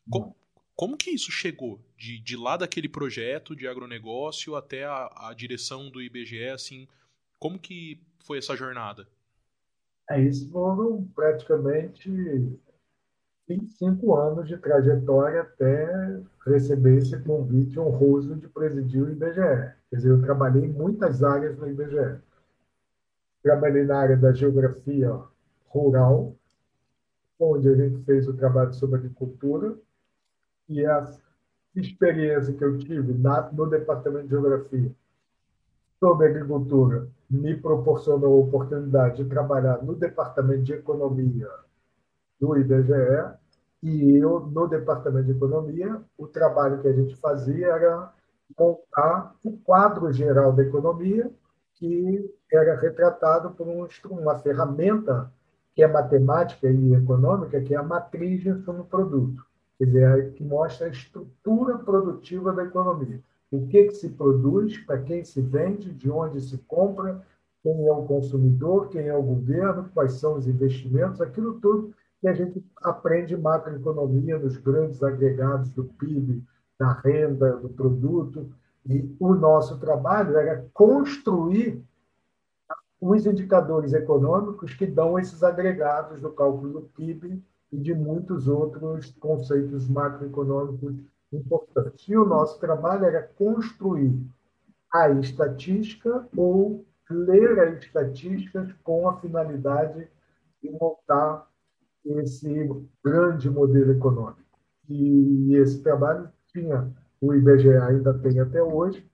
Como, 0.09 0.37
como 0.75 0.97
que 0.97 1.11
isso 1.11 1.31
chegou? 1.31 1.81
De, 1.97 2.19
de 2.19 2.37
lá 2.37 2.57
daquele 2.57 2.89
projeto 2.89 3.55
de 3.55 3.69
agronegócio 3.69 4.57
até 4.57 4.85
a, 4.85 5.29
a 5.29 5.35
direção 5.35 5.91
do 5.91 6.01
IBGE, 6.01 6.49
assim, 6.49 6.89
como 7.39 7.59
que 7.59 8.01
foi 8.25 8.39
essa 8.39 8.57
jornada? 8.57 9.07
É, 10.11 10.21
isso 10.23 10.51
foram 10.51 11.05
praticamente 11.15 12.11
25 13.51 14.15
anos 14.15 14.47
de 14.47 14.57
trajetória 14.57 15.41
até 15.41 16.21
receber 16.47 16.99
esse 16.99 17.19
convite 17.19 17.81
honroso 17.81 18.37
de 18.37 18.47
presidir 18.49 19.03
o 19.03 19.11
IBGE. 19.11 19.75
Quer 19.91 19.97
dizer, 19.97 20.11
eu 20.11 20.23
trabalhei 20.23 20.67
em 20.67 20.73
muitas 20.73 21.25
áreas 21.25 21.59
no 21.59 21.69
IBGE. 21.69 22.21
Trabalhei 23.43 23.85
na 23.85 23.99
área 23.99 24.17
da 24.17 24.33
geografia 24.33 25.11
rural, 25.67 26.33
onde 27.41 27.69
a 27.69 27.75
gente 27.75 28.05
fez 28.05 28.29
o 28.29 28.35
trabalho 28.35 28.73
sobre 28.73 28.97
agricultura, 29.01 29.75
e 30.69 30.87
a 30.87 31.05
experiência 31.75 32.55
que 32.55 32.63
eu 32.63 32.79
tive 32.79 33.15
na, 33.15 33.51
no 33.51 33.67
departamento 33.67 34.25
de 34.25 34.31
geografia 34.31 34.93
sobre 35.99 36.29
agricultura 36.29 37.09
me 37.29 37.57
proporcionou 37.57 38.37
a 38.37 38.47
oportunidade 38.47 39.23
de 39.23 39.29
trabalhar 39.29 39.83
no 39.83 39.95
departamento 39.97 40.63
de 40.63 40.73
economia 40.73 41.49
do 42.41 42.57
IBGE 42.57 43.40
e 43.83 44.17
eu, 44.17 44.41
no 44.41 44.67
Departamento 44.67 45.27
de 45.27 45.33
Economia, 45.33 46.01
o 46.19 46.27
trabalho 46.27 46.81
que 46.81 46.89
a 46.89 46.93
gente 46.93 47.17
fazia 47.17 47.69
era 47.69 48.13
montar 48.59 49.35
o 49.45 49.57
quadro 49.59 50.13
geral 50.13 50.53
da 50.53 50.63
economia, 50.63 51.31
que 51.75 52.31
era 52.53 52.79
retratado 52.79 53.51
por 53.51 53.67
um, 53.67 53.87
uma 54.11 54.39
ferramenta 54.39 55.33
que 55.75 55.83
é 55.83 55.89
matemática 55.89 56.69
e 56.69 56.95
econômica, 56.95 57.61
que 57.61 57.75
é 57.75 57.79
a 57.79 57.83
matriz 57.83 58.43
de 58.43 58.51
insumo 58.51 58.85
produto, 58.85 59.43
quer 59.79 59.87
dizer, 59.87 60.33
que 60.35 60.45
mostra 60.45 60.87
a 60.87 60.91
estrutura 60.91 61.79
produtiva 61.79 62.53
da 62.53 62.65
economia. 62.65 63.21
O 63.51 63.67
que, 63.67 63.85
que 63.85 63.95
se 63.95 64.11
produz, 64.11 64.79
para 64.79 65.01
quem 65.01 65.25
se 65.25 65.41
vende, 65.41 65.93
de 65.93 66.11
onde 66.11 66.41
se 66.41 66.59
compra, 66.59 67.25
quem 67.63 67.87
é 67.87 67.93
o 67.93 68.05
consumidor, 68.05 68.89
quem 68.89 69.09
é 69.09 69.17
o 69.17 69.23
governo, 69.23 69.89
quais 69.95 70.15
são 70.15 70.35
os 70.35 70.47
investimentos, 70.47 71.21
aquilo 71.21 71.61
tudo 71.61 71.95
e 72.23 72.29
a 72.29 72.35
gente 72.35 72.65
aprende 72.83 73.37
macroeconomia 73.37 74.39
nos 74.39 74.57
grandes 74.57 75.03
agregados 75.03 75.71
do 75.71 75.85
PIB, 75.85 76.43
da 76.79 76.93
renda, 76.93 77.57
do 77.57 77.69
produto. 77.71 78.53
E 78.87 79.15
o 79.19 79.35
nosso 79.35 79.79
trabalho 79.79 80.37
era 80.37 80.67
construir 80.73 81.83
os 83.01 83.25
indicadores 83.25 83.95
econômicos 83.95 84.75
que 84.75 84.87
dão 84.87 85.19
esses 85.19 85.43
agregados 85.43 86.21
do 86.21 86.31
cálculo 86.31 86.81
do 86.81 86.83
PIB 86.89 87.43
e 87.73 87.79
de 87.79 87.95
muitos 87.95 88.49
outros 88.49 89.13
conceitos 89.19 89.89
macroeconômicos 89.89 90.97
importantes. 91.33 92.07
E 92.07 92.17
o 92.17 92.27
nosso 92.27 92.61
trabalho 92.61 93.07
era 93.07 93.23
construir 93.23 94.21
a 94.93 95.09
estatística 95.11 96.29
ou 96.37 96.85
ler 97.09 97.59
as 97.61 97.85
estatísticas 97.85 98.71
com 98.83 99.09
a 99.09 99.19
finalidade 99.21 100.09
de 100.63 100.71
montar 100.71 101.50
esse 102.05 102.69
grande 103.05 103.51
modelo 103.51 103.93
econômico. 103.93 104.41
E 104.89 105.55
esse 105.55 105.83
trabalho 105.83 106.29
tinha, 106.49 106.91
o 107.21 107.35
IBGE 107.35 107.77
ainda 107.77 108.15
tem 108.15 108.41
até 108.41 108.63
hoje, 108.63 109.09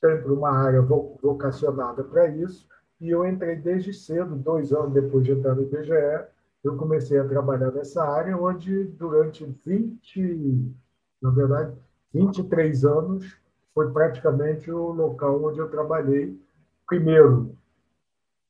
sempre 0.00 0.32
uma 0.32 0.50
área 0.50 0.82
vocacionada 0.82 2.04
para 2.04 2.28
isso, 2.28 2.68
e 3.00 3.10
eu 3.10 3.26
entrei 3.26 3.56
desde 3.56 3.92
cedo, 3.92 4.36
dois 4.36 4.72
anos 4.72 4.92
depois 4.92 5.24
de 5.24 5.32
entrar 5.32 5.54
no 5.54 5.62
IBGE, 5.62 6.26
eu 6.62 6.76
comecei 6.76 7.18
a 7.18 7.28
trabalhar 7.28 7.70
nessa 7.70 8.02
área, 8.02 8.36
onde 8.36 8.84
durante 8.84 9.44
20, 9.44 10.74
na 11.20 11.30
verdade, 11.30 11.76
23 12.12 12.84
anos, 12.84 13.36
foi 13.74 13.90
praticamente 13.92 14.70
o 14.70 14.92
local 14.92 15.44
onde 15.44 15.58
eu 15.58 15.68
trabalhei. 15.68 16.38
Primeiro, 16.86 17.56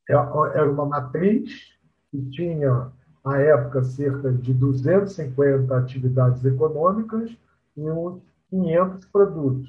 é, 0.09 0.13
era 0.13 0.71
uma 0.71 0.85
matriz 0.85 1.73
que 2.11 2.23
tinha 2.31 2.93
à 3.25 3.39
época, 3.39 3.83
cerca 3.83 4.31
de 4.31 4.53
250 4.53 5.77
atividades 5.77 6.45
econômicas 6.45 7.35
e 7.77 7.91
uns 7.91 8.21
500 8.51 9.07
produtos. 9.07 9.69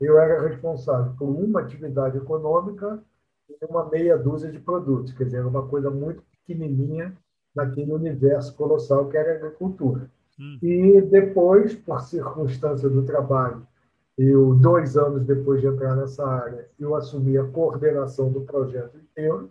Eu 0.00 0.18
era 0.18 0.48
responsável 0.48 1.12
por 1.18 1.28
uma 1.28 1.60
atividade 1.60 2.16
econômica 2.16 2.98
e 3.48 3.64
uma 3.66 3.88
meia 3.88 4.16
dúzia 4.16 4.50
de 4.50 4.58
produtos, 4.58 5.12
quer 5.12 5.24
dizer, 5.24 5.44
uma 5.44 5.66
coisa 5.66 5.90
muito 5.90 6.22
pequenininha 6.22 7.14
naquele 7.54 7.92
universo 7.92 8.54
colossal 8.56 9.08
que 9.08 9.16
era 9.16 9.32
a 9.32 9.36
agricultura. 9.36 10.10
Hum. 10.40 10.58
E 10.62 11.00
depois, 11.02 11.74
por 11.74 12.00
circunstância 12.00 12.88
do 12.88 13.04
trabalho, 13.04 13.66
eu 14.16 14.54
dois 14.54 14.96
anos 14.96 15.24
depois 15.24 15.60
de 15.60 15.66
entrar 15.66 15.94
nessa 15.94 16.26
área, 16.26 16.68
eu 16.78 16.94
assumi 16.94 17.36
a 17.36 17.44
coordenação 17.44 18.30
do 18.30 18.40
projeto 18.42 18.96
inteiro 18.96 19.50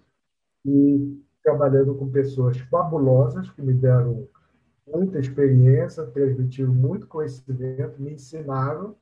e 0.66 1.22
trabalhando 1.44 1.94
com 1.96 2.10
pessoas 2.10 2.58
fabulosas 2.58 3.50
que 3.52 3.62
me 3.62 3.74
deram 3.74 4.28
muita 4.88 5.20
experiência, 5.20 6.06
transmitiram 6.08 6.74
muito 6.74 7.08
conhecimento, 7.08 8.02
me 8.02 8.14
ensinaram 8.14 8.96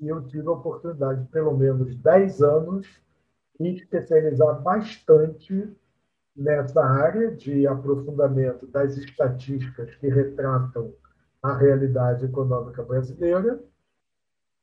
e 0.00 0.08
eu 0.08 0.22
tive 0.26 0.46
a 0.46 0.52
oportunidade, 0.52 1.22
de, 1.22 1.28
pelo 1.28 1.56
menos 1.56 1.94
10 1.96 2.42
anos, 2.42 2.86
me 3.58 3.74
especializar 3.74 4.62
bastante 4.62 5.68
nessa 6.36 6.84
área 6.84 7.34
de 7.34 7.66
aprofundamento 7.66 8.66
das 8.68 8.96
estatísticas 8.96 9.92
que 9.96 10.08
retratam 10.08 10.94
a 11.42 11.56
realidade 11.56 12.24
econômica 12.24 12.82
brasileira. 12.82 13.60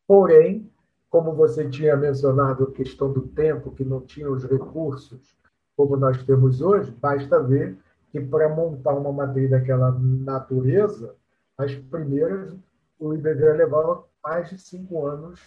Porém, 0.07 0.71
como 1.09 1.33
você 1.33 1.69
tinha 1.69 1.97
mencionado 1.97 2.63
a 2.63 2.71
questão 2.71 3.11
do 3.11 3.27
tempo, 3.27 3.71
que 3.71 3.83
não 3.83 4.01
tinha 4.01 4.29
os 4.31 4.45
recursos 4.45 5.35
como 5.75 5.97
nós 5.97 6.21
temos 6.23 6.61
hoje, 6.61 6.91
basta 6.91 7.41
ver 7.41 7.77
que 8.11 8.19
para 8.21 8.47
montar 8.49 8.93
uma 8.93 9.11
matriz 9.11 9.49
daquela 9.49 9.91
natureza, 9.91 11.15
as 11.57 11.75
primeiras, 11.75 12.55
o 12.99 13.13
IBGE 13.13 13.53
levava 13.53 14.05
mais 14.23 14.49
de 14.49 14.57
cinco 14.57 15.05
anos 15.05 15.39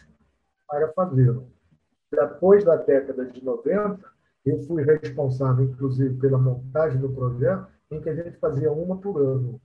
para 0.69 0.93
fazê-lo. 0.93 1.49
Depois 2.11 2.65
da 2.65 2.77
década 2.77 3.27
de 3.27 3.45
90, 3.45 4.01
eu 4.45 4.59
fui 4.61 4.83
responsável, 4.83 5.65
inclusive, 5.65 6.15
pela 6.19 6.39
montagem 6.39 7.01
do 7.01 7.11
projeto, 7.11 7.67
em 7.91 8.01
que 8.01 8.09
a 8.09 8.15
gente 8.15 8.37
fazia 8.39 8.71
uma 8.71 8.97
por 8.97 9.21
ano. 9.21 9.61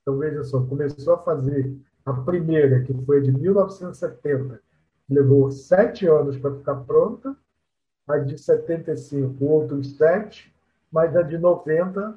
Então, 0.00 0.18
veja 0.18 0.42
só, 0.42 0.62
começou 0.62 1.14
a 1.14 1.18
fazer 1.18 1.76
a 2.04 2.12
primeira, 2.12 2.82
que 2.82 2.94
foi 3.04 3.20
de 3.20 3.32
1970, 3.32 4.60
levou 5.08 5.50
sete 5.50 6.06
anos 6.06 6.36
para 6.38 6.54
ficar 6.54 6.76
pronta, 6.76 7.36
a 8.10 8.18
de 8.18 8.38
75, 8.38 9.44
outros 9.44 9.96
sete, 9.96 10.54
mas 10.90 11.16
a 11.16 11.22
de 11.22 11.38
90 11.38 12.16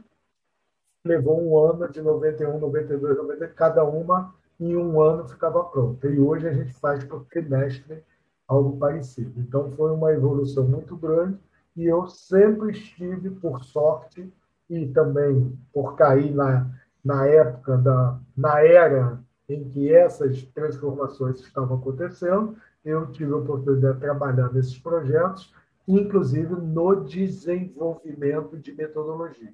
levou 1.06 1.42
um 1.42 1.58
ano, 1.58 1.90
de 1.92 2.02
91, 2.02 2.60
92, 2.60 3.18
90, 3.18 3.48
cada 3.50 3.84
uma 3.84 4.34
em 4.60 4.76
um 4.76 5.02
ano 5.02 5.28
ficava 5.28 5.64
pronta. 5.64 6.08
E 6.08 6.20
hoje 6.20 6.48
a 6.48 6.54
gente 6.54 6.74
faz 6.74 7.04
por 7.04 7.26
trimestre 7.26 8.04
algo 8.48 8.78
parecido. 8.78 9.34
Então 9.40 9.70
foi 9.72 9.92
uma 9.92 10.12
evolução 10.12 10.66
muito 10.66 10.96
grande 10.96 11.38
e 11.76 11.86
eu 11.86 12.08
sempre 12.08 12.72
estive, 12.72 13.30
por 13.32 13.64
sorte, 13.64 14.32
e 14.70 14.88
também 14.88 15.58
por 15.74 15.96
cair 15.96 16.34
na, 16.34 16.70
na 17.04 17.26
época, 17.28 17.78
da, 17.78 18.18
na 18.36 18.62
era 18.62 19.20
em 19.50 19.64
que 19.70 19.94
essas 19.94 20.42
transformações 20.44 21.40
estavam 21.40 21.78
acontecendo, 21.78 22.56
eu 22.84 23.08
tive 23.08 23.34
a 23.34 23.38
oportunidade 23.38 23.96
de 23.96 24.00
trabalhar 24.00 24.52
nesses 24.54 24.78
projetos, 24.78 25.54
inclusive 25.88 26.56
no 26.56 27.04
desenvolvimento 27.04 28.58
de 28.58 28.74
metodologias. 28.74 29.54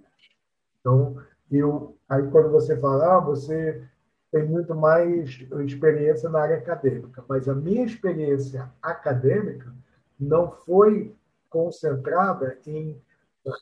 Então, 0.80 1.18
eu, 1.52 1.98
aí 2.08 2.28
quando 2.30 2.52
você 2.52 2.78
fala, 2.80 3.18
ah, 3.18 3.20
você 3.20 3.84
tem 4.32 4.46
muito 4.46 4.76
mais 4.76 5.40
experiência 5.66 6.30
na 6.30 6.42
área 6.42 6.58
acadêmica, 6.58 7.24
mas 7.28 7.50
a 7.50 7.56
minha 7.56 7.84
experiência 7.84 8.70
acadêmica 8.82 9.74
não 10.20 10.52
foi 10.52 11.16
concentrada 11.50 12.58
em 12.68 13.02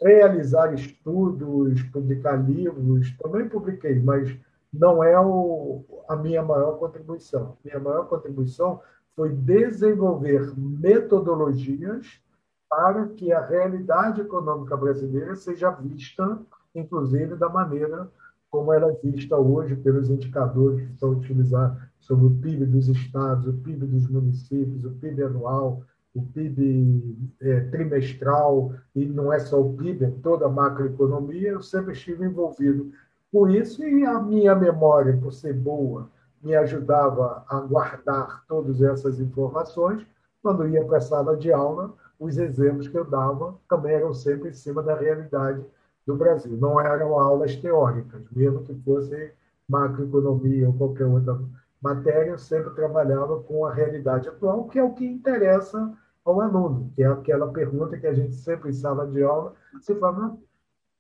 realizar 0.01 0.73
estudos, 0.73 1.81
publicar 1.83 2.35
livros, 2.35 3.15
também 3.17 3.47
publiquei, 3.47 3.97
mas 3.99 4.37
não 4.73 5.01
é 5.01 5.17
o, 5.19 5.83
a 6.09 6.15
minha 6.15 6.43
maior 6.43 6.77
contribuição. 6.77 7.57
Minha 7.63 7.79
maior 7.79 8.07
contribuição 8.09 8.81
foi 9.15 9.29
desenvolver 9.29 10.53
metodologias 10.57 12.21
para 12.69 13.07
que 13.09 13.31
a 13.31 13.45
realidade 13.45 14.21
econômica 14.21 14.75
brasileira 14.75 15.35
seja 15.35 15.71
vista, 15.71 16.39
inclusive, 16.75 17.35
da 17.35 17.49
maneira 17.49 18.09
como 18.49 18.71
ela 18.71 18.91
é 18.91 18.95
vista 18.95 19.37
hoje 19.37 19.75
pelos 19.75 20.09
indicadores 20.09 20.87
que 20.87 20.97
são 20.97 21.11
utilizados 21.11 21.77
sobre 21.99 22.27
o 22.27 22.37
PIB 22.37 22.65
dos 22.65 22.87
estados, 22.87 23.47
o 23.47 23.53
PIB 23.53 23.85
dos 23.85 24.09
municípios, 24.09 24.85
o 24.85 24.91
PIB 24.91 25.23
anual, 25.23 25.83
o 26.15 26.21
PIB 26.21 27.27
é, 27.41 27.59
trimestral, 27.61 28.73
e 28.95 29.05
não 29.05 29.31
é 29.31 29.39
só 29.39 29.61
o 29.61 29.73
PIB, 29.75 30.05
é 30.05 30.11
toda 30.23 30.45
a 30.45 30.49
macroeconomia, 30.49 31.49
eu 31.49 31.61
sempre 31.61 31.93
estive 31.93 32.25
envolvido 32.25 32.91
com 33.31 33.49
isso 33.49 33.83
e 33.83 34.05
a 34.05 34.19
minha 34.19 34.55
memória, 34.55 35.17
por 35.17 35.33
ser 35.33 35.53
boa, 35.53 36.09
me 36.41 36.55
ajudava 36.55 37.43
a 37.47 37.59
guardar 37.59 38.45
todas 38.47 38.81
essas 38.81 39.19
informações. 39.19 40.05
Quando 40.41 40.67
ia 40.67 40.85
para 40.85 40.97
a 40.97 41.01
sala 41.01 41.35
de 41.35 41.51
aula, 41.51 41.93
os 42.19 42.37
exemplos 42.37 42.87
que 42.87 42.97
eu 42.97 43.05
dava 43.05 43.55
também 43.69 43.93
eram 43.93 44.13
sempre 44.13 44.49
em 44.49 44.53
cima 44.53 44.81
da 44.81 44.95
realidade 44.95 45.63
do 46.05 46.15
Brasil. 46.15 46.57
Não 46.57 46.79
eram 46.79 47.19
aulas 47.19 47.55
teóricas, 47.55 48.21
mesmo 48.31 48.63
que 48.63 48.73
fosse 48.81 49.31
macroeconomia 49.67 50.67
ou 50.67 50.73
qualquer 50.73 51.05
outra 51.05 51.39
matéria, 51.81 52.31
eu 52.31 52.37
sempre 52.37 52.73
trabalhava 52.73 53.41
com 53.43 53.65
a 53.65 53.73
realidade 53.73 54.27
atual, 54.27 54.67
que 54.67 54.79
é 54.79 54.83
o 54.83 54.93
que 54.93 55.05
interessa 55.05 55.93
ao 56.25 56.41
aluno, 56.41 56.91
que 56.95 57.03
é 57.03 57.07
aquela 57.07 57.51
pergunta 57.51 57.97
que 57.97 58.07
a 58.07 58.13
gente 58.13 58.35
sempre 58.35 58.69
em 58.69 58.73
sala 58.73 59.07
de 59.07 59.21
aula 59.23 59.53
se 59.81 59.93
fala, 59.95 60.37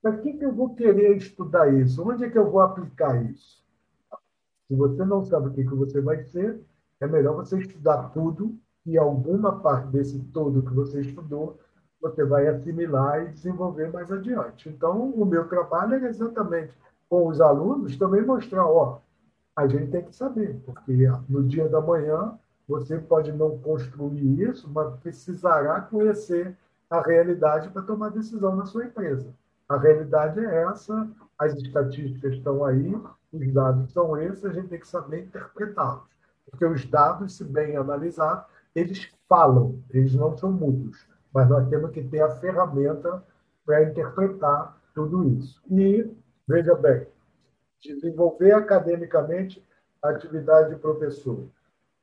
para 0.01 0.17
que, 0.17 0.33
que 0.33 0.45
eu 0.45 0.53
vou 0.53 0.75
querer 0.75 1.17
estudar 1.17 1.73
isso? 1.73 2.07
Onde 2.07 2.25
é 2.25 2.29
que 2.29 2.37
eu 2.37 2.49
vou 2.49 2.61
aplicar 2.61 3.21
isso? 3.23 3.65
Se 4.67 4.75
você 4.75 5.03
não 5.03 5.23
sabe 5.23 5.47
o 5.47 5.53
que, 5.53 5.63
que 5.63 5.75
você 5.75 5.99
vai 5.99 6.23
ser, 6.23 6.61
é 6.99 7.07
melhor 7.07 7.35
você 7.35 7.57
estudar 7.57 8.09
tudo 8.09 8.57
e 8.87 8.97
alguma 8.97 9.59
parte 9.59 9.89
desse 9.89 10.17
todo 10.33 10.63
que 10.63 10.73
você 10.73 11.01
estudou 11.01 11.59
você 12.01 12.23
vai 12.23 12.47
assimilar 12.47 13.23
e 13.23 13.31
desenvolver 13.33 13.91
mais 13.91 14.11
adiante. 14.11 14.69
Então, 14.69 15.09
o 15.09 15.25
meu 15.25 15.47
trabalho 15.47 15.95
é 15.95 16.07
exatamente 16.07 16.73
com 17.09 17.27
os 17.27 17.41
alunos 17.41 17.97
também 17.97 18.21
mostrar, 18.21 18.65
ó, 18.65 18.99
a 19.55 19.67
gente 19.67 19.91
tem 19.91 20.03
que 20.03 20.15
saber, 20.15 20.61
porque 20.65 20.93
no 21.27 21.43
dia 21.43 21.67
da 21.67 21.81
manhã 21.81 22.37
você 22.67 22.99
pode 22.99 23.31
não 23.31 23.57
construir 23.59 24.41
isso, 24.41 24.69
mas 24.69 24.95
precisará 24.99 25.81
conhecer 25.81 26.55
a 26.89 27.01
realidade 27.01 27.69
para 27.69 27.81
tomar 27.81 28.09
decisão 28.09 28.55
na 28.55 28.65
sua 28.65 28.85
empresa. 28.85 29.33
A 29.67 29.77
realidade 29.77 30.39
é 30.39 30.63
essa, 30.63 31.09
as 31.39 31.53
estatísticas 31.55 32.33
estão 32.33 32.63
aí, 32.63 32.95
os 33.33 33.53
dados 33.53 33.91
são 33.91 34.17
esses, 34.17 34.45
a 34.45 34.53
gente 34.53 34.67
tem 34.67 34.79
que 34.79 34.87
saber 34.87 35.23
interpretá-los. 35.23 36.03
Porque 36.49 36.65
os 36.65 36.85
dados, 36.85 37.35
se 37.35 37.43
bem 37.43 37.75
analisados, 37.75 38.45
eles 38.79 39.09
falam, 39.27 39.83
eles 39.89 40.13
não 40.13 40.37
são 40.37 40.51
mudos 40.51 41.05
mas 41.37 41.49
nós 41.49 41.69
temos 41.69 41.91
que 41.91 42.03
ter 42.03 42.21
a 42.21 42.35
ferramenta 42.37 43.23
para 43.63 43.83
interpretar 43.83 44.75
tudo 44.95 45.23
isso. 45.37 45.61
E, 45.69 46.09
veja 46.47 46.73
bem, 46.73 47.05
desenvolver 47.79 48.53
academicamente 48.53 49.63
a 50.01 50.09
atividade 50.09 50.73
de 50.73 50.81
professor 50.81 51.47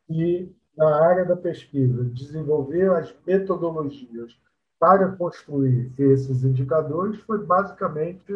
e, 0.08 0.48
na 0.76 1.04
área 1.04 1.24
da 1.24 1.36
pesquisa, 1.36 2.04
desenvolver 2.04 2.92
as 2.92 3.12
metodologias 3.26 4.38
para 4.78 5.10
construir 5.16 5.92
esses 5.98 6.44
indicadores 6.44 7.18
foi 7.22 7.44
basicamente 7.44 8.32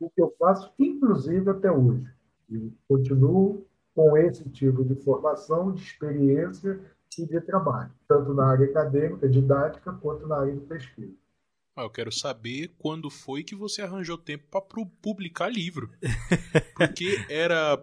o 0.00 0.10
que 0.10 0.20
eu 0.20 0.34
faço, 0.40 0.72
inclusive 0.76 1.50
até 1.50 1.70
hoje. 1.70 2.12
E 2.50 2.72
continuo 2.88 3.64
com 3.94 4.16
esse 4.16 4.48
tipo 4.48 4.84
de 4.84 4.96
formação, 4.96 5.72
de 5.72 5.82
experiência 5.82 6.80
e 7.18 7.26
de 7.26 7.40
trabalho, 7.40 7.90
tanto 8.08 8.32
na 8.32 8.46
área 8.46 8.66
acadêmica, 8.66 9.28
didática, 9.28 9.92
quanto 9.92 10.26
na 10.26 10.38
área 10.38 10.54
de 10.54 10.60
pesquisa. 10.60 11.14
Ah, 11.76 11.82
eu 11.82 11.90
quero 11.90 12.12
saber 12.12 12.70
quando 12.78 13.10
foi 13.10 13.42
que 13.42 13.54
você 13.54 13.80
arranjou 13.82 14.18
tempo 14.18 14.44
para 14.50 14.60
publicar 15.00 15.48
livro. 15.48 15.90
Porque 16.76 17.24
era 17.30 17.82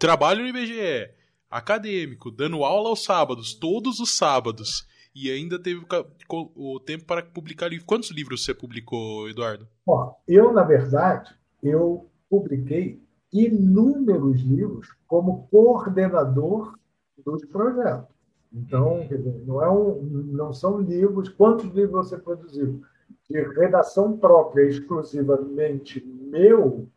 trabalho 0.00 0.42
no 0.42 0.48
IBGE, 0.48 1.10
acadêmico, 1.50 2.30
dando 2.30 2.64
aula 2.64 2.88
aos 2.88 3.04
sábados, 3.04 3.54
todos 3.54 4.00
os 4.00 4.16
sábados. 4.16 4.86
E 5.14 5.30
ainda 5.30 5.58
teve 5.58 5.84
o 6.30 6.80
tempo 6.80 7.04
para 7.04 7.22
publicar 7.22 7.68
livro. 7.68 7.84
Quantos 7.84 8.10
livros 8.10 8.44
você 8.44 8.54
publicou, 8.54 9.28
Eduardo? 9.28 9.66
Bom, 9.84 10.16
eu, 10.26 10.52
na 10.52 10.62
verdade, 10.62 11.34
eu 11.62 12.08
publiquei 12.30 13.02
inúmeros 13.32 14.40
livros 14.40 14.94
como 15.06 15.48
coordenador 15.48 16.78
dos 17.24 17.44
projetos. 17.46 18.17
Então, 18.52 19.06
não, 19.46 19.62
é 19.62 19.70
um, 19.70 20.02
não 20.02 20.52
são 20.52 20.80
livros. 20.80 21.28
Quantos 21.28 21.66
livros 21.66 22.08
você 22.08 22.18
produziu? 22.18 22.82
De 23.28 23.40
redação 23.40 24.16
própria, 24.16 24.68
exclusivamente 24.68 26.04
meu, 26.04 26.88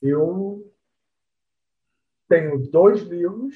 eu 0.00 0.70
tenho 2.28 2.58
dois 2.70 3.02
livros 3.02 3.54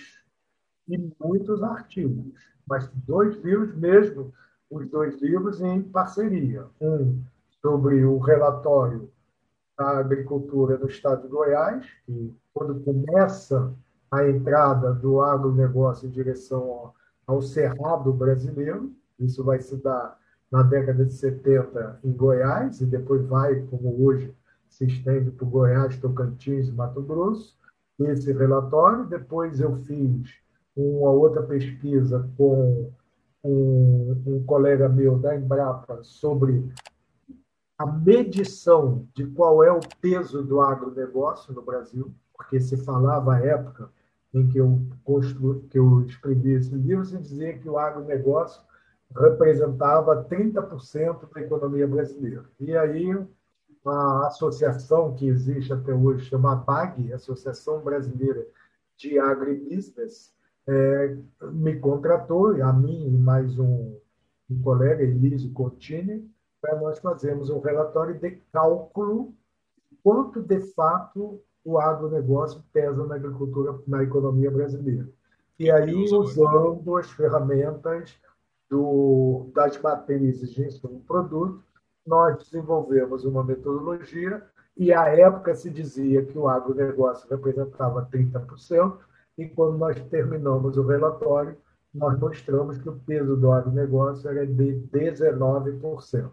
e 0.88 1.12
muitos 1.20 1.62
artigos, 1.62 2.34
mas 2.66 2.88
dois 3.06 3.36
livros 3.42 3.74
mesmo, 3.76 4.32
os 4.68 4.88
dois 4.88 5.20
livros 5.20 5.60
em 5.60 5.82
parceria. 5.82 6.66
Um 6.80 7.22
sobre 7.60 8.04
o 8.04 8.18
relatório 8.18 9.10
da 9.76 9.98
agricultura 9.98 10.78
no 10.78 10.86
estado 10.86 11.22
de 11.22 11.28
Goiás, 11.28 11.86
que 12.06 12.34
quando 12.52 12.80
começa 12.80 13.72
a 14.10 14.28
entrada 14.28 14.92
do 14.92 15.20
agronegócio 15.20 16.08
em 16.08 16.10
direção 16.10 16.92
ao 17.30 17.40
Cerrado 17.40 18.12
brasileiro. 18.12 18.92
Isso 19.18 19.44
vai 19.44 19.60
se 19.60 19.76
dar 19.76 20.18
na 20.50 20.62
década 20.62 21.04
de 21.04 21.12
70 21.12 22.00
em 22.02 22.12
Goiás 22.12 22.80
e 22.80 22.86
depois 22.86 23.24
vai, 23.26 23.60
como 23.66 24.04
hoje, 24.04 24.34
se 24.68 24.84
estende 24.84 25.30
para 25.30 25.46
Goiás, 25.46 25.96
Tocantins 25.96 26.68
e 26.68 26.72
Mato 26.72 27.00
Grosso. 27.02 27.56
Esse 28.00 28.32
relatório. 28.32 29.06
Depois 29.06 29.60
eu 29.60 29.76
fiz 29.76 30.28
uma 30.76 31.10
outra 31.10 31.42
pesquisa 31.42 32.28
com 32.36 32.90
um, 33.44 34.22
um 34.26 34.44
colega 34.44 34.88
meu 34.88 35.18
da 35.18 35.36
Embrapa 35.36 36.02
sobre 36.02 36.68
a 37.78 37.86
medição 37.86 39.06
de 39.14 39.26
qual 39.26 39.62
é 39.62 39.72
o 39.72 39.80
peso 40.00 40.42
do 40.42 40.60
agronegócio 40.60 41.54
no 41.54 41.62
Brasil, 41.62 42.12
porque 42.36 42.60
se 42.60 42.76
falava 42.76 43.34
à 43.34 43.40
época 43.40 43.90
em 44.32 44.48
que 44.48 44.58
eu, 44.58 44.80
constru... 45.04 45.62
que 45.70 45.78
eu 45.78 46.02
escrevi 46.02 46.52
esse 46.52 46.74
livro, 46.74 47.04
se 47.04 47.18
dizia 47.18 47.58
que 47.58 47.68
o 47.68 47.78
agronegócio 47.78 48.62
representava 49.16 50.24
30% 50.24 51.32
da 51.32 51.40
economia 51.40 51.86
brasileira. 51.86 52.44
E 52.60 52.76
aí, 52.76 53.10
a 53.84 54.26
associação 54.26 55.14
que 55.14 55.26
existe 55.26 55.72
até 55.72 55.92
hoje, 55.92 56.26
chama 56.26 56.54
BAG, 56.54 57.12
Associação 57.12 57.80
Brasileira 57.80 58.46
de 58.96 59.18
Agribusiness, 59.18 60.32
é, 60.66 61.16
me 61.50 61.78
contratou, 61.78 62.62
a 62.62 62.72
mim 62.72 63.08
e 63.08 63.18
mais 63.18 63.58
um, 63.58 63.98
um 64.48 64.62
colega, 64.62 65.02
Elísio 65.02 65.52
Contini, 65.52 66.30
para 66.60 66.78
nós 66.78 66.98
fazermos 66.98 67.50
um 67.50 67.58
relatório 67.58 68.18
de 68.18 68.30
cálculo 68.52 69.34
quanto 70.02 70.42
de 70.42 70.60
fato 70.74 71.42
o 71.64 71.78
agronegócio 71.78 72.62
pesa 72.72 73.04
na 73.06 73.16
agricultura, 73.16 73.78
na 73.86 74.02
economia 74.02 74.50
brasileira. 74.50 75.08
E 75.58 75.70
aí, 75.70 76.04
usando 76.12 76.96
as 76.96 77.10
ferramentas 77.10 78.16
do, 78.68 79.50
das 79.54 79.80
matrizes 79.80 80.50
de 80.50 80.64
insumo 80.64 81.00
produto, 81.06 81.62
nós 82.06 82.38
desenvolvemos 82.38 83.24
uma 83.24 83.44
metodologia 83.44 84.42
e 84.76 84.92
à 84.92 85.08
época 85.08 85.54
se 85.54 85.68
dizia 85.68 86.24
que 86.24 86.38
o 86.38 86.48
agronegócio 86.48 87.28
representava 87.28 88.08
30%, 88.10 88.96
e 89.36 89.46
quando 89.48 89.78
nós 89.78 90.00
terminamos 90.08 90.76
o 90.76 90.82
relatório, 90.82 91.56
nós 91.92 92.18
mostramos 92.18 92.78
que 92.78 92.88
o 92.88 92.98
peso 93.00 93.36
do 93.36 93.52
agronegócio 93.52 94.28
era 94.28 94.46
de 94.46 94.80
19%. 94.92 96.30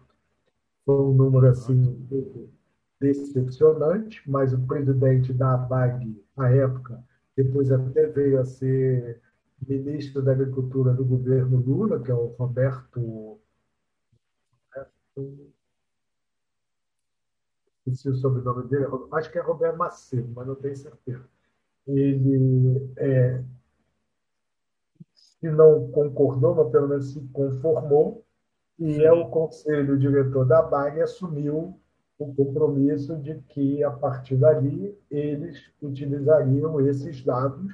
Foi 0.84 0.94
um 0.94 1.12
número 1.12 1.48
assim 1.48 2.06
decepcionante, 3.00 4.22
mas 4.28 4.52
o 4.52 4.66
presidente 4.66 5.32
da 5.32 5.54
ABAG, 5.54 6.24
à 6.36 6.50
época, 6.50 7.02
depois 7.36 7.70
até 7.70 8.06
veio 8.06 8.40
a 8.40 8.44
ser 8.44 9.20
ministro 9.66 10.22
da 10.22 10.32
Agricultura 10.32 10.92
do 10.92 11.04
governo 11.04 11.58
Lula, 11.58 12.00
que 12.00 12.10
é 12.10 12.14
o 12.14 12.26
Roberto. 12.38 13.40
Esqueci 17.86 18.08
o 18.08 18.14
sobrenome 18.14 18.68
dele, 18.68 18.86
acho 19.12 19.30
que 19.30 19.38
é 19.38 19.42
Roberto 19.42 19.76
Macedo, 19.76 20.30
mas 20.34 20.46
não 20.46 20.54
tenho 20.54 20.76
certeza. 20.76 21.24
Ele, 21.86 22.92
é, 22.96 23.42
se 25.14 25.50
não 25.50 25.90
concordou, 25.90 26.54
mas 26.54 26.70
pelo 26.70 26.88
menos 26.88 27.12
se 27.12 27.20
conformou, 27.28 28.24
e 28.78 29.02
é 29.02 29.10
o 29.10 29.28
conselho 29.30 29.98
diretor 29.98 30.44
da 30.44 30.62
BAG 30.62 31.00
assumiu 31.00 31.80
o 32.18 32.34
compromisso 32.34 33.16
de 33.16 33.36
que, 33.48 33.82
a 33.84 33.90
partir 33.90 34.36
dali, 34.36 34.98
eles 35.10 35.70
utilizariam 35.80 36.80
esses 36.80 37.22
dados 37.24 37.72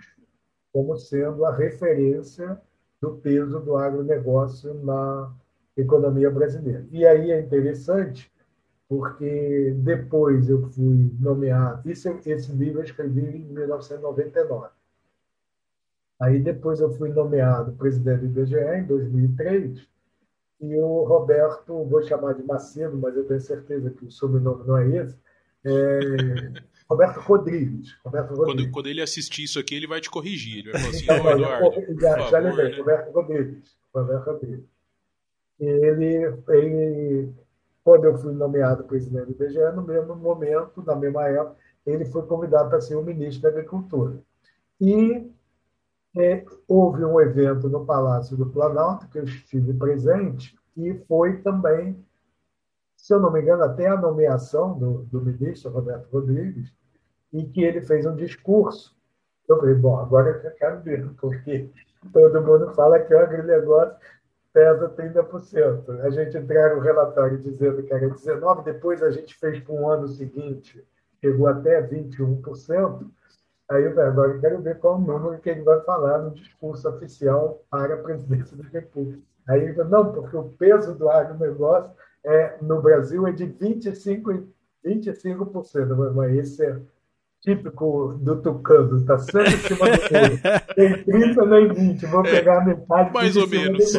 como 0.72 0.96
sendo 0.96 1.44
a 1.44 1.54
referência 1.54 2.60
do 3.00 3.16
peso 3.16 3.60
do 3.60 3.76
agronegócio 3.76 4.74
na 4.82 5.32
economia 5.76 6.30
brasileira. 6.30 6.86
E 6.90 7.06
aí 7.06 7.30
é 7.30 7.40
interessante, 7.40 8.30
porque 8.88 9.74
depois 9.78 10.48
eu 10.48 10.68
fui 10.70 11.10
nomeado, 11.18 11.88
esse 11.88 12.52
livro 12.52 12.80
eu 12.80 12.84
escrevi 12.84 13.20
em 13.20 13.44
1999. 13.46 14.68
Aí 16.20 16.40
depois 16.40 16.80
eu 16.80 16.92
fui 16.94 17.08
nomeado 17.08 17.72
presidente 17.72 18.20
do 18.20 18.40
IBGE 18.40 18.56
em 18.56 18.84
2003, 18.84 19.88
e 20.60 20.76
o 20.76 21.04
Roberto, 21.04 21.84
vou 21.84 22.02
chamar 22.02 22.34
de 22.34 22.42
Macedo, 22.42 22.96
mas 22.96 23.16
eu 23.16 23.26
tenho 23.26 23.40
certeza 23.40 23.90
que 23.90 24.04
o 24.04 24.10
sobrenome 24.10 24.66
não 24.66 24.78
é 24.78 24.88
esse, 24.88 25.16
é, 25.64 26.62
Roberto 26.88 27.20
Rodrigues. 27.20 27.96
Roberto 28.04 28.34
Rodrigues. 28.34 28.62
Quando, 28.64 28.70
quando, 28.72 28.86
ele 28.88 29.00
assistir 29.00 29.44
isso 29.44 29.58
aqui, 29.58 29.74
ele 29.74 29.86
vai 29.86 30.00
te 30.00 30.10
corrigir. 30.10 30.58
Ele 30.58 30.72
vai 30.72 30.80
falar 30.80 30.92
assim, 30.92 31.06
oh, 31.08 31.30
Eduardo, 31.30 32.00
já, 32.00 32.16
favor, 32.16 32.30
já 32.30 32.38
lembrei, 32.38 32.70
né? 32.70 32.76
Roberto 32.78 33.12
Rodrigues. 33.12 33.76
Roberto 33.94 34.24
Rodrigues. 34.26 34.64
Ele, 35.58 36.34
ele, 36.48 37.32
quando 37.82 38.04
eu 38.04 38.18
fui 38.18 38.32
nomeado 38.32 38.84
presidente 38.84 39.32
do 39.32 39.44
IBGE, 39.44 39.72
no 39.74 39.82
mesmo 39.82 40.14
momento, 40.16 40.82
na 40.84 40.94
mesma 40.94 41.26
época, 41.28 41.56
ele 41.86 42.04
foi 42.04 42.22
convidado 42.26 42.68
para 42.68 42.80
ser 42.80 42.96
o 42.96 43.02
ministro 43.02 43.42
da 43.42 43.48
Agricultura. 43.48 44.18
E 44.80 45.30
é, 46.16 46.44
houve 46.68 47.04
um 47.04 47.20
evento 47.20 47.68
no 47.68 47.84
Palácio 47.84 48.36
do 48.36 48.46
Planalto, 48.46 49.08
que 49.08 49.18
eu 49.18 49.24
estive 49.24 49.74
presente, 49.74 50.56
e 50.76 50.94
foi 51.08 51.38
também, 51.38 52.04
se 52.96 53.12
eu 53.12 53.20
não 53.20 53.32
me 53.32 53.40
engano, 53.40 53.64
até 53.64 53.88
a 53.88 54.00
nomeação 54.00 54.78
do, 54.78 55.02
do 55.04 55.20
ministro 55.20 55.70
Roberto 55.70 56.08
Rodrigues, 56.12 56.72
e 57.32 57.44
que 57.44 57.62
ele 57.62 57.80
fez 57.80 58.06
um 58.06 58.14
discurso. 58.14 58.96
Eu 59.48 59.58
falei, 59.58 59.74
bom, 59.74 59.98
agora 59.98 60.40
eu 60.42 60.50
quero 60.52 60.80
ver, 60.82 61.10
porque 61.20 61.68
todo 62.12 62.40
mundo 62.40 62.72
fala 62.74 63.00
que 63.00 63.12
o 63.12 63.18
agronegócio 63.18 63.96
pesa 64.52 64.88
30%. 64.88 66.00
A 66.00 66.10
gente 66.10 66.38
entrega 66.38 66.76
o 66.76 66.80
relatório 66.80 67.38
dizendo 67.38 67.82
que 67.82 67.92
era 67.92 68.08
19%, 68.08 68.62
depois 68.62 69.02
a 69.02 69.10
gente 69.10 69.34
fez 69.34 69.58
para 69.60 69.74
o 69.74 69.90
ano 69.90 70.06
seguinte, 70.06 70.82
chegou 71.20 71.48
até 71.48 71.82
21%, 71.82 73.04
Aí 73.70 73.82
eu 73.82 74.00
agora 74.00 74.32
eu 74.32 74.40
quero 74.40 74.62
ver 74.62 74.78
qual 74.78 74.96
o 74.96 75.00
número 75.00 75.40
que 75.40 75.48
ele 75.48 75.62
vai 75.62 75.80
falar 75.82 76.18
no 76.18 76.34
discurso 76.34 76.88
oficial 76.88 77.64
para 77.70 77.94
a 77.94 78.02
presidência 78.02 78.56
da 78.56 78.64
República. 78.64 79.22
Aí 79.48 79.62
ele 79.62 79.74
falou, 79.74 79.90
não, 79.90 80.12
porque 80.12 80.36
o 80.36 80.50
peso 80.50 80.94
do 80.94 81.08
agronegócio 81.08 81.90
é, 82.24 82.56
no 82.60 82.80
Brasil 82.82 83.26
é 83.26 83.32
de 83.32 83.46
25%. 83.46 84.46
25%, 84.84 86.12
mas 86.14 86.36
esse 86.36 86.62
é 86.62 86.78
típico 87.40 88.18
do 88.20 88.40
tucano, 88.40 88.98
está 88.98 89.18
sempre 89.18 89.54
em 89.54 89.58
cima 89.58 89.86
do 89.86 90.02
muro. 90.02 90.74
Tem 90.74 91.04
30 91.04 91.46
nem 91.46 91.72
20, 91.72 92.06
vou 92.06 92.22
pegar 92.22 92.62
a 92.62 92.64
metade. 92.64 93.12
Mais 93.12 93.36
ou 93.36 93.48
menos. 93.48 93.92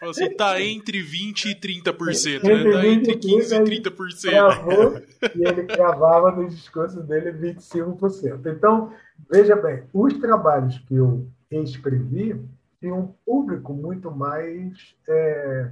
Assim, 0.00 0.34
tá 0.34 0.60
entre 0.62 0.98
20% 1.02 1.44
e 1.44 1.54
30%, 1.54 2.42
né? 2.42 2.72
Tá 2.72 2.86
entre 2.86 3.16
15% 3.16 3.68
e 3.68 3.82
30%. 3.82 4.30
Cravou, 4.30 4.96
e 5.36 5.46
ele 5.46 5.64
cravava 5.64 6.30
no 6.32 6.48
discurso 6.48 7.02
dele 7.02 7.54
25%. 7.54 8.46
Então, 8.46 8.92
veja 9.30 9.54
bem, 9.56 9.82
os 9.92 10.14
trabalhos 10.14 10.78
que 10.78 10.94
eu 10.94 11.26
escrevi 11.50 12.40
tinham 12.80 12.98
um 12.98 13.14
público 13.26 13.74
muito 13.74 14.10
mais 14.10 14.94
é, 15.06 15.70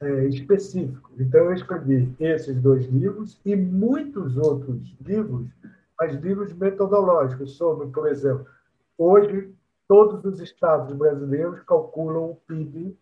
é, 0.00 0.24
específico. 0.26 1.12
Então, 1.16 1.44
eu 1.44 1.52
escrevi 1.52 2.12
esses 2.18 2.56
dois 2.60 2.84
livros 2.86 3.40
e 3.44 3.54
muitos 3.54 4.36
outros 4.36 4.92
livros, 5.00 5.46
mas 6.00 6.14
livros 6.16 6.52
metodológicos 6.52 7.56
sobre, 7.56 7.86
por 7.88 8.08
exemplo, 8.08 8.44
hoje 8.96 9.52
todos 9.86 10.24
os 10.24 10.40
estados 10.40 10.94
brasileiros 10.96 11.60
calculam 11.60 12.30
o 12.30 12.34
PIB 12.46 12.96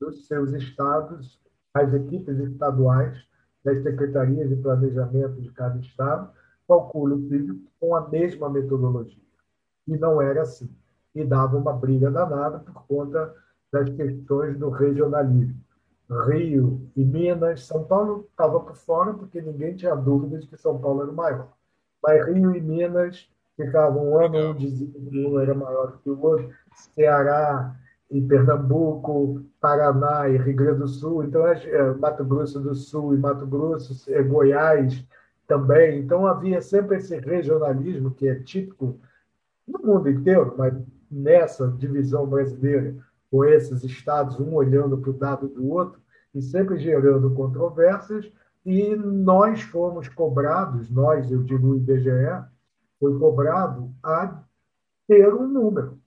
dos 0.00 0.26
seus 0.26 0.52
estados, 0.52 1.38
as 1.74 1.92
equipes 1.92 2.38
estaduais 2.38 3.16
das 3.62 3.82
secretarias 3.82 4.48
de 4.48 4.56
planejamento 4.56 5.40
de 5.40 5.50
cada 5.52 5.78
estado 5.78 6.30
calculam 6.66 7.18
o 7.18 7.28
PIB 7.28 7.62
com 7.78 7.94
a 7.94 8.08
mesma 8.08 8.48
metodologia. 8.48 9.22
E 9.86 9.96
não 9.96 10.22
era 10.22 10.42
assim. 10.42 10.70
E 11.14 11.24
dava 11.24 11.56
uma 11.56 11.72
briga 11.72 12.10
danada 12.10 12.60
por 12.60 12.86
conta 12.86 13.34
das 13.72 13.88
questões 13.90 14.56
do 14.56 14.70
regionalismo. 14.70 15.60
Rio 16.26 16.90
e 16.96 17.04
Minas, 17.04 17.66
São 17.66 17.84
Paulo 17.84 18.26
estava 18.30 18.58
por 18.60 18.74
fora 18.74 19.14
porque 19.14 19.40
ninguém 19.40 19.76
tinha 19.76 19.94
dúvida 19.94 20.38
de 20.38 20.46
que 20.46 20.56
São 20.56 20.80
Paulo 20.80 21.02
era 21.02 21.10
o 21.10 21.14
maior. 21.14 21.52
Mas 22.02 22.26
Rio 22.26 22.56
e 22.56 22.60
Minas 22.60 23.28
ficavam 23.56 24.10
um 24.10 24.18
ano, 24.18 24.50
um 24.50 24.54
dizia 24.54 24.88
que 24.88 25.26
um 25.26 25.38
era 25.38 25.54
maior 25.54 25.98
que 25.98 26.10
o 26.10 26.20
outro. 26.20 26.50
Ceará 26.74 27.76
em 28.10 28.26
Pernambuco, 28.26 29.40
Paraná 29.60 30.28
e 30.28 30.36
Rio 30.36 30.56
Grande 30.56 30.80
do 30.80 30.88
Sul, 30.88 31.22
então 31.22 31.46
é, 31.46 31.94
Mato 31.94 32.24
Grosso 32.24 32.58
do 32.58 32.74
Sul 32.74 33.14
e 33.14 33.18
Mato 33.18 33.46
Grosso, 33.46 34.12
é, 34.12 34.22
Goiás 34.22 35.06
também. 35.46 36.00
Então 36.00 36.26
havia 36.26 36.60
sempre 36.60 36.96
esse 36.96 37.16
regionalismo 37.18 38.10
que 38.10 38.28
é 38.28 38.34
típico 38.34 38.98
no 39.66 39.78
mundo 39.78 40.10
inteiro, 40.10 40.54
mas 40.58 40.74
nessa 41.10 41.68
divisão 41.68 42.26
brasileira, 42.26 42.96
com 43.30 43.44
esses 43.44 43.84
estados, 43.84 44.40
um 44.40 44.54
olhando 44.54 44.98
para 44.98 45.10
o 45.10 45.14
dado 45.14 45.48
do 45.48 45.68
outro 45.68 46.00
e 46.34 46.42
sempre 46.42 46.78
gerando 46.78 47.32
controvérsias, 47.34 48.30
e 48.66 48.94
nós 48.96 49.62
fomos 49.62 50.08
cobrados, 50.08 50.90
nós, 50.90 51.30
eu 51.30 51.42
digo 51.42 51.68
o 51.68 51.76
IBGE, 51.76 52.44
foi 52.98 53.18
cobrado 53.18 53.90
a 54.02 54.42
ter 55.06 55.32
um 55.32 55.48
número 55.48 55.99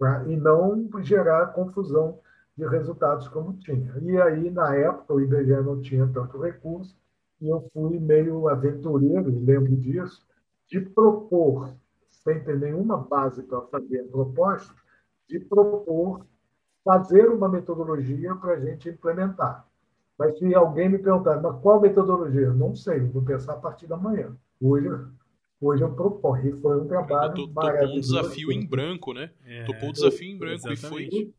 pra, 0.00 0.24
e 0.26 0.34
não 0.34 0.88
gerar 1.02 1.52
confusão 1.52 2.18
de 2.56 2.66
resultados 2.66 3.28
como 3.28 3.52
tinha. 3.58 3.94
E 4.00 4.18
aí, 4.18 4.50
na 4.50 4.74
época, 4.74 5.12
o 5.12 5.20
IBGE 5.20 5.62
não 5.62 5.78
tinha 5.78 6.08
tanto 6.08 6.40
recurso, 6.40 6.96
e 7.38 7.48
eu 7.48 7.68
fui 7.72 8.00
meio 8.00 8.48
aventureiro, 8.48 9.30
lembro 9.44 9.76
disso, 9.76 10.26
de 10.66 10.80
propor, 10.80 11.74
sem 12.10 12.42
ter 12.42 12.58
nenhuma 12.58 12.96
base 12.96 13.42
para 13.42 13.60
fazer 13.62 14.00
a 14.00 14.08
proposta, 14.08 14.74
de 15.28 15.38
propor 15.38 16.24
fazer 16.82 17.28
uma 17.28 17.48
metodologia 17.48 18.34
para 18.34 18.54
a 18.54 18.60
gente 18.60 18.88
implementar. 18.88 19.66
Mas 20.18 20.38
se 20.38 20.54
alguém 20.54 20.88
me 20.88 20.98
perguntar, 20.98 21.40
mas 21.42 21.60
qual 21.60 21.80
metodologia? 21.80 22.52
Não 22.52 22.74
sei, 22.74 23.00
vou 23.00 23.22
pensar 23.22 23.54
a 23.54 23.60
partir 23.60 23.86
da 23.86 23.96
manhã. 23.96 24.34
Hoje 24.60 24.88
hoje 25.60 25.82
eu 25.82 25.92
proponho. 25.92 26.46
E 26.48 26.60
foi 26.60 26.80
um 26.80 26.86
trabalho 26.86 27.34
tô, 27.34 27.48
Topou 27.48 27.96
um 27.96 28.00
desafio 28.00 28.52
em 28.52 28.66
branco, 28.66 29.12
né? 29.12 29.30
É, 29.44 29.64
topou 29.64 29.90
o 29.90 29.92
desafio 29.92 30.28
em 30.28 30.38
branco 30.38 30.68
exatamente. 30.68 30.86
e 30.86 30.88
foi... 30.88 31.34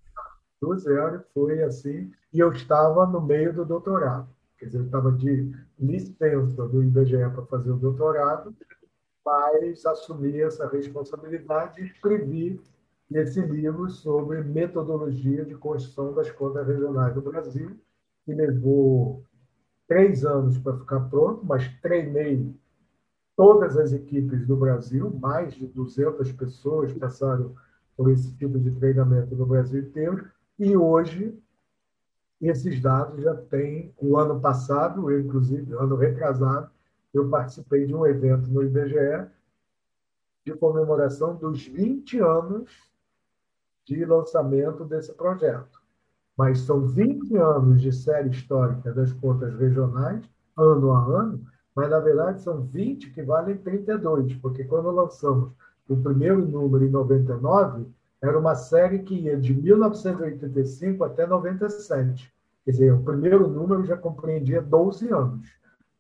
Do 0.62 0.78
zero, 0.78 1.24
foi 1.34 1.64
assim. 1.64 2.12
E 2.32 2.40
eu 2.40 2.52
estava 2.52 3.08
no 3.08 3.20
meio 3.20 3.52
do 3.52 3.66
doutorado. 3.66 4.30
Quer 4.60 4.68
dizer, 4.68 4.78
eu 4.78 4.86
estava 4.86 5.12
de 5.12 5.52
licença 5.80 6.68
do 6.68 6.84
IBGE 6.84 7.18
para 7.34 7.46
fazer 7.48 7.72
o 7.72 7.78
doutorado, 7.78 8.56
mas 9.26 9.84
assumi 9.88 10.40
essa 10.40 10.68
responsabilidade 10.68 11.82
e 11.82 11.86
escrevi 11.86 12.62
esse 13.12 13.42
livro 13.42 13.90
sobre 13.90 14.44
metodologia 14.44 15.44
de 15.44 15.56
construção 15.56 16.14
das 16.14 16.30
contas 16.30 16.66
regionais 16.68 17.14
do 17.16 17.22
Brasil, 17.22 17.76
que 18.24 18.34
levou 18.34 19.24
três 19.88 20.24
anos 20.24 20.58
para 20.60 20.78
ficar 20.78 21.00
pronto, 21.10 21.44
mas 21.44 21.68
treinei 21.82 22.56
todas 23.42 23.76
as 23.76 23.92
equipes 23.92 24.46
do 24.46 24.56
Brasil, 24.56 25.10
mais 25.20 25.56
de 25.56 25.66
200 25.66 26.32
pessoas 26.34 26.94
passaram 26.94 27.56
por 27.98 28.12
esse 28.12 28.32
tipo 28.36 28.60
de 28.60 28.70
treinamento 28.70 29.36
no 29.36 29.48
Brasil 29.48 29.82
inteiro, 29.82 30.30
e 30.60 30.78
hoje 30.78 31.36
esses 32.40 32.80
dados 32.80 33.20
já 33.24 33.34
têm, 33.34 33.96
o 33.98 34.16
ano 34.16 34.40
passado, 34.40 35.12
inclusive, 35.12 35.74
ano 35.74 35.96
retrasado, 35.96 36.70
eu 37.12 37.30
participei 37.30 37.88
de 37.88 37.96
um 37.96 38.06
evento 38.06 38.48
no 38.48 38.62
IBGE 38.62 39.28
de 40.46 40.54
comemoração 40.54 41.36
dos 41.36 41.66
20 41.66 42.20
anos 42.20 42.70
de 43.86 44.06
lançamento 44.06 44.86
desse 44.86 45.14
projeto. 45.14 45.82
Mas 46.38 46.60
são 46.60 46.86
20 46.86 47.36
anos 47.38 47.82
de 47.82 47.92
série 47.92 48.30
histórica 48.30 48.94
das 48.94 49.12
contas 49.14 49.52
regionais, 49.56 50.24
ano 50.56 50.92
a 50.92 51.04
ano, 51.04 51.44
mas 51.76 51.90
na 51.90 52.00
verdade 52.00 52.42
são 52.42 52.62
20 52.62 53.12
que 53.12 53.22
valem 53.22 53.58
32, 53.58 54.36
porque 54.36 54.64
quando 54.64 54.92
lançamos 54.92 55.52
o 55.88 55.98
primeiro 55.98 56.46
número 56.46 56.86
em 56.86 56.90
99, 56.90 57.86
era 58.22 58.38
uma 58.38 58.56
série 58.56 59.00
que 59.00 59.16
ia 59.16 59.36
de 59.36 59.54
1985 59.54 61.04
até 61.04 61.26
97. 61.26 62.32
Quer 62.64 62.72
dizer, 62.72 62.94
o 62.94 63.04
primeiro 63.04 63.48
número 63.48 63.84
já 63.84 63.98
compreendia 63.98 64.62
12 64.62 65.10
anos. 65.10 65.50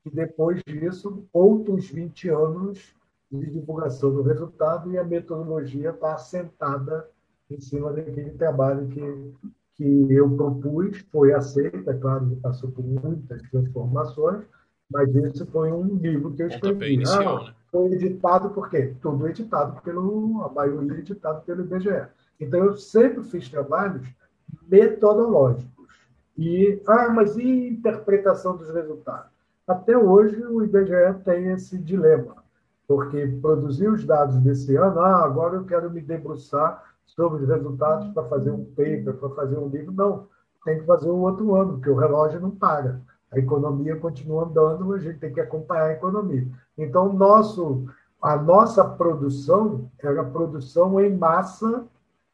E 0.06 0.10
depois 0.10 0.62
disso, 0.64 1.26
outros 1.34 1.90
20 1.90 2.30
anos 2.30 2.96
de 3.32 3.50
divulgação 3.50 4.14
do 4.14 4.22
resultado 4.22 4.92
e 4.92 4.98
a 4.98 5.04
metodologia 5.04 5.90
está 5.90 6.14
assentada 6.14 7.08
em 7.50 7.60
cima 7.60 7.92
daquele 7.92 8.32
trabalho 8.32 8.88
que, 8.88 9.34
que 9.76 10.14
eu 10.14 10.30
propus, 10.36 11.00
foi 11.12 11.34
aceita, 11.34 11.94
claro, 11.98 12.38
passou 12.42 12.72
por 12.72 12.84
muitas 12.84 13.42
transformações, 13.50 14.44
mas 14.92 15.16
esse 15.16 15.46
foi 15.46 15.72
um 15.72 15.96
livro 15.96 16.32
que 16.32 16.44
eu 16.44 16.48
escrevi. 16.48 16.94
Inicial, 16.94 17.38
ah, 17.38 17.44
né? 17.46 17.54
Foi 17.72 17.86
editado 17.94 18.50
por 18.50 18.70
quê? 18.70 18.94
Tudo 19.02 19.28
editado 19.28 19.82
pelo, 19.82 20.44
a 20.44 20.50
maioria 20.50 21.00
editado 21.00 21.42
pelo 21.42 21.62
IBGE. 21.62 22.08
Então, 22.40 22.66
eu 22.66 22.76
sempre 22.76 23.24
fiz 23.24 23.48
trabalhos 23.50 24.06
metodológicos. 24.68 25.72
E, 26.38 26.82
ah, 26.88 27.10
mas 27.10 27.38
e 27.38 27.70
interpretação 27.70 28.58
dos 28.58 28.70
resultados? 28.70 29.32
Até 29.68 29.98
hoje, 29.98 30.44
o 30.44 30.64
IBGE 30.64 31.24
tem 31.24 31.52
esse 31.52 31.78
dilema, 31.78 32.36
porque 32.88 33.28
produzir 33.42 33.88
os 33.88 34.04
dados 34.04 34.38
desse 34.38 34.76
ano, 34.76 35.00
ah, 35.00 35.24
agora 35.24 35.56
eu 35.56 35.66
quero 35.66 35.90
me 35.90 36.02
debruçar 36.02 36.84
sobre 37.06 37.44
os 37.44 37.48
resultados 37.48 38.10
para 38.14 38.24
fazer 38.24 38.52
um 38.52 38.66
paper, 38.66 39.14
para 39.14 39.30
fazer 39.30 39.58
um 39.58 39.68
livro. 39.68 39.92
Não, 39.92 40.28
tem 40.66 40.80
que 40.80 40.86
fazer 40.86 41.10
um 41.10 41.22
outro 41.22 41.56
ano, 41.56 41.74
porque 41.74 41.90
o 41.90 41.96
relógio 41.96 42.40
não 42.40 42.52
para. 42.52 43.02
A 43.32 43.40
economia 43.40 43.96
continua 43.96 44.46
andando, 44.46 44.94
a 44.94 45.00
gente 45.00 45.20
tem 45.20 45.34
que 45.34 45.40
acompanhar 45.40 45.86
a 45.86 45.94
economia. 45.94 46.46
Então, 46.78 47.14
nosso, 47.14 47.86
a 48.22 48.36
nossa 48.36 48.84
produção 48.84 49.90
era 50.00 50.24
produção 50.24 51.00
em 51.00 51.16
massa, 51.16 51.88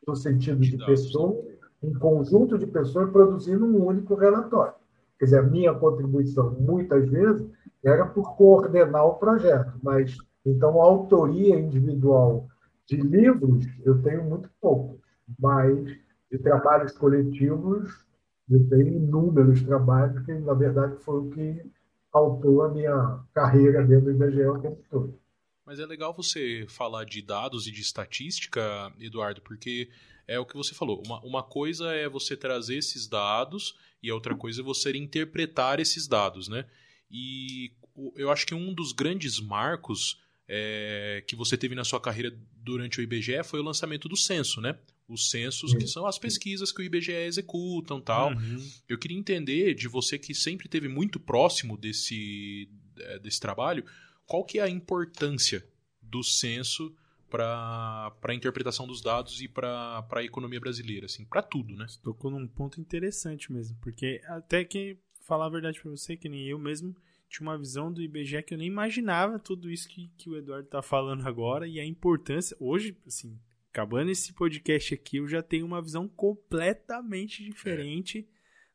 no 0.07 0.15
sentido 0.15 0.61
de 0.61 0.77
pessoa, 0.77 1.39
um 1.83 1.93
conjunto 1.93 2.57
de 2.57 2.65
pessoas 2.65 3.11
produzindo 3.11 3.65
um 3.65 3.85
único 3.85 4.15
relatório. 4.15 4.73
Quer 5.19 5.25
dizer, 5.25 5.39
a 5.39 5.43
minha 5.43 5.73
contribuição, 5.73 6.51
muitas 6.59 7.07
vezes, 7.09 7.47
era 7.83 8.05
por 8.05 8.35
coordenar 8.35 9.05
o 9.05 9.15
projeto, 9.15 9.73
mas 9.83 10.15
então 10.45 10.81
a 10.81 10.85
autoria 10.85 11.59
individual 11.59 12.47
de 12.85 12.97
livros, 12.97 13.65
eu 13.83 14.01
tenho 14.01 14.23
muito 14.23 14.49
pouco, 14.61 14.99
mas 15.37 15.85
de 16.31 16.37
trabalhos 16.39 16.93
coletivos, 16.93 18.06
eu 18.49 18.69
tenho 18.69 18.87
inúmeros 18.87 19.61
trabalhos 19.61 20.25
que, 20.25 20.33
na 20.33 20.53
verdade, 20.53 20.97
foi 21.03 21.19
o 21.19 21.29
que 21.29 21.65
faltou 22.11 22.63
a 22.63 22.69
minha 22.69 23.23
carreira 23.33 23.83
dentro 23.85 24.05
do 24.05 24.23
IBGE 24.23 24.45
o 24.45 24.61
tempo 24.61 24.83
todo. 24.89 25.19
Mas 25.65 25.79
é 25.79 25.85
legal 25.85 26.13
você 26.13 26.65
falar 26.69 27.03
de 27.03 27.21
dados 27.21 27.67
e 27.67 27.71
de 27.71 27.81
estatística, 27.81 28.61
Eduardo, 28.99 29.41
porque 29.41 29.89
é 30.25 30.39
o 30.39 30.45
que 30.45 30.55
você 30.55 30.73
falou. 30.73 31.03
Uma, 31.05 31.19
uma 31.21 31.43
coisa 31.43 31.93
é 31.93 32.07
você 32.07 32.37
trazer 32.37 32.77
esses 32.77 33.05
dados 33.05 33.77
e 34.01 34.09
a 34.09 34.13
outra 34.13 34.33
coisa 34.33 34.61
é 34.61 34.63
você 34.63 34.95
interpretar 34.95 35.79
esses 35.79 36.07
dados, 36.07 36.47
né? 36.47 36.65
E 37.11 37.73
eu 38.15 38.31
acho 38.31 38.45
que 38.45 38.55
um 38.55 38.73
dos 38.73 38.93
grandes 38.93 39.41
marcos 39.41 40.21
é, 40.47 41.21
que 41.27 41.35
você 41.35 41.57
teve 41.57 41.75
na 41.75 41.83
sua 41.83 41.99
carreira 41.99 42.33
durante 42.55 42.99
o 42.99 43.03
IBGE 43.03 43.43
foi 43.43 43.59
o 43.59 43.63
lançamento 43.63 44.07
do 44.07 44.15
censo, 44.15 44.61
né? 44.61 44.77
Os 45.07 45.29
censos, 45.29 45.73
que 45.73 45.87
são 45.87 46.05
as 46.05 46.19
pesquisas 46.19 46.71
que 46.71 46.81
o 46.81 46.83
IBGE 46.83 47.13
executam 47.13 48.01
tal. 48.01 48.31
Uhum. 48.33 48.69
Eu 48.89 48.97
queria 48.97 49.17
entender 49.17 49.73
de 49.73 49.87
você 49.87 50.19
que 50.19 50.35
sempre 50.35 50.67
teve 50.67 50.89
muito 50.89 51.17
próximo 51.17 51.77
desse, 51.77 52.69
é, 52.99 53.17
desse 53.17 53.39
trabalho, 53.39 53.85
qual 54.25 54.43
que 54.43 54.59
é 54.59 54.63
a 54.63 54.69
importância 54.69 55.65
do 56.01 56.21
censo 56.23 56.93
para 57.29 58.13
a 58.21 58.33
interpretação 58.33 58.87
dos 58.87 59.01
dados 59.01 59.41
e 59.41 59.47
para 59.47 60.05
a 60.11 60.23
economia 60.23 60.59
brasileira, 60.59 61.05
assim, 61.05 61.25
para 61.25 61.41
tudo, 61.41 61.75
né? 61.75 61.87
Você 61.87 61.99
tocou 62.01 62.31
num 62.31 62.47
ponto 62.47 62.79
interessante 62.79 63.51
mesmo, 63.51 63.77
porque 63.81 64.21
até 64.25 64.63
que 64.63 64.97
falar 65.23 65.47
a 65.47 65.49
verdade 65.49 65.79
para 65.81 65.91
você, 65.91 66.15
que 66.15 66.29
nem 66.29 66.47
eu 66.47 66.57
mesmo 66.57 66.95
tinha 67.29 67.47
uma 67.47 67.57
visão 67.57 67.91
do 67.91 68.01
IBGE 68.01 68.41
que 68.43 68.53
eu 68.53 68.57
nem 68.57 68.67
imaginava 68.67 69.37
tudo 69.37 69.69
isso 69.69 69.87
que, 69.89 70.09
que 70.17 70.29
o 70.29 70.37
Eduardo 70.37 70.65
está 70.65 70.81
falando 70.81 71.27
agora 71.27 71.67
e 71.67 71.79
a 71.79 71.85
importância. 71.85 72.55
Hoje, 72.59 72.95
assim, 73.05 73.37
acabando 73.77 74.09
esse 74.09 74.33
podcast 74.33 74.95
aqui, 74.95 75.17
eu 75.17 75.27
já 75.27 75.43
tenho 75.43 75.65
uma 75.65 75.81
visão 75.81 76.07
completamente 76.07 77.43
diferente, 77.43 78.27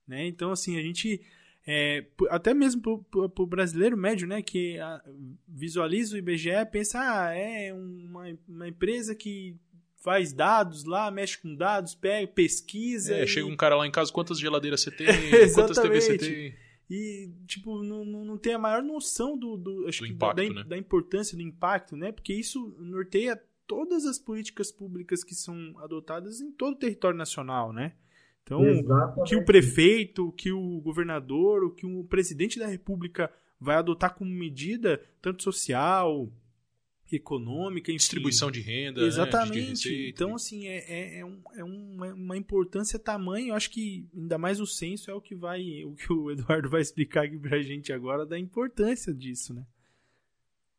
é. 0.07 0.11
né? 0.11 0.27
Então, 0.27 0.53
assim, 0.53 0.79
a 0.79 0.83
gente. 0.83 1.21
É, 1.67 2.05
até 2.31 2.53
mesmo 2.53 3.05
para 3.05 3.43
o 3.43 3.47
brasileiro 3.47 3.97
médio, 3.97 4.27
né, 4.27 4.43
que 4.43 4.79
a, 4.81 5.01
visualiza 5.47 6.15
o 6.15 6.19
IBGE, 6.19 6.51
pensa, 6.73 6.99
ah, 6.99 7.33
é 7.33 7.73
uma, 7.73 8.37
uma 8.49 8.69
empresa 8.69 9.15
que 9.15 9.57
faz 10.03 10.33
dados 10.33 10.85
lá, 10.85 11.09
mexe 11.09 11.39
com 11.39 11.55
dados, 11.55 11.95
pega, 11.95 12.27
pesquisa. 12.27 13.15
É, 13.15 13.25
e... 13.25 13.29
chega 13.29 13.47
um 13.47 13.57
cara 13.57 13.77
lá 13.77 13.87
em 13.87 13.93
casa, 13.93 14.13
quantas 14.13 14.41
geladeiras 14.41 14.81
você 14.81 14.91
tem, 14.91 15.07
quantas 15.55 15.79
TVs 15.79 16.05
você 16.05 16.19
tem 16.19 16.55
e, 16.91 17.31
tipo, 17.47 17.83
não, 17.83 18.05
não 18.05 18.37
tem 18.37 18.53
a 18.53 18.59
maior 18.59 18.83
noção 18.83 19.35
do, 19.39 19.57
do, 19.57 19.87
acho 19.89 20.01
do 20.01 20.07
que 20.09 20.13
impacto, 20.13 20.37
da, 20.37 20.61
né? 20.61 20.65
da 20.65 20.77
importância 20.77 21.35
do 21.35 21.43
impacto, 21.43 21.97
né? 21.97 22.13
Porque 22.13 22.35
isso 22.35 22.77
norteia 22.79 23.43
todas 23.67 24.05
as 24.05 24.19
políticas 24.19 24.71
públicas 24.71 25.23
que 25.25 25.35
são 25.35 25.75
adotadas 25.79 26.41
em 26.41 26.51
todo 26.51 26.75
o 26.75 26.79
território 26.79 27.17
nacional, 27.17 27.73
né? 27.73 27.93
Então, 28.43 28.61
o 29.17 29.23
que 29.23 29.37
o 29.37 29.45
prefeito, 29.45 30.29
o 30.29 30.33
que 30.33 30.51
o 30.51 30.81
governador, 30.81 31.65
o 31.65 31.71
que 31.71 31.87
o 31.87 32.05
presidente 32.05 32.59
da 32.59 32.67
república 32.67 33.33
vai 33.59 33.77
adotar 33.77 34.15
como 34.15 34.31
medida, 34.31 35.01
tanto 35.21 35.45
social, 35.45 36.29
econômica, 37.17 37.91
enfim. 37.91 37.99
distribuição 37.99 38.51
de 38.51 38.61
renda, 38.61 39.03
exatamente. 39.03 39.89
Né? 39.89 39.95
De, 39.95 40.05
de 40.05 40.11
então 40.11 40.35
assim 40.35 40.67
é, 40.67 40.79
é, 40.79 41.19
é, 41.21 41.25
um, 41.65 42.05
é 42.05 42.13
uma 42.13 42.37
importância 42.37 42.99
tamanho. 42.99 43.49
Eu 43.49 43.55
acho 43.55 43.71
que 43.71 44.09
ainda 44.15 44.39
mais 44.39 44.61
o 44.61 44.67
censo 44.67 45.11
é 45.11 45.15
o 45.15 45.21
que 45.21 45.35
vai, 45.35 45.85
o 45.85 45.95
que 45.95 46.13
o 46.13 46.31
Eduardo 46.31 46.69
vai 46.69 46.81
explicar 46.81 47.25
aqui 47.25 47.39
para 47.39 47.57
a 47.57 47.63
gente 47.63 47.93
agora 47.93 48.27
da 48.27 48.39
importância 48.39 49.13
disso, 49.13 49.55
né? 49.55 49.65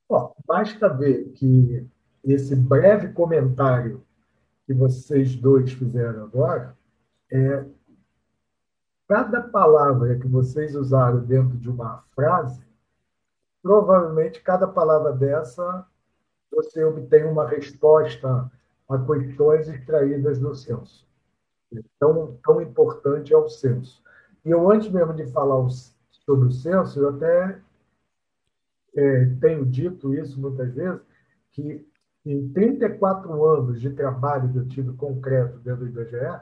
Bom, 0.09 0.35
basta 0.45 0.89
ver 0.89 1.31
que 1.33 1.87
esse 2.23 2.55
breve 2.55 3.09
comentário 3.09 4.03
que 4.65 4.73
vocês 4.73 5.35
dois 5.35 5.71
fizeram 5.73 6.23
agora 6.23 6.75
é 7.31 7.65
cada 9.07 9.41
palavra 9.41 10.17
que 10.17 10.27
vocês 10.27 10.75
usaram 10.75 11.19
dentro 11.19 11.57
de 11.57 11.69
uma 11.69 12.03
frase 12.15 12.63
provavelmente 13.61 14.41
cada 14.41 14.67
palavra 14.67 15.13
dessa 15.13 15.85
você 16.51 16.83
obtém 16.83 17.25
uma 17.25 17.47
resposta 17.47 18.51
a 18.89 18.99
questões 19.05 19.67
extraídas 19.67 20.39
do 20.39 20.53
censo. 20.53 21.07
Tão, 21.99 22.37
tão 22.43 22.61
importante 22.61 23.33
é 23.33 23.37
o 23.37 23.49
censo. 23.49 24.03
E 24.45 24.51
eu, 24.51 24.69
antes 24.69 24.89
mesmo 24.89 25.13
de 25.13 25.25
falar 25.27 25.67
sobre 26.11 26.49
o 26.49 26.51
censo, 26.51 26.99
eu 26.99 27.09
até 27.09 27.59
é, 28.95 29.25
tenho 29.41 29.65
dito 29.65 30.13
isso 30.13 30.39
muitas 30.39 30.71
vezes, 30.73 31.01
que 31.51 31.87
em 32.25 32.47
34 32.49 33.45
anos 33.45 33.81
de 33.81 33.89
trabalho 33.89 34.51
que 34.51 34.57
eu 34.57 34.67
tive 34.67 34.93
concreto 34.93 35.59
dentro 35.59 35.85
do 35.85 35.99
IBGE, 35.99 36.39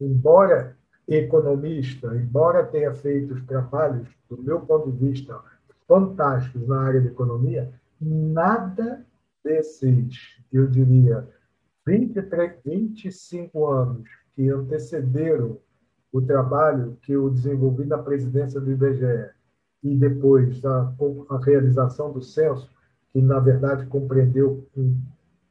embora 0.00 0.76
economista, 1.06 2.14
embora 2.16 2.64
tenha 2.64 2.94
feito 2.94 3.34
os 3.34 3.44
trabalhos, 3.44 4.08
do 4.28 4.42
meu 4.42 4.60
ponto 4.60 4.90
de 4.92 4.98
vista, 5.08 5.38
fantásticos 5.86 6.66
na 6.66 6.82
área 6.82 7.00
de 7.00 7.08
economia, 7.08 7.72
nada 8.00 9.04
desses, 9.42 10.38
eu 10.52 10.66
diria, 10.66 11.26
23, 11.86 12.52
25 12.64 13.66
anos 13.66 14.08
que 14.34 14.50
antecederam 14.50 15.58
o 16.12 16.20
trabalho 16.20 16.98
que 17.02 17.12
eu 17.12 17.30
desenvolvi 17.30 17.84
na 17.84 17.98
presidência 17.98 18.60
do 18.60 18.70
IBGE 18.70 19.30
e 19.82 19.94
depois 19.94 20.64
a, 20.64 20.92
a 21.30 21.38
realização 21.38 22.12
do 22.12 22.20
censo, 22.20 22.70
que 23.12 23.22
na 23.22 23.38
verdade 23.38 23.86
compreendeu 23.86 24.66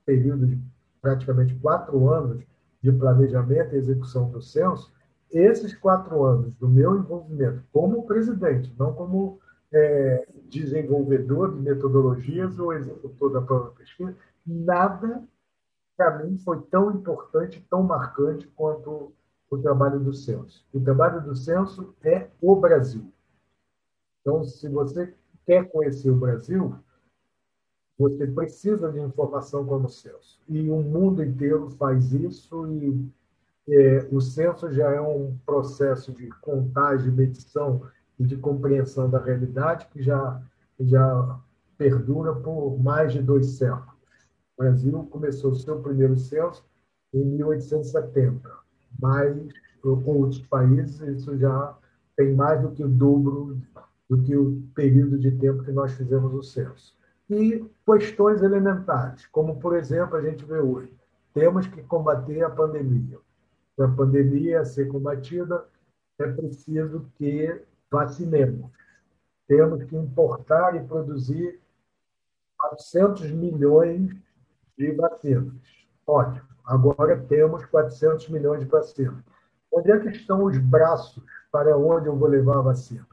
período 0.07 0.47
de 0.47 0.57
praticamente 1.01 1.53
quatro 1.55 2.09
anos, 2.09 2.41
de 2.81 2.91
planejamento 2.93 3.75
e 3.75 3.77
execução 3.77 4.31
do 4.31 4.41
censo, 4.41 4.91
esses 5.29 5.75
quatro 5.75 6.23
anos 6.23 6.53
do 6.55 6.69
meu 6.69 6.97
envolvimento 6.97 7.61
como 7.73 8.07
presidente, 8.07 8.73
não 8.79 8.93
como 8.93 9.39
é, 9.73 10.25
desenvolvedor 10.49 11.53
de 11.53 11.59
metodologias 11.59 12.57
ou 12.57 12.71
executor 12.71 13.33
da 13.33 13.41
própria 13.41 13.73
pesquisa, 13.73 14.15
nada 14.45 15.21
para 15.97 16.23
mim 16.23 16.37
foi 16.37 16.61
tão 16.61 16.91
importante, 16.91 17.65
tão 17.69 17.83
marcante 17.83 18.47
quanto 18.55 19.11
o 19.49 19.57
trabalho 19.57 19.99
do 19.99 20.13
censo. 20.13 20.65
O 20.71 20.79
trabalho 20.79 21.21
do 21.21 21.35
censo 21.35 21.93
é 22.03 22.29
o 22.41 22.55
Brasil. 22.55 23.11
Então, 24.21 24.43
se 24.43 24.69
você 24.69 25.13
quer 25.45 25.69
conhecer 25.69 26.09
o 26.09 26.15
Brasil, 26.15 26.75
você 27.97 28.27
precisa 28.27 28.91
de 28.91 28.99
informação 28.99 29.65
como 29.65 29.87
o 29.87 29.89
censo. 29.89 30.39
E 30.47 30.69
o 30.69 30.81
mundo 30.81 31.23
inteiro 31.23 31.69
faz 31.71 32.13
isso 32.13 32.67
e 32.71 33.09
é, 33.69 34.07
o 34.11 34.21
censo 34.21 34.71
já 34.71 34.91
é 34.91 35.01
um 35.01 35.37
processo 35.45 36.13
de 36.13 36.29
contagem, 36.41 37.11
medição 37.11 37.81
e 38.19 38.25
de 38.25 38.37
compreensão 38.37 39.09
da 39.09 39.19
realidade 39.19 39.87
que 39.87 40.01
já, 40.01 40.41
já 40.79 41.39
perdura 41.77 42.33
por 42.33 42.81
mais 42.81 43.13
de 43.13 43.21
dois 43.21 43.57
séculos. 43.57 43.97
O 44.57 44.63
Brasil 44.63 45.07
começou 45.11 45.53
seu 45.53 45.79
primeiro 45.81 46.17
censo 46.17 46.65
em 47.13 47.23
1870, 47.23 48.49
mas 48.99 49.37
outros 49.83 50.39
países 50.47 50.99
isso 51.01 51.37
já 51.37 51.77
tem 52.15 52.33
mais 52.33 52.61
do 52.61 52.71
que 52.71 52.83
o 52.83 52.89
dobro 52.89 53.61
do 54.09 54.21
que 54.23 54.35
o 54.35 54.63
período 54.73 55.19
de 55.19 55.31
tempo 55.31 55.63
que 55.63 55.71
nós 55.71 55.91
fizemos 55.93 56.33
o 56.33 56.41
censo. 56.41 56.96
E 57.29 57.65
questões 57.85 58.41
elementares, 58.41 59.25
como, 59.27 59.59
por 59.59 59.75
exemplo, 59.75 60.15
a 60.15 60.21
gente 60.21 60.45
vê 60.45 60.59
hoje, 60.59 60.91
temos 61.33 61.67
que 61.67 61.83
combater 61.83 62.43
a 62.43 62.49
pandemia. 62.49 63.19
Para 63.75 63.87
a 63.87 63.91
pandemia 63.91 64.65
ser 64.65 64.87
combatida, 64.87 65.65
é 66.17 66.27
preciso 66.31 67.05
que 67.15 67.61
vacinemos. 67.91 68.71
Temos 69.47 69.83
que 69.83 69.95
importar 69.95 70.75
e 70.75 70.87
produzir 70.87 71.59
400 72.57 73.31
milhões 73.31 74.15
de 74.77 74.91
vacinas. 74.93 75.53
Ótimo. 76.05 76.47
Agora 76.65 77.17
temos 77.17 77.65
400 77.65 78.29
milhões 78.29 78.61
de 78.61 78.65
vacinas. 78.65 79.23
Onde 79.71 79.91
é 79.91 79.99
que 79.99 80.09
estão 80.09 80.43
os 80.43 80.57
braços 80.57 81.23
para 81.51 81.77
onde 81.77 82.07
eu 82.07 82.15
vou 82.15 82.27
levar 82.27 82.57
a 82.57 82.61
vacina? 82.61 83.07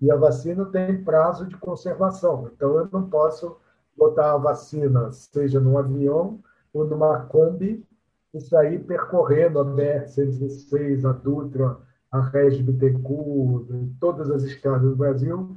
E 0.00 0.10
a 0.10 0.16
vacina 0.16 0.64
tem 0.66 1.02
prazo 1.02 1.46
de 1.46 1.56
conservação. 1.56 2.50
Então, 2.54 2.78
eu 2.78 2.88
não 2.92 3.08
posso 3.08 3.56
botar 3.96 4.32
a 4.32 4.38
vacina, 4.38 5.10
seja 5.12 5.58
num 5.58 5.76
avião 5.76 6.38
ou 6.72 6.84
numa 6.84 7.20
Kombi, 7.26 7.84
e 8.32 8.40
sair 8.40 8.78
percorrendo 8.80 9.58
a 9.58 9.64
BR-116, 9.64 11.04
a 11.04 11.12
Dutra, 11.12 11.78
a 12.10 12.20
Regis 12.20 12.60
Bittencourt, 12.60 13.66
todas 13.98 14.30
as 14.30 14.44
estradas 14.44 14.82
do 14.82 14.96
Brasil, 14.96 15.56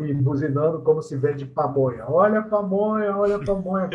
e 0.00 0.14
buzinando 0.14 0.82
como 0.82 1.02
se 1.02 1.16
vende 1.16 1.46
pamonha. 1.46 2.04
Olha 2.08 2.40
a 2.40 2.42
pamonha, 2.42 3.16
olha 3.16 3.36
a 3.36 3.44
pamonha, 3.44 3.88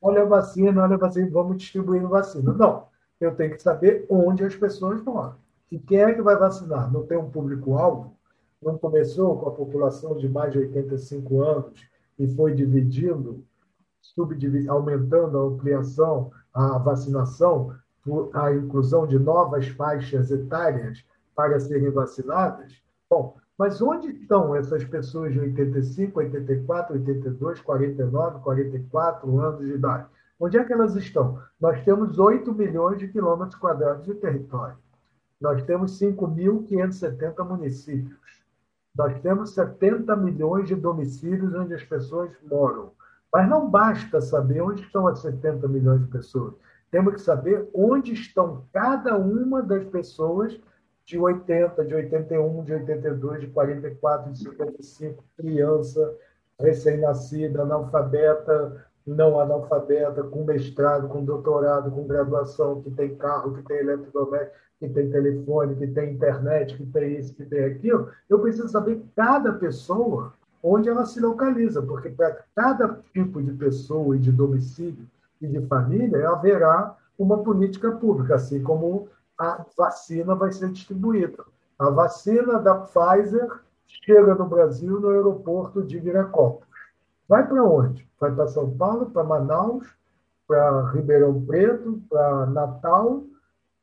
olha 0.00 0.22
a 0.22 0.24
vacina, 0.24 0.82
olha 0.82 0.94
a 0.94 0.98
vacina, 0.98 1.30
vamos 1.30 1.58
distribuindo 1.58 2.08
vacina. 2.08 2.52
Não, 2.52 2.86
eu 3.20 3.34
tenho 3.34 3.54
que 3.54 3.62
saber 3.62 4.06
onde 4.08 4.44
as 4.44 4.56
pessoas 4.56 5.02
moram. 5.02 5.34
E 5.70 5.78
quem 5.78 5.98
é 5.98 6.14
que 6.14 6.22
vai 6.22 6.36
vacinar? 6.36 6.92
Não 6.92 7.06
tem 7.06 7.18
um 7.18 7.30
público-alvo? 7.30 8.15
Não 8.62 8.78
começou 8.78 9.38
com 9.38 9.48
a 9.48 9.52
população 9.52 10.16
de 10.16 10.28
mais 10.28 10.52
de 10.52 10.58
85 10.58 11.42
anos 11.42 11.88
e 12.18 12.26
foi 12.26 12.54
dividindo, 12.54 13.44
aumentando 14.68 15.38
a 15.38 15.42
ampliação, 15.42 16.30
a 16.52 16.78
vacinação, 16.78 17.74
a 18.32 18.52
inclusão 18.54 19.06
de 19.06 19.18
novas 19.18 19.68
faixas 19.68 20.30
etárias 20.30 21.04
para 21.34 21.60
serem 21.60 21.90
vacinadas? 21.90 22.80
Bom, 23.10 23.36
mas 23.58 23.80
onde 23.80 24.08
estão 24.08 24.54
essas 24.54 24.84
pessoas 24.84 25.32
de 25.32 25.40
85, 25.40 26.18
84, 26.18 26.94
82, 26.94 27.60
49, 27.60 28.40
44 28.40 29.40
anos 29.40 29.66
de 29.66 29.72
idade? 29.72 30.06
Onde 30.38 30.58
é 30.58 30.64
que 30.64 30.72
elas 30.72 30.94
estão? 30.96 31.40
Nós 31.58 31.82
temos 31.84 32.18
8 32.18 32.52
milhões 32.54 32.98
de 32.98 33.08
quilômetros 33.08 33.58
quadrados 33.58 34.04
de 34.04 34.14
território. 34.14 34.76
Nós 35.40 35.62
temos 35.62 35.98
5.570 35.98 37.48
municípios. 37.48 38.45
Nós 38.96 39.18
temos 39.20 39.50
70 39.50 40.16
milhões 40.16 40.68
de 40.68 40.74
domicílios 40.74 41.54
onde 41.54 41.74
as 41.74 41.82
pessoas 41.82 42.30
moram. 42.48 42.92
Mas 43.32 43.48
não 43.48 43.68
basta 43.68 44.20
saber 44.20 44.62
onde 44.62 44.82
estão 44.82 45.06
as 45.06 45.18
70 45.20 45.68
milhões 45.68 46.00
de 46.00 46.06
pessoas. 46.06 46.54
Temos 46.90 47.14
que 47.14 47.20
saber 47.20 47.68
onde 47.74 48.12
estão 48.12 48.64
cada 48.72 49.16
uma 49.18 49.62
das 49.62 49.84
pessoas 49.84 50.58
de 51.04 51.18
80, 51.18 51.84
de 51.84 51.94
81, 51.94 52.64
de 52.64 52.72
82, 52.72 53.40
de 53.40 53.46
44, 53.48 54.32
de 54.32 54.38
55, 54.38 55.24
criança, 55.36 56.16
recém-nascida, 56.58 57.62
analfabeta, 57.62 58.86
não 59.06 59.38
analfabeta, 59.38 60.22
com 60.24 60.44
mestrado, 60.44 61.08
com 61.08 61.24
doutorado, 61.24 61.90
com 61.90 62.06
graduação, 62.06 62.82
que 62.82 62.90
tem 62.90 63.14
carro, 63.16 63.54
que 63.54 63.62
tem 63.62 63.78
eletrodoméstico, 63.78 64.56
que 64.80 64.88
tem 64.88 65.10
telefone, 65.10 65.76
que 65.76 65.86
tem 65.86 66.14
internet, 66.14 66.76
que 66.76 66.86
tem 66.86 67.16
isso, 67.16 67.34
que 67.34 67.44
tem 67.44 67.64
aquilo. 67.64 68.10
Eu 68.28 68.40
preciso 68.40 68.68
saber 68.68 69.02
cada 69.14 69.52
pessoa 69.52 70.32
onde 70.62 70.88
ela 70.88 71.06
se 71.06 71.20
localiza, 71.20 71.80
porque 71.80 72.10
para 72.10 72.44
cada 72.54 73.00
tipo 73.12 73.40
de 73.40 73.52
pessoa 73.52 74.16
e 74.16 74.18
de 74.18 74.32
domicílio 74.32 75.06
e 75.40 75.46
de 75.46 75.64
família 75.66 76.28
haverá 76.28 76.96
uma 77.18 77.38
política 77.38 77.92
pública, 77.92 78.34
assim 78.34 78.62
como 78.62 79.08
a 79.38 79.64
vacina 79.76 80.34
vai 80.34 80.50
ser 80.50 80.70
distribuída. 80.70 81.44
A 81.78 81.90
vacina 81.90 82.58
da 82.58 82.74
Pfizer 82.74 83.60
chega 83.86 84.34
no 84.34 84.46
Brasil 84.46 84.98
no 84.98 85.10
aeroporto 85.10 85.82
de 85.82 85.98
Viracopos. 85.98 86.65
Vai 87.28 87.46
para 87.46 87.64
onde? 87.64 88.08
Vai 88.20 88.32
para 88.32 88.46
São 88.46 88.76
Paulo, 88.76 89.10
para 89.10 89.24
Manaus, 89.24 89.86
para 90.46 90.90
Ribeirão 90.90 91.44
Preto, 91.44 92.00
para 92.08 92.46
Natal, 92.46 93.24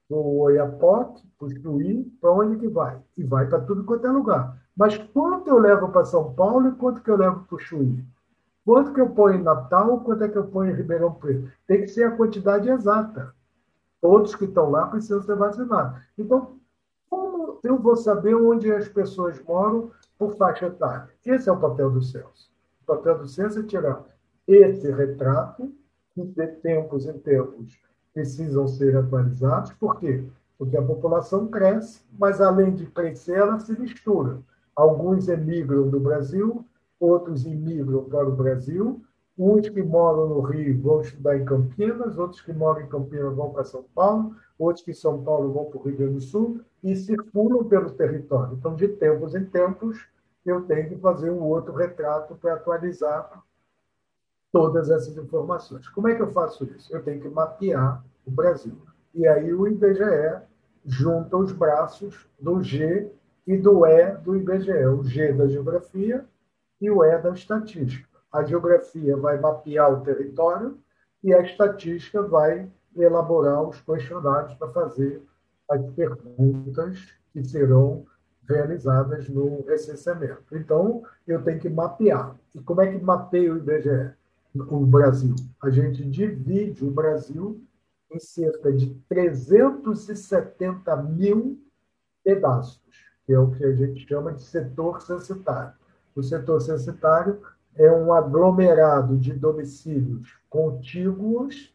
para 0.08 0.18
o 0.18 0.40
Oiapoque, 0.40 1.28
para 1.38 1.48
o 1.48 1.62
Chuí, 1.62 2.04
para 2.22 2.32
onde 2.32 2.58
que 2.58 2.68
vai? 2.68 3.00
E 3.18 3.24
vai 3.24 3.46
para 3.48 3.60
tudo 3.62 3.84
quanto 3.84 4.08
é 4.08 4.12
lugar. 4.12 4.58
Mas 4.76 4.98
quanto 4.98 5.50
eu 5.50 5.60
levo 5.60 5.90
para 5.90 6.06
São 6.06 6.34
Paulo 6.34 6.70
e 6.70 6.76
quanto 6.76 7.02
que 7.02 7.10
eu 7.10 7.18
levo 7.18 7.44
para 7.46 7.56
o 7.56 7.60
Chuí? 7.60 8.04
Quanto 8.66 8.94
que 8.94 9.02
eu 9.02 9.10
ponho 9.10 9.40
em 9.40 9.44
Natal, 9.44 10.00
quanto 10.00 10.24
é 10.24 10.30
que 10.30 10.38
eu 10.38 10.48
ponho 10.48 10.72
em 10.72 10.76
Ribeirão 10.76 11.14
Preto? 11.14 11.52
Tem 11.68 11.82
que 11.82 11.88
ser 11.90 12.06
a 12.06 12.16
quantidade 12.16 12.70
exata. 12.70 13.34
Todos 14.00 14.36
que 14.36 14.46
estão 14.46 14.70
lá 14.70 14.88
precisam 14.88 15.22
ser 15.22 15.36
vacinados. 15.36 16.02
Então, 16.18 16.56
como 17.10 17.60
eu 17.62 17.78
vou 17.78 17.98
saber 17.98 18.36
onde 18.36 18.72
as 18.72 18.88
pessoas 18.88 19.42
moram 19.44 19.92
por 20.18 20.36
faixa 20.36 20.68
etária? 20.68 21.10
Esse 21.26 21.50
é 21.50 21.52
o 21.52 21.60
papel 21.60 21.92
do 21.92 22.02
censo. 22.02 22.53
O 22.84 22.86
papel 22.86 23.18
do 23.18 23.28
censo 23.28 23.64
tirar 23.64 24.04
esse 24.48 24.92
retrato, 24.92 25.74
que 26.14 26.24
de 26.24 26.48
tempos 26.48 27.06
em 27.06 27.18
tempos 27.18 27.80
precisam 28.14 28.68
ser 28.68 28.96
atualizados. 28.96 29.74
Por 29.74 30.00
quê? 30.00 30.24
Porque 30.58 30.78
a 30.78 30.82
população 30.82 31.48
cresce, 31.48 32.04
mas 32.20 32.40
além 32.40 32.76
de 32.76 32.86
crescer, 32.86 33.38
ela 33.38 33.60
se 33.60 33.78
mistura. 33.80 34.40
Alguns 34.76 35.28
emigram 35.28 35.90
do 35.90 36.00
Brasil, 36.00 36.66
outros 37.00 37.46
imigram 37.46 38.04
para 38.04 38.28
o 38.28 38.36
Brasil, 38.36 39.02
Uns 39.38 39.68
que 39.68 39.82
moram 39.82 40.30
no 40.30 40.42
Rio 40.42 40.80
vão 40.80 41.02
estudar 41.02 41.36
em 41.36 41.44
Campinas, 41.44 42.20
outros 42.20 42.40
que 42.42 42.54
moram 42.54 42.82
em 42.82 42.88
Campinas 42.88 43.36
vão 43.36 43.52
para 43.52 43.64
São 43.64 43.84
Paulo, 43.96 44.36
outros 44.60 44.86
que 44.86 44.92
em 44.92 44.96
São 44.96 45.24
Paulo 45.24 45.52
vão 45.52 45.66
para 45.66 45.80
o 45.80 45.84
Rio 45.84 45.98
Grande 45.98 46.14
do 46.14 46.22
Sul 46.22 46.62
e 46.84 46.96
circulam 46.96 47.64
pelo 47.64 47.90
território. 47.90 48.56
Então, 48.56 48.76
de 48.76 48.88
tempos 48.88 49.34
em 49.34 49.44
tempos, 49.44 50.06
eu 50.46 50.62
tenho 50.62 50.90
que 50.90 50.98
fazer 50.98 51.30
um 51.32 51.42
outro 51.42 51.74
retrato 51.74 52.36
para 52.36 52.54
atualizar 52.54 53.44
todas 54.52 54.90
essas 54.90 55.18
informações. 55.18 55.88
Como 55.90 56.08
é 56.08 56.16
que 56.16 56.22
eu 56.22 56.32
faço 56.32 56.66
isso? 56.66 56.94
Eu 56.94 57.04
tenho 57.04 57.22
que 57.22 57.30
mapear 57.30 58.04
o 58.26 58.32
Brasil. 58.32 58.78
E 59.14 59.28
aí 59.28 59.54
o 59.54 59.68
IBGE 59.68 60.42
junta 60.86 61.38
os 61.38 61.52
braços 61.52 62.28
do 62.40 62.62
G 62.62 63.12
e 63.48 63.58
do 63.58 63.86
E 63.86 64.12
do 64.18 64.36
IBGE, 64.36 64.86
o 64.86 65.04
G 65.04 65.34
da 65.34 65.48
geografia 65.48 66.26
e 66.80 66.90
o 66.92 67.04
E 67.04 67.18
da 67.20 67.32
estatística 67.32 68.14
a 68.34 68.44
geografia 68.44 69.16
vai 69.16 69.40
mapear 69.40 69.94
o 69.94 70.02
território 70.02 70.80
e 71.24 71.32
a 71.32 71.42
estatística 71.42 72.24
vai 72.24 72.68
elaborar 72.98 73.62
os 73.62 73.80
questionários 73.80 74.56
para 74.56 74.70
fazer 74.70 75.22
as 75.70 75.86
perguntas 75.92 77.14
que 77.32 77.44
serão 77.46 78.06
realizadas 78.48 79.30
no 79.30 79.64
recenseamento. 79.66 80.56
Então, 80.56 81.04
eu 81.28 81.42
tenho 81.44 81.60
que 81.60 81.70
mapear. 81.70 82.36
E 82.54 82.60
como 82.60 82.82
é 82.82 82.92
que 82.92 83.04
mapeia 83.04 83.54
o 83.54 83.58
IBGE? 83.58 84.14
O 84.56 84.86
Brasil. 84.86 85.36
A 85.62 85.70
gente 85.70 86.04
divide 86.04 86.86
o 86.86 86.92
Brasil 86.92 87.62
em 88.12 88.20
cerca 88.20 88.72
de 88.72 88.94
370 89.10 90.96
mil 90.98 91.60
pedaços, 92.24 92.82
que 93.26 93.34
é 93.34 93.40
o 93.40 93.52
que 93.52 93.66
a 93.66 93.74
gente 93.74 94.08
chama 94.08 94.34
de 94.34 94.44
setor 94.44 95.02
censitário. 95.02 95.74
O 96.16 96.22
setor 96.22 96.62
censitário 96.62 97.42
é 97.76 97.92
um 97.92 98.14
aglomerado 98.14 99.18
de 99.18 99.34
domicílios 99.34 100.38
contíguos 100.48 101.74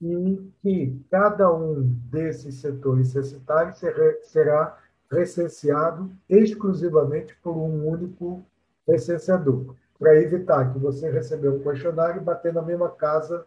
e 0.00 0.50
que 0.62 1.00
cada 1.10 1.52
um 1.54 1.82
desses 2.10 2.56
setores 2.56 3.08
censitários 3.08 3.80
será 4.22 4.76
recenseado 5.10 6.10
exclusivamente 6.28 7.36
por 7.42 7.56
um 7.56 7.88
único 7.88 8.44
recenseador, 8.86 9.74
para 9.98 10.16
evitar 10.16 10.72
que 10.72 10.78
você 10.78 11.10
recebeu 11.10 11.56
um 11.56 11.62
questionário 11.62 12.20
e 12.20 12.24
bater 12.24 12.54
na 12.54 12.62
mesma 12.62 12.88
casa 12.88 13.44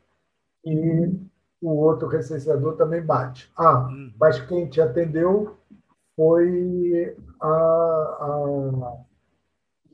e 0.65 1.11
o 1.61 1.69
outro 1.69 2.07
recenseador 2.07 2.75
também 2.75 3.01
bate. 3.01 3.51
Ah, 3.55 3.87
uhum. 3.87 4.13
mas 4.19 4.39
quem 4.41 4.67
te 4.67 4.81
atendeu 4.81 5.57
foi 6.15 7.15
a, 7.39 7.47
a 7.47 8.97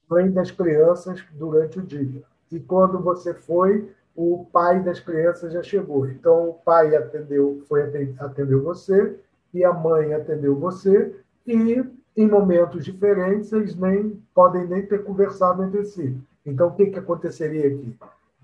mãe 0.09 0.31
das 0.31 0.51
crianças 0.51 1.23
durante 1.33 1.79
o 1.79 1.83
dia. 1.83 2.23
E 2.51 2.59
quando 2.59 2.99
você 2.99 3.33
foi, 3.33 3.93
o 4.15 4.45
pai 4.51 4.83
das 4.83 4.99
crianças 4.99 5.53
já 5.53 5.63
chegou. 5.63 6.09
Então, 6.09 6.49
o 6.49 6.53
pai 6.53 6.95
atendeu, 6.95 7.63
foi 7.67 7.83
atendeu 8.19 8.63
você 8.63 9.17
e 9.53 9.63
a 9.63 9.71
mãe 9.71 10.13
atendeu 10.13 10.59
você 10.59 11.15
e 11.49 11.83
em 12.15 12.27
momentos 12.27 12.85
diferentes 12.85 13.51
eles 13.51 13.75
nem 13.75 14.21
podem 14.33 14.67
nem 14.67 14.85
ter 14.85 15.03
conversado 15.03 15.63
entre 15.63 15.83
si. 15.85 16.15
Então, 16.45 16.67
o 16.67 16.75
que, 16.75 16.87
que 16.87 16.99
aconteceria 16.99 17.67
aqui? 17.67 17.97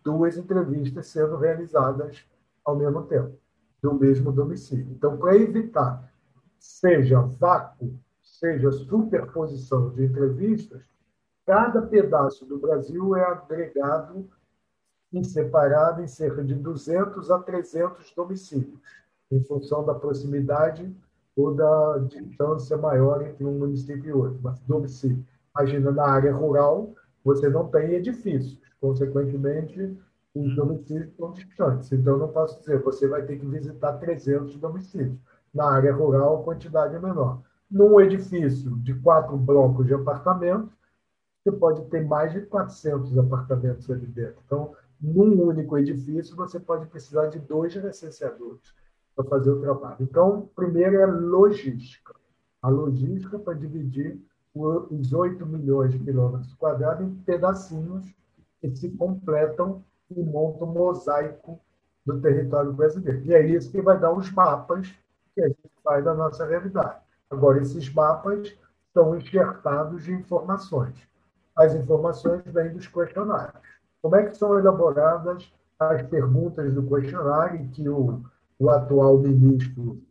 Duas 0.04 0.38
entrevistas 0.38 1.08
sendo 1.08 1.38
realizadas 1.38 2.26
ao 2.64 2.76
mesmo 2.76 3.04
tempo, 3.04 3.38
do 3.82 3.94
mesmo 3.94 4.32
domicílio. 4.32 4.88
Então, 4.92 5.18
para 5.18 5.36
evitar 5.36 6.12
seja 6.58 7.22
vácuo, 7.22 7.94
seja 8.24 8.72
superposição 8.72 9.90
de 9.92 10.06
entrevistas, 10.06 10.84
cada 11.46 11.82
pedaço 11.82 12.46
do 12.46 12.58
Brasil 12.58 13.16
é 13.16 13.24
agregado 13.24 14.28
e 15.14 15.24
separado 15.24 16.02
em 16.02 16.08
cerca 16.08 16.44
de 16.44 16.56
200 16.56 17.30
a 17.30 17.40
300 17.40 18.12
domicílios, 18.16 18.80
em 19.32 19.44
função 19.44 19.86
da 19.86 19.94
proximidade 19.94 20.92
ou 21.36 21.54
da 21.54 21.98
distância 22.00 22.78
maior 22.78 23.22
entre 23.22 23.44
um 23.46 23.60
município 23.60 24.10
e 24.10 24.14
outro. 24.14 24.40
Mas 24.42 24.60
domicílio. 24.62 25.24
Imagina, 25.56 25.92
na 25.92 26.06
área 26.06 26.34
rural, 26.34 26.94
você 27.24 27.50
não 27.50 27.68
tem 27.68 27.94
edifícios, 27.94 28.60
consequentemente, 28.80 29.98
os 30.34 30.52
hum. 30.52 30.56
domicílios 30.56 31.10
estão 31.10 31.32
distantes. 31.32 31.92
Então, 31.92 32.18
não 32.18 32.28
posso 32.30 32.60
dizer, 32.60 32.82
você 32.82 33.08
vai 33.08 33.24
ter 33.24 33.40
que 33.40 33.46
visitar 33.46 33.94
300 33.94 34.58
domicílios. 34.58 35.18
Na 35.54 35.72
área 35.72 35.94
rural, 35.94 36.42
a 36.42 36.44
quantidade 36.44 36.96
é 36.96 37.00
menor. 37.00 37.42
Num 37.72 38.00
edifício 38.00 38.76
de 38.78 38.94
quatro 38.96 39.38
blocos 39.38 39.88
de 39.88 39.94
apartamentos, 39.94 40.76
você 41.44 41.52
pode 41.52 41.86
ter 41.86 42.06
mais 42.06 42.34
de 42.34 42.42
400 42.42 43.18
apartamentos 43.18 43.90
ali 43.90 44.06
dentro. 44.08 44.38
Então, 44.46 44.76
num 45.00 45.48
único 45.48 45.78
edifício, 45.78 46.36
você 46.36 46.60
pode 46.60 46.88
precisar 46.88 47.28
de 47.28 47.40
dois 47.40 47.74
recenseadores 47.76 48.74
para 49.16 49.26
fazer 49.26 49.52
o 49.52 49.62
trabalho. 49.62 49.98
Então, 50.00 50.50
primeiro 50.56 50.98
é 50.98 51.06
logística. 51.06 52.14
A 52.62 52.70
logística 52.70 53.40
para 53.40 53.54
dividir 53.54 54.20
os 54.54 55.14
8 55.14 55.46
milhões 55.46 55.92
de 55.92 56.00
quilômetros 56.00 56.54
quadrados 56.56 57.06
em 57.06 57.16
pedacinhos 57.24 58.06
que 58.62 58.76
se 58.76 58.90
completam 58.92 59.84
e 60.10 60.24
montam 60.24 60.70
um 60.70 60.74
mosaico 60.74 61.60
do 62.06 62.22
território 62.22 62.72
brasileiro. 62.72 63.24
E 63.26 63.34
é 63.34 63.46
isso 63.46 63.72
que 63.72 63.82
vai 63.82 64.00
dar 64.00 64.14
os 64.14 64.32
mapas 64.32 64.94
que 65.34 65.42
a 65.42 65.48
gente 65.48 65.72
faz 65.84 66.04
da 66.06 66.14
nossa 66.14 66.46
realidade. 66.46 67.00
Agora, 67.30 67.62
esses 67.62 67.92
mapas 67.94 68.56
estão 68.88 69.16
enxertados 69.16 70.04
de 70.04 70.14
informações. 70.14 70.96
As 71.56 71.74
informações 71.74 72.42
vêm 72.46 72.72
dos 72.72 72.88
questionários. 72.88 73.62
Como 74.02 74.16
é 74.16 74.26
que 74.26 74.38
são 74.38 74.58
elaboradas 74.58 75.52
as 75.80 76.02
perguntas 76.04 76.74
do 76.74 76.88
questionário 76.88 77.70
que 77.72 77.90
o, 77.90 78.24
o 78.60 78.70
atual 78.70 79.20
ministro 79.20 80.02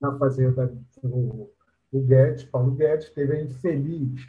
da 0.00 0.16
Fazenda, 0.18 0.72
o, 1.02 1.48
o 1.92 2.00
Guedes, 2.00 2.44
Paulo 2.44 2.72
Guedes, 2.72 3.10
teve 3.10 3.36
a 3.36 3.42
infeliz 3.42 4.26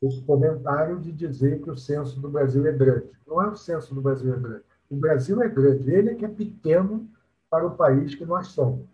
o 0.00 0.22
comentário 0.22 1.00
de 1.00 1.12
dizer 1.12 1.60
que 1.60 1.70
o 1.70 1.76
censo 1.76 2.20
do 2.20 2.30
Brasil 2.30 2.64
é 2.66 2.72
grande. 2.72 3.10
Não 3.26 3.42
é 3.42 3.48
o 3.48 3.56
censo 3.56 3.94
do 3.94 4.00
Brasil 4.00 4.32
é 4.32 4.36
grande. 4.36 4.64
O 4.88 4.96
Brasil 4.96 5.42
é 5.42 5.48
grande. 5.48 5.92
Ele 5.92 6.10
é 6.10 6.14
que 6.14 6.24
é 6.24 6.28
pequeno 6.28 7.08
para 7.50 7.66
o 7.66 7.76
país 7.76 8.14
que 8.14 8.24
nós 8.24 8.48
somos. 8.48 8.86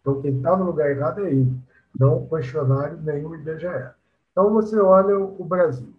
Então, 0.00 0.20
quem 0.20 0.36
está 0.36 0.56
no 0.56 0.64
lugar 0.64 0.90
errado 0.90 1.24
é 1.24 1.30
ele, 1.30 1.54
não 1.96 2.24
o 2.24 2.28
questionário 2.28 2.98
nem 3.02 3.24
o 3.24 3.34
IBGE. 3.34 3.90
Então, 4.32 4.52
você 4.52 4.78
olha 4.78 5.18
o 5.18 5.44
Brasil. 5.44 5.94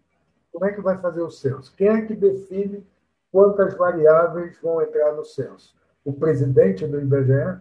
Como 0.51 0.65
é 0.65 0.73
que 0.73 0.81
vai 0.81 0.97
fazer 0.97 1.21
o 1.21 1.31
censo? 1.31 1.73
Quem 1.75 1.87
é 1.87 2.01
que 2.01 2.15
define 2.15 2.85
quantas 3.31 3.73
variáveis 3.75 4.59
vão 4.61 4.81
entrar 4.81 5.15
no 5.15 5.23
censo? 5.23 5.73
O 6.03 6.13
presidente 6.13 6.85
do 6.87 6.99
IBGE? 6.99 7.59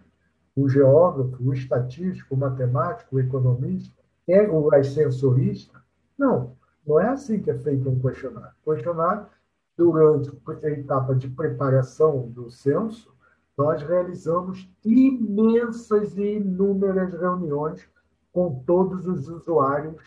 O 0.56 0.68
geógrafo? 0.68 1.42
O 1.42 1.52
estatístico? 1.52 2.34
O 2.34 2.38
matemático? 2.38 3.16
O 3.16 3.20
economista? 3.20 3.94
É 4.26 4.48
o 4.48 4.72
ascensorista? 4.74 5.80
Não, 6.16 6.56
não 6.86 7.00
é 7.00 7.08
assim 7.08 7.40
que 7.40 7.50
é 7.50 7.58
feito 7.58 7.88
um 7.88 7.98
questionário. 7.98 8.54
O 8.64 8.72
questionário, 8.72 9.26
durante 9.76 10.30
a 10.62 10.70
etapa 10.70 11.14
de 11.14 11.28
preparação 11.28 12.28
do 12.28 12.50
censo, 12.50 13.12
nós 13.56 13.82
realizamos 13.82 14.70
imensas 14.84 16.16
e 16.16 16.36
inúmeras 16.36 17.12
reuniões 17.12 17.86
com 18.32 18.62
todos 18.66 19.06
os 19.06 19.28
usuários 19.28 20.02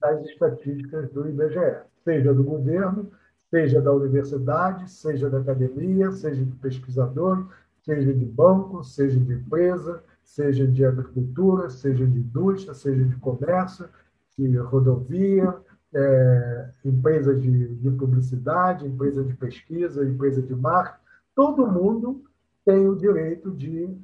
das 0.00 0.22
estatísticas 0.24 1.10
do 1.10 1.28
IBGE, 1.28 1.82
seja 2.04 2.34
do 2.34 2.42
governo, 2.42 3.10
seja 3.50 3.80
da 3.80 3.92
universidade, 3.92 4.90
seja 4.90 5.28
da 5.28 5.38
academia, 5.38 6.10
seja 6.12 6.44
de 6.44 6.52
pesquisador, 6.56 7.48
seja 7.82 8.12
de 8.12 8.24
banco, 8.24 8.84
seja 8.84 9.18
de 9.18 9.32
empresa, 9.32 10.02
seja 10.22 10.66
de 10.66 10.84
agricultura, 10.84 11.70
seja 11.70 12.06
de 12.06 12.18
indústria, 12.18 12.74
seja 12.74 13.04
de 13.04 13.16
comércio, 13.16 13.88
de 14.38 14.56
rodovia, 14.58 15.56
é, 15.92 16.70
empresas 16.84 17.40
de, 17.42 17.74
de 17.76 17.90
publicidade, 17.90 18.86
empresa 18.86 19.24
de 19.24 19.34
pesquisa, 19.34 20.04
empresa 20.04 20.40
de 20.40 20.54
marketing, 20.54 21.00
todo 21.34 21.66
mundo 21.66 22.24
tem 22.64 22.88
o 22.88 22.96
direito 22.96 23.50
de 23.50 23.98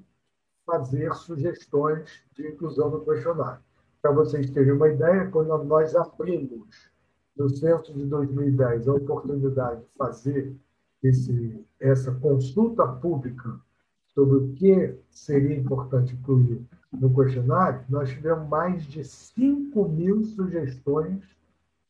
fazer 0.65 1.15
sugestões 1.15 2.23
de 2.35 2.49
inclusão 2.49 2.91
no 2.91 3.05
questionário. 3.05 3.63
Para 4.03 4.11
vocês 4.11 4.51
terem 4.51 4.73
uma 4.73 4.89
ideia, 4.89 5.29
quando 5.31 5.57
nós 5.65 5.95
abrimos 5.95 6.91
no 7.37 7.49
censo 7.49 7.93
de 7.95 8.05
2010 8.05 8.89
a 8.89 8.95
oportunidade 8.95 9.81
de 9.81 9.89
fazer 9.97 10.57
esse, 11.03 11.65
essa 11.79 12.13
consulta 12.13 12.87
pública 12.87 13.61
sobre 14.17 14.37
o 14.39 14.53
que 14.55 14.99
seria 15.11 15.55
importante 15.55 16.15
incluir 16.15 16.63
no 16.91 17.15
questionário, 17.15 17.85
nós 17.87 18.09
tivemos 18.09 18.49
mais 18.49 18.83
de 18.87 19.05
5 19.05 19.87
mil 19.87 20.25
sugestões 20.25 21.23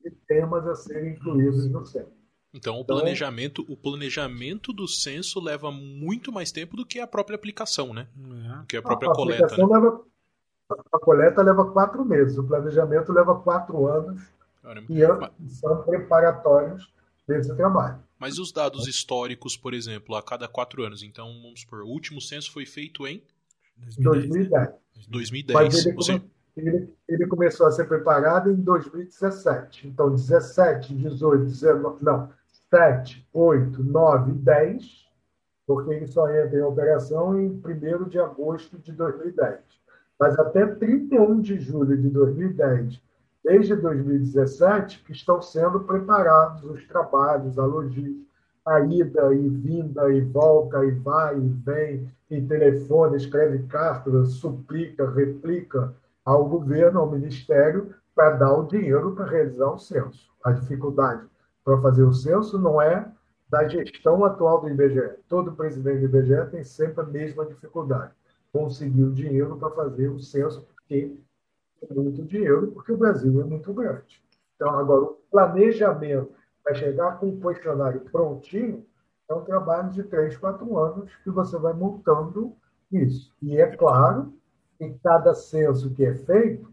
de 0.02 0.10
temas 0.26 0.66
a 0.66 0.74
serem 0.74 1.12
incluídos 1.12 1.70
no 1.70 1.86
censo. 1.86 2.10
Então, 2.52 2.78
o 2.78 2.80
então, 2.80 2.96
planejamento, 2.96 3.64
o 3.68 3.76
planejamento 3.76 4.72
do 4.72 4.88
censo 4.88 5.38
leva 5.38 5.70
muito 5.70 6.32
mais 6.32 6.50
tempo 6.50 6.76
do 6.76 6.84
que 6.84 6.98
a 6.98 7.06
própria 7.06 7.36
aplicação, 7.36 7.94
né? 7.94 8.08
É. 8.16 8.58
Do 8.60 8.66
que 8.66 8.76
a 8.76 8.82
própria 8.82 9.10
a 9.10 9.14
coleta. 9.14 9.56
Né? 9.56 9.64
Leva, 9.64 10.00
a 10.92 10.98
coleta 10.98 11.42
leva 11.42 11.70
quatro 11.70 12.04
meses, 12.04 12.36
o 12.38 12.44
planejamento 12.44 13.12
leva 13.12 13.38
quatro 13.38 13.86
anos 13.86 14.20
Caramba. 14.62 15.32
e 15.38 15.48
são 15.48 15.82
preparatórios 15.82 16.92
desse 17.28 17.54
trabalho. 17.54 18.05
Mas 18.18 18.38
os 18.38 18.50
dados 18.52 18.86
históricos, 18.88 19.56
por 19.56 19.74
exemplo, 19.74 20.14
a 20.14 20.22
cada 20.22 20.48
quatro 20.48 20.84
anos. 20.84 21.02
Então, 21.02 21.26
vamos 21.42 21.60
supor, 21.60 21.82
o 21.82 21.88
último 21.88 22.20
censo 22.20 22.50
foi 22.50 22.64
feito 22.64 23.06
em 23.06 23.22
2010. 23.98 24.70
2010. 25.08 25.54
Mas 25.54 25.86
ele, 25.86 25.94
come... 25.94 26.30
ele, 26.56 26.94
ele, 27.08 27.26
começou 27.26 27.66
a 27.66 27.70
ser 27.70 27.86
preparado 27.86 28.50
em 28.50 28.56
2017. 28.56 29.88
Então, 29.88 30.10
17, 30.10 30.94
18, 30.94 31.44
19. 31.44 32.04
Não, 32.04 32.32
7, 32.70 33.26
8, 33.32 33.84
9 33.84 34.30
e 34.30 34.34
10, 34.34 35.06
porque 35.66 35.94
ele 35.94 36.06
só 36.06 36.28
entra 36.30 36.58
em 36.58 36.62
operação 36.62 37.38
em 37.38 37.48
1 37.48 38.08
de 38.08 38.18
agosto 38.18 38.78
de 38.78 38.92
2010. 38.92 39.60
Mas 40.18 40.38
até 40.38 40.66
31 40.66 41.40
de 41.40 41.60
julho 41.60 41.96
de 41.96 42.08
2010, 42.08 43.00
desde 43.46 43.76
2017, 43.76 45.04
que 45.04 45.12
estão 45.12 45.40
sendo 45.40 45.78
preparados 45.78 46.64
os 46.64 46.84
trabalhos, 46.88 47.56
a 47.56 47.64
logística, 47.64 48.26
a 48.66 48.80
ida 48.80 49.32
e 49.32 49.48
vinda 49.48 50.12
e 50.12 50.20
volta 50.20 50.84
e 50.84 50.90
vai 50.90 51.38
e 51.38 51.48
vem, 51.64 52.10
e 52.28 52.42
telefone, 52.42 53.16
escreve 53.16 53.62
cartas, 53.68 54.30
suplica, 54.30 55.08
replica 55.08 55.94
ao 56.24 56.48
governo, 56.48 56.98
ao 56.98 57.08
ministério, 57.08 57.94
para 58.16 58.30
dar 58.30 58.52
o 58.52 58.66
dinheiro 58.66 59.14
para 59.14 59.26
realizar 59.26 59.70
o 59.70 59.78
censo. 59.78 60.28
A 60.42 60.50
dificuldade 60.50 61.24
para 61.64 61.80
fazer 61.80 62.02
o 62.02 62.12
censo 62.12 62.58
não 62.58 62.82
é 62.82 63.08
da 63.48 63.68
gestão 63.68 64.24
atual 64.24 64.60
do 64.60 64.68
IBGE. 64.68 65.18
Todo 65.28 65.52
presidente 65.52 66.00
do 66.00 66.06
IBGE 66.06 66.50
tem 66.50 66.64
sempre 66.64 67.00
a 67.00 67.06
mesma 67.06 67.46
dificuldade. 67.46 68.10
Conseguir 68.52 69.04
o 69.04 69.12
dinheiro 69.12 69.56
para 69.56 69.70
fazer 69.70 70.08
o 70.08 70.18
censo, 70.18 70.66
porque 70.74 71.16
muito 71.94 72.22
dinheiro, 72.24 72.72
porque 72.72 72.92
o 72.92 72.96
Brasil 72.96 73.40
é 73.40 73.44
muito 73.44 73.72
grande. 73.72 74.22
Então, 74.54 74.78
agora, 74.78 75.02
o 75.02 75.18
planejamento 75.30 76.32
para 76.62 76.74
chegar 76.74 77.18
com 77.18 77.28
um 77.28 77.40
questionário 77.40 78.00
prontinho 78.00 78.84
É 79.28 79.34
um 79.34 79.44
trabalho 79.44 79.90
de 79.90 80.02
três, 80.04 80.36
quatro 80.36 80.78
anos 80.78 81.14
que 81.22 81.30
você 81.30 81.58
vai 81.58 81.72
montando 81.72 82.56
isso. 82.90 83.34
E 83.42 83.56
é 83.56 83.76
claro 83.76 84.32
que 84.78 84.94
cada 85.02 85.34
censo 85.34 85.92
que 85.94 86.04
é 86.04 86.14
feito 86.14 86.72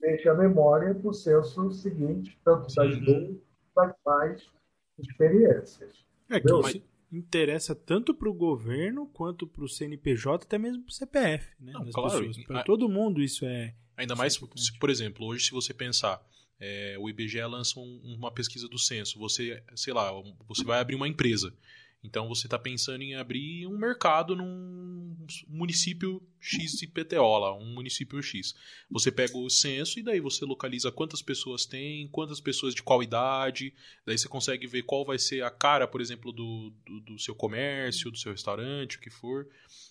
deixa 0.00 0.30
a 0.30 0.34
memória 0.34 0.94
para 0.94 1.08
o 1.08 1.12
censo 1.12 1.70
seguinte, 1.72 2.38
tanto 2.44 2.72
das 2.74 2.94
uhum. 2.94 3.04
boas 3.04 3.36
quanto 3.74 3.88
das 3.88 3.96
mais 4.06 4.50
experiências. 4.98 6.06
É 6.30 6.40
que 6.40 6.52
mas 6.52 6.80
interessa 7.10 7.74
tanto 7.74 8.14
para 8.14 8.28
o 8.28 8.34
governo 8.34 9.06
quanto 9.06 9.46
para 9.46 9.64
o 9.64 9.68
CNPJ, 9.68 10.44
até 10.44 10.58
mesmo 10.58 10.82
para 10.82 10.90
o 10.90 10.94
CPF, 10.94 11.48
né? 11.60 11.72
Não, 11.72 11.90
claro. 11.90 12.30
Para 12.46 12.62
todo 12.62 12.88
mundo 12.88 13.22
isso 13.22 13.44
é. 13.44 13.74
Ainda 13.96 14.14
mais, 14.14 14.34
se, 14.34 14.78
por 14.78 14.90
exemplo, 14.90 15.26
hoje 15.26 15.46
se 15.46 15.50
você 15.50 15.74
pensar, 15.74 16.24
é, 16.60 16.96
o 16.98 17.08
IBGE 17.08 17.40
lança 17.42 17.80
um, 17.80 18.16
uma 18.18 18.30
pesquisa 18.30 18.68
do 18.68 18.78
censo, 18.78 19.18
você, 19.18 19.62
sei 19.74 19.92
lá, 19.92 20.10
você 20.46 20.64
vai 20.64 20.80
abrir 20.80 20.94
uma 20.94 21.08
empresa. 21.08 21.54
Então 22.02 22.28
você 22.28 22.46
está 22.46 22.58
pensando 22.58 23.02
em 23.02 23.16
abrir 23.16 23.66
um 23.66 23.76
mercado 23.76 24.36
num 24.36 25.16
município 25.48 26.22
X 26.40 26.80
IPTO 26.82 27.38
lá, 27.38 27.56
um 27.56 27.74
município 27.74 28.22
X. 28.22 28.54
Você 28.88 29.10
pega 29.10 29.36
o 29.36 29.50
censo 29.50 29.98
e 29.98 30.02
daí 30.02 30.20
você 30.20 30.44
localiza 30.44 30.92
quantas 30.92 31.20
pessoas 31.20 31.66
tem, 31.66 32.06
quantas 32.08 32.40
pessoas 32.40 32.74
de 32.74 32.82
qual 32.82 33.02
idade, 33.02 33.74
daí 34.06 34.16
você 34.16 34.28
consegue 34.28 34.66
ver 34.66 34.84
qual 34.84 35.04
vai 35.04 35.18
ser 35.18 35.42
a 35.42 35.50
cara, 35.50 35.88
por 35.88 36.00
exemplo, 36.00 36.32
do, 36.32 36.72
do, 36.86 37.00
do 37.00 37.18
seu 37.18 37.34
comércio, 37.34 38.10
do 38.10 38.18
seu 38.18 38.30
restaurante, 38.30 38.96
o 38.96 39.00
que 39.00 39.10
for. 39.10 39.48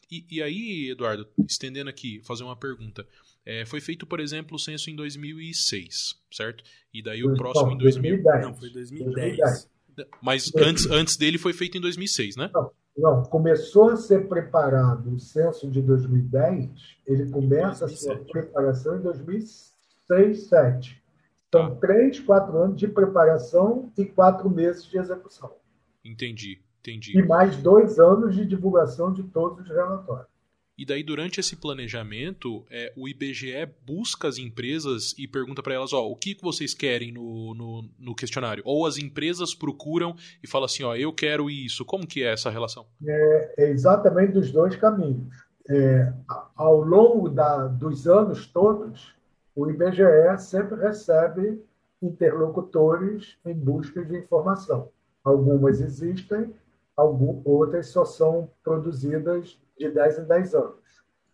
E, 0.09 0.25
e 0.31 0.41
aí, 0.41 0.89
Eduardo, 0.89 1.27
estendendo 1.47 1.89
aqui, 1.89 2.21
fazer 2.23 2.43
uma 2.43 2.55
pergunta. 2.55 3.05
É, 3.45 3.65
foi 3.65 3.81
feito, 3.81 4.05
por 4.05 4.19
exemplo, 4.19 4.55
o 4.55 4.59
censo 4.59 4.89
em 4.89 4.95
2006, 4.95 6.21
certo? 6.31 6.63
E 6.93 7.01
daí 7.03 7.23
o 7.23 7.33
próximo 7.33 7.71
em 7.71 7.77
2010. 7.77 8.41
Não, 8.41 8.53
foi 8.53 8.69
2010. 8.69 9.37
2010. 9.37 9.76
Mas 10.21 10.51
antes, 10.55 10.89
antes 10.89 11.17
dele 11.17 11.37
foi 11.37 11.53
feito 11.53 11.77
em 11.77 11.81
2006, 11.81 12.35
né? 12.35 12.49
Não, 12.53 12.71
não, 12.97 13.23
começou 13.23 13.91
a 13.91 13.95
ser 13.95 14.27
preparado 14.27 15.13
o 15.13 15.19
censo 15.19 15.69
de 15.69 15.81
2010, 15.81 16.69
ele 17.05 17.29
começa 17.29 17.85
2007. 17.85 17.85
a 17.85 17.97
sua 17.97 18.25
preparação 18.25 18.97
em 18.97 19.01
2006, 19.01 19.75
2007. 20.07 21.03
São 21.53 21.69
tá. 21.69 21.75
três, 21.75 22.19
quatro 22.19 22.57
anos 22.57 22.77
de 22.77 22.87
preparação 22.87 23.91
e 23.97 24.05
quatro 24.05 24.49
meses 24.49 24.83
de 24.85 24.97
execução. 24.97 25.53
Entendi, 26.03 26.59
entendi. 26.79 27.17
E 27.17 27.21
mais 27.21 27.55
dois 27.57 27.99
anos 27.99 28.35
de 28.35 28.45
divulgação 28.45 29.13
de 29.13 29.23
todos 29.23 29.63
os 29.63 29.67
relatórios. 29.67 30.36
E 30.77 30.85
daí, 30.85 31.01
durante 31.01 31.39
esse 31.39 31.55
planejamento, 31.55 32.63
é, 32.69 32.93
o 32.95 33.07
IBGE 33.07 33.67
busca 33.83 34.27
as 34.27 34.37
empresas 34.37 35.15
e 35.17 35.27
pergunta 35.27 35.63
para 35.63 35.73
elas: 35.73 35.91
ó, 35.91 36.07
o 36.07 36.15
que 36.15 36.37
vocês 36.39 36.75
querem 36.75 37.11
no, 37.11 37.55
no, 37.55 37.89
no, 37.97 38.13
questionário? 38.13 38.61
Ou 38.63 38.85
as 38.85 38.97
empresas 38.99 39.55
procuram 39.55 40.15
e 40.43 40.47
falam 40.47 40.65
assim: 40.65 40.83
ó, 40.83 40.95
eu 40.95 41.11
quero 41.11 41.49
isso. 41.49 41.83
Como 41.83 42.05
que 42.05 42.23
é 42.23 42.31
essa 42.31 42.51
relação? 42.51 42.85
É, 43.03 43.53
é 43.57 43.69
exatamente 43.71 44.33
dos 44.33 44.51
dois 44.51 44.75
caminhos. 44.75 45.35
É, 45.67 46.13
ao 46.55 46.79
longo 46.81 47.27
da, 47.27 47.65
dos 47.65 48.07
anos 48.07 48.45
todos, 48.45 49.15
o 49.55 49.67
IBGE 49.67 50.37
sempre 50.37 50.79
recebe 50.79 51.59
interlocutores 51.99 53.35
em 53.43 53.55
busca 53.55 54.05
de 54.05 54.15
informação. 54.15 54.89
Algumas 55.23 55.81
existem, 55.81 56.53
algumas, 56.95 57.41
outras 57.43 57.87
só 57.87 58.05
são 58.05 58.49
produzidas 58.63 59.57
de 59.77 59.89
10 59.89 60.19
em 60.19 60.23
10 60.25 60.55
anos. 60.55 60.75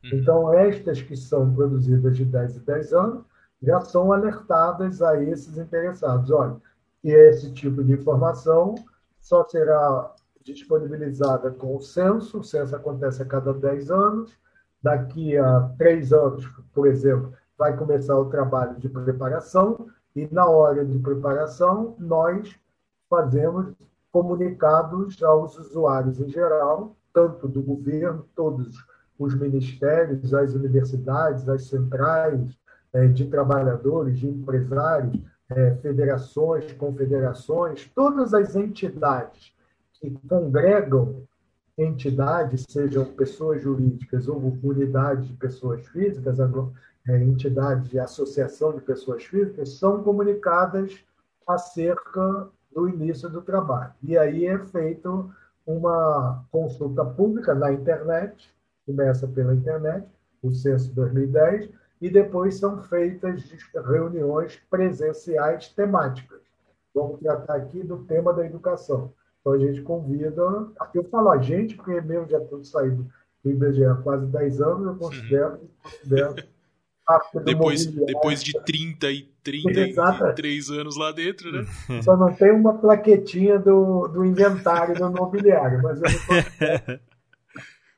Uhum. 0.03 0.09
Então, 0.13 0.53
estas 0.53 1.01
que 1.01 1.15
são 1.15 1.53
produzidas 1.53 2.15
de 2.17 2.25
10 2.25 2.57
em 2.57 2.59
10 2.59 2.93
anos 2.93 3.25
já 3.61 3.79
são 3.81 4.11
alertadas 4.11 5.01
a 5.01 5.21
esses 5.21 5.57
interessados. 5.57 6.29
Olha, 6.31 6.57
e 7.03 7.11
esse 7.11 7.51
tipo 7.53 7.83
de 7.83 7.93
informação 7.93 8.75
só 9.19 9.47
será 9.47 10.13
disponibilizada 10.43 11.51
com 11.51 11.75
o 11.75 11.81
censo, 11.81 12.39
o 12.39 12.43
censo 12.43 12.75
acontece 12.75 13.21
a 13.21 13.25
cada 13.25 13.53
10 13.53 13.89
anos, 13.89 14.37
daqui 14.81 15.37
a 15.37 15.71
três 15.77 16.11
anos, 16.11 16.45
por 16.73 16.87
exemplo, 16.87 17.33
vai 17.57 17.75
começar 17.77 18.17
o 18.17 18.29
trabalho 18.29 18.77
de 18.77 18.89
preparação, 18.89 19.87
e 20.13 20.27
na 20.31 20.45
hora 20.45 20.85
de 20.85 20.99
preparação, 20.99 21.95
nós 21.97 22.53
fazemos 23.09 23.73
comunicados 24.11 25.23
aos 25.23 25.57
usuários 25.57 26.19
em 26.19 26.27
geral 26.27 26.95
tanto 27.13 27.47
do 27.47 27.61
governo, 27.61 28.25
todos 28.35 28.75
os 29.17 29.35
ministérios, 29.35 30.33
as 30.33 30.53
universidades, 30.53 31.47
as 31.47 31.67
centrais 31.67 32.57
é, 32.91 33.07
de 33.07 33.25
trabalhadores, 33.25 34.19
de 34.19 34.27
empresários, 34.27 35.17
é, 35.49 35.75
federações, 35.75 36.71
confederações, 36.73 37.89
todas 37.95 38.33
as 38.33 38.55
entidades 38.55 39.53
que 39.93 40.11
congregam 40.27 41.23
entidades, 41.77 42.65
sejam 42.69 43.05
pessoas 43.05 43.61
jurídicas 43.61 44.27
ou 44.27 44.37
unidades 44.63 45.27
de 45.27 45.33
pessoas 45.33 45.85
físicas, 45.87 46.39
é, 47.07 47.23
entidades 47.23 47.89
de 47.89 47.99
associação 47.99 48.73
de 48.73 48.81
pessoas 48.81 49.23
físicas, 49.23 49.77
são 49.77 50.03
comunicadas 50.03 51.03
acerca 51.47 52.49
do 52.73 52.89
início 52.89 53.29
do 53.29 53.41
trabalho. 53.41 53.93
E 54.01 54.17
aí 54.17 54.45
é 54.45 54.57
feito 54.59 55.31
uma 55.65 56.45
consulta 56.51 57.05
pública 57.05 57.53
na 57.53 57.71
internet, 57.71 58.53
começa 58.85 59.27
pela 59.27 59.53
internet, 59.53 60.05
o 60.41 60.51
censo 60.51 60.93
2010, 60.93 61.69
e 62.01 62.09
depois 62.09 62.55
são 62.55 62.81
feitas 62.83 63.49
reuniões 63.73 64.61
presenciais 64.69 65.69
temáticas. 65.69 66.41
Vamos 66.93 67.19
tratar 67.19 67.55
aqui 67.55 67.81
do 67.81 67.99
tema 67.99 68.33
da 68.33 68.45
educação. 68.45 69.13
Então 69.39 69.53
a 69.53 69.57
gente 69.57 69.81
convida, 69.81 70.41
eu 70.93 71.03
falo 71.05 71.31
a 71.31 71.37
gente, 71.37 71.75
porque 71.75 71.99
mesmo 72.01 72.29
já 72.29 72.39
estou 72.39 72.63
saindo 72.63 73.07
do 73.43 73.51
IBGE 73.51 73.85
há 73.85 73.95
quase 73.95 74.25
10 74.27 74.61
anos, 74.61 74.87
eu 74.87 74.95
considero, 74.95 75.59
considero 75.81 76.35
depois, 77.43 77.85
depois 77.85 78.43
de 78.43 78.53
30 78.63 79.11
e 79.11 79.23
33 79.43 80.69
anos 80.69 80.97
lá 80.97 81.11
dentro, 81.11 81.51
né? 81.51 81.65
Só 82.01 82.15
não 82.15 82.33
tem 82.33 82.51
uma 82.51 82.77
plaquetinha 82.77 83.59
do, 83.59 84.07
do 84.07 84.25
inventário 84.25 84.95
do 84.95 85.11
mobiliário, 85.11 85.81
mas 85.81 86.01
eu 86.01 86.09
não 86.09 86.99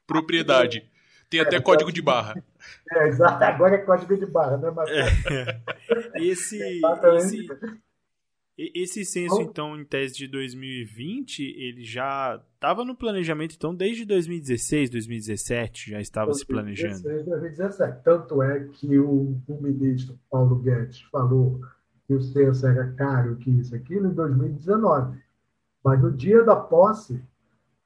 Propriedade. 0.07 0.89
Tem 1.29 1.39
até 1.39 1.57
é, 1.57 1.61
código 1.61 1.91
de 1.91 2.01
barra. 2.01 2.35
É, 2.91 3.07
exato. 3.07 3.43
Agora 3.43 3.75
é 3.75 3.79
código 3.79 4.15
de 4.15 4.25
barra, 4.25 4.57
né, 4.57 4.71
Matheus? 4.71 5.09
É. 6.15 6.23
Esse, 6.23 6.57
esse, 6.57 7.47
esse 8.57 9.03
censo, 9.03 9.41
então, 9.41 9.77
em 9.77 9.83
tese 9.83 10.15
de 10.15 10.27
2020, 10.29 11.41
ele 11.41 11.83
já 11.83 12.41
estava 12.53 12.85
no 12.85 12.95
planejamento, 12.95 13.53
então, 13.55 13.75
desde 13.75 14.05
2016, 14.05 14.89
2017, 14.89 15.91
já 15.91 15.99
estava 15.99 16.31
2016, 16.31 16.39
se 16.39 17.03
planejando. 17.03 17.25
2017. 17.25 18.03
Tanto 18.03 18.41
é 18.41 18.61
que 18.61 18.97
o, 18.97 19.37
o, 19.45 19.61
ministro 19.61 20.17
Paulo 20.31 20.55
Guedes 20.55 21.01
falou 21.11 21.59
que 22.07 22.13
o 22.13 22.21
censo 22.21 22.65
era 22.65 22.89
caro, 22.93 23.35
que 23.35 23.49
isso, 23.49 23.75
aquilo, 23.75 24.07
em 24.07 24.13
2019. 24.13 25.17
Mas 25.83 26.01
no 26.01 26.11
dia 26.11 26.41
da 26.41 26.55
posse 26.55 27.21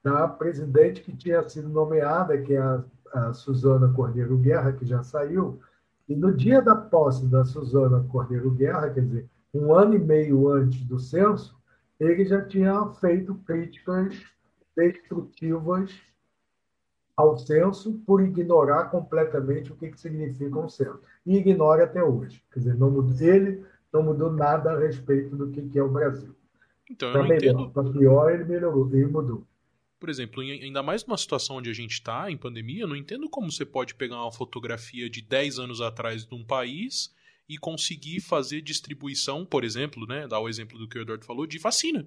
da 0.04 0.28
presidente 0.28 1.02
que 1.02 1.16
tinha 1.16 1.46
sido 1.48 1.68
nomeada, 1.68 2.38
que 2.38 2.52
é 2.52 2.58
a, 2.58 2.84
a 3.12 3.32
Suzana 3.32 3.92
Cordeiro 3.92 4.38
Guerra, 4.38 4.72
que 4.72 4.86
já 4.86 5.02
saiu, 5.02 5.60
e 6.08 6.14
no 6.14 6.32
dia 6.32 6.62
da 6.62 6.76
posse 6.76 7.26
da 7.26 7.44
Suzana 7.44 8.06
Cordeiro 8.08 8.52
Guerra, 8.52 8.88
quer 8.90 9.00
dizer, 9.00 9.28
um 9.52 9.74
ano 9.74 9.94
e 9.94 9.98
meio 9.98 10.48
antes 10.48 10.84
do 10.84 10.98
censo, 10.98 11.58
ele 11.98 12.24
já 12.24 12.44
tinha 12.44 12.86
feito 13.00 13.34
críticas 13.46 14.22
destrutivas 14.76 15.92
ao 17.16 17.36
censo 17.36 18.00
por 18.06 18.22
ignorar 18.22 18.84
completamente 18.84 19.72
o 19.72 19.76
que, 19.76 19.90
que 19.90 20.00
significa 20.00 20.58
um 20.58 20.68
censo. 20.68 21.00
E 21.26 21.36
ignora 21.36 21.84
até 21.84 22.02
hoje. 22.02 22.42
Quer 22.52 22.60
dizer, 22.60 22.76
não 22.76 22.90
mudou, 22.90 23.14
ele 23.20 23.62
não 23.92 24.02
mudou 24.02 24.32
nada 24.32 24.72
a 24.72 24.78
respeito 24.78 25.36
do 25.36 25.50
que, 25.50 25.62
que 25.68 25.78
é 25.78 25.82
o 25.82 25.90
Brasil. 25.90 26.34
Então, 26.90 27.12
para 27.12 27.22
melhor, 27.22 27.70
para 27.70 27.90
pior, 27.90 28.32
ele 28.32 28.44
melhorou, 28.44 28.88
ele 28.92 29.06
mudou. 29.06 29.46
Por 29.98 30.08
exemplo, 30.08 30.42
ainda 30.42 30.82
mais 30.82 31.04
numa 31.04 31.18
situação 31.18 31.56
onde 31.56 31.68
a 31.68 31.74
gente 31.74 31.92
está, 31.92 32.30
em 32.30 32.36
pandemia, 32.36 32.84
eu 32.84 32.88
não 32.88 32.96
entendo 32.96 33.28
como 33.28 33.52
você 33.52 33.66
pode 33.66 33.94
pegar 33.94 34.16
uma 34.22 34.32
fotografia 34.32 35.10
de 35.10 35.20
10 35.20 35.58
anos 35.58 35.82
atrás 35.82 36.24
de 36.24 36.34
um 36.34 36.42
país 36.42 37.14
e 37.50 37.58
conseguir 37.58 38.20
fazer 38.20 38.60
distribuição, 38.60 39.44
por 39.44 39.64
exemplo, 39.64 40.06
né, 40.06 40.28
dar 40.28 40.38
o 40.38 40.48
exemplo 40.48 40.78
do 40.78 40.86
que 40.86 40.96
o 40.96 41.02
Eduardo 41.02 41.24
falou, 41.24 41.48
de 41.48 41.58
vacina. 41.58 42.06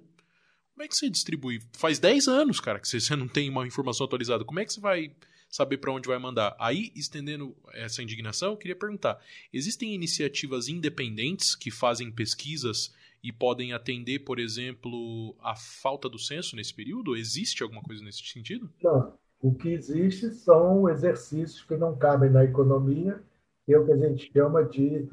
Como 0.72 0.82
é 0.82 0.88
que 0.88 0.96
você 0.96 1.10
distribui? 1.10 1.60
Faz 1.74 1.98
10 1.98 2.28
anos, 2.28 2.60
cara, 2.60 2.80
que 2.80 2.88
você 2.88 3.14
não 3.14 3.28
tem 3.28 3.50
uma 3.50 3.66
informação 3.66 4.06
atualizada. 4.06 4.42
Como 4.42 4.58
é 4.58 4.64
que 4.64 4.72
você 4.72 4.80
vai 4.80 5.14
saber 5.50 5.76
para 5.76 5.92
onde 5.92 6.08
vai 6.08 6.18
mandar? 6.18 6.56
Aí, 6.58 6.90
estendendo 6.96 7.54
essa 7.74 8.02
indignação, 8.02 8.52
eu 8.52 8.56
queria 8.56 8.74
perguntar: 8.74 9.20
existem 9.52 9.94
iniciativas 9.94 10.66
independentes 10.66 11.54
que 11.54 11.70
fazem 11.70 12.10
pesquisas 12.10 12.94
e 13.22 13.30
podem 13.30 13.74
atender, 13.74 14.20
por 14.20 14.38
exemplo, 14.38 15.36
a 15.40 15.54
falta 15.54 16.08
do 16.08 16.18
censo 16.18 16.56
nesse 16.56 16.72
período? 16.72 17.14
Existe 17.14 17.62
alguma 17.62 17.82
coisa 17.82 18.02
nesse 18.02 18.24
sentido? 18.26 18.72
Não. 18.82 19.12
O 19.40 19.54
que 19.54 19.68
existe 19.68 20.30
são 20.30 20.88
exercícios 20.88 21.62
que 21.62 21.76
não 21.76 21.96
cabem 21.98 22.30
na 22.30 22.44
economia, 22.44 23.22
que 23.66 23.74
é 23.74 23.78
o 23.78 23.84
que 23.84 23.92
a 23.92 23.96
gente 23.96 24.32
chama 24.32 24.64
de 24.64 25.06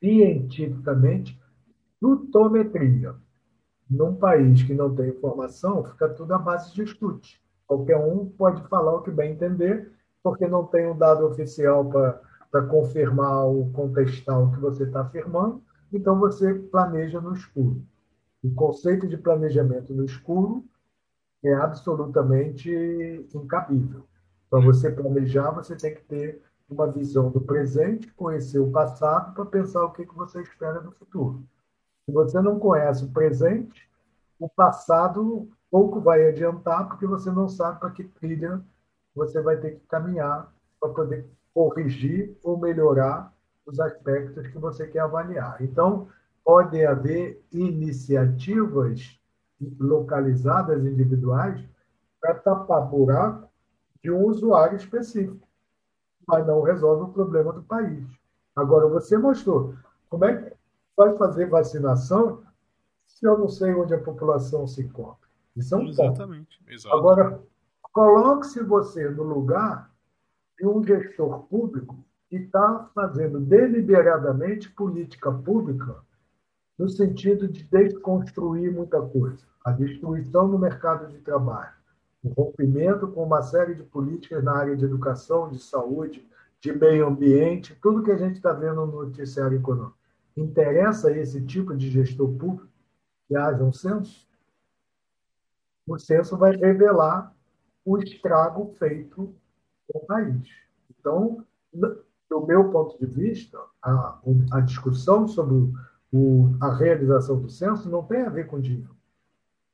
cientificamente, 0.00 1.38
frutometria. 2.00 3.14
num 3.90 4.14
país 4.14 4.62
que 4.62 4.74
não 4.74 4.94
tem 4.94 5.08
informação, 5.10 5.82
fica 5.84 6.08
tudo 6.10 6.34
à 6.34 6.38
base 6.38 6.74
de 6.74 6.86
chute. 6.86 7.42
Qualquer 7.66 7.96
um 7.98 8.26
pode 8.26 8.62
falar 8.68 8.94
o 8.96 9.02
que 9.02 9.10
bem 9.10 9.32
entender, 9.32 9.90
porque 10.22 10.46
não 10.46 10.64
tem 10.64 10.86
um 10.90 10.96
dado 10.96 11.26
oficial 11.26 11.88
para 11.88 12.62
confirmar 12.66 13.44
ou 13.46 13.70
contestar 13.72 14.42
o 14.42 14.52
que 14.52 14.60
você 14.60 14.84
está 14.84 15.00
afirmando, 15.02 15.62
então 15.92 16.18
você 16.18 16.52
planeja 16.54 17.20
no 17.20 17.32
escuro. 17.34 17.82
O 18.42 18.50
conceito 18.54 19.08
de 19.08 19.16
planejamento 19.16 19.94
no 19.94 20.04
escuro 20.04 20.64
é 21.42 21.54
absolutamente 21.54 22.70
incabível. 23.34 24.04
Para 24.50 24.60
você 24.60 24.90
planejar, 24.90 25.50
você 25.50 25.76
tem 25.76 25.94
que 25.94 26.02
ter 26.02 26.42
uma 26.68 26.86
visão 26.90 27.30
do 27.30 27.40
presente, 27.40 28.12
conhecer 28.12 28.58
o 28.58 28.70
passado 28.70 29.34
para 29.34 29.46
pensar 29.46 29.84
o 29.84 29.92
que, 29.92 30.04
você 30.04 30.42
espera 30.42 30.80
do 30.80 30.92
futuro. 30.92 31.42
Se 32.04 32.12
você 32.12 32.40
não 32.40 32.58
conhece 32.58 33.04
o 33.04 33.10
presente, 33.10 33.88
o 34.38 34.48
passado 34.48 35.48
pouco 35.70 36.00
vai 36.00 36.28
adiantar, 36.28 36.88
porque 36.88 37.06
você 37.06 37.30
não 37.30 37.48
sabe 37.48 37.80
para 37.80 37.90
que 37.90 38.04
trilha 38.04 38.62
você 39.14 39.40
vai 39.40 39.56
ter 39.56 39.72
que 39.72 39.86
caminhar 39.86 40.52
para 40.78 40.90
poder 40.90 41.26
corrigir 41.52 42.36
ou 42.42 42.56
melhorar 42.58 43.32
os 43.66 43.80
aspectos 43.80 44.46
que 44.46 44.58
você 44.58 44.86
quer 44.86 45.00
avaliar. 45.00 45.60
Então, 45.60 46.08
podem 46.44 46.86
haver 46.86 47.42
iniciativas 47.50 49.18
localizadas, 49.78 50.84
individuais, 50.84 51.60
para 52.20 52.34
tapar 52.34 52.86
buraco 52.86 53.48
de 54.02 54.10
um 54.10 54.24
usuário 54.24 54.76
específico, 54.76 55.47
mas 56.28 56.46
não 56.46 56.60
resolve 56.60 57.04
o 57.04 57.12
problema 57.12 57.52
do 57.52 57.62
país. 57.62 58.06
Agora, 58.54 58.86
você 58.86 59.16
mostrou 59.16 59.74
como 60.10 60.26
é 60.26 60.36
que 60.36 60.56
vai 60.94 61.16
fazer 61.16 61.46
vacinação 61.46 62.42
se 63.06 63.26
eu 63.26 63.38
não 63.38 63.48
sei 63.48 63.74
onde 63.74 63.94
a 63.94 64.00
população 64.00 64.66
se 64.66 64.82
encontra. 64.82 65.26
Isso 65.56 65.74
é 65.74 65.78
um 65.78 65.88
Exatamente. 65.88 66.62
Ponto. 66.62 66.94
Agora, 66.94 67.40
coloque-se 67.92 68.62
você 68.62 69.08
no 69.08 69.22
lugar 69.22 69.90
de 70.58 70.66
um 70.66 70.84
gestor 70.84 71.44
público 71.44 71.96
que 72.28 72.36
está 72.36 72.90
fazendo 72.94 73.40
deliberadamente 73.40 74.70
política 74.70 75.32
pública 75.32 75.96
no 76.78 76.88
sentido 76.88 77.48
de 77.48 77.64
desconstruir 77.64 78.70
muita 78.72 79.00
coisa. 79.00 79.44
A 79.64 79.72
destruição 79.72 80.46
no 80.46 80.58
mercado 80.58 81.08
de 81.08 81.18
trabalho, 81.18 81.72
o 82.22 82.28
rompimento 82.30 83.08
com 83.08 83.22
uma 83.22 83.42
série 83.42 83.74
de 83.74 83.82
políticas 83.82 84.42
na 84.42 84.52
área 84.52 84.76
de 84.76 84.84
educação, 84.84 85.48
de 85.48 85.58
saúde, 85.58 86.26
de 86.60 86.72
meio 86.72 87.06
ambiente, 87.06 87.78
tudo 87.80 88.02
que 88.02 88.10
a 88.10 88.16
gente 88.16 88.36
está 88.36 88.52
vendo 88.52 88.86
no 88.86 89.04
noticiário 89.04 89.58
econômico. 89.58 89.96
Interessa 90.36 91.10
esse 91.16 91.44
tipo 91.44 91.76
de 91.76 91.88
gestor 91.88 92.32
público 92.34 92.68
que 93.26 93.36
haja 93.36 93.62
um 93.62 93.72
censo? 93.72 94.26
O 95.86 95.98
censo 95.98 96.36
vai 96.36 96.56
revelar 96.56 97.34
o 97.84 97.98
estrago 97.98 98.74
feito 98.78 99.34
no 99.94 100.00
país. 100.00 100.48
Então, 100.90 101.44
do 101.72 102.46
meu 102.46 102.70
ponto 102.70 102.98
de 102.98 103.06
vista, 103.06 103.58
a, 103.82 104.20
a 104.52 104.60
discussão 104.60 105.26
sobre 105.26 105.72
o, 106.12 106.56
a 106.60 106.74
realização 106.74 107.40
do 107.40 107.48
censo 107.48 107.88
não 107.88 108.02
tem 108.02 108.22
a 108.22 108.28
ver 108.28 108.46
com 108.46 108.60
dinheiro. 108.60 108.97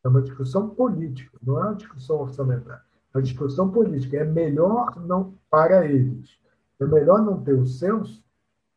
É 0.04 0.08
uma 0.08 0.20
discussão 0.20 0.68
política, 0.70 1.38
não 1.42 1.58
é 1.58 1.62
uma 1.68 1.74
discussão 1.74 2.20
orçamentária. 2.20 2.82
É 3.14 3.18
uma 3.18 3.22
discussão 3.22 3.70
política. 3.70 4.18
É 4.18 4.24
melhor 4.24 5.00
não 5.06 5.38
para 5.48 5.86
eles. 5.86 6.38
É 6.80 6.84
melhor 6.84 7.22
não 7.22 7.42
ter 7.42 7.54
o 7.54 7.66
censo. 7.66 8.22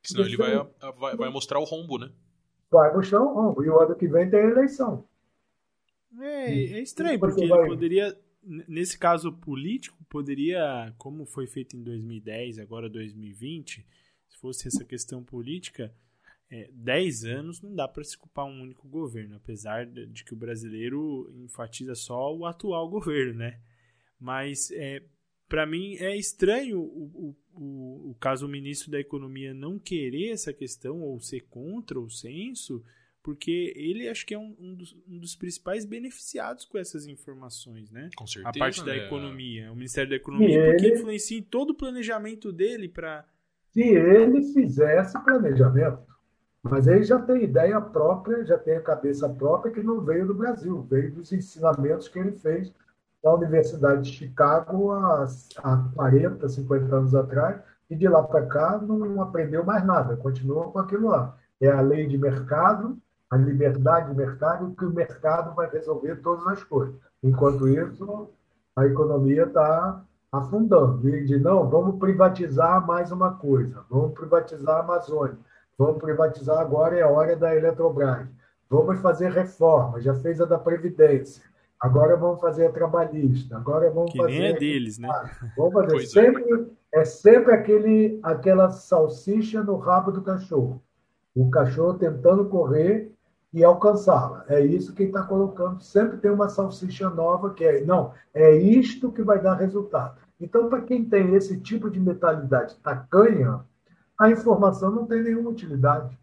Senão 0.03 0.25
ele 0.25 0.37
vai, 0.37 0.55
vai, 0.97 1.17
vai, 1.17 1.29
mostrar 1.29 1.59
o 1.59 1.65
rombo, 1.65 1.97
né? 1.97 2.09
Vai 2.71 2.93
mostrar 2.95 3.21
o 3.21 3.33
rombo. 3.33 3.63
E 3.63 3.69
o 3.69 3.79
ano 3.79 3.95
que 3.95 4.07
vem 4.07 4.29
tem 4.29 4.39
a 4.39 4.49
eleição. 4.49 5.05
É, 6.19 6.53
é 6.53 6.81
estranho, 6.81 7.19
porque 7.19 7.43
ele 7.43 7.67
poderia, 7.67 8.17
nesse 8.41 8.97
caso 8.97 9.31
político, 9.33 9.97
poderia, 10.07 10.93
como 10.97 11.25
foi 11.25 11.45
feito 11.45 11.75
em 11.75 11.83
2010, 11.83 12.59
agora 12.59 12.89
2020, 12.89 13.85
se 14.29 14.37
fosse 14.37 14.67
essa 14.67 14.85
questão 14.85 15.21
política, 15.23 15.93
é, 16.49 16.69
10 16.71 17.25
anos 17.25 17.61
não 17.61 17.75
dá 17.75 17.87
para 17.87 18.03
se 18.03 18.17
culpar 18.17 18.45
um 18.45 18.61
único 18.61 18.87
governo, 18.87 19.35
apesar 19.35 19.85
de 19.85 20.23
que 20.23 20.33
o 20.33 20.37
brasileiro 20.37 21.29
enfatiza 21.43 21.93
só 21.93 22.35
o 22.35 22.45
atual 22.45 22.87
governo, 22.89 23.39
né? 23.39 23.59
Mas 24.19 24.71
é, 24.71 25.03
para 25.47 25.65
mim 25.65 25.95
é 25.97 26.15
estranho 26.15 26.79
o, 26.79 27.35
o, 27.53 28.11
o, 28.11 28.15
caso 28.15 28.45
o 28.45 28.49
ministro 28.49 28.89
da 28.89 28.99
Economia 28.99 29.53
não 29.53 29.77
querer 29.77 30.31
essa 30.31 30.53
questão 30.53 31.01
ou 31.01 31.19
ser 31.19 31.41
contra 31.41 31.99
o 31.99 32.09
censo, 32.09 32.83
porque 33.21 33.73
ele 33.75 34.07
acho 34.07 34.25
que 34.25 34.33
é 34.33 34.39
um, 34.39 34.55
um, 34.57 34.73
dos, 34.73 34.95
um 35.05 35.19
dos, 35.19 35.35
principais 35.35 35.85
beneficiados 35.85 36.63
com 36.63 36.77
essas 36.77 37.07
informações, 37.07 37.91
né? 37.91 38.09
Com 38.15 38.25
certeza. 38.25 38.49
A 38.55 38.57
parte 38.57 38.85
da 38.85 38.95
economia, 38.95 39.69
o 39.69 39.75
Ministério 39.75 40.09
da 40.09 40.15
Economia, 40.15 40.57
ele... 40.57 40.71
porque 40.71 40.93
influencia 40.93 41.37
em 41.37 41.43
todo 41.43 41.71
o 41.71 41.75
planejamento 41.75 42.53
dele 42.53 42.87
para. 42.87 43.27
Se 43.73 43.81
ele 43.81 44.41
fizesse 44.53 45.21
planejamento, 45.25 46.07
mas 46.63 46.87
ele 46.87 47.03
já 47.03 47.19
tem 47.19 47.43
ideia 47.43 47.79
própria, 47.79 48.45
já 48.45 48.57
tem 48.57 48.77
a 48.77 48.81
cabeça 48.81 49.29
própria 49.29 49.71
que 49.71 49.83
não 49.83 50.01
veio 50.01 50.27
do 50.27 50.33
Brasil, 50.33 50.85
veio 50.89 51.13
dos 51.13 51.31
ensinamentos 51.31 52.07
que 52.07 52.19
ele 52.19 52.33
fez 52.33 52.73
na 53.23 53.33
Universidade 53.33 54.03
de 54.03 54.11
Chicago 54.11 54.91
há, 54.91 55.25
há 55.63 55.77
40, 55.95 56.47
50 56.47 56.95
anos 56.95 57.15
atrás, 57.15 57.61
e 57.89 57.95
de 57.95 58.07
lá 58.07 58.21
para 58.23 58.45
cá 58.45 58.77
não 58.79 59.21
aprendeu 59.21 59.63
mais 59.63 59.85
nada, 59.85 60.17
continua 60.17 60.71
com 60.71 60.79
aquilo 60.79 61.09
lá. 61.09 61.35
É 61.59 61.69
a 61.69 61.81
lei 61.81 62.05
de 62.05 62.17
mercado, 62.17 62.97
a 63.29 63.37
liberdade 63.37 64.09
de 64.09 64.15
mercado, 64.15 64.75
que 64.75 64.85
o 64.85 64.93
mercado 64.93 65.55
vai 65.55 65.69
resolver 65.69 66.17
todas 66.17 66.45
as 66.47 66.63
coisas. 66.63 66.95
Enquanto 67.23 67.67
isso, 67.67 68.29
a 68.75 68.85
economia 68.85 69.43
está 69.43 70.03
afundando. 70.31 71.07
E 71.09 71.25
de 71.25 71.39
não, 71.39 71.69
vamos 71.69 71.97
privatizar 71.97 72.85
mais 72.85 73.11
uma 73.11 73.33
coisa, 73.35 73.83
vamos 73.89 74.13
privatizar 74.13 74.77
a 74.77 74.81
Amazônia 74.81 75.37
Vamos 75.77 76.01
privatizar 76.01 76.57
agora, 76.59 76.97
é 76.97 77.03
a 77.03 77.09
hora 77.09 77.35
da 77.35 77.55
Eletrobras. 77.55 78.27
Vamos 78.69 78.99
fazer 78.99 79.31
reforma, 79.31 80.01
já 80.01 80.13
fez 80.15 80.41
a 80.41 80.45
da 80.45 80.57
Previdência. 80.57 81.43
Agora 81.79 82.17
vamos 82.17 82.41
fazer 82.41 82.65
a 82.65 82.71
trabalhista. 82.71 83.55
Agora 83.55 83.89
vamos 83.91 84.11
que 84.11 84.17
fazer. 84.17 84.31
Nem 84.31 84.47
é 84.47 84.53
deles, 84.53 84.97
né? 84.97 85.07
Vamos 85.55 85.73
fazer. 85.73 85.91
Pois 85.91 86.03
é. 86.03 86.07
sempre, 86.07 86.43
é. 86.91 86.99
é 87.01 87.05
sempre 87.05 87.53
aquele, 87.53 88.19
aquela 88.23 88.71
salsicha 88.71 89.61
no 89.61 89.77
rabo 89.77 90.11
do 90.11 90.23
cachorro. 90.23 90.81
O 91.35 91.51
cachorro 91.51 91.93
tentando 91.93 92.45
correr 92.49 93.11
e 93.53 93.63
alcançá-la. 93.63 94.43
É 94.49 94.59
isso 94.59 94.95
que 94.95 95.03
está 95.03 95.21
colocando. 95.21 95.81
Sempre 95.81 96.17
tem 96.17 96.31
uma 96.31 96.49
salsicha 96.49 97.09
nova 97.11 97.53
que 97.53 97.63
é, 97.63 97.85
não, 97.85 98.11
é 98.33 98.55
isto 98.55 99.11
que 99.11 99.21
vai 99.21 99.39
dar 99.39 99.53
resultado. 99.53 100.17
Então, 100.41 100.67
para 100.69 100.81
quem 100.81 101.05
tem 101.05 101.35
esse 101.35 101.59
tipo 101.59 101.89
de 101.89 101.99
mentalidade 101.99 102.75
tacanha, 102.77 103.61
a 104.19 104.29
informação 104.29 104.91
não 104.91 105.05
tem 105.05 105.23
nenhuma 105.23 105.49
utilidade. 105.49 106.17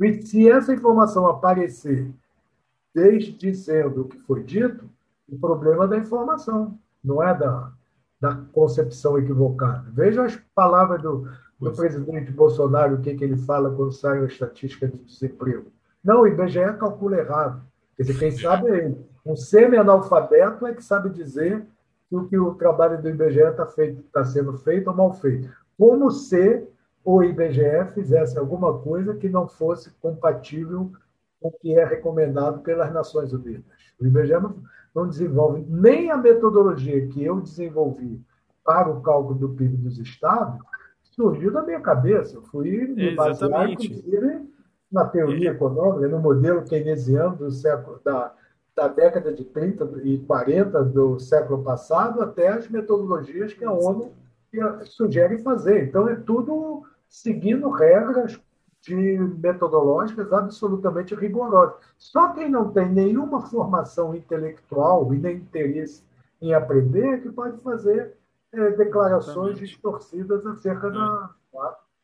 E 0.00 0.22
se 0.22 0.48
essa 0.48 0.72
informação 0.72 1.26
aparecer 1.26 2.10
desdizendo 2.94 4.02
o 4.02 4.08
que 4.08 4.18
foi 4.18 4.42
dito, 4.42 4.88
o 5.28 5.38
problema 5.38 5.84
é 5.84 5.88
da 5.88 5.96
informação, 5.98 6.78
não 7.02 7.22
é 7.22 7.36
da, 7.36 7.72
da 8.20 8.34
concepção 8.52 9.18
equivocada. 9.18 9.84
Veja 9.92 10.24
as 10.24 10.36
palavras 10.54 11.00
do, 11.02 11.28
do 11.58 11.72
presidente 11.72 12.30
Bolsonaro, 12.30 12.96
o 12.96 13.00
que, 13.00 13.14
que 13.14 13.24
ele 13.24 13.36
fala 13.36 13.74
quando 13.74 13.92
sai 13.92 14.18
a 14.18 14.26
estatística 14.26 14.86
de 14.86 14.98
desemprego. 14.98 15.72
Não, 16.04 16.22
o 16.22 16.26
IBGE 16.26 16.76
calcula 16.78 17.18
errado. 17.18 17.62
Quer 17.96 18.02
dizer, 18.02 18.18
quem 18.18 18.30
sabe 18.32 18.70
é 18.70 18.84
ele. 18.84 19.06
Um 19.24 19.36
semi-analfabeto 19.36 20.66
é 20.66 20.74
que 20.74 20.82
sabe 20.82 21.10
dizer 21.10 21.64
que 22.08 22.16
o, 22.16 22.26
que 22.26 22.36
o 22.36 22.54
trabalho 22.54 23.00
do 23.00 23.08
IBGE 23.08 23.40
está 23.40 23.66
tá 24.12 24.24
sendo 24.24 24.58
feito 24.58 24.90
ou 24.90 24.96
mal 24.96 25.14
feito. 25.14 25.48
Como 25.78 26.10
ser 26.10 26.68
o 27.04 27.22
IBGE 27.22 27.92
fizesse 27.94 28.38
alguma 28.38 28.78
coisa 28.78 29.14
que 29.14 29.28
não 29.28 29.48
fosse 29.48 29.90
compatível 30.00 30.92
com 31.40 31.48
o 31.48 31.52
que 31.52 31.76
é 31.76 31.84
recomendado 31.84 32.60
pelas 32.60 32.92
Nações 32.92 33.32
Unidas. 33.32 33.64
O 34.00 34.06
IBGE 34.06 34.34
não, 34.34 34.54
não 34.94 35.08
desenvolve 35.08 35.64
nem 35.68 36.10
a 36.10 36.16
metodologia 36.16 37.06
que 37.08 37.24
eu 37.24 37.40
desenvolvi 37.40 38.20
para 38.64 38.88
o 38.88 39.00
cálculo 39.02 39.34
do 39.34 39.48
PIB 39.50 39.76
dos 39.78 39.98
estados, 39.98 40.60
surgiu 41.02 41.52
da 41.52 41.62
minha 41.62 41.80
cabeça. 41.80 42.36
Eu 42.36 42.42
fui 42.42 42.86
me 42.86 43.14
basear, 43.14 43.70
inclusive, 43.70 44.48
na 44.90 45.04
teoria 45.04 45.50
é. 45.50 45.52
econômica, 45.52 46.08
no 46.08 46.20
modelo 46.20 46.62
keynesiano 46.62 47.36
do 47.36 47.50
século, 47.50 48.00
da, 48.04 48.32
da 48.76 48.88
década 48.88 49.32
de 49.32 49.44
30 49.44 50.00
e 50.04 50.18
40 50.20 50.84
do 50.84 51.18
século 51.18 51.64
passado 51.64 52.22
até 52.22 52.48
as 52.48 52.68
metodologias 52.68 53.52
que 53.52 53.64
a 53.64 53.72
ONU 53.72 54.12
sugere 54.84 55.38
fazer. 55.38 55.88
Então, 55.88 56.08
é 56.08 56.14
tudo 56.14 56.84
seguindo 57.12 57.68
regras 57.68 58.40
de 58.80 59.18
metodológicas 59.38 60.32
absolutamente 60.32 61.14
rigorosas. 61.14 61.76
Só 61.98 62.32
quem 62.32 62.50
não 62.50 62.72
tem 62.72 62.88
nenhuma 62.88 63.46
formação 63.46 64.14
intelectual 64.14 65.12
e 65.14 65.18
nem 65.18 65.36
interesse 65.36 66.02
em 66.40 66.54
aprender 66.54 67.04
é 67.04 67.18
que 67.18 67.30
pode 67.30 67.60
fazer 67.62 68.16
é, 68.50 68.70
declarações 68.70 69.28
Exatamente. 69.36 69.60
distorcidas 69.60 70.46
acerca 70.46 70.88
é. 70.88 70.90
da. 70.90 71.30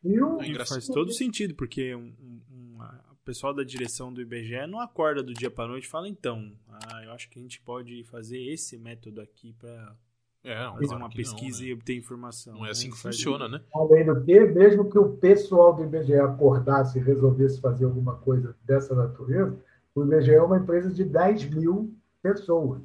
E 0.05 0.23
o, 0.23 0.39
faz 0.65 0.87
todo 0.87 1.11
sentido, 1.11 1.57
porque 1.57 1.93
um, 1.95 2.15
um, 2.21 2.79
pessoal 3.25 3.53
da 3.53 3.65
direção 3.65 4.13
do 4.13 4.23
IBGE 4.23 4.67
não 4.67 4.81
acorda 4.81 5.23
do 5.23 5.35
dia 5.35 5.51
para 5.51 5.69
noite 5.69 5.85
e 5.85 5.89
fala, 5.89 6.09
então, 6.09 6.53
ah, 6.67 7.05
eu 7.05 7.13
acho 7.13 7.29
que 7.29 7.39
a 7.39 7.43
gente 7.43 7.61
pode 7.61 8.05
fazer 8.05 8.39
esse 8.39 8.79
método 8.79 9.21
aqui 9.21 9.53
para 9.53 9.95
é, 10.45 10.55
fazer 10.55 10.95
uma 10.95 11.11
pesquisa 11.11 11.59
não, 11.59 11.65
né? 11.65 11.71
e 11.71 11.73
obter 11.73 11.97
informação. 11.97 12.55
Não 12.55 12.67
é 12.67 12.71
assim 12.71 12.91
que 12.91 12.97
funciona, 12.97 13.49
né? 13.49 13.61
Além 13.75 14.07
do 14.07 14.21
que, 14.23 14.41
mesmo 14.47 14.91
que 14.91 14.99
o 14.99 15.17
pessoal 15.17 15.75
do 15.75 15.85
IBGE 15.85 16.15
acordasse 16.15 16.99
e 16.99 17.03
resolvesse 17.03 17.61
fazer 17.61 17.85
alguma 17.85 18.17
coisa 18.17 18.55
dessa 18.65 18.95
natureza, 18.95 19.57
o 19.95 20.03
IBGE 20.05 20.35
é 20.35 20.43
uma 20.43 20.59
empresa 20.59 20.91
de 20.91 21.05
10 21.05 21.51
mil 21.51 21.95
pessoas. 22.23 22.83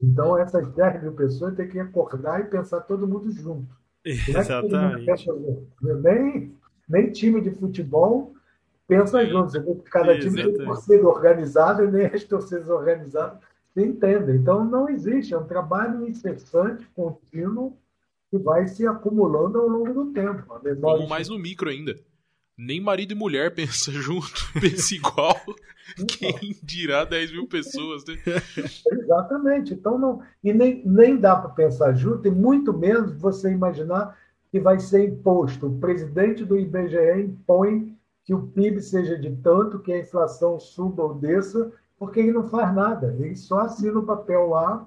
Então, 0.00 0.36
essas 0.36 0.68
10 0.74 1.02
mil 1.02 1.12
pessoas 1.12 1.54
têm 1.54 1.68
que 1.68 1.78
acordar 1.78 2.40
e 2.40 2.44
pensar 2.44 2.80
todo 2.80 3.06
mundo 3.06 3.30
junto. 3.30 3.74
Exatamente. 4.04 5.08
É 5.10 5.94
nem, 5.94 6.54
nem 6.88 7.12
time 7.12 7.40
de 7.40 7.50
futebol 7.52 8.34
pensa 8.86 9.24
junto. 9.24 9.50
Você 9.50 9.60
vê 9.60 9.74
que 9.74 9.90
cada 9.90 10.18
time 10.18 10.42
tem 10.42 10.54
torcida 10.54 11.08
organizada 11.08 11.84
e 11.84 11.90
nem 11.90 12.06
as 12.06 12.24
torcidas 12.24 12.68
organizadas 12.68 13.38
entendem. 13.76 14.36
Então, 14.36 14.64
não 14.64 14.88
existe. 14.88 15.34
É 15.34 15.38
um 15.38 15.46
trabalho 15.46 16.06
incessante, 16.06 16.86
contínuo, 16.94 17.76
que 18.30 18.38
vai 18.38 18.66
se 18.66 18.86
acumulando 18.86 19.58
ao 19.58 19.68
longo 19.68 19.92
do 19.92 20.12
tempo. 20.12 20.44
Como 20.80 21.08
mais 21.08 21.28
no 21.28 21.38
micro 21.38 21.68
ainda 21.68 21.96
nem 22.56 22.80
marido 22.80 23.12
e 23.12 23.14
mulher 23.14 23.52
pensa 23.54 23.90
junto, 23.90 24.40
pensa 24.60 24.94
igual. 24.94 25.36
Quem 26.08 26.56
dirá 26.62 27.04
10 27.04 27.32
mil 27.32 27.46
pessoas, 27.46 28.04
né? 28.06 28.16
Exatamente. 28.90 29.74
Então 29.74 29.98
não. 29.98 30.22
E 30.42 30.52
nem, 30.52 30.82
nem 30.86 31.16
dá 31.16 31.36
para 31.36 31.50
pensar 31.50 31.92
junto, 31.94 32.26
e 32.26 32.30
muito 32.30 32.72
menos 32.72 33.12
você 33.12 33.50
imaginar 33.50 34.16
que 34.50 34.60
vai 34.60 34.78
ser 34.78 35.08
imposto. 35.08 35.66
O 35.66 35.78
presidente 35.78 36.44
do 36.44 36.58
IBGE 36.58 37.22
impõe 37.22 37.96
que 38.24 38.32
o 38.32 38.46
PIB 38.46 38.80
seja 38.80 39.18
de 39.18 39.34
tanto, 39.36 39.80
que 39.80 39.92
a 39.92 39.98
inflação 39.98 40.60
suba 40.60 41.02
ou 41.02 41.14
desça, 41.14 41.72
porque 42.02 42.18
ele 42.18 42.32
não 42.32 42.48
faz 42.48 42.74
nada. 42.74 43.14
Ele 43.16 43.36
só 43.36 43.60
assina 43.60 43.96
o 44.00 44.04
papel 44.04 44.48
lá 44.48 44.84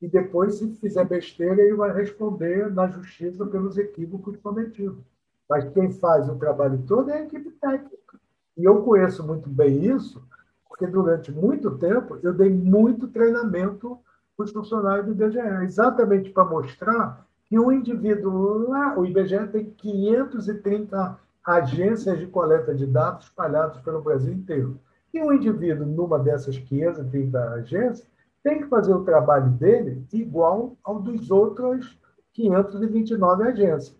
e 0.00 0.06
depois, 0.06 0.54
se 0.54 0.72
fizer 0.76 1.04
besteira, 1.04 1.60
ele 1.60 1.74
vai 1.74 1.92
responder 1.92 2.72
na 2.72 2.86
justiça 2.86 3.44
pelos 3.44 3.76
equívocos 3.76 4.36
cometidos. 4.36 5.02
Mas 5.50 5.68
quem 5.70 5.90
faz 5.90 6.28
o 6.28 6.36
trabalho 6.36 6.80
todo 6.86 7.10
é 7.10 7.14
a 7.14 7.22
equipe 7.24 7.50
técnica. 7.60 8.16
E 8.56 8.62
eu 8.62 8.80
conheço 8.82 9.26
muito 9.26 9.50
bem 9.50 9.86
isso, 9.86 10.22
porque 10.68 10.86
durante 10.86 11.32
muito 11.32 11.76
tempo 11.78 12.16
eu 12.22 12.32
dei 12.32 12.50
muito 12.50 13.08
treinamento 13.08 13.98
para 14.36 14.44
os 14.44 14.52
funcionários 14.52 15.06
do 15.06 15.12
IBGE, 15.14 15.64
exatamente 15.64 16.30
para 16.30 16.44
mostrar 16.44 17.26
que 17.46 17.58
um 17.58 17.72
indivíduo 17.72 18.68
lá, 18.68 18.96
o 18.96 19.04
IBGE 19.04 19.48
tem 19.48 19.64
530 19.64 21.18
agências 21.44 22.20
de 22.20 22.28
coleta 22.28 22.72
de 22.72 22.86
dados 22.86 23.24
espalhadas 23.24 23.78
pelo 23.78 24.00
Brasil 24.00 24.32
inteiro. 24.32 24.78
E 25.12 25.22
um 25.22 25.32
indivíduo 25.32 25.86
numa 25.86 26.18
dessas 26.18 26.58
530 26.58 27.50
agências 27.50 28.06
tem 28.42 28.62
que 28.62 28.68
fazer 28.68 28.92
o 28.94 29.04
trabalho 29.04 29.50
dele 29.50 30.04
igual 30.12 30.76
ao 30.82 31.00
dos 31.00 31.30
outros 31.30 31.98
529 32.32 33.44
agências. 33.44 33.96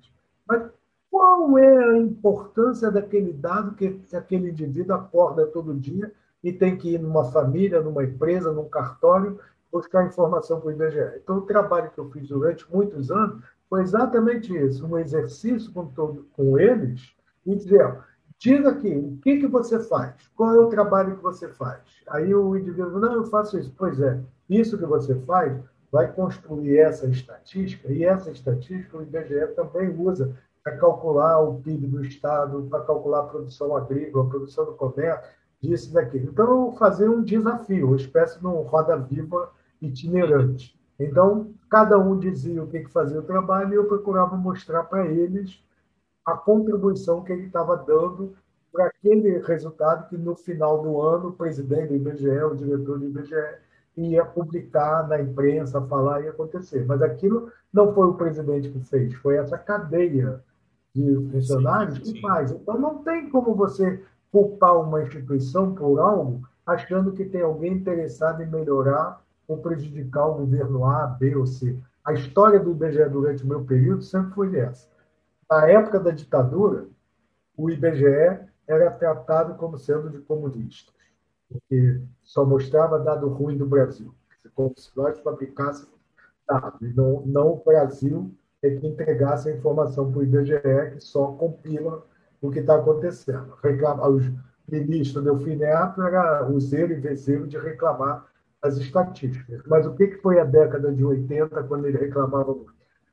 Mas 0.46 0.70
qual 1.10 1.58
é 1.58 1.76
a 1.76 1.98
importância 1.98 2.90
daquele 2.90 3.32
dado 3.32 3.74
que 3.74 4.00
aquele 4.14 4.50
indivíduo 4.50 4.96
acorda 4.96 5.46
todo 5.46 5.74
dia 5.74 6.10
e 6.42 6.52
tem 6.52 6.76
que 6.76 6.94
ir 6.94 6.98
numa 6.98 7.30
família, 7.30 7.82
numa 7.82 8.02
empresa, 8.02 8.50
num 8.50 8.68
cartório, 8.68 9.38
buscar 9.70 10.06
informação 10.06 10.60
para 10.60 10.68
o 10.68 10.72
IBGE? 10.72 11.18
Então, 11.22 11.36
o 11.36 11.42
trabalho 11.42 11.90
que 11.90 11.98
eu 11.98 12.10
fiz 12.10 12.28
durante 12.28 12.66
muitos 12.72 13.10
anos 13.10 13.44
foi 13.68 13.82
exatamente 13.82 14.56
isso, 14.56 14.86
um 14.86 14.98
exercício 14.98 15.72
com, 15.72 15.86
todo, 15.86 16.26
com 16.32 16.58
eles 16.58 17.14
e 17.46 17.54
dizer, 17.54 17.94
diga 18.42 18.70
aqui, 18.70 18.92
o 18.92 19.18
que, 19.22 19.38
que 19.38 19.46
você 19.46 19.78
faz? 19.78 20.14
Qual 20.34 20.52
é 20.52 20.58
o 20.58 20.68
trabalho 20.68 21.16
que 21.16 21.22
você 21.22 21.48
faz? 21.48 21.80
Aí 22.08 22.34
o 22.34 22.56
indivíduo, 22.56 22.98
não, 22.98 23.14
eu 23.14 23.24
faço 23.24 23.56
isso. 23.56 23.72
Pois 23.78 24.00
é, 24.00 24.20
isso 24.50 24.76
que 24.76 24.84
você 24.84 25.14
faz 25.20 25.56
vai 25.92 26.10
construir 26.10 26.78
essa 26.78 27.06
estatística, 27.06 27.92
e 27.92 28.04
essa 28.04 28.30
estatística 28.30 28.96
o 28.96 29.02
IBGE 29.02 29.54
também 29.54 29.94
usa 29.96 30.36
para 30.64 30.76
calcular 30.76 31.40
o 31.40 31.60
PIB 31.60 31.86
do 31.86 32.04
Estado, 32.04 32.66
para 32.68 32.82
calcular 32.84 33.20
a 33.20 33.26
produção 33.26 33.76
agrícola, 33.76 34.24
a 34.24 34.30
produção 34.30 34.64
do 34.64 34.72
comércio, 34.72 35.30
disso 35.60 35.92
daquilo. 35.92 36.30
Então, 36.30 36.72
fazer 36.72 37.08
um 37.08 37.22
desafio, 37.22 37.88
uma 37.88 37.96
espécie 37.96 38.40
de 38.40 38.46
roda-viva 38.46 39.50
itinerante. 39.80 40.76
Então, 40.98 41.52
cada 41.70 41.96
um 41.98 42.18
dizia 42.18 42.62
o 42.62 42.66
que 42.66 42.84
fazia 42.86 43.20
o 43.20 43.24
trabalho 43.24 43.72
e 43.72 43.76
eu 43.76 43.84
procurava 43.84 44.36
mostrar 44.36 44.84
para 44.84 45.06
eles 45.06 45.62
a 46.24 46.36
contribuição 46.36 47.22
que 47.22 47.32
ele 47.32 47.46
estava 47.46 47.76
dando 47.76 48.34
para 48.72 48.86
aquele 48.86 49.38
resultado 49.38 50.08
que, 50.08 50.16
no 50.16 50.34
final 50.34 50.82
do 50.82 51.00
ano, 51.00 51.28
o 51.28 51.32
presidente 51.32 51.88
do 51.88 51.96
IBGE, 51.96 52.42
o 52.44 52.54
diretor 52.54 52.98
do 52.98 53.06
IBGE, 53.06 53.58
ia 53.96 54.24
publicar 54.24 55.06
na 55.06 55.20
imprensa, 55.20 55.80
falar 55.82 56.22
e 56.22 56.28
acontecer. 56.28 56.84
Mas 56.86 57.02
aquilo 57.02 57.52
não 57.72 57.92
foi 57.92 58.06
o 58.06 58.14
presidente 58.14 58.70
que 58.70 58.80
fez, 58.80 59.12
foi 59.14 59.36
essa 59.36 59.58
cadeia 59.58 60.40
de 60.94 61.28
funcionários 61.30 61.98
sim, 61.98 62.04
sim. 62.04 62.12
que 62.14 62.20
faz. 62.20 62.52
Então, 62.52 62.78
não 62.78 63.02
tem 63.02 63.28
como 63.28 63.54
você 63.54 64.02
culpar 64.30 64.80
uma 64.80 65.02
instituição 65.02 65.74
por 65.74 65.98
algo 65.98 66.40
achando 66.66 67.12
que 67.12 67.24
tem 67.24 67.42
alguém 67.42 67.74
interessado 67.74 68.42
em 68.42 68.46
melhorar 68.46 69.20
ou 69.46 69.58
prejudicar 69.58 70.26
o 70.28 70.34
governo 70.34 70.86
A, 70.86 71.06
B 71.06 71.36
ou 71.36 71.46
C. 71.46 71.76
A 72.04 72.12
história 72.12 72.58
do 72.58 72.70
IBGE 72.70 73.08
durante 73.10 73.44
o 73.44 73.46
meu 73.46 73.64
período 73.64 74.02
sempre 74.02 74.34
foi 74.34 74.56
essa. 74.58 74.88
Na 75.52 75.68
época 75.68 76.00
da 76.00 76.10
ditadura, 76.10 76.88
o 77.54 77.68
IBGE 77.68 78.40
era 78.66 78.90
tratado 78.90 79.54
como 79.56 79.76
sendo 79.76 80.08
de 80.08 80.18
comunistas, 80.20 80.94
porque 81.46 82.00
só 82.22 82.42
mostrava 82.42 82.98
dado 82.98 83.28
ruim 83.28 83.58
do 83.58 83.66
Brasil, 83.66 84.14
como 84.54 84.72
se 84.78 84.90
nós 84.96 85.20
fabricássemos 85.20 85.92
dados, 86.48 86.94
não, 86.96 87.20
não 87.26 87.52
o 87.52 87.62
Brasil 87.62 88.34
é 88.62 88.70
que 88.70 88.86
entregasse 88.86 89.50
a 89.50 89.54
informação 89.54 90.10
para 90.10 90.20
o 90.20 90.22
IBGE, 90.22 90.94
que 90.94 91.00
só 91.00 91.32
compila 91.32 92.02
o 92.40 92.50
que 92.50 92.60
está 92.60 92.76
acontecendo. 92.76 93.54
Reclama, 93.62 94.08
os 94.08 94.32
ministros 94.66 95.22
Delfim 95.22 95.56
Neto 95.56 96.00
era 96.00 96.48
o 96.48 96.58
zelo 96.60 96.92
e 96.92 97.00
vezeiro 97.00 97.46
de 97.46 97.58
reclamar 97.58 98.26
as 98.62 98.78
estatísticas. 98.78 99.60
Mas 99.66 99.84
o 99.84 99.94
que, 99.94 100.06
que 100.06 100.22
foi 100.22 100.40
a 100.40 100.44
década 100.44 100.90
de 100.90 101.04
80, 101.04 101.62
quando 101.64 101.86
ele 101.86 101.98
reclamava 101.98 102.56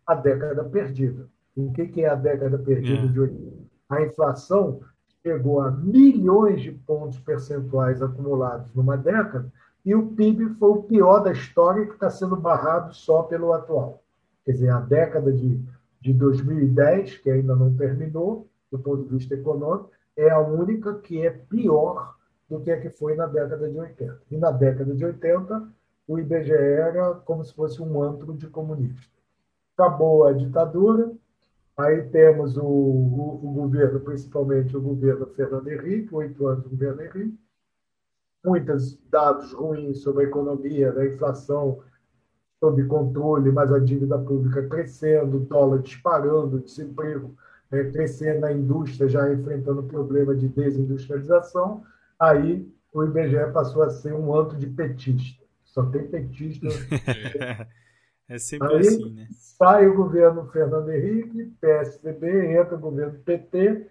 A 0.07 0.15
década 0.15 0.63
perdida. 0.63 1.27
O 1.67 1.71
que, 1.73 1.87
que 1.87 2.01
é 2.05 2.09
a 2.09 2.15
década 2.15 2.57
perdida 2.57 3.05
é. 3.05 3.07
de 3.07 3.19
80? 3.19 3.57
A 3.89 4.01
inflação 4.03 4.81
chegou 5.21 5.61
a 5.61 5.71
milhões 5.71 6.61
de 6.61 6.71
pontos 6.71 7.19
percentuais 7.19 8.01
acumulados 8.01 8.73
numa 8.73 8.95
década 8.95 9.51
e 9.85 9.93
o 9.95 10.07
PIB 10.07 10.55
foi 10.55 10.69
o 10.69 10.83
pior 10.83 11.19
da 11.19 11.31
história 11.31 11.85
que 11.85 11.93
está 11.93 12.09
sendo 12.09 12.35
barrado 12.35 12.93
só 12.93 13.23
pelo 13.23 13.53
atual. 13.53 14.03
Quer 14.45 14.53
dizer, 14.53 14.69
a 14.69 14.79
década 14.79 15.31
de, 15.31 15.59
de 15.99 16.13
2010, 16.13 17.17
que 17.17 17.29
ainda 17.29 17.55
não 17.55 17.75
terminou, 17.75 18.47
do 18.71 18.79
ponto 18.79 19.03
de 19.03 19.09
vista 19.09 19.33
econômico, 19.33 19.89
é 20.15 20.29
a 20.29 20.39
única 20.39 20.95
que 20.95 21.25
é 21.25 21.29
pior 21.29 22.15
do 22.49 22.59
que 22.59 22.71
a 22.71 22.79
que 22.79 22.89
foi 22.89 23.15
na 23.15 23.25
década 23.25 23.69
de 23.69 23.77
80. 23.77 24.21
E 24.31 24.37
na 24.37 24.51
década 24.51 24.93
de 24.93 25.05
80, 25.05 25.67
o 26.07 26.19
IBGE 26.19 26.51
era 26.51 27.13
como 27.13 27.43
se 27.43 27.53
fosse 27.53 27.81
um 27.81 28.01
antro 28.01 28.33
de 28.33 28.47
comunista. 28.47 29.11
Acabou 29.77 30.25
a 30.25 30.33
ditadura, 30.33 31.11
aí 31.79 32.03
temos 32.09 32.57
o, 32.57 32.63
o, 32.63 33.39
o 33.43 33.53
governo, 33.53 33.99
principalmente 33.99 34.75
o 34.75 34.81
governo 34.81 35.25
Fernando 35.27 35.67
Henrique, 35.67 36.13
oito 36.13 36.47
anos 36.47 36.63
do 36.63 36.69
governo 36.69 37.01
Henrique, 37.01 37.39
muitos 38.43 38.97
dados 39.09 39.53
ruins 39.53 40.01
sobre 40.01 40.25
a 40.25 40.27
economia, 40.27 40.91
da 40.91 41.05
inflação, 41.05 41.81
sob 42.59 42.83
controle, 42.85 43.51
mas 43.51 43.71
a 43.71 43.79
dívida 43.79 44.17
pública 44.17 44.67
crescendo, 44.67 45.37
o 45.37 45.39
dólar 45.39 45.81
disparando, 45.81 46.57
o 46.57 46.61
desemprego 46.61 47.35
é, 47.71 47.83
crescendo, 47.85 48.45
a 48.45 48.51
indústria 48.51 49.07
já 49.07 49.31
enfrentando 49.31 49.83
problema 49.83 50.35
de 50.35 50.47
desindustrialização, 50.47 51.83
aí 52.19 52.67
o 52.93 53.03
IBGE 53.03 53.51
passou 53.53 53.83
a 53.83 53.89
ser 53.89 54.13
um 54.13 54.35
antro 54.35 54.57
de 54.57 54.67
petista. 54.67 55.43
Só 55.63 55.85
tem 55.85 56.07
petista. 56.07 56.67
é 58.29 58.37
sempre 58.37 58.73
aí, 58.73 58.79
assim, 58.79 59.13
né? 59.13 59.27
Sai 59.31 59.87
o 59.87 59.95
governo 59.95 60.47
Fernando 60.51 60.89
Henrique, 60.89 61.53
PSDB, 61.59 62.53
entra 62.53 62.75
o 62.75 62.79
governo 62.79 63.19
PT. 63.19 63.87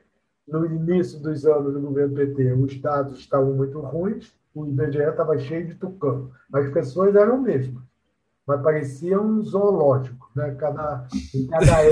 No 0.47 0.65
início 0.65 1.21
dos 1.21 1.45
anos 1.45 1.75
do 1.75 1.81
governo 1.81 2.15
PT, 2.15 2.53
os 2.53 2.81
dados 2.81 3.19
estavam 3.19 3.53
muito 3.53 3.79
ruins, 3.81 4.35
o 4.55 4.67
IBGE 4.67 5.03
estava 5.03 5.39
cheio 5.39 5.67
de 5.67 5.75
tucano. 5.75 6.33
As 6.51 6.71
pessoas 6.71 7.15
eram 7.15 7.43
mesmas 7.43 7.89
mas 8.49 8.63
parecia 8.63 9.21
um 9.21 9.43
zoológico, 9.43 10.31
né? 10.35 10.55
Cada, 10.55 11.07
em 11.35 11.47
cada 11.47 11.83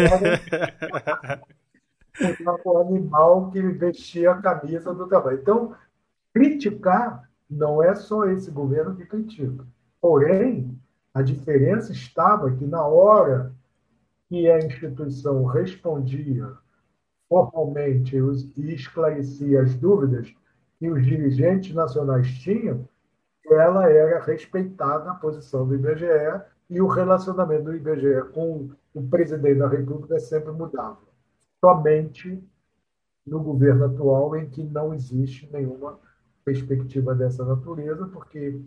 era 2.18 2.60
um 2.64 2.78
animal 2.78 3.51
que 3.51 3.60
vestia 3.60 4.31
a 4.31 4.40
camisa 4.40 4.94
do 4.94 5.06
trabalho. 5.06 5.39
Então, 5.39 5.74
criticar 6.32 7.28
não 7.48 7.82
é 7.82 7.94
só 7.94 8.24
esse 8.24 8.51
governo 8.51 8.97
que 8.97 9.05
critica. 9.05 9.66
Porém, 10.01 10.81
a 11.16 11.22
diferença 11.22 11.93
estava 11.93 12.51
que 12.51 12.66
na 12.66 12.86
hora 12.86 13.51
que 14.28 14.51
a 14.51 14.59
instituição 14.59 15.47
respondia 15.47 16.52
formalmente 17.26 18.14
e 18.55 18.74
esclarecia 18.74 19.62
as 19.62 19.74
dúvidas, 19.76 20.30
que 20.78 20.90
os 20.90 21.06
dirigentes 21.06 21.74
nacionais 21.74 22.28
tinham, 22.40 22.86
ela 23.47 23.90
era 23.90 24.20
respeitada 24.20 25.10
a 25.10 25.14
posição 25.14 25.66
do 25.66 25.74
IBGE 25.74 26.43
e 26.68 26.82
o 26.82 26.86
relacionamento 26.86 27.64
do 27.64 27.74
IBGE 27.74 28.30
com 28.34 28.68
o 28.93 29.09
presidente 29.09 29.60
da 29.60 29.68
República 29.68 30.20
sempre 30.20 30.52
mudava. 30.52 31.01
Somente 31.64 32.38
no 33.26 33.43
governo 33.43 33.86
atual, 33.86 34.36
em 34.36 34.51
que 34.51 34.62
não 34.62 34.93
existe 34.93 35.48
nenhuma 35.51 35.98
perspectiva 36.44 37.14
dessa 37.14 37.43
natureza, 37.43 38.06
porque 38.09 38.60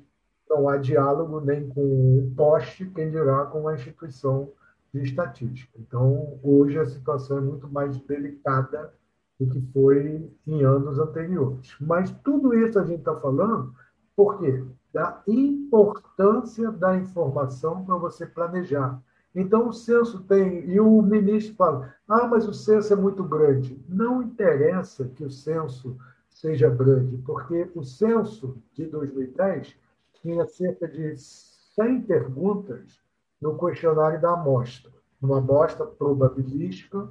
não 0.50 0.68
há 0.68 0.78
diálogo 0.78 1.40
nem 1.40 1.70
com 1.70 1.82
o 1.82 2.34
poste, 2.36 2.86
quem 2.88 3.12
dirá 3.12 3.46
com 3.46 3.68
a 3.68 3.76
instituição 3.76 4.52
de 4.94 5.04
estatística. 5.04 5.78
Então, 5.80 6.40
hoje 6.42 6.80
a 6.80 6.86
situação 6.86 7.38
é 7.38 7.42
muito 7.42 7.68
mais 7.70 7.98
delicada 8.02 8.92
do 9.40 9.48
que 9.48 9.62
foi 9.72 10.30
em 10.48 10.64
anos 10.64 10.98
anteriores. 10.98 11.76
Mas 11.80 12.12
tudo 12.24 12.54
isso 12.54 12.80
a 12.80 12.84
gente 12.84 13.00
está 13.00 13.16
falando 13.16 13.74
por 14.16 14.40
quê? 14.40 14.66
Da 14.92 15.22
importância 15.28 16.72
da 16.72 16.98
informação 16.98 17.86
para 17.86 17.96
você 17.96 18.26
planejar. 18.26 19.00
Então, 19.34 19.70
o 19.70 19.74
censo 19.74 20.24
tem. 20.24 20.68
E 20.68 20.80
o 20.80 21.02
ministro 21.02 21.56
fala: 21.56 21.94
ah, 22.08 22.28
mas 22.28 22.48
o 22.48 22.54
censo 22.54 22.92
é 22.92 22.96
muito 22.96 23.24
grande. 23.24 23.80
Não 23.88 24.24
interessa 24.24 25.08
que 25.08 25.24
o 25.24 25.30
censo 25.30 25.96
seja 26.28 26.70
grande, 26.70 27.18
porque 27.20 27.70
o 27.76 27.84
censo 27.84 28.58
de 28.74 28.88
2010 28.88 29.78
tinha 30.22 30.46
cerca 30.48 30.88
de 30.88 31.18
100 31.18 32.02
perguntas 32.02 33.00
no 33.42 33.58
questionário 33.58 34.22
da 34.22 34.34
amostra, 34.34 34.92
uma 35.22 35.38
amostra 35.38 35.86
probabilística 35.86 37.10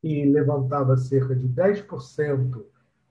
que 0.00 0.24
levantava 0.26 0.96
cerca 0.96 1.34
de 1.34 1.48
10% 1.48 2.64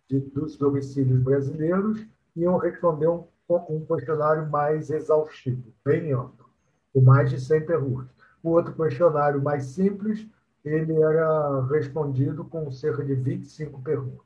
de, 0.08 0.20
dos 0.20 0.58
domicílios 0.58 1.20
brasileiros 1.22 2.06
iam 2.36 2.58
responder 2.58 3.08
um, 3.08 3.28
um 3.50 3.86
questionário 3.86 4.50
mais 4.50 4.90
exaustivo, 4.90 5.74
bem 5.84 6.12
amplo, 6.12 6.50
com 6.94 7.02
mais 7.02 7.30
de 7.30 7.40
100 7.40 7.66
perguntas. 7.66 8.16
O 8.44 8.52
outro 8.52 8.74
questionário 8.74 9.42
mais 9.42 9.66
simples, 9.66 10.28
ele 10.64 10.94
era 11.02 11.66
respondido 11.68 12.46
com 12.46 12.72
cerca 12.72 13.04
de 13.04 13.16
25 13.16 13.82
perguntas. 13.82 14.26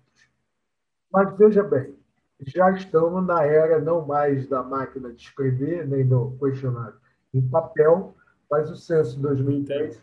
Mas 1.12 1.38
veja 1.38 1.64
bem, 1.64 1.99
já 2.46 2.72
estamos 2.72 3.26
na 3.26 3.44
era 3.44 3.80
não 3.80 4.06
mais 4.06 4.48
da 4.48 4.64
máquina 4.64 5.12
de 5.12 5.22
escrever, 5.22 5.88
nem 5.88 6.08
do 6.08 6.32
questionário 6.40 6.96
em 7.34 7.42
papel, 7.42 8.16
mas 8.50 8.70
o 8.72 8.76
censo 8.76 9.20
2010, 9.20 10.00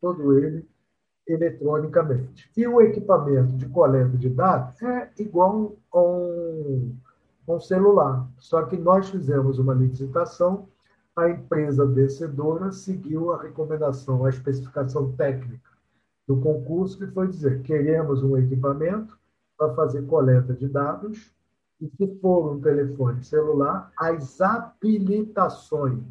todo 0.00 0.38
ele 0.38 0.66
eletronicamente. 1.26 2.50
E 2.56 2.66
o 2.66 2.80
equipamento 2.80 3.56
de 3.56 3.68
coleta 3.68 4.16
de 4.16 4.28
dados 4.28 4.80
é 4.82 5.10
igual 5.18 5.76
a 5.92 6.00
um, 6.00 6.96
um 7.48 7.60
celular, 7.60 8.28
só 8.38 8.64
que 8.64 8.76
nós 8.76 9.08
fizemos 9.08 9.58
uma 9.58 9.74
licitação, 9.74 10.68
a 11.14 11.30
empresa 11.30 11.86
vencedora 11.86 12.70
seguiu 12.72 13.32
a 13.32 13.42
recomendação, 13.42 14.24
a 14.24 14.28
especificação 14.28 15.12
técnica 15.12 15.70
do 16.26 16.40
concurso, 16.40 16.98
que 16.98 17.06
foi 17.06 17.28
dizer: 17.28 17.62
queremos 17.62 18.22
um 18.22 18.36
equipamento 18.36 19.18
para 19.56 19.74
fazer 19.74 20.02
coleta 20.06 20.52
de 20.52 20.68
dados, 20.68 21.32
e 21.80 21.88
se 21.88 22.18
for 22.20 22.52
um 22.52 22.60
telefone 22.60 23.22
celular, 23.22 23.92
as 23.98 24.40
habilitações 24.40 26.02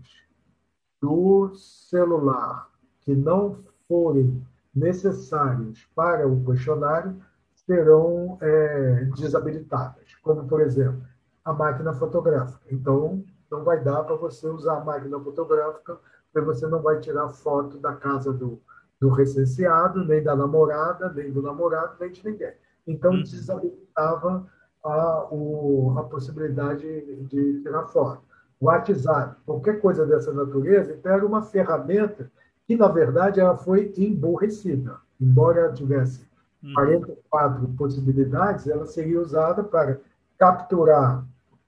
do 1.02 1.54
celular 1.56 2.70
que 3.02 3.16
não 3.16 3.58
forem 3.88 4.46
necessários 4.74 5.88
para 5.96 6.28
o 6.28 6.44
questionário 6.46 7.20
serão 7.54 8.38
é, 8.42 9.06
desabilitadas, 9.16 10.16
como, 10.22 10.48
por 10.48 10.62
exemplo, 10.62 11.02
a 11.44 11.54
máquina 11.54 11.94
fotográfica. 11.94 12.66
Então, 12.72 13.24
não 13.50 13.64
vai 13.64 13.84
dar 13.84 14.04
para 14.04 14.16
você 14.16 14.48
usar 14.48 14.78
a 14.78 14.84
máquina 14.84 15.20
fotográfica, 15.20 15.98
porque 16.32 16.46
você 16.46 16.68
não 16.68 16.82
vai 16.82 17.00
tirar 17.00 17.30
foto 17.30 17.78
da 17.80 17.94
casa 17.94 18.32
do, 18.34 18.60
do 19.00 19.10
recenseado, 19.10 20.04
nem 20.06 20.22
da 20.22 20.36
namorada, 20.36 21.12
nem 21.12 21.32
do 21.32 21.42
namorado, 21.42 21.96
nem 22.00 22.12
de 22.12 22.24
ninguém. 22.24 22.54
Então, 22.86 23.12
uhum. 23.12 23.24
desabilitava 23.24 24.46
a, 24.86 25.28
o, 25.32 25.96
a 25.98 26.04
possibilidade 26.04 26.86
de 27.26 27.62
tirar 27.62 27.86
foto. 27.88 28.22
O 28.60 28.68
WhatsApp, 28.68 29.36
qualquer 29.46 29.82
coisa 29.82 30.06
dessa 30.06 30.32
natureza, 30.32 30.94
então 30.94 31.12
era 31.12 31.26
uma 31.26 31.42
ferramenta 31.42 32.32
que, 32.68 32.76
na 32.76 32.88
verdade, 32.88 33.40
ela 33.40 33.58
foi 33.58 33.94
emborrecida. 33.98 34.98
Embora 35.20 35.62
ela 35.62 35.74
tivesse 35.74 36.26
44 36.74 37.66
uhum. 37.66 37.76
possibilidades, 37.76 38.68
ela 38.68 38.86
seria 38.86 39.20
usada 39.20 39.64
para 39.64 40.00
capturar 40.38 41.26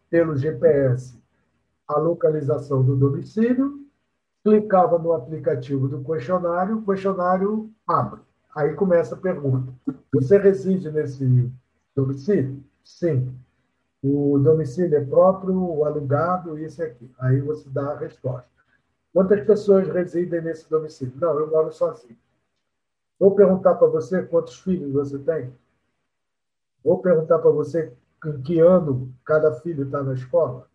pelo 0.10 0.36
GPS 0.36 1.18
a 1.88 1.98
localização 1.98 2.84
do 2.84 2.96
domicílio, 2.96 3.86
clicava 4.44 4.98
no 4.98 5.14
aplicativo 5.14 5.88
do 5.88 6.04
questionário, 6.04 6.78
o 6.78 6.86
questionário 6.86 7.70
abre. 7.86 8.22
Aí 8.56 8.74
começa 8.74 9.16
a 9.16 9.18
pergunta: 9.18 9.74
Você 10.14 10.38
reside 10.38 10.92
nesse 10.92 11.52
domicílio? 11.96 12.64
Sim. 12.88 13.38
O 14.02 14.40
domicílio 14.40 14.98
é 14.98 15.04
próprio, 15.04 15.84
alugado, 15.84 16.58
isso 16.58 16.82
aqui. 16.82 17.12
Aí 17.20 17.42
você 17.42 17.70
dá 17.70 17.92
a 17.92 17.98
resposta. 17.98 18.48
Quantas 19.14 19.46
pessoas 19.46 19.88
residem 19.90 20.42
nesse 20.42 20.70
domicílio? 20.70 21.14
Não, 21.18 21.38
eu 21.38 21.52
moro 21.52 21.72
sozinho. 21.72 22.18
Vou 23.20 23.36
perguntar 23.36 23.76
para 23.76 23.88
você 23.88 24.24
quantos 24.24 24.60
filhos 24.60 24.94
você 24.94 25.20
tem? 25.20 25.54
Vou 26.84 27.00
perguntar 27.00 27.40
para 27.40 27.52
você 27.52 27.92
em 28.26 28.42
que 28.42 28.60
ano 28.60 29.14
cada 29.26 29.52
filho 29.56 29.84
está 29.84 30.02
na 30.02 30.14
escola? 30.14 30.70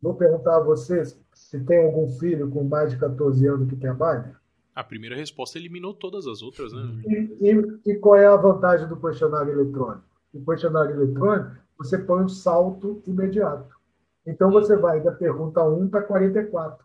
Vou 0.00 0.14
perguntar 0.14 0.58
a 0.58 0.62
você 0.62 1.02
se 1.32 1.64
tem 1.64 1.84
algum 1.84 2.08
filho 2.08 2.48
com 2.48 2.62
mais 2.62 2.90
de 2.90 2.98
14 2.98 3.46
anos 3.46 3.68
que 3.68 3.76
trabalha? 3.76 4.36
A 4.74 4.84
primeira 4.84 5.16
resposta 5.16 5.58
eliminou 5.58 5.94
todas 5.94 6.26
as 6.26 6.42
outras, 6.42 6.72
né? 6.72 7.02
E, 7.06 7.50
e, 7.50 7.92
e 7.92 7.96
qual 7.96 8.16
é 8.16 8.26
a 8.26 8.36
vantagem 8.36 8.86
do 8.86 8.96
questionário 8.96 9.52
eletrônico? 9.52 10.13
O 10.34 10.44
questionário 10.44 11.00
eletrônico, 11.00 11.56
você 11.78 11.98
põe 11.98 12.24
um 12.24 12.28
salto 12.28 13.02
imediato. 13.06 13.74
Então, 14.26 14.50
você 14.50 14.76
vai 14.76 15.00
da 15.00 15.12
pergunta 15.12 15.62
1 15.62 15.88
para 15.88 16.02
44. 16.02 16.84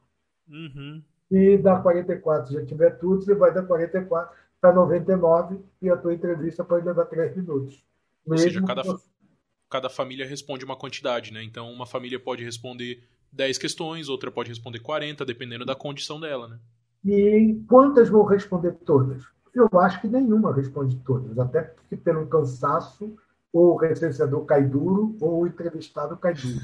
Uhum. 0.50 1.02
E 1.32 1.58
da 1.58 1.80
44 1.80 2.54
já 2.54 2.66
tiver 2.66 2.92
tudo, 2.98 3.24
você 3.24 3.36
vai 3.36 3.54
da 3.54 3.64
44 3.64 4.36
para 4.60 4.74
99 4.74 5.60
e 5.82 5.90
a 5.90 5.96
tua 5.96 6.14
entrevista 6.14 6.64
pode 6.64 6.86
levar 6.86 7.06
3 7.06 7.36
minutos. 7.36 7.84
Ou 8.26 8.38
seja, 8.38 8.62
cada, 8.64 8.84
você... 8.84 9.06
cada 9.70 9.90
família 9.90 10.28
responde 10.28 10.66
uma 10.66 10.76
quantidade, 10.76 11.32
né? 11.32 11.44
Então, 11.44 11.72
uma 11.72 11.86
família 11.86 12.20
pode 12.20 12.44
responder 12.44 13.04
10 13.32 13.58
questões, 13.58 14.10
outra 14.10 14.32
pode 14.32 14.50
responder 14.50 14.80
40, 14.80 15.26
dependendo 15.26 15.66
da 15.66 15.76
condição 15.76 16.20
dela, 16.20 16.48
né? 16.48 16.60
E 17.06 17.64
quantas 17.68 18.10
vão 18.10 18.24
responder 18.26 18.74
todas? 18.86 19.24
Eu 19.54 19.70
acho 19.80 20.02
que 20.02 20.08
nenhuma 20.08 20.54
responde 20.54 20.98
todas, 20.98 21.38
até 21.40 21.62
porque 21.62 21.96
pelo 21.96 22.28
cansaço 22.28 23.16
ou 23.52 23.74
o 23.74 23.78
recenseador 23.78 24.46
cai 24.46 24.64
duro, 24.64 25.16
ou 25.20 25.42
o 25.42 25.48
entrevistado 25.48 26.16
cai 26.18 26.34
duro. 26.34 26.60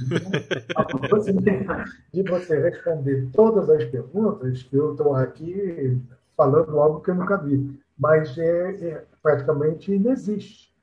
Então, 0.69 0.81
a 0.81 1.09
possibilidade 1.09 1.91
de 2.13 2.23
você 2.23 2.59
responder 2.59 3.29
todas 3.33 3.69
as 3.69 3.85
perguntas, 3.85 4.67
eu 4.71 4.91
estou 4.91 5.15
aqui 5.15 5.99
falando 6.37 6.79
algo 6.79 7.01
que 7.01 7.09
eu 7.09 7.15
nunca 7.15 7.37
vi, 7.37 7.79
mas 7.97 8.37
é, 8.37 8.87
é 8.87 9.03
praticamente 9.21 9.91
inexiste. 9.91 10.73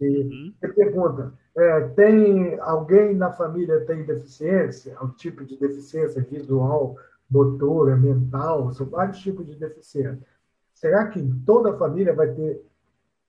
Uhum. 0.00 0.52
Você 0.58 0.68
pergunta, 0.68 1.32
é, 1.56 1.80
tem 1.88 2.58
alguém 2.60 3.14
na 3.14 3.30
família 3.30 3.84
tem 3.84 4.04
deficiência? 4.04 4.96
É 4.98 5.04
um 5.04 5.10
tipo 5.10 5.44
de 5.44 5.56
deficiência 5.56 6.22
visual, 6.22 6.96
motora, 7.30 7.94
mental, 7.96 8.72
são 8.72 8.86
vários 8.86 9.18
tipos 9.18 9.46
de 9.46 9.54
deficiência. 9.54 10.26
Será 10.74 11.06
que 11.06 11.22
toda 11.46 11.70
a 11.70 11.78
família 11.78 12.12
vai 12.12 12.28
ter 12.32 12.64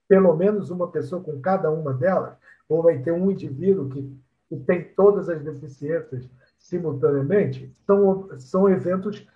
pelo 0.08 0.34
menos 0.36 0.70
uma 0.70 0.88
pessoa 0.88 1.22
com 1.22 1.40
cada 1.40 1.70
uma 1.70 1.92
delas, 1.92 2.36
ou 2.68 2.82
vai 2.82 2.98
ter 2.98 3.12
um 3.12 3.30
indivíduo 3.30 3.88
que, 3.88 4.16
que 4.48 4.56
tem 4.60 4.84
todas 4.94 5.28
as 5.28 5.42
deficiências 5.42 6.28
simultaneamente, 6.58 7.74
são, 7.86 8.28
são 8.38 8.68
eventos 8.68 9.26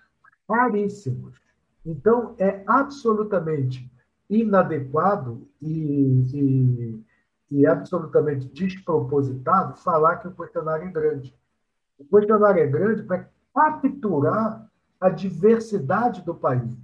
raríssimos. 0.49 1.39
Então, 1.85 2.35
é 2.37 2.63
absolutamente 2.67 3.89
inadequado 4.29 5.47
e, 5.61 6.25
e, 6.33 7.03
e 7.51 7.65
absolutamente 7.65 8.47
despropositado 8.47 9.77
falar 9.77 10.17
que 10.17 10.27
o 10.27 10.35
questionário 10.35 10.87
é 10.87 10.91
grande. 10.91 11.35
O 11.97 12.05
questionário 12.05 12.61
é 12.61 12.67
grande 12.67 13.03
para 13.03 13.27
capturar 13.53 14.69
a 14.99 15.09
diversidade 15.09 16.21
do 16.21 16.35
país. 16.35 16.77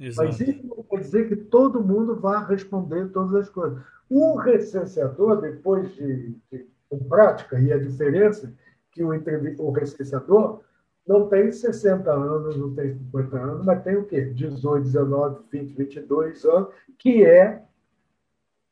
Exato. 0.00 0.28
Mas 0.28 0.40
isso 0.40 0.66
não 0.66 0.82
quer 0.82 1.00
dizer 1.00 1.28
que 1.28 1.36
todo 1.36 1.84
mundo 1.84 2.16
vá 2.16 2.42
responder 2.44 3.08
todas 3.12 3.34
as 3.34 3.48
coisas. 3.50 3.78
O 4.08 4.36
recenseador, 4.36 5.40
depois 5.40 5.94
de, 5.94 6.34
de 6.50 6.66
com 6.88 6.98
prática, 6.98 7.60
e 7.60 7.72
a 7.72 7.78
diferença 7.78 8.52
que 8.90 9.04
o, 9.04 9.10
o 9.58 9.70
recenseador 9.70 10.60
não 11.06 11.28
tem 11.28 11.52
60 11.52 12.10
anos, 12.10 12.56
não 12.56 12.74
tem 12.74 12.92
50 12.94 13.36
anos, 13.36 13.64
mas 13.64 13.82
tem 13.82 13.96
o 13.96 14.04
quê? 14.04 14.22
18, 14.22 14.84
19, 14.84 15.40
20, 15.50 15.76
22 15.76 16.44
anos, 16.44 16.68
que 16.98 17.24
é 17.24 17.62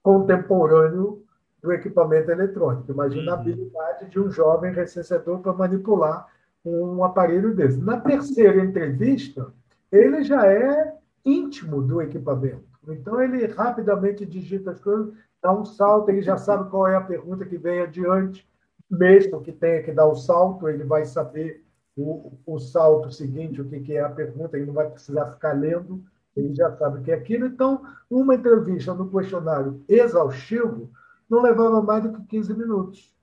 contemporâneo 0.03 1.25
do 1.63 1.73
equipamento 1.73 2.31
eletrônico. 2.31 2.91
Imagina 2.91 3.33
uhum. 3.33 3.39
a 3.39 3.41
habilidade 3.41 4.11
de 4.11 4.21
um 4.21 4.31
jovem 4.31 4.73
recensor 4.73 5.41
para 5.41 5.53
manipular 5.53 6.27
um 6.65 7.05
aparelho 7.05 7.55
desse. 7.55 7.79
Na 7.79 8.01
terceira 8.01 8.65
entrevista, 8.65 9.53
ele 9.91 10.23
já 10.23 10.47
é 10.47 10.98
íntimo 11.25 11.83
do 11.83 12.01
equipamento. 12.01 12.67
Então, 12.89 13.21
ele 13.21 13.47
rapidamente 13.47 14.25
digita 14.25 14.71
as 14.71 14.81
coisas, 14.81 15.13
dá 15.43 15.53
um 15.53 15.65
salto, 15.65 16.09
ele 16.09 16.23
já 16.23 16.37
sabe 16.37 16.71
qual 16.71 16.87
é 16.87 16.97
a 16.97 17.01
pergunta 17.01 17.45
que 17.45 17.59
vem 17.59 17.81
adiante, 17.81 18.49
mesmo 18.91 19.43
que 19.43 19.53
tenha 19.53 19.83
que 19.83 19.93
dar 19.93 20.07
o 20.07 20.17
salto, 20.17 20.69
ele 20.69 20.85
vai 20.85 21.05
saber 21.05 21.65
o, 21.97 22.33
o 22.47 22.59
salto 22.59 23.11
seguinte, 23.11 23.61
o 23.61 23.69
que, 23.69 23.81
que 23.81 23.93
é 23.95 24.01
a 24.01 24.09
pergunta, 24.09 24.57
ele 24.57 24.67
não 24.67 24.75
vai 24.75 24.89
precisar 24.89 25.33
ficar 25.33 25.53
lendo, 25.53 26.03
ele 26.37 26.55
já 26.55 26.75
sabe 26.77 26.99
o 26.99 27.03
que 27.03 27.11
é 27.11 27.15
aquilo. 27.15 27.47
Então, 27.47 27.83
uma 28.09 28.35
entrevista 28.35 28.95
no 28.95 29.11
questionário 29.11 29.83
exaustivo 29.89 30.91
não 31.29 31.43
levava 31.43 31.83
mais 31.83 32.05
do 32.05 32.13
que 32.13 32.25
15 32.25 32.55
minutos. 32.55 33.15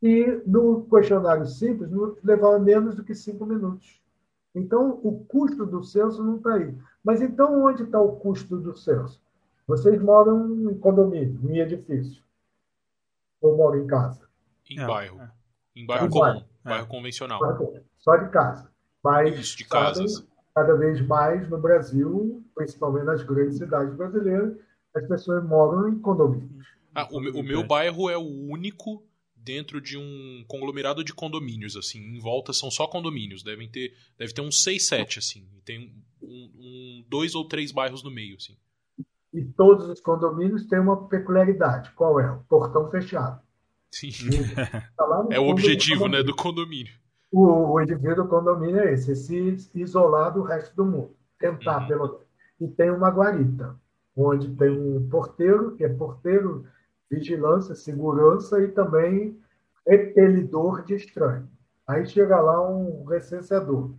E 0.00 0.40
no 0.46 0.84
questionário 0.84 1.44
simples, 1.46 1.90
levava 2.22 2.58
menos 2.58 2.94
do 2.94 3.02
que 3.02 3.14
5 3.14 3.44
minutos. 3.44 4.00
Então, 4.54 5.00
o 5.02 5.24
custo 5.24 5.66
do 5.66 5.82
censo 5.82 6.24
não 6.24 6.36
está 6.36 6.54
aí. 6.54 6.74
Mas 7.04 7.22
então, 7.22 7.64
onde 7.64 7.84
está 7.84 8.00
o 8.00 8.16
custo 8.16 8.56
do 8.56 8.76
censo? 8.76 9.20
Vocês 9.66 10.00
moram 10.00 10.70
em 10.70 10.78
condomínio, 10.78 11.38
em 11.50 11.58
edifício. 11.58 12.22
Ou 13.40 13.56
moram 13.56 13.80
em 13.80 13.86
casa? 13.86 14.26
Em 14.68 14.80
é, 14.80 14.86
bairro. 14.86 15.20
É. 15.20 15.30
Em 15.76 15.86
bairro 15.86 16.08
comum, 16.08 16.20
bairro, 16.20 16.44
bairro 16.64 16.86
convencional. 16.86 17.40
Só 17.98 18.16
de 18.16 18.30
casa. 18.30 18.70
Mas 19.02 19.38
Isso, 19.38 19.56
de 19.56 19.64
casas. 19.64 20.26
cada 20.54 20.74
vez 20.74 21.00
mais 21.06 21.48
no 21.48 21.58
Brasil, 21.58 22.42
principalmente 22.54 23.04
nas 23.04 23.22
grandes 23.22 23.58
cidades 23.58 23.94
brasileiras, 23.94 24.56
as 24.94 25.06
pessoas 25.06 25.44
moram 25.44 25.88
em 25.88 25.98
condomínios. 25.98 26.66
Ah, 26.94 27.06
o, 27.12 27.20
meu, 27.20 27.32
o 27.34 27.42
meu 27.42 27.64
bairro 27.64 28.10
é 28.10 28.16
o 28.16 28.26
único 28.50 29.02
dentro 29.44 29.80
de 29.80 29.96
um 29.96 30.44
conglomerado 30.46 31.02
de 31.02 31.14
condomínios, 31.14 31.76
assim. 31.76 31.98
Em 31.98 32.18
volta 32.18 32.52
são 32.52 32.70
só 32.70 32.86
condomínios. 32.86 33.42
Devem 33.42 33.68
ter, 33.68 33.94
deve 34.18 34.32
ter 34.32 34.40
uns 34.40 34.62
6, 34.62 34.86
7, 34.86 35.18
assim. 35.18 35.46
tem 35.64 35.92
um, 36.22 36.50
um, 36.58 37.04
dois 37.08 37.34
ou 37.34 37.46
três 37.46 37.72
bairros 37.72 38.02
no 38.02 38.10
meio, 38.10 38.36
assim. 38.36 38.56
E 39.32 39.44
todos 39.44 39.88
os 39.88 40.00
condomínios 40.00 40.66
têm 40.66 40.80
uma 40.80 41.08
peculiaridade. 41.08 41.90
Qual 41.92 42.18
é? 42.18 42.30
O 42.30 42.38
portão 42.44 42.90
fechado. 42.90 43.40
Sim. 43.90 44.10
Tá 44.96 45.26
é 45.30 45.38
o 45.38 45.48
objetivo, 45.48 46.08
né, 46.08 46.22
do 46.22 46.34
condomínio. 46.34 46.92
O, 47.30 47.74
o 47.74 47.80
indivíduo 47.80 48.24
do 48.24 48.28
condomínio 48.28 48.80
é 48.80 48.94
esse, 48.94 49.14
se 49.14 49.58
isolar 49.74 50.32
do 50.32 50.42
resto 50.42 50.74
do 50.74 50.84
mundo. 50.84 51.14
Tentar, 51.38 51.82
uhum. 51.82 51.88
pelo 51.88 52.06
menos. 52.06 52.28
E 52.60 52.68
tem 52.68 52.90
uma 52.90 53.10
guarita, 53.10 53.78
onde 54.16 54.50
tem 54.56 54.70
um 54.70 55.08
porteiro, 55.08 55.76
que 55.76 55.84
é 55.84 55.88
porteiro, 55.88 56.66
vigilância, 57.10 57.74
segurança 57.74 58.60
e 58.62 58.68
também 58.68 59.38
repelidor 59.86 60.84
de 60.84 60.94
estranho. 60.94 61.48
Aí 61.86 62.06
chega 62.06 62.40
lá 62.40 62.68
um 62.68 63.04
recenseador. 63.04 63.94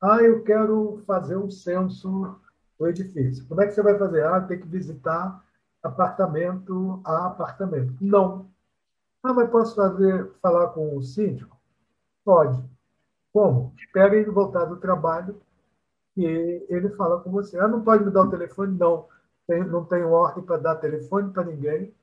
Ah, 0.00 0.22
eu 0.22 0.42
quero 0.42 1.02
fazer 1.06 1.36
um 1.36 1.50
censo 1.50 2.36
do 2.78 2.86
edifício. 2.86 3.46
Como 3.46 3.60
é 3.60 3.66
que 3.66 3.72
você 3.72 3.82
vai 3.82 3.98
fazer? 3.98 4.24
Ah, 4.24 4.40
tem 4.40 4.58
que 4.58 4.66
visitar 4.66 5.44
apartamento 5.82 7.00
a 7.04 7.26
apartamento. 7.26 7.94
Não. 8.00 8.50
Ah, 9.22 9.32
mas 9.32 9.50
posso 9.50 9.74
fazer, 9.74 10.30
falar 10.40 10.68
com 10.68 10.96
o 10.96 11.02
síndico? 11.02 11.56
Pode. 12.24 12.62
Como? 13.32 13.74
Espera 13.76 14.16
ele 14.16 14.30
voltar 14.30 14.64
do 14.64 14.76
trabalho 14.76 15.40
e 16.16 16.66
ele 16.68 16.88
fala 16.90 17.20
com 17.20 17.30
você. 17.30 17.58
Ah, 17.58 17.68
não 17.68 17.82
pode 17.82 18.04
me 18.04 18.10
dar 18.10 18.22
o 18.22 18.30
telefone? 18.30 18.76
Não. 18.78 19.06
Não 19.48 19.84
tenho 19.84 20.10
ordem 20.10 20.42
para 20.42 20.56
dar 20.56 20.76
telefone 20.76 21.32
para 21.32 21.44
ninguém. 21.44 21.94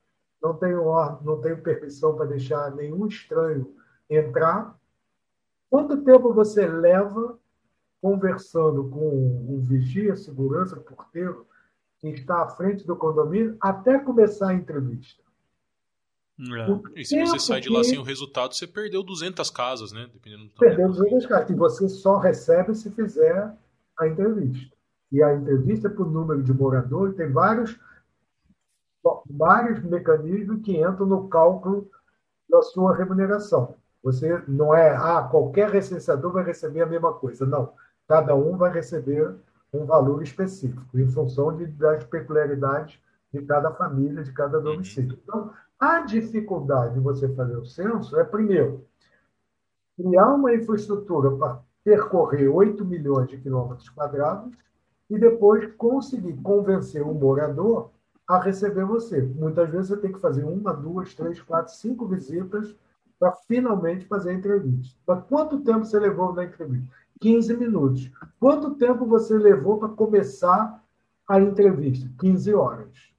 Não 0.43 0.53
tenho, 0.55 0.83
ordem, 0.83 1.25
não 1.25 1.39
tenho 1.39 1.63
permissão 1.63 2.15
para 2.15 2.25
deixar 2.25 2.75
nenhum 2.75 3.07
estranho 3.07 3.73
entrar. 4.09 4.77
Quanto 5.69 6.03
tempo 6.03 6.33
você 6.33 6.67
leva 6.67 7.39
conversando 8.01 8.89
com 8.89 9.47
o 9.49 9.61
vigia, 9.61 10.17
segurança, 10.17 10.75
porteiro, 10.75 11.47
que 11.97 12.09
está 12.09 12.43
à 12.43 12.49
frente 12.49 12.85
do 12.85 12.97
condomínio, 12.97 13.55
até 13.61 13.97
começar 13.97 14.49
a 14.49 14.53
entrevista? 14.53 15.23
É. 16.39 16.99
E 16.99 17.05
se 17.05 17.19
você 17.21 17.39
sai 17.39 17.61
de 17.61 17.69
lá 17.69 17.83
sem 17.83 17.97
o 17.97 18.03
resultado, 18.03 18.53
você 18.53 18.67
perdeu 18.67 19.01
200 19.01 19.49
casas, 19.49 19.93
né? 19.93 20.09
Dependendo 20.11 20.45
do 20.45 20.51
perdeu 20.59 20.89
200 20.89 21.25
casas. 21.25 21.49
E 21.49 21.55
você 21.55 21.87
só 21.87 22.17
recebe 22.17 22.75
se 22.75 22.91
fizer 22.91 23.55
a 23.97 24.07
entrevista. 24.07 24.75
E 25.11 25.23
a 25.23 25.33
entrevista 25.33 25.87
é 25.87 25.91
por 25.91 26.11
número 26.11 26.41
de 26.43 26.51
moradores, 26.51 27.15
tem 27.15 27.31
vários, 27.31 27.79
vários 29.35 29.83
mecanismos 29.83 30.61
que 30.61 30.77
entram 30.77 31.05
no 31.05 31.27
cálculo 31.27 31.89
da 32.47 32.61
sua 32.61 32.95
remuneração. 32.95 33.75
Você 34.03 34.43
não 34.47 34.75
é, 34.75 34.95
ah, 34.95 35.27
qualquer 35.29 35.69
recenseador 35.69 36.31
vai 36.31 36.43
receber 36.43 36.81
a 36.81 36.85
mesma 36.85 37.13
coisa. 37.13 37.45
Não. 37.45 37.73
Cada 38.07 38.35
um 38.35 38.57
vai 38.57 38.71
receber 38.71 39.33
um 39.73 39.85
valor 39.85 40.21
específico, 40.21 40.85
em 40.93 41.07
função 41.07 41.55
de, 41.55 41.65
das 41.65 42.03
peculiaridades 42.03 42.99
de 43.33 43.41
cada 43.41 43.71
família, 43.71 44.23
de 44.23 44.31
cada 44.31 44.59
domicílio. 44.59 45.17
Então, 45.23 45.51
a 45.79 46.01
dificuldade 46.01 46.93
de 46.93 46.99
você 46.99 47.27
fazer 47.33 47.57
o 47.57 47.65
censo 47.65 48.19
é, 48.19 48.23
primeiro, 48.23 48.85
criar 49.97 50.33
uma 50.33 50.53
infraestrutura 50.53 51.31
para 51.31 51.59
percorrer 51.83 52.47
8 52.47 52.85
milhões 52.85 53.27
de 53.29 53.37
quilômetros 53.37 53.89
quadrados 53.89 54.53
e 55.09 55.17
depois 55.17 55.73
conseguir 55.75 56.33
convencer 56.41 57.01
o 57.01 57.13
morador 57.13 57.89
a 58.27 58.39
receber 58.39 58.85
você. 58.85 59.21
Muitas 59.21 59.69
vezes 59.69 59.87
você 59.87 59.97
tem 59.97 60.11
que 60.11 60.19
fazer 60.19 60.43
uma, 60.43 60.73
duas, 60.73 61.13
três, 61.13 61.41
quatro, 61.41 61.73
cinco 61.73 62.07
visitas 62.07 62.75
para 63.19 63.33
finalmente 63.47 64.05
fazer 64.05 64.31
a 64.31 64.33
entrevista. 64.33 64.97
Mas 65.07 65.23
quanto 65.25 65.61
tempo 65.61 65.85
você 65.85 65.99
levou 65.99 66.33
na 66.33 66.45
entrevista? 66.45 66.87
15 67.21 67.57
minutos. 67.57 68.11
Quanto 68.39 68.75
tempo 68.75 69.05
você 69.05 69.37
levou 69.37 69.77
para 69.77 69.89
começar 69.89 70.83
a 71.27 71.39
entrevista? 71.39 72.09
15 72.19 72.53
horas. 72.53 73.13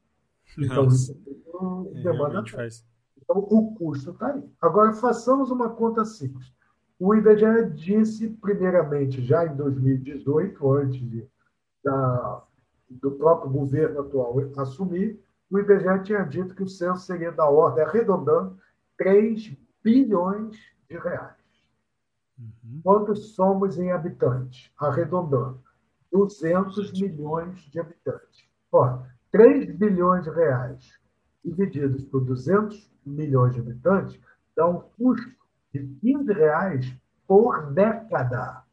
Então, 0.59 0.87
isso 0.89 1.13
é, 1.13 2.51
faz. 2.51 2.87
Então, 3.23 3.39
o 3.39 3.75
custo 3.75 4.11
está 4.11 4.33
aí. 4.33 4.45
Agora, 4.61 4.93
façamos 4.93 5.51
uma 5.51 5.71
conta 5.71 6.05
simples. 6.05 6.53
O 6.99 7.15
IBGE 7.15 7.71
disse, 7.75 8.29
primeiramente, 8.29 9.23
já 9.23 9.47
em 9.47 9.57
2018, 9.57 10.73
antes 10.73 11.01
de, 11.01 11.27
da, 11.83 12.43
do 12.91 13.13
próprio 13.13 13.51
governo 13.51 14.01
atual 14.01 14.37
assumir, 14.57 15.21
o 15.51 15.59
IBGE 15.59 16.03
tinha 16.05 16.23
dito 16.25 16.55
que 16.55 16.63
o 16.63 16.69
censo 16.69 17.07
seria 17.07 17.31
da 17.31 17.49
ordem, 17.49 17.85
arredondando, 17.85 18.59
3 18.97 19.57
bilhões 19.83 20.57
de 20.89 20.99
reais. 20.99 21.37
Uhum. 22.39 22.81
Quantos 22.83 23.35
somos 23.35 23.79
em 23.79 23.93
habitantes? 23.93 24.71
Arredondando, 24.77 25.63
200 26.11 26.93
milhões 26.93 27.61
de 27.71 27.79
habitantes. 27.79 28.45
Ora, 28.73 29.09
3 29.31 29.77
bilhões 29.77 30.25
de 30.25 30.31
reais 30.31 30.99
divididos 31.45 32.05
por 32.05 32.25
200 32.25 32.91
milhões 33.05 33.55
de 33.55 33.61
habitantes 33.61 34.19
dá 34.57 34.67
um 34.67 34.81
custo 34.81 35.31
de 35.73 35.87
15 36.01 36.33
reais 36.33 36.97
por 37.27 37.73
década. 37.73 38.64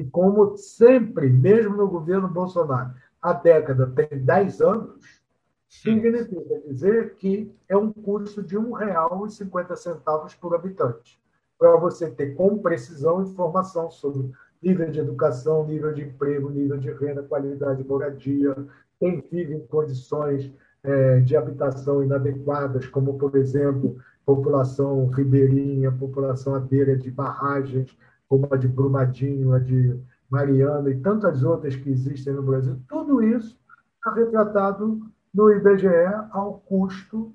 E 0.00 0.04
como 0.04 0.56
sempre, 0.56 1.28
mesmo 1.28 1.76
no 1.76 1.86
governo 1.86 2.26
Bolsonaro, 2.26 2.94
a 3.20 3.34
década 3.34 3.86
tem 3.86 4.18
10 4.18 4.62
anos, 4.62 5.20
significa 5.68 6.58
dizer 6.66 7.16
que 7.16 7.54
é 7.68 7.76
um 7.76 7.92
custo 7.92 8.42
de 8.42 8.56
R$ 8.56 8.64
1,50 8.64 10.38
por 10.40 10.54
habitante, 10.54 11.20
para 11.58 11.76
você 11.76 12.10
ter 12.10 12.34
com 12.34 12.56
precisão 12.62 13.22
informação 13.22 13.90
sobre 13.90 14.32
nível 14.62 14.90
de 14.90 15.00
educação, 15.00 15.66
nível 15.66 15.92
de 15.92 16.00
emprego, 16.04 16.48
nível 16.48 16.78
de 16.78 16.90
renda, 16.92 17.22
qualidade 17.22 17.82
de 17.82 17.88
moradia, 17.88 18.56
quem 18.98 19.22
vive 19.30 19.54
em 19.54 19.66
condições 19.66 20.50
é, 20.82 21.20
de 21.20 21.36
habitação 21.36 22.02
inadequadas, 22.02 22.86
como, 22.86 23.18
por 23.18 23.36
exemplo, 23.36 23.98
população 24.24 25.08
ribeirinha, 25.08 25.92
população 25.92 26.54
à 26.54 26.58
beira 26.58 26.96
de 26.96 27.10
barragens, 27.10 27.94
como 28.30 28.46
a 28.48 28.56
de 28.56 28.68
Brumadinho, 28.68 29.52
a 29.52 29.58
de 29.58 30.00
Mariana 30.30 30.88
e 30.88 31.00
tantas 31.00 31.42
outras 31.42 31.74
que 31.74 31.90
existem 31.90 32.32
no 32.32 32.44
Brasil, 32.44 32.80
tudo 32.88 33.20
isso 33.20 33.58
está 33.96 34.14
retratado 34.14 35.00
no 35.34 35.50
IBGE 35.50 35.88
ao 36.30 36.60
custo 36.60 37.34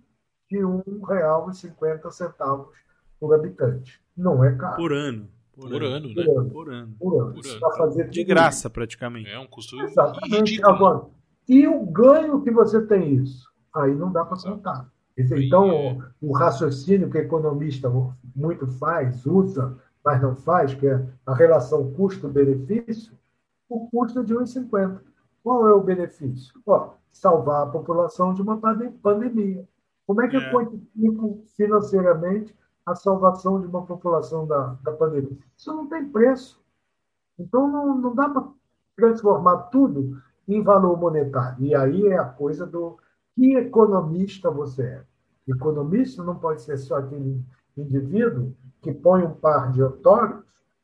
de 0.49 0.59
R$ 0.59 0.63
1,50 0.63 2.67
por 3.19 3.35
habitante. 3.35 4.01
Não 4.15 4.41
é 4.41 4.55
caro. 4.55 4.77
Por 4.77 4.93
ano. 4.93 5.27
Por, 5.53 5.69
por 5.69 5.83
ano, 5.83 5.95
ano, 5.95 6.07
né? 6.07 6.13
Por 6.15 6.29
ano. 6.29 6.49
Por 6.49 6.73
ano. 6.73 6.95
Por 6.97 7.21
ano. 7.21 7.33
Por 7.33 7.45
ano. 8.01 8.09
de 8.09 8.23
graça, 8.23 8.69
praticamente. 8.69 9.29
É 9.29 9.37
um 9.37 9.47
custo 9.47 9.77
Exatamente. 9.81 10.51
ridículo. 10.51 10.73
Agora, 10.73 11.05
e 11.47 11.67
o 11.67 11.85
ganho 11.85 12.41
que 12.41 12.49
você 12.51 12.81
tem 12.85 13.15
isso? 13.15 13.49
Aí 13.75 13.93
não 13.93 14.13
dá 14.13 14.23
para 14.23 14.41
contar. 14.41 14.89
Então, 15.17 16.01
o 16.21 16.33
raciocínio 16.33 17.09
que 17.09 17.17
o 17.17 17.21
economista 17.21 17.89
muito 18.35 18.67
faz, 18.67 19.25
usa, 19.25 19.77
mas 20.05 20.21
não 20.21 20.35
faz, 20.35 20.75
que 20.75 20.87
é 20.87 21.03
a 21.25 21.33
relação 21.33 21.91
custo-benefício, 21.93 23.17
o 23.67 23.89
custo 23.89 24.19
é 24.19 24.23
de 24.23 24.35
1,50. 24.35 25.01
Qual 25.43 25.67
é 25.67 25.73
o 25.73 25.81
benefício? 25.81 26.53
Ó, 26.63 26.91
salvar 27.11 27.63
a 27.63 27.71
população 27.71 28.31
de 28.31 28.41
uma 28.41 28.59
pandemia. 29.01 29.67
Como 30.05 30.21
é 30.21 30.27
que 30.27 30.37
é. 30.37 30.39
eu 30.39 30.51
quantifico 30.51 31.43
financeiramente 31.57 32.55
a 32.85 32.93
salvação 32.93 33.59
de 33.59 33.65
uma 33.65 33.83
população 33.83 34.45
da, 34.45 34.77
da 34.83 34.91
pandemia? 34.91 35.37
Isso 35.57 35.73
não 35.73 35.87
tem 35.87 36.07
preço. 36.07 36.63
Então, 37.39 37.67
não, 37.67 37.97
não 37.97 38.13
dá 38.13 38.29
para 38.29 38.47
transformar 38.95 39.57
tudo 39.69 40.21
em 40.47 40.61
valor 40.61 40.97
monetário. 40.99 41.65
E 41.65 41.73
aí 41.73 42.07
é 42.07 42.19
a 42.19 42.25
coisa 42.25 42.65
do 42.65 42.99
que 43.35 43.55
economista 43.57 44.51
você 44.51 44.83
é. 44.83 45.03
Economista 45.47 46.23
não 46.23 46.35
pode 46.35 46.61
ser 46.61 46.77
só 46.77 46.97
aquele 46.97 47.43
indivíduo 47.75 48.55
que 48.85 48.93
põe 48.93 49.23
um 49.23 49.33
par 49.33 49.71
de 49.71 49.81
otórios 49.81 50.43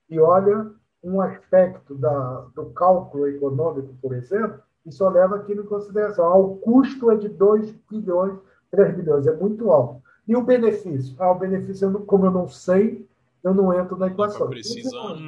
e 0.09 0.19
olha 0.19 0.71
um 1.03 1.21
aspecto 1.21 1.93
da, 1.93 2.47
do 2.55 2.65
cálculo 2.71 3.27
econômico, 3.27 3.95
por 4.01 4.15
exemplo, 4.15 4.59
e 4.83 4.91
só 4.91 5.07
leva 5.07 5.35
aquilo 5.35 5.61
em 5.61 5.67
consideração. 5.67 6.25
Ah, 6.25 6.35
o 6.35 6.57
custo 6.57 7.11
é 7.11 7.15
de 7.15 7.29
2 7.29 7.71
bilhões, 7.87 8.39
3 8.71 8.95
bilhões, 8.95 9.27
é 9.27 9.35
muito 9.35 9.69
alto. 9.71 10.01
E 10.27 10.35
o 10.35 10.43
benefício? 10.43 11.15
Ah, 11.19 11.31
o 11.31 11.37
benefício, 11.37 11.85
eu 11.85 11.91
não, 11.91 12.03
como 12.03 12.25
eu 12.25 12.31
não 12.31 12.47
sei, 12.47 13.07
eu 13.43 13.53
não 13.53 13.71
entro 13.71 13.95
na 13.95 14.07
equação. 14.07 14.49
Precisando, 14.49 15.21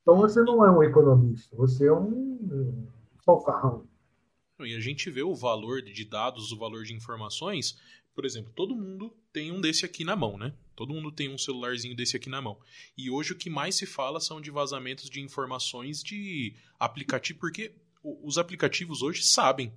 então 0.00 0.16
você 0.16 0.40
não 0.42 0.64
é 0.64 0.70
um 0.70 0.84
economista, 0.84 1.56
você 1.56 1.88
é 1.88 1.92
um 1.92 2.86
fanfarrão. 3.24 3.82
E 4.60 4.76
a 4.76 4.80
gente 4.80 5.10
vê 5.10 5.24
o 5.24 5.34
valor 5.34 5.82
de 5.82 6.04
dados, 6.04 6.52
o 6.52 6.58
valor 6.58 6.84
de 6.84 6.94
informações. 6.94 7.76
Por 8.16 8.24
exemplo, 8.24 8.50
todo 8.56 8.74
mundo 8.74 9.14
tem 9.30 9.52
um 9.52 9.60
desse 9.60 9.84
aqui 9.84 10.02
na 10.02 10.16
mão, 10.16 10.38
né? 10.38 10.54
Todo 10.74 10.94
mundo 10.94 11.12
tem 11.12 11.28
um 11.28 11.36
celularzinho 11.36 11.94
desse 11.94 12.16
aqui 12.16 12.30
na 12.30 12.40
mão. 12.40 12.58
E 12.96 13.10
hoje 13.10 13.32
o 13.32 13.36
que 13.36 13.50
mais 13.50 13.74
se 13.74 13.84
fala 13.84 14.20
são 14.20 14.40
de 14.40 14.50
vazamentos 14.50 15.10
de 15.10 15.20
informações 15.20 16.02
de 16.02 16.56
aplicativo, 16.80 17.38
porque 17.38 17.74
os 18.02 18.38
aplicativos 18.38 19.02
hoje 19.02 19.22
sabem 19.22 19.70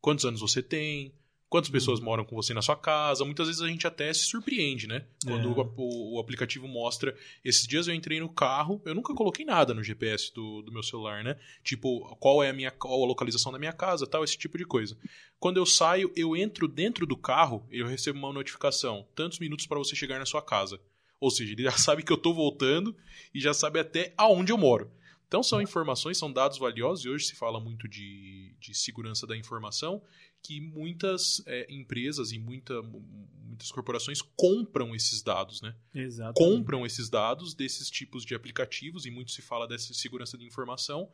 quantos 0.00 0.24
anos 0.24 0.40
você 0.40 0.60
tem, 0.60 1.14
quantas 1.48 1.70
pessoas 1.70 2.00
moram 2.00 2.24
com 2.24 2.34
você 2.34 2.52
na 2.52 2.62
sua 2.62 2.76
casa. 2.76 3.24
Muitas 3.24 3.46
vezes 3.46 3.62
a 3.62 3.68
gente 3.68 3.86
até 3.86 4.12
se 4.12 4.24
surpreende, 4.24 4.86
né? 4.86 5.06
Quando 5.24 5.48
é. 5.48 5.64
o, 5.76 6.14
o, 6.14 6.20
aplicativo 6.20 6.66
mostra. 6.66 7.16
Esses 7.44 7.66
dias 7.66 7.88
eu 7.88 7.94
entrei 7.94 8.20
no 8.20 8.28
carro, 8.28 8.80
eu 8.84 8.94
nunca 8.94 9.14
coloquei 9.14 9.44
nada 9.44 9.72
no 9.72 9.82
GPS 9.82 10.32
do, 10.34 10.62
do 10.62 10.72
meu 10.72 10.82
celular, 10.82 11.22
né? 11.22 11.36
Tipo, 11.62 12.16
qual 12.16 12.42
é 12.42 12.50
a 12.50 12.52
minha 12.52 12.70
qual 12.70 13.02
a 13.02 13.06
localização 13.06 13.52
da 13.52 13.58
minha 13.58 13.72
casa, 13.72 14.06
tal, 14.06 14.24
esse 14.24 14.36
tipo 14.36 14.58
de 14.58 14.64
coisa. 14.64 14.96
Quando 15.38 15.58
eu 15.58 15.66
saio, 15.66 16.12
eu 16.16 16.36
entro 16.36 16.66
dentro 16.66 17.06
do 17.06 17.16
carro, 17.16 17.66
eu 17.70 17.86
recebo 17.86 18.18
uma 18.18 18.32
notificação: 18.32 19.06
tantos 19.14 19.38
minutos 19.38 19.66
para 19.66 19.78
você 19.78 19.94
chegar 19.94 20.18
na 20.18 20.26
sua 20.26 20.42
casa. 20.42 20.80
Ou 21.20 21.30
seja, 21.30 21.52
ele 21.52 21.62
já 21.62 21.72
sabe 21.78 22.02
que 22.02 22.12
eu 22.12 22.18
tô 22.18 22.34
voltando 22.34 22.96
e 23.34 23.40
já 23.40 23.54
sabe 23.54 23.78
até 23.78 24.12
aonde 24.16 24.52
eu 24.52 24.58
moro. 24.58 24.90
Então 25.28 25.42
são 25.42 25.60
informações, 25.60 26.18
são 26.18 26.32
dados 26.32 26.56
valiosos, 26.56 27.04
e 27.04 27.08
hoje 27.08 27.24
se 27.24 27.34
fala 27.34 27.58
muito 27.58 27.88
de, 27.88 28.54
de 28.60 28.72
segurança 28.74 29.26
da 29.26 29.36
informação, 29.36 30.00
que 30.46 30.60
muitas 30.60 31.42
é, 31.46 31.66
empresas 31.72 32.30
e 32.30 32.38
muita, 32.38 32.80
muitas 32.82 33.70
corporações 33.72 34.22
compram 34.36 34.94
esses 34.94 35.22
dados, 35.22 35.60
né? 35.60 35.74
Exatamente. 35.94 36.36
Compram 36.36 36.86
esses 36.86 37.08
dados 37.08 37.54
desses 37.54 37.90
tipos 37.90 38.24
de 38.24 38.34
aplicativos, 38.34 39.06
e 39.06 39.10
muito 39.10 39.32
se 39.32 39.42
fala 39.42 39.66
dessa 39.66 39.92
segurança 39.92 40.38
de 40.38 40.44
informação. 40.44 41.10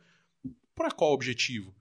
Para 0.75 0.91
qual 0.91 1.13
objetivo? 1.13 1.73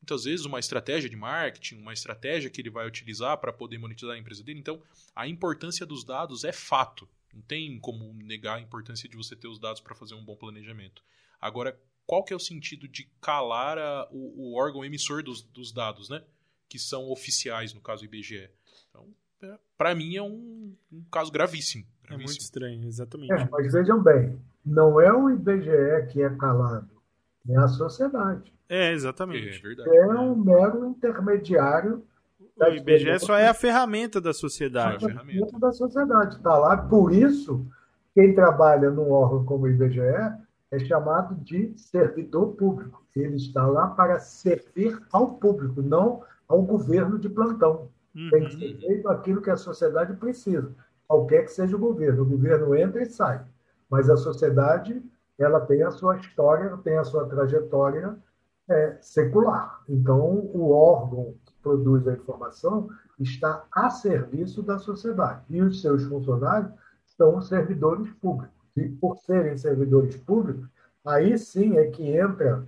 Muitas 0.00 0.24
vezes 0.24 0.46
uma 0.46 0.58
estratégia 0.58 1.10
de 1.10 1.16
marketing, 1.16 1.76
uma 1.76 1.92
estratégia 1.92 2.48
que 2.48 2.60
ele 2.60 2.70
vai 2.70 2.86
utilizar 2.86 3.36
para 3.38 3.52
poder 3.52 3.78
monetizar 3.78 4.14
a 4.14 4.18
empresa 4.18 4.42
dele. 4.42 4.60
Então, 4.60 4.82
a 5.14 5.26
importância 5.26 5.84
dos 5.84 6.04
dados 6.04 6.44
é 6.44 6.52
fato. 6.52 7.08
Não 7.34 7.42
tem 7.42 7.78
como 7.78 8.12
negar 8.14 8.58
a 8.58 8.60
importância 8.60 9.08
de 9.08 9.16
você 9.16 9.36
ter 9.36 9.48
os 9.48 9.58
dados 9.58 9.80
para 9.80 9.94
fazer 9.94 10.14
um 10.14 10.24
bom 10.24 10.36
planejamento. 10.36 11.02
Agora, 11.40 11.78
qual 12.06 12.24
que 12.24 12.32
é 12.32 12.36
o 12.36 12.40
sentido 12.40 12.88
de 12.88 13.04
calar 13.20 13.78
a, 13.78 14.08
o, 14.10 14.50
o, 14.50 14.56
órgão 14.56 14.84
emissor 14.84 15.22
dos, 15.22 15.42
dos, 15.42 15.70
dados, 15.70 16.08
né? 16.08 16.24
Que 16.70 16.78
são 16.78 17.10
oficiais, 17.10 17.74
no 17.74 17.80
caso 17.80 18.04
IBGE. 18.04 18.48
Então, 18.88 19.04
é, 19.42 19.58
para 19.76 19.92
mim 19.92 20.16
é 20.16 20.22
um, 20.22 20.72
um, 20.92 21.02
caso 21.10 21.32
gravíssimo, 21.32 21.84
gravíssimo. 22.04 22.12
É 22.12 22.16
muito 22.16 22.40
estranho, 22.40 22.86
exatamente. 22.86 23.32
É, 23.32 23.48
mas 23.50 23.72
vejam 23.72 24.00
bem, 24.00 24.38
não 24.64 25.00
é 25.00 25.12
o 25.12 25.28
IBGE 25.30 26.06
que 26.12 26.22
é 26.22 26.30
calado, 26.30 26.88
é 27.48 27.56
a 27.56 27.66
sociedade. 27.66 28.52
É, 28.68 28.92
exatamente. 28.92 29.58
É, 29.58 29.60
verdade. 29.60 29.96
É 29.96 30.06
um 30.06 30.36
mero 30.36 30.86
intermediário. 30.86 32.04
O 32.56 32.66
IBGE 32.66 33.18
só 33.18 33.36
é 33.36 33.48
a 33.48 33.54
ferramenta 33.54 34.20
da 34.20 34.32
sociedade. 34.32 35.04
É 35.04 35.08
a 35.08 35.10
ferramenta 35.10 35.58
da 35.58 35.72
sociedade. 35.72 36.36
Está 36.36 36.56
lá, 36.56 36.76
por 36.76 37.12
isso, 37.12 37.66
quem 38.14 38.32
trabalha 38.32 38.90
num 38.90 39.10
órgão 39.10 39.44
como 39.44 39.64
o 39.64 39.68
IBGE 39.68 40.00
é 40.70 40.78
chamado 40.86 41.34
de 41.42 41.76
servidor 41.76 42.54
público. 42.54 43.04
Ele 43.16 43.34
está 43.34 43.66
lá 43.66 43.88
para 43.88 44.20
servir 44.20 44.96
ao 45.10 45.34
público, 45.34 45.82
não 45.82 46.22
ao 46.50 46.62
governo 46.62 47.16
de 47.16 47.28
plantão. 47.28 47.88
Uhum. 48.14 48.28
Tem 48.30 48.44
que 48.44 48.56
ser 48.56 48.76
feito 48.78 49.08
aquilo 49.08 49.40
que 49.40 49.50
a 49.50 49.56
sociedade 49.56 50.14
precisa, 50.14 50.74
qualquer 51.06 51.44
que 51.44 51.52
seja 51.52 51.76
o 51.76 51.78
governo. 51.78 52.22
O 52.22 52.26
governo 52.26 52.74
entra 52.74 53.02
e 53.02 53.06
sai, 53.06 53.40
mas 53.88 54.10
a 54.10 54.16
sociedade 54.16 55.00
ela 55.38 55.60
tem 55.60 55.82
a 55.84 55.92
sua 55.92 56.16
história, 56.16 56.76
tem 56.78 56.98
a 56.98 57.04
sua 57.04 57.24
trajetória 57.26 58.16
é, 58.68 58.98
secular. 59.00 59.80
Então, 59.88 60.20
o 60.52 60.72
órgão 60.72 61.34
que 61.46 61.54
produz 61.62 62.06
a 62.08 62.14
informação 62.14 62.90
está 63.18 63.64
a 63.70 63.88
serviço 63.88 64.62
da 64.62 64.78
sociedade 64.78 65.44
e 65.48 65.62
os 65.62 65.80
seus 65.80 66.02
funcionários 66.04 66.72
são 67.16 67.40
servidores 67.40 68.10
públicos 68.14 68.54
e 68.76 68.88
por 68.88 69.16
serem 69.18 69.56
servidores 69.56 70.16
públicos, 70.16 70.66
aí 71.04 71.38
sim 71.38 71.78
é 71.78 71.86
que 71.86 72.06
entra 72.08 72.66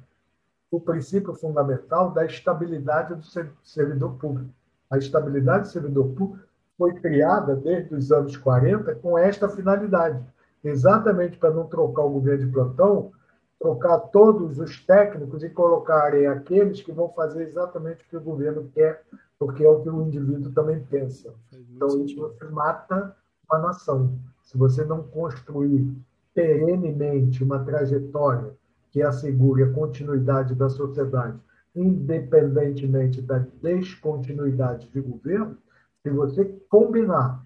o 0.73 0.81
princípio 0.81 1.35
fundamental 1.35 2.11
da 2.11 2.25
estabilidade 2.25 3.15
do 3.15 3.23
servidor 3.63 4.15
público. 4.15 4.51
A 4.91 4.97
estabilidade 4.97 5.65
do 5.65 5.73
servidor 5.73 6.09
público 6.15 6.43
foi 6.79 6.95
criada 6.95 7.55
desde 7.55 7.95
os 7.95 8.11
anos 8.11 8.39
40 8.39 8.95
com 8.97 9.19
esta 9.19 9.51
finalidade, 9.51 10.25
exatamente 10.65 11.37
para 11.37 11.51
não 11.51 11.67
trocar 11.67 12.05
o 12.05 12.11
governo 12.11 12.47
de 12.47 12.53
plantão, 12.53 13.13
trocar 13.61 13.99
todos 13.99 14.59
os 14.59 14.85
técnicos 14.85 15.45
e 15.45 15.51
colocarem 15.51 16.27
aqueles 16.27 16.81
que 16.81 16.91
vão 16.91 17.11
fazer 17.11 17.47
exatamente 17.47 18.03
o 18.03 18.09
que 18.09 18.17
o 18.17 18.23
governo 18.23 18.71
quer, 18.75 19.05
porque 19.39 19.63
é 19.63 19.69
o 19.69 19.83
que 19.83 19.91
o 19.91 20.03
indivíduo 20.03 20.53
também 20.53 20.81
pensa. 20.81 21.35
Então, 21.53 22.03
isso 22.03 22.35
mata 22.51 23.15
uma 23.49 23.59
nação. 23.59 24.19
Se 24.43 24.57
você 24.57 24.87
não 24.87 25.03
construir 25.03 25.95
perenemente 26.35 27.45
uma 27.45 27.63
trajetória 27.63 28.55
que 28.93 29.03
assegure 29.03 29.65
a 29.65 29.73
continuidade 29.73 30.55
da 30.55 30.69
sociedade, 30.69 31.39
independentemente 31.75 33.23
da 33.23 33.39
descontinuidade 33.61 34.89
de 34.91 35.01
governo, 35.01 35.57
se 36.03 36.11
você 36.11 36.45
combinar 36.69 37.45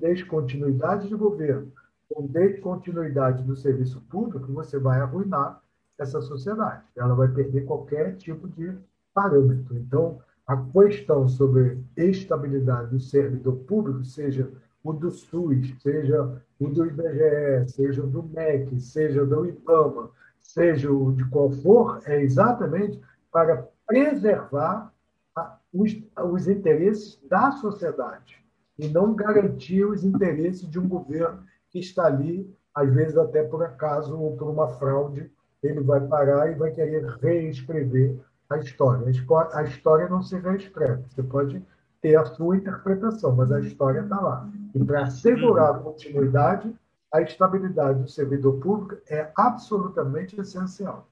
descontinuidade 0.00 1.06
de 1.06 1.14
governo 1.14 1.70
com 2.08 2.26
descontinuidade 2.26 3.44
do 3.44 3.54
serviço 3.54 4.00
público, 4.08 4.52
você 4.52 4.78
vai 4.78 5.00
arruinar 5.00 5.62
essa 5.98 6.20
sociedade. 6.22 6.82
Ela 6.96 7.14
vai 7.14 7.28
perder 7.28 7.64
qualquer 7.66 8.16
tipo 8.16 8.48
de 8.48 8.72
parâmetro. 9.12 9.76
Então, 9.76 10.18
a 10.46 10.56
questão 10.56 11.28
sobre 11.28 11.78
estabilidade 11.96 12.90
do 12.90 13.00
servidor 13.00 13.56
público, 13.66 14.02
seja 14.04 14.50
o 14.82 14.92
do 14.92 15.10
SUS, 15.10 15.74
seja 15.82 16.40
o 16.58 16.68
do 16.68 16.86
IBGE, 16.86 17.68
seja 17.68 18.02
o 18.02 18.06
do 18.06 18.22
MEC, 18.22 18.80
seja 18.80 19.26
do 19.26 19.44
IPAMA, 19.44 20.10
seja 20.48 20.90
o 20.90 21.12
de 21.12 21.24
qual 21.26 21.50
for, 21.50 22.00
é 22.06 22.22
exatamente 22.22 22.98
para 23.30 23.68
preservar 23.86 24.90
os, 25.72 25.94
os 26.32 26.48
interesses 26.48 27.20
da 27.28 27.52
sociedade 27.52 28.42
e 28.78 28.88
não 28.88 29.14
garantir 29.14 29.84
os 29.84 30.02
interesses 30.04 30.68
de 30.68 30.78
um 30.78 30.88
governo 30.88 31.44
que 31.70 31.78
está 31.78 32.06
ali, 32.06 32.50
às 32.74 32.92
vezes 32.92 33.18
até 33.18 33.42
por 33.44 33.62
acaso 33.62 34.18
ou 34.18 34.36
por 34.36 34.48
uma 34.48 34.68
fraude, 34.68 35.30
ele 35.62 35.80
vai 35.80 36.00
parar 36.00 36.50
e 36.50 36.54
vai 36.54 36.70
querer 36.70 37.04
reescrever 37.20 38.16
a 38.48 38.56
história. 38.56 39.06
A 39.52 39.62
história 39.64 40.08
não 40.08 40.22
se 40.22 40.38
reescreve. 40.38 41.02
Você 41.10 41.22
pode 41.22 41.62
ter 42.00 42.16
a 42.16 42.24
sua 42.24 42.56
interpretação, 42.56 43.34
mas 43.36 43.52
a 43.52 43.60
história 43.60 44.00
está 44.00 44.18
lá. 44.18 44.48
E 44.74 44.82
para 44.82 45.02
assegurar 45.02 45.74
a 45.74 45.78
continuidade, 45.78 46.74
a 47.12 47.22
estabilidade 47.22 48.02
do 48.02 48.08
servidor 48.08 48.60
público 48.60 49.02
é 49.08 49.32
absolutamente 49.36 50.38
essencial. 50.38 51.10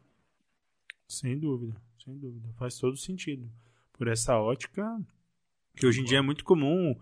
Sem 1.08 1.38
dúvida, 1.38 1.74
sem 2.02 2.16
dúvida. 2.18 2.48
Faz 2.58 2.78
todo 2.78 2.96
sentido. 2.96 3.48
Por 3.92 4.08
essa 4.08 4.38
ótica, 4.38 5.00
que 5.76 5.86
hoje 5.86 6.00
em 6.00 6.04
dia 6.04 6.18
é 6.18 6.22
muito 6.22 6.44
comum, 6.44 6.92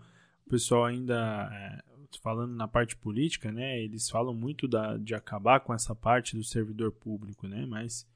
o 0.45 0.49
pessoal 0.49 0.85
ainda, 0.85 1.49
é, 1.51 1.83
falando 2.21 2.53
na 2.53 2.67
parte 2.67 2.95
política, 2.95 3.51
né, 3.51 3.79
eles 3.81 4.09
falam 4.09 4.33
muito 4.33 4.67
da, 4.67 4.97
de 4.97 5.13
acabar 5.15 5.59
com 5.59 5.73
essa 5.73 5.95
parte 5.95 6.35
do 6.35 6.43
servidor 6.43 6.91
público, 6.91 7.47
né, 7.47 7.65
mas 7.65 8.07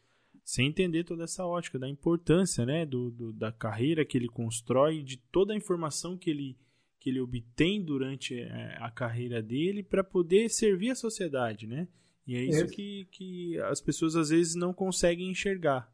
sem 0.44 0.68
entender 0.68 1.04
toda 1.04 1.26
essa 1.26 1.46
ótica 1.46 1.78
da 1.78 1.88
importância 1.88 2.66
né, 2.66 2.86
do, 2.86 3.12
do, 3.12 3.32
da 3.32 3.52
carreira 3.52 4.04
que 4.04 4.18
ele 4.18 4.28
constrói, 4.28 5.04
de 5.04 5.18
toda 5.18 5.54
a 5.54 5.56
informação 5.56 6.18
que 6.18 6.30
ele, 6.30 6.58
que 7.00 7.10
ele 7.10 7.22
obtém 7.22 7.84
durante 7.84 8.40
é, 8.40 8.78
a 8.80 8.92
carreira 8.92 9.42
dele 9.42 9.82
para 9.82 10.04
poder 10.04 10.50
servir 10.50 10.92
a 10.92 10.96
sociedade, 10.96 11.66
né? 11.66 11.88
E 12.28 12.36
é 12.36 12.42
isso 12.42 12.68
que, 12.68 13.08
que 13.10 13.60
as 13.62 13.82
pessoas 13.82 14.16
às 14.16 14.30
vezes 14.30 14.54
não 14.54 14.72
conseguem 14.72 15.32
enxergar. 15.32 15.92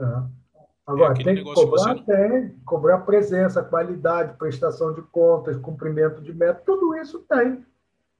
É. 0.00 0.04
Agora, 0.86 1.14
é 1.14 1.24
tem 1.24 1.36
que 1.36 1.42
cobrar, 1.42 1.96
você... 1.96 2.04
tem. 2.04 2.48
Cobrar 2.64 2.98
presença, 3.00 3.62
qualidade, 3.62 4.36
prestação 4.36 4.92
de 4.92 5.02
contas, 5.02 5.56
cumprimento 5.56 6.20
de 6.22 6.32
metas, 6.32 6.62
tudo 6.64 6.94
isso 6.96 7.20
tem. 7.28 7.64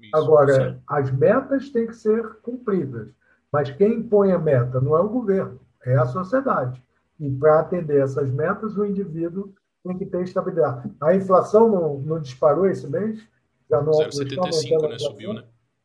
Isso, 0.00 0.16
Agora, 0.16 0.72
sim. 0.72 0.80
as 0.86 1.10
metas 1.12 1.70
têm 1.70 1.86
que 1.86 1.94
ser 1.94 2.36
cumpridas. 2.42 3.08
Mas 3.52 3.70
quem 3.70 4.00
impõe 4.00 4.32
a 4.32 4.38
meta 4.38 4.80
não 4.80 4.96
é 4.96 5.00
o 5.00 5.08
governo, 5.08 5.60
é 5.84 5.94
a 5.94 6.06
sociedade. 6.06 6.82
E 7.20 7.30
para 7.30 7.60
atender 7.60 8.02
essas 8.02 8.30
metas, 8.30 8.76
o 8.76 8.84
indivíduo 8.84 9.54
tem 9.84 9.98
que 9.98 10.06
ter 10.06 10.22
estabilidade. 10.22 10.90
A 11.00 11.14
inflação 11.14 11.68
não, 11.68 11.98
não 11.98 12.20
disparou 12.20 12.66
esse 12.66 12.88
mês? 12.88 13.22
Já 13.68 13.82
não 13.82 13.92
0,75, 13.92 14.88
né? 14.88 14.98
Subiu, 14.98 15.34
né? 15.34 15.44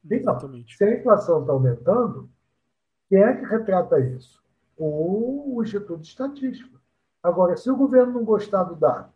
Então, 0.09 0.39
se 0.67 0.84
a 0.84 0.97
inflação 0.97 1.41
está 1.41 1.51
aumentando, 1.51 2.30
quem 3.09 3.21
é 3.21 3.34
que 3.34 3.45
retrata 3.45 3.99
isso? 3.99 4.41
O, 4.77 5.57
o 5.57 5.63
Instituto 5.63 5.99
de 5.99 6.07
Estatística. 6.07 6.80
Agora, 7.21 7.57
se 7.57 7.69
o 7.69 7.76
governo 7.76 8.13
não 8.13 8.23
gostar 8.23 8.63
do 8.63 8.76
dado, 8.76 9.11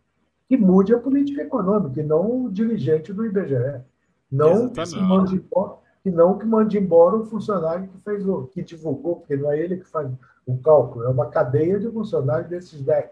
que 0.50 0.58
mude 0.58 0.94
a 0.94 1.00
política 1.00 1.42
econômica, 1.42 2.02
e 2.02 2.04
não 2.04 2.46
o 2.46 2.52
dirigente 2.52 3.14
do 3.14 3.26
IBGE. 3.26 3.82
Não 4.30 4.70
que 4.70 4.96
mande, 5.00 5.36
embora, 5.36 5.78
que 6.04 6.12
não 6.12 6.38
que 6.38 6.46
mande 6.46 6.78
embora 6.78 7.16
o 7.16 7.26
funcionário 7.26 7.88
que 7.88 7.98
fez 8.00 8.28
o 8.28 8.48
que 8.48 8.62
divulgou, 8.62 9.18
porque 9.18 9.38
não 9.38 9.52
é 9.52 9.60
ele 9.60 9.78
que 9.78 9.86
faz 9.86 10.12
o 10.46 10.58
cálculo, 10.58 11.06
é 11.06 11.10
uma 11.10 11.30
cadeia 11.30 11.80
de 11.80 11.90
funcionários 11.90 12.50
desses 12.50 12.82
10, 12.82 13.10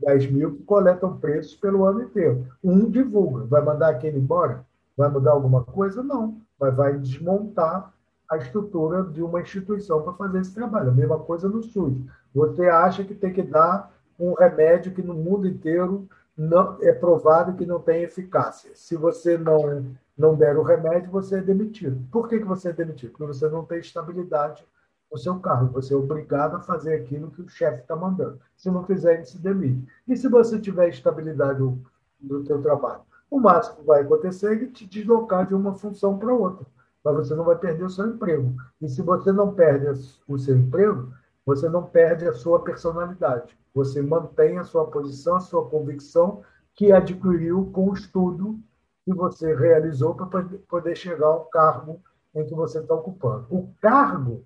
10 0.00 0.30
mil 0.30 0.56
que 0.56 0.62
coletam 0.62 1.18
preços 1.18 1.54
pelo 1.54 1.84
ano 1.84 2.02
inteiro. 2.02 2.46
Um 2.62 2.88
divulga, 2.90 3.44
vai 3.44 3.62
mandar 3.62 3.90
aquele 3.90 4.18
embora? 4.18 4.64
Vai 4.96 5.08
mudar 5.08 5.32
alguma 5.32 5.64
coisa? 5.64 6.02
Não, 6.02 6.40
mas 6.58 6.74
vai 6.74 6.98
desmontar 6.98 7.92
a 8.30 8.36
estrutura 8.36 9.02
de 9.02 9.22
uma 9.22 9.40
instituição 9.40 10.02
para 10.02 10.12
fazer 10.12 10.40
esse 10.40 10.54
trabalho. 10.54 10.90
A 10.90 10.94
mesma 10.94 11.18
coisa 11.18 11.48
no 11.48 11.62
SUS. 11.62 11.94
Você 12.34 12.68
acha 12.68 13.02
que 13.02 13.14
tem 13.14 13.32
que 13.32 13.42
dar 13.42 13.92
um 14.18 14.34
remédio 14.34 14.92
que 14.92 15.02
no 15.02 15.14
mundo 15.14 15.48
inteiro 15.48 16.08
não 16.36 16.76
é 16.80 16.92
provado 16.92 17.54
que 17.54 17.66
não 17.66 17.80
tem 17.80 18.02
eficácia. 18.02 18.70
Se 18.74 18.96
você 18.96 19.36
não 19.36 19.86
não 20.16 20.34
der 20.34 20.56
o 20.58 20.62
remédio, 20.62 21.10
você 21.10 21.38
é 21.38 21.40
demitido. 21.40 21.98
Por 22.12 22.28
que, 22.28 22.38
que 22.38 22.44
você 22.44 22.68
é 22.68 22.72
demitido? 22.74 23.12
Porque 23.12 23.24
você 23.24 23.48
não 23.48 23.64
tem 23.64 23.78
estabilidade 23.78 24.62
no 25.10 25.18
seu 25.18 25.38
carro. 25.40 25.70
Você 25.72 25.94
é 25.94 25.96
obrigado 25.96 26.56
a 26.56 26.60
fazer 26.60 26.94
aquilo 26.94 27.30
que 27.30 27.42
o 27.42 27.48
chefe 27.48 27.82
está 27.82 27.96
mandando. 27.96 28.40
Se 28.56 28.70
não 28.70 28.84
fizer, 28.84 29.14
ele 29.14 29.24
se 29.24 29.38
demite. 29.38 29.86
E 30.06 30.16
se 30.16 30.28
você 30.28 30.58
tiver 30.58 30.88
estabilidade 30.88 31.60
no, 31.60 32.44
seu 32.46 32.60
trabalho? 32.62 33.02
O 33.30 33.40
máximo 33.40 33.76
que 33.76 33.86
vai 33.86 34.02
acontecer 34.02 34.62
é 34.62 34.66
te 34.66 34.86
deslocar 34.86 35.46
de 35.46 35.54
uma 35.54 35.74
função 35.74 36.18
para 36.18 36.32
outra. 36.32 36.66
Mas 37.04 37.14
você 37.16 37.34
não 37.34 37.44
vai 37.44 37.56
perder 37.56 37.84
o 37.84 37.90
seu 37.90 38.06
emprego. 38.06 38.54
E 38.80 38.88
se 38.88 39.02
você 39.02 39.32
não 39.32 39.54
perde 39.54 39.86
o 40.28 40.38
seu 40.38 40.56
emprego, 40.56 41.12
você 41.46 41.68
não 41.68 41.84
perde 41.84 42.26
a 42.28 42.34
sua 42.34 42.60
personalidade. 42.60 43.58
Você 43.74 44.02
mantém 44.02 44.58
a 44.58 44.64
sua 44.64 44.86
posição, 44.86 45.36
a 45.36 45.40
sua 45.40 45.68
convicção 45.68 46.42
que 46.74 46.92
adquiriu 46.92 47.70
com 47.72 47.90
o 47.90 47.94
estudo 47.94 48.58
que 49.04 49.14
você 49.14 49.54
realizou 49.54 50.14
para 50.14 50.44
poder 50.68 50.96
chegar 50.96 51.26
ao 51.26 51.44
cargo 51.46 52.00
em 52.34 52.44
que 52.44 52.54
você 52.54 52.78
está 52.78 52.94
ocupando. 52.94 53.46
O 53.50 53.72
cargo 53.80 54.44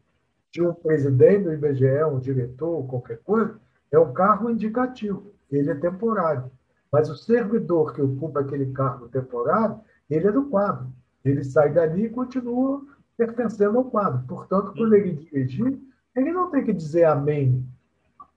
de 0.55 0.63
um 0.63 0.73
presidente 0.73 1.43
do 1.43 1.53
IBGE, 1.53 2.05
um 2.05 2.21
diretor, 2.21 2.87
qualquer 2.87 3.19
coisa, 3.25 3.59
é 3.91 3.99
um 3.99 4.13
cargo 4.13 4.49
indicativo, 4.49 5.33
ele 5.51 5.69
é 5.69 5.75
temporário. 5.75 6.49
Mas 6.93 7.11
o 7.11 7.17
servidor 7.17 7.93
que 7.93 8.01
ocupa 8.01 8.39
aquele 8.39 8.73
cargo 8.73 9.09
temporário, 9.09 9.81
ele 10.09 10.29
é 10.29 10.31
do 10.31 10.45
quadro. 10.45 10.87
Ele 11.25 11.43
sai 11.43 11.73
dali 11.73 12.05
e 12.05 12.11
continua 12.11 12.87
pertencendo 13.17 13.79
ao 13.79 13.85
quadro. 13.87 14.25
Portanto, 14.29 14.73
quando 14.77 14.95
ele 14.95 15.15
dirigir, 15.15 15.81
ele 16.15 16.33
não 16.33 16.49
tem 16.53 16.65
que 16.65 16.73
dizer 16.73 17.03
amém 17.05 17.67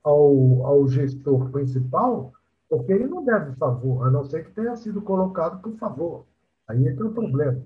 ao, 0.04 0.66
ao 0.66 0.88
gestor 0.88 1.52
principal, 1.52 2.34
porque 2.68 2.94
ele 2.94 3.06
não 3.06 3.24
deve 3.24 3.56
favor, 3.58 4.08
a 4.08 4.10
não 4.10 4.26
ser 4.26 4.44
que 4.44 4.52
tenha 4.54 4.76
sido 4.76 5.04
colocado 5.04 5.62
por 5.62 5.78
favor. 5.78 6.26
Aí 6.68 6.88
entra 6.88 7.06
o 7.06 7.14
problema. 7.14 7.62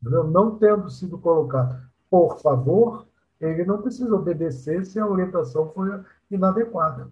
Não 0.00 0.56
tendo 0.58 0.88
sido 0.88 1.18
colocado 1.18 1.90
por 2.08 2.40
favor, 2.40 3.09
ele 3.40 3.64
não 3.64 3.80
precisa 3.80 4.14
obedecer 4.14 4.84
se 4.84 4.98
a 4.98 5.06
orientação 5.06 5.72
foi 5.72 5.88
inadequada. 6.30 7.10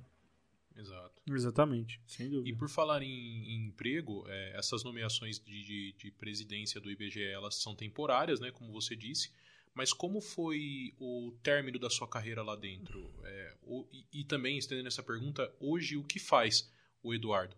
Exato. 0.77 1.23
Exatamente, 1.27 2.01
sem 2.07 2.31
dúvida. 2.31 2.49
E 2.49 2.57
por 2.57 2.69
falar 2.69 3.03
em, 3.03 3.09
em 3.09 3.67
emprego, 3.67 4.25
é, 4.29 4.57
essas 4.57 4.83
nomeações 4.85 5.39
de, 5.39 5.65
de, 5.65 5.93
de, 5.93 6.11
presidência 6.13 6.81
do 6.81 6.91
IBGE, 6.91 7.23
elas 7.23 7.57
são 7.57 7.75
temporárias, 7.75 8.41
né, 8.41 8.51
como 8.51 8.73
você 8.73 8.97
disse, 8.97 9.31
mas 9.75 9.93
como 9.93 10.21
foi 10.21 10.95
o 10.99 11.33
término 11.43 11.79
da 11.79 11.91
sua 11.91 12.09
carreira 12.09 12.43
lá 12.43 12.57
dentro? 12.57 13.13
É, 13.25 13.55
o, 13.63 13.87
e, 13.93 14.21
e, 14.21 14.25
também, 14.25 14.59
estendendo 14.59 14.89
essa 14.89 15.03
pergunta, 15.03 15.53
hoje 15.61 15.97
o 15.97 16.05
que 16.05 16.19
faz 16.19 16.73
o 17.03 17.13
Eduardo? 17.13 17.57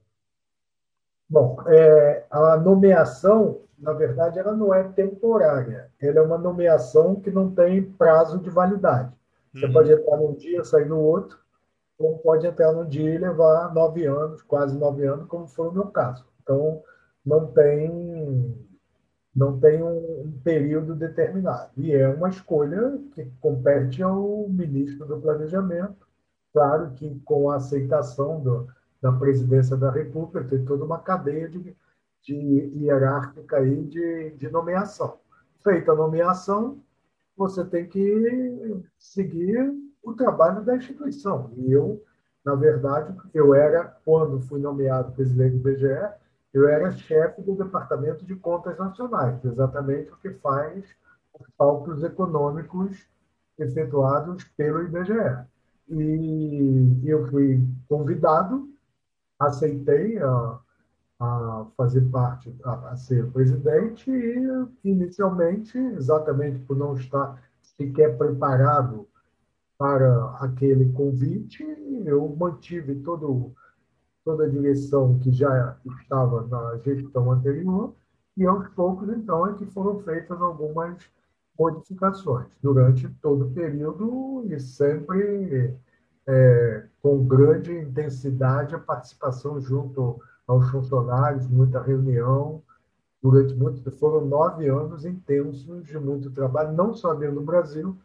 Bom, 1.31 1.63
é, 1.69 2.25
a 2.29 2.57
nomeação, 2.57 3.61
na 3.79 3.93
verdade, 3.93 4.41
ela 4.41 4.53
não 4.53 4.75
é 4.75 4.83
temporária. 4.83 5.89
Ela 6.03 6.19
é 6.19 6.23
uma 6.23 6.37
nomeação 6.37 7.21
que 7.21 7.31
não 7.31 7.55
tem 7.55 7.85
prazo 7.85 8.41
de 8.41 8.51
validade. 8.51 9.13
Você 9.55 9.67
uhum. 9.67 9.73
pode 9.73 9.93
entrar 9.93 10.17
num 10.17 10.35
dia, 10.35 10.65
sair 10.65 10.87
no 10.87 10.99
outro, 10.99 11.39
ou 11.97 12.19
pode 12.19 12.49
entrar 12.49 12.73
num 12.73 12.85
dia 12.85 13.15
e 13.15 13.19
levar 13.19 13.73
nove 13.73 14.07
anos, 14.07 14.43
quase 14.43 14.77
nove 14.77 15.07
anos, 15.07 15.29
como 15.29 15.47
foi 15.47 15.69
o 15.69 15.73
meu 15.73 15.87
caso. 15.87 16.27
Então, 16.43 16.83
não 17.25 17.47
tem, 17.47 18.57
não 19.35 19.61
tem 19.61 19.81
um, 19.85 20.23
um 20.23 20.41
período 20.43 20.97
determinado. 20.97 21.71
E 21.77 21.93
é 21.93 22.09
uma 22.09 22.29
escolha 22.29 22.99
que 23.15 23.31
compete 23.41 24.03
ao 24.03 24.49
ministro 24.49 25.07
do 25.07 25.21
Planejamento, 25.21 26.09
claro 26.53 26.91
que 26.97 27.21
com 27.21 27.51
a 27.51 27.57
aceitação 27.57 28.41
do, 28.41 28.67
da 29.01 29.13
presidência 29.13 29.77
da 29.77 29.91
República, 29.91 30.45
tem 30.49 30.65
toda 30.65 30.85
uma 30.85 30.99
cadeia 30.99 31.49
de, 31.49 31.77
de 32.23 32.35
hierárquica 32.77 33.57
aí 33.57 33.85
de, 33.85 34.31
de 34.31 34.51
nomeação. 34.51 35.19
Feita 35.63 35.93
a 35.93 35.97
nomeação, 35.97 36.83
você 37.37 37.65
tem 37.65 37.87
que 37.87 38.83
seguir 38.99 39.73
o 40.03 40.13
trabalho 40.15 40.63
da 40.63 40.77
instituição. 40.77 41.51
E 41.57 41.73
eu, 41.73 42.03
na 42.45 42.55
verdade, 42.55 43.17
eu 43.33 43.55
era, 43.55 43.85
quando 44.05 44.41
fui 44.41 44.61
nomeado 44.61 45.13
presidente 45.13 45.57
do 45.57 45.63
BGE, 45.63 46.11
eu 46.53 46.69
era 46.69 46.91
chefe 46.91 47.41
do 47.43 47.55
Departamento 47.55 48.25
de 48.25 48.35
Contas 48.35 48.77
Nacionais, 48.77 49.43
exatamente 49.45 50.11
o 50.11 50.17
que 50.17 50.31
faz 50.35 50.85
os 51.39 51.47
cálculos 51.57 52.03
econômicos 52.03 53.07
efetuados 53.59 54.45
pelo 54.57 54.83
IBGE. 54.83 55.47
E 55.89 57.03
eu 57.05 57.27
fui 57.29 57.63
convidado 57.89 58.69
aceitei 59.41 60.19
a, 60.19 60.61
a 61.19 61.67
fazer 61.77 62.03
parte, 62.11 62.55
a, 62.63 62.91
a, 62.91 62.97
ser 62.97 63.31
presidente 63.33 64.11
e, 64.11 64.67
inicialmente, 64.85 65.79
exatamente 65.79 66.59
por 66.61 66.77
não 66.77 66.95
estar 66.95 67.43
sequer 67.61 68.19
preparado 68.19 69.09
para 69.79 70.37
aquele 70.41 70.93
convite, 70.93 71.65
eu 72.05 72.29
mantive 72.39 72.97
todo, 72.97 73.55
toda 74.23 74.45
a 74.45 74.49
direção 74.49 75.19
que 75.19 75.33
já 75.33 75.77
estava 76.03 76.47
na 76.47 76.79
gestão 76.79 77.33
anterior 77.33 77.95
e, 78.37 78.47
aos 78.47 78.69
poucos, 78.69 79.09
então, 79.09 79.47
é 79.47 79.55
que 79.55 79.65
foram 79.65 80.01
feitas 80.01 80.41
algumas 80.41 80.99
modificações 81.59 82.47
durante 82.63 83.09
todo 83.23 83.47
o 83.47 83.51
período 83.53 84.45
e 84.47 84.61
sempre 84.61 85.75
é, 86.31 86.85
com 87.03 87.27
grande 87.27 87.77
intensidade 87.77 88.75
a 88.75 88.79
participação 88.79 89.61
junto 89.61 90.21
aos 90.47 90.71
funcionários, 90.71 91.49
muita 91.49 91.83
reunião, 91.83 92.63
durante 93.21 93.53
muito 93.55 93.91
foram 93.91 94.25
nove 94.25 94.69
anos 94.69 95.05
intensos 95.05 95.85
de 95.85 95.99
muito 95.99 96.31
trabalho, 96.31 96.73
não 96.73 96.95
só 96.95 97.15
dentro 97.15 97.37
do 97.37 97.43
Brasil, 97.43 97.97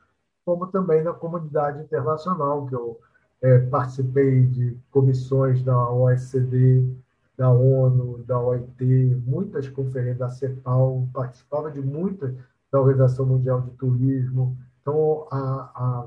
como 0.44 0.68
também 0.68 1.04
na 1.04 1.14
comunidade 1.14 1.84
internacional, 1.84 2.66
que 2.66 2.76
eu 2.76 3.00
é, 3.42 3.60
participei 3.60 4.44
de 4.48 4.76
comissões 4.92 5.62
da 5.62 5.92
OECD, 5.92 6.84
da 7.38 7.52
ONU, 7.52 8.24
da 8.26 8.40
OIT, 8.40 9.22
muitas 9.26 9.68
conferências 9.70 10.18
da 10.18 10.30
CEPAL, 10.30 11.08
participava 11.14 11.70
de 11.70 11.82
muitas 11.82 12.34
da 12.72 12.80
Organização 12.80 13.26
Mundial 13.26 13.62
de 13.62 13.72
Turismo. 13.72 14.58
Então, 14.82 15.28
a, 15.32 15.72
a 15.76 16.06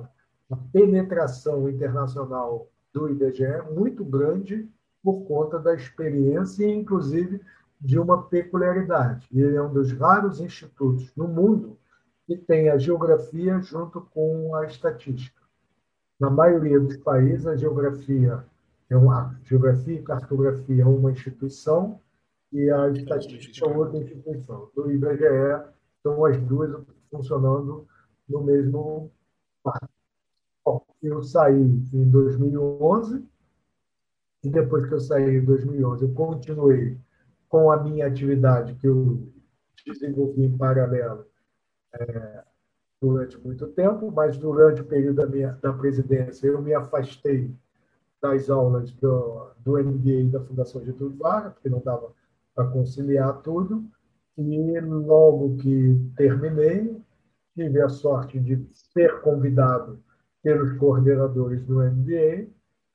a 0.51 0.57
penetração 0.57 1.69
internacional 1.69 2.69
do 2.93 3.09
IBGE 3.09 3.45
é 3.45 3.63
muito 3.63 4.05
grande 4.05 4.69
por 5.03 5.25
conta 5.25 5.59
da 5.59 5.75
experiência 5.75 6.65
e, 6.65 6.75
inclusive, 6.75 7.41
de 7.81 7.99
uma 7.99 8.23
peculiaridade. 8.25 9.29
Ele 9.33 9.57
é 9.57 9.63
um 9.63 9.73
dos 9.73 9.93
raros 9.93 10.41
institutos 10.41 11.13
no 11.17 11.29
mundo 11.29 11.79
que 12.27 12.37
tem 12.37 12.69
a 12.69 12.79
geografia 12.79 13.61
junto 13.61 14.01
com 14.01 14.55
a 14.55 14.67
estatística. 14.67 15.43
Na 16.19 16.29
maioria 16.29 16.81
dos 16.81 16.97
países, 16.97 17.47
a 17.47 17.57
geografia 17.57 18.45
é 18.91 18.97
uma 18.97 19.39
geografia 19.45 20.01
e 20.01 20.03
cartografia 20.03 20.83
é 20.83 20.87
uma 20.87 21.13
instituição 21.13 22.01
e 22.53 22.69
a 22.71 22.89
estatística 22.91 23.67
é 23.67 23.77
outra 23.77 23.99
instituição. 23.99 24.71
Do 24.75 24.91
IBGE 24.91 25.63
são 26.03 26.25
as 26.25 26.37
duas 26.39 26.75
funcionando 27.11 27.87
no 28.29 28.43
mesmo 28.43 29.11
eu 31.03 31.23
saí 31.23 31.61
em 31.93 32.11
2011 32.11 33.25
e 34.43 34.51
depois 34.51 34.87
que 34.87 34.95
eu 34.95 35.01
saí 35.01 35.37
em 35.37 35.45
2011, 35.45 36.05
eu 36.05 36.13
continuei 36.13 36.99
com 37.49 37.71
a 37.71 37.83
minha 37.83 38.07
atividade 38.07 38.75
que 38.75 38.87
eu 38.87 39.27
desenvolvi 39.87 40.45
em 40.45 40.57
paralelo 40.57 41.25
é, 41.95 42.45
durante 43.01 43.39
muito 43.39 43.67
tempo, 43.69 44.11
mas 44.11 44.37
durante 44.37 44.81
o 44.81 44.85
período 44.85 45.17
da, 45.17 45.27
minha, 45.27 45.53
da 45.63 45.73
presidência 45.73 46.47
eu 46.47 46.61
me 46.61 46.75
afastei 46.75 47.55
das 48.21 48.51
aulas 48.51 48.91
do, 48.93 49.51
do 49.59 49.79
MBA 49.79 50.31
da 50.31 50.41
Fundação 50.45 50.85
Getúlio 50.85 51.17
Vargas, 51.17 51.55
porque 51.55 51.69
não 51.69 51.81
dava 51.81 52.13
para 52.55 52.69
conciliar 52.69 53.41
tudo, 53.43 53.85
e 54.37 54.81
logo 54.81 55.57
que 55.57 56.13
terminei, 56.17 57.01
tive 57.55 57.81
a 57.81 57.89
sorte 57.89 58.39
de 58.39 58.65
ser 58.73 59.21
convidado 59.21 60.01
pelos 60.43 60.73
coordenadores 60.79 61.65
do 61.65 61.83
MBA 61.83 62.49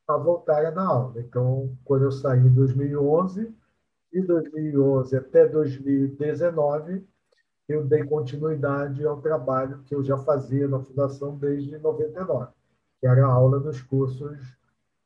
a 0.08 0.18
voltar 0.18 0.66
a 0.66 0.72
dar 0.72 0.86
aula. 0.86 1.20
Então, 1.20 1.76
quando 1.84 2.04
eu 2.06 2.12
saí 2.12 2.40
em 2.40 2.54
2011, 2.54 3.54
de 4.12 4.22
2011 4.22 5.18
até 5.18 5.48
2019, 5.48 7.04
eu 7.68 7.86
dei 7.86 8.04
continuidade 8.04 9.06
ao 9.06 9.22
trabalho 9.22 9.82
que 9.86 9.96
eu 9.96 10.04
já 10.04 10.18
fazia 10.18 10.68
na 10.68 10.80
Fundação 10.80 11.38
desde 11.38 11.78
99, 11.78 12.52
que 13.00 13.08
era 13.08 13.26
a 13.26 13.32
aula 13.32 13.60
dos 13.60 13.82
cursos 13.82 14.38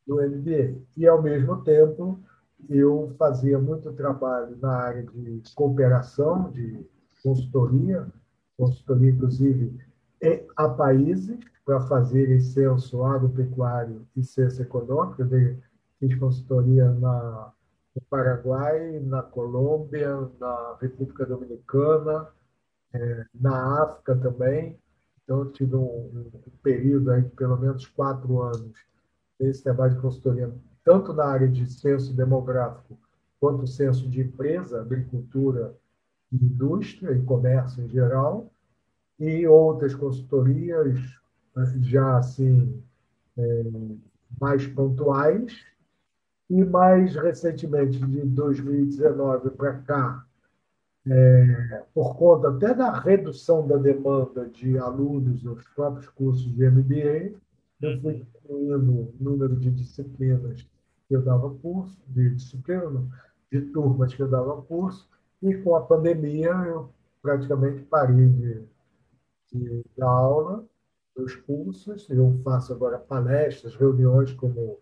do 0.05 0.15
MBA. 0.15 0.81
E, 0.95 1.07
ao 1.07 1.21
mesmo 1.21 1.63
tempo, 1.63 2.19
eu 2.69 3.13
fazia 3.17 3.59
muito 3.59 3.93
trabalho 3.93 4.57
na 4.57 4.71
área 4.71 5.03
de 5.03 5.41
cooperação, 5.53 6.49
de 6.51 6.85
consultoria, 7.23 8.07
consultoria, 8.57 9.11
inclusive, 9.11 9.77
a 10.55 10.69
países, 10.69 11.37
para 11.67 11.81
fazer 11.81 12.39
censo 12.39 13.03
agropecuário 13.03 14.07
e 14.15 14.23
censo 14.23 14.61
econômico. 14.61 15.21
Eu 15.21 15.57
fiz 15.99 16.15
consultoria 16.17 16.89
na, 16.93 17.51
no 17.93 18.01
Paraguai, 18.09 19.01
na 19.01 19.21
Colômbia, 19.21 20.29
na 20.39 20.77
República 20.79 21.25
Dominicana, 21.25 22.29
é, 22.93 23.25
na 23.35 23.83
África 23.83 24.15
também. 24.15 24.79
Então, 25.21 25.39
eu 25.39 25.51
tive 25.51 25.75
um, 25.75 26.31
um 26.47 26.57
período 26.63 27.11
aí 27.11 27.23
de 27.23 27.31
pelo 27.31 27.57
menos 27.57 27.85
quatro 27.85 28.41
anos 28.41 28.71
nesse 29.37 29.61
trabalho 29.61 29.95
de 29.95 30.01
consultoria, 30.01 30.49
tanto 30.85 31.11
na 31.11 31.25
área 31.25 31.49
de 31.49 31.69
censo 31.69 32.15
demográfico, 32.15 32.97
quanto 33.41 33.67
censo 33.67 34.07
de 34.07 34.21
empresa, 34.21 34.79
agricultura, 34.79 35.75
indústria 36.31 37.11
e 37.11 37.21
comércio 37.23 37.83
em 37.83 37.89
geral, 37.89 38.49
e 39.19 39.45
outras 39.45 39.93
consultorias 39.93 40.97
já 41.81 42.17
assim 42.17 42.81
é, 43.37 43.63
mais 44.39 44.65
pontuais. 44.67 45.53
E 46.49 46.63
mais 46.63 47.13
recentemente, 47.13 47.99
de 47.99 48.21
2019 48.21 49.49
para 49.51 49.73
cá, 49.79 50.25
é, 51.05 51.83
por 51.93 52.15
conta 52.15 52.49
até 52.49 52.73
da 52.73 52.99
redução 52.99 53.67
da 53.67 53.75
demanda 53.75 54.47
de 54.47 54.77
alunos 54.77 55.43
nos 55.43 55.67
próprios 55.69 56.07
cursos 56.09 56.49
de 56.55 56.69
MBA, 56.69 57.33
eu 57.81 58.01
fui 58.01 58.25
diminuindo 58.43 58.91
o 58.91 59.13
número 59.19 59.55
de 59.57 59.71
disciplinas 59.71 60.65
que 61.07 61.15
eu 61.15 61.21
dava 61.21 61.53
curso, 61.55 61.97
de 62.07 62.29
disciplina, 62.29 63.05
de 63.51 63.61
turmas 63.71 64.13
que 64.13 64.21
eu 64.21 64.29
dava 64.29 64.61
curso, 64.61 65.07
e 65.41 65.53
com 65.55 65.75
a 65.75 65.81
pandemia 65.81 66.51
eu 66.65 66.89
praticamente 67.21 67.83
parei 67.83 68.27
de, 68.27 68.63
de 69.51 69.85
dar 69.97 70.07
aula 70.07 70.65
dos 71.17 71.35
cursos. 71.35 72.07
Eu 72.09 72.39
faço 72.43 72.71
agora 72.71 72.99
palestras, 72.99 73.75
reuniões 73.75 74.31
como, 74.33 74.79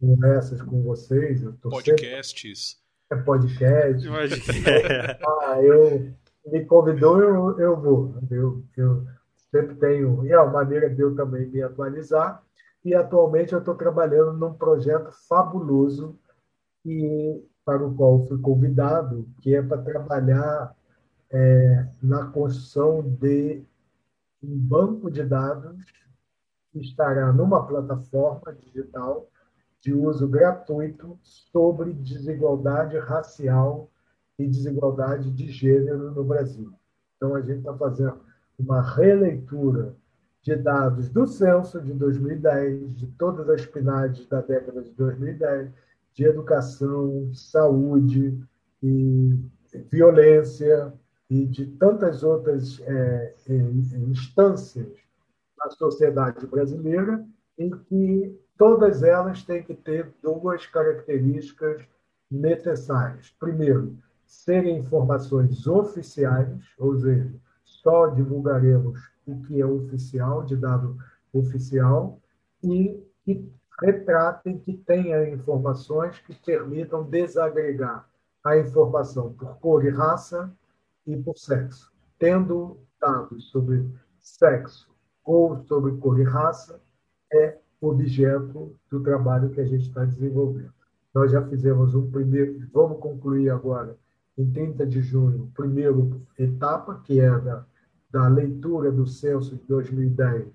como 0.00 0.24
essas 0.26 0.62
com 0.62 0.82
vocês. 0.82 1.42
Eu 1.42 1.52
Podcasts. 1.54 2.78
Sempre... 2.78 2.84
É 3.10 3.16
podcast. 3.16 4.08
ah, 5.42 5.62
eu 5.62 6.14
me 6.46 6.64
convidou, 6.64 7.20
eu, 7.20 7.58
eu 7.58 7.80
vou. 7.80 8.14
Eu, 8.30 8.64
eu 8.76 9.06
sempre 9.50 9.74
tenho. 9.76 10.24
E 10.24 10.32
é 10.32 10.38
uma 10.38 10.52
maneira 10.52 10.88
de 10.88 11.02
eu 11.02 11.14
também 11.14 11.46
me 11.46 11.60
atualizar. 11.62 12.42
E 12.84 12.94
atualmente 12.94 13.52
eu 13.52 13.58
estou 13.58 13.74
trabalhando 13.74 14.34
num 14.34 14.54
projeto 14.54 15.10
fabuloso 15.26 16.18
e 16.84 17.42
para 17.64 17.84
o 17.84 17.94
qual 17.94 18.26
fui 18.26 18.38
convidado, 18.38 19.26
que 19.40 19.54
é 19.54 19.62
para 19.62 19.80
trabalhar 19.80 20.76
é, 21.30 21.86
na 22.02 22.26
construção 22.26 23.02
de 23.02 23.64
um 24.44 24.58
banco 24.58 25.10
de 25.10 25.22
dados 25.22 25.84
que 26.70 26.80
estará 26.80 27.32
numa 27.32 27.66
plataforma 27.66 28.52
digital 28.52 29.28
de 29.80 29.92
uso 29.92 30.26
gratuito 30.28 31.18
sobre 31.22 31.92
desigualdade 31.92 32.98
racial 32.98 33.90
e 34.38 34.46
desigualdade 34.46 35.30
de 35.30 35.50
gênero 35.50 36.10
no 36.10 36.24
Brasil. 36.24 36.72
Então, 37.16 37.34
a 37.34 37.40
gente 37.40 37.58
está 37.58 37.74
fazendo 37.76 38.18
uma 38.58 38.80
releitura 38.80 39.94
de 40.42 40.56
dados 40.56 41.08
do 41.08 41.26
censo 41.26 41.80
de 41.80 41.92
2010, 41.94 42.96
de 42.96 43.06
todas 43.18 43.48
as 43.48 43.64
PNADs 43.64 44.26
da 44.26 44.40
década 44.40 44.82
de 44.82 44.90
2010, 44.92 45.70
de 46.12 46.24
educação, 46.24 47.30
saúde 47.32 48.38
e 48.82 49.38
violência, 49.90 50.92
e 51.30 51.46
de 51.46 51.66
tantas 51.66 52.22
outras 52.22 52.80
é, 52.80 53.34
é, 53.48 53.54
instâncias 53.54 54.92
na 55.58 55.70
sociedade 55.70 56.46
brasileira, 56.46 57.24
em 57.58 57.70
que 57.70 58.38
todas 58.58 59.02
elas 59.02 59.42
têm 59.42 59.62
que 59.62 59.74
ter 59.74 60.12
duas 60.22 60.66
características 60.66 61.82
necessárias. 62.30 63.34
Primeiro, 63.38 63.96
serem 64.26 64.78
informações 64.78 65.66
oficiais, 65.66 66.62
ou 66.78 66.98
seja, 66.98 67.32
só 67.64 68.08
divulgaremos 68.08 68.98
o 69.26 69.40
que 69.42 69.60
é 69.60 69.66
oficial, 69.66 70.44
de 70.44 70.56
dado 70.56 70.96
oficial, 71.32 72.20
e 72.62 73.02
que 73.24 73.50
retratem, 73.80 74.58
que 74.58 74.74
tenham 74.74 75.26
informações 75.26 76.18
que 76.20 76.34
permitam 76.34 77.02
desagregar 77.04 78.08
a 78.44 78.58
informação 78.58 79.32
por 79.32 79.58
cor 79.58 79.84
e 79.84 79.90
raça, 79.90 80.52
e 81.06 81.16
por 81.16 81.36
sexo. 81.36 81.92
Tendo 82.18 82.78
dados 83.00 83.50
sobre 83.50 83.88
sexo 84.18 84.88
ou 85.24 85.62
sobre 85.64 85.96
cor 85.96 86.18
e 86.18 86.22
raça, 86.22 86.80
é 87.32 87.58
objeto 87.80 88.74
do 88.90 89.00
trabalho 89.00 89.50
que 89.50 89.60
a 89.60 89.64
gente 89.64 89.88
está 89.88 90.04
desenvolvendo. 90.04 90.72
Nós 91.14 91.30
já 91.30 91.46
fizemos 91.46 91.94
um 91.94 92.10
primeiro, 92.10 92.66
vamos 92.72 92.98
concluir 92.98 93.50
agora, 93.50 93.96
em 94.36 94.50
30 94.50 94.86
de 94.86 95.00
junho, 95.00 95.48
a 95.52 95.56
primeira 95.56 95.94
etapa, 96.38 97.00
que 97.04 97.20
é 97.20 97.38
da, 97.38 97.64
da 98.10 98.28
leitura 98.28 98.90
do 98.90 99.06
censo 99.06 99.56
de 99.56 99.64
2010 99.66 100.48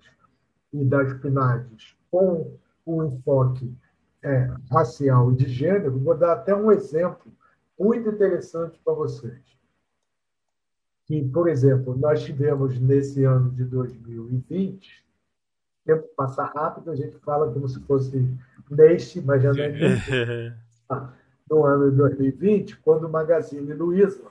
e 0.74 0.84
das 0.84 1.14
PNADs, 1.14 1.96
com 2.12 2.58
o 2.86 3.04
enfoque 3.04 3.74
é, 4.22 4.52
racial 4.70 5.32
e 5.32 5.36
de 5.36 5.48
gênero. 5.48 5.98
Vou 6.00 6.18
dar 6.18 6.34
até 6.34 6.54
um 6.54 6.72
exemplo 6.72 7.32
muito 7.78 8.10
interessante 8.10 8.80
para 8.84 8.94
vocês 8.94 9.59
que, 11.10 11.24
por 11.24 11.50
exemplo, 11.50 11.98
nós 11.98 12.24
tivemos 12.24 12.80
nesse 12.80 13.24
ano 13.24 13.50
de 13.50 13.64
2020, 13.66 15.04
tempo 15.84 16.08
passa 16.16 16.44
rápido, 16.44 16.92
a 16.92 16.96
gente 16.96 17.18
fala 17.26 17.52
como 17.52 17.68
se 17.68 17.80
fosse 17.80 18.24
neste, 18.70 19.20
mas 19.20 19.42
já 19.42 19.52
não 19.52 19.64
é 19.64 20.56
no 21.50 21.66
ano 21.66 21.90
de 21.90 21.98
2020, 21.98 22.78
quando 22.82 23.06
o 23.06 23.10
Magazine 23.10 23.74
Luiza 23.74 24.22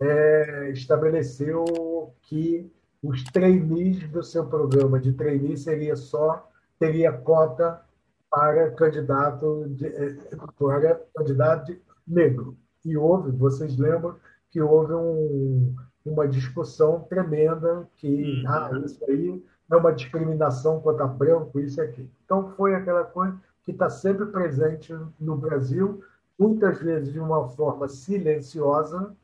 é, 0.00 0.70
estabeleceu 0.72 2.12
que 2.22 2.68
os 3.00 3.22
trainees 3.22 4.08
do 4.08 4.24
seu 4.24 4.44
programa 4.44 4.98
de 4.98 5.12
trainee 5.12 5.56
seria 5.56 5.94
só 5.94 6.50
teria 6.80 7.12
cota 7.12 7.80
para 8.28 8.72
candidato 8.72 9.68
de, 9.68 9.86
é, 9.86 10.16
para 10.58 11.00
candidato 11.14 11.76
negro. 12.04 12.56
E 12.84 12.96
houve 12.96 13.30
vocês 13.30 13.76
lembram 13.76 14.16
que 14.50 14.60
houve 14.60 14.94
um 14.94 15.76
uma 16.08 16.26
discussão 16.26 17.00
tremenda 17.00 17.88
que 17.96 18.42
uhum. 18.44 18.50
ah, 18.50 18.82
isso 18.84 19.04
aí 19.04 19.44
é 19.70 19.76
uma 19.76 19.92
discriminação 19.92 20.80
contra 20.80 21.06
branco, 21.06 21.60
isso 21.60 21.80
aqui. 21.80 22.08
Então, 22.24 22.50
foi 22.56 22.74
aquela 22.74 23.04
coisa 23.04 23.38
que 23.64 23.70
está 23.70 23.90
sempre 23.90 24.26
presente 24.26 24.96
no 25.20 25.36
Brasil, 25.36 26.02
muitas 26.38 26.80
vezes 26.80 27.12
de 27.12 27.20
uma 27.20 27.48
forma 27.50 27.86
silenciosa, 27.88 29.14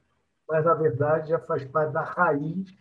mas, 0.46 0.64
na 0.64 0.74
verdade, 0.74 1.30
já 1.30 1.38
faz 1.38 1.64
parte 1.64 1.92
da 1.92 2.02
raiz 2.02 2.74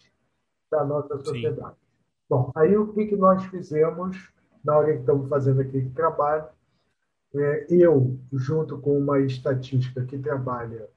da 0.69 0.83
nossa 0.83 1.17
sociedade. 1.19 1.75
Sim. 1.75 1.83
Bom, 2.29 2.51
aí 2.55 2.75
o 2.75 2.91
que, 2.93 3.05
que 3.05 3.15
nós 3.15 3.43
fizemos 3.45 4.29
na 4.63 4.77
hora 4.77 4.93
que 4.93 4.99
estamos 4.99 5.29
fazendo 5.29 5.61
aquele 5.61 5.89
trabalho? 5.91 6.45
É, 7.35 7.65
eu, 7.69 8.17
junto 8.33 8.77
com 8.79 8.97
uma 8.97 9.19
estatística 9.19 10.03
que 10.03 10.17
trabalha 10.17 10.89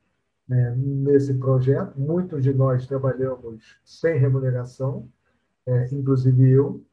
né, 0.48 0.74
nesse 0.76 1.34
projeto. 1.34 1.98
Muitos 1.98 2.42
de 2.42 2.52
nós 2.52 2.86
trabalhamos 2.86 3.78
sem 3.84 4.18
remuneração, 4.18 5.08
é, 5.66 5.88
inclusive 5.92 6.48
eu, 6.50 6.84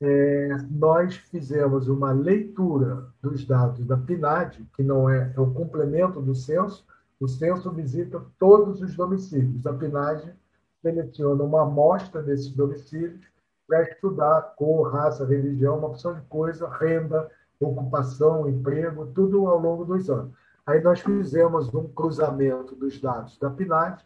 é, 0.00 0.56
nós 0.70 1.16
fizemos 1.16 1.88
uma 1.88 2.12
leitura 2.12 3.06
dos 3.20 3.44
dados 3.44 3.84
da 3.84 3.96
PNAD, 3.96 4.66
que 4.74 4.82
não 4.82 5.10
é, 5.10 5.32
é 5.36 5.40
o 5.40 5.52
complemento 5.52 6.20
do 6.22 6.34
censo. 6.34 6.86
O 7.18 7.28
censo 7.28 7.70
visita 7.70 8.22
todos 8.38 8.80
os 8.80 8.96
domicílios. 8.96 9.66
A 9.66 9.74
PNAD 9.74 10.32
seleciona 10.80 11.44
uma 11.44 11.62
amostra 11.62 12.22
desses 12.22 12.50
domicílios 12.50 13.20
para 13.68 13.82
estudar 13.82 14.54
cor, 14.56 14.90
raça, 14.90 15.26
religião, 15.26 15.78
uma 15.78 15.88
opção 15.88 16.14
de 16.14 16.22
coisa, 16.22 16.68
renda, 16.68 17.30
ocupação, 17.60 18.48
emprego, 18.48 19.06
tudo 19.08 19.46
ao 19.46 19.58
longo 19.58 19.84
dos 19.84 20.08
anos. 20.08 20.32
Aí 20.66 20.80
nós 20.82 21.00
fizemos 21.00 21.72
um 21.74 21.88
cruzamento 21.88 22.74
dos 22.76 23.00
dados 23.00 23.38
da 23.38 23.50
PNAD, 23.50 24.04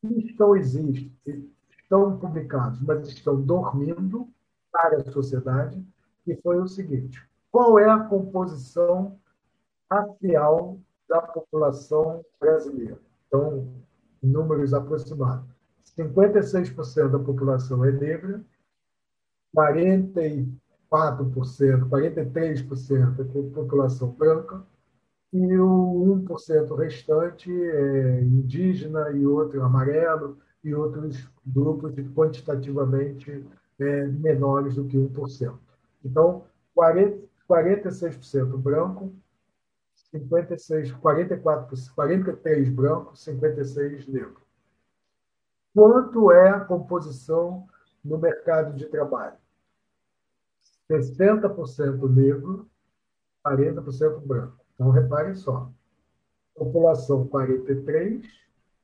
que 0.00 0.26
estão, 0.26 0.56
existem, 0.56 1.50
estão 1.78 2.18
publicados, 2.18 2.80
mas 2.82 3.08
estão 3.08 3.40
dormindo 3.40 4.28
para 4.70 4.98
a 4.98 5.12
sociedade, 5.12 5.84
que 6.24 6.36
foi 6.36 6.58
o 6.58 6.68
seguinte: 6.68 7.22
qual 7.50 7.78
é 7.78 7.88
a 7.90 8.00
composição 8.00 9.18
racial 9.90 10.78
da 11.08 11.22
população 11.22 12.24
brasileira? 12.38 13.00
Então, 13.26 13.68
números 14.22 14.74
aproximados. 14.74 15.56
56% 15.96 17.10
da 17.10 17.18
população 17.18 17.84
é 17.84 17.92
negra, 17.92 18.44
44%, 19.56 20.48
43% 21.88 23.20
é 23.20 23.24
população 23.54 24.10
branca, 24.10 24.62
e 25.36 25.58
o 25.58 26.24
1% 26.26 26.74
restante 26.76 27.50
é 27.52 28.22
indígena 28.22 29.10
e 29.10 29.26
outro 29.26 29.62
amarelo 29.62 30.38
e 30.64 30.74
outros 30.74 31.28
grupos 31.44 31.92
quantitativamente 32.14 33.44
é, 33.78 34.06
menores 34.06 34.76
do 34.76 34.86
que 34.86 34.96
1%. 34.96 35.58
Então, 36.02 36.44
40, 36.74 37.26
46% 37.48 38.56
branco, 38.56 39.14
56, 40.10 40.92
44, 40.92 41.76
43 41.94 42.68
branco, 42.70 43.16
56 43.16 44.08
negro. 44.08 44.40
Quanto 45.74 46.32
é 46.32 46.48
a 46.48 46.60
composição 46.60 47.66
no 48.02 48.16
mercado 48.16 48.74
de 48.74 48.86
trabalho? 48.86 49.36
60% 50.90 52.08
negro, 52.08 52.66
40% 53.44 54.20
branco. 54.26 54.65
Então, 54.76 54.90
reparem 54.90 55.34
só. 55.34 55.70
População 56.54 57.26
43, 57.26 58.24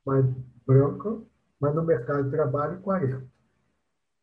mais 0.05 0.25
branca, 0.65 1.17
mas 1.59 1.73
no 1.73 1.83
mercado 1.83 2.23
de 2.25 2.31
trabalho 2.31 2.79
40. 2.81 3.23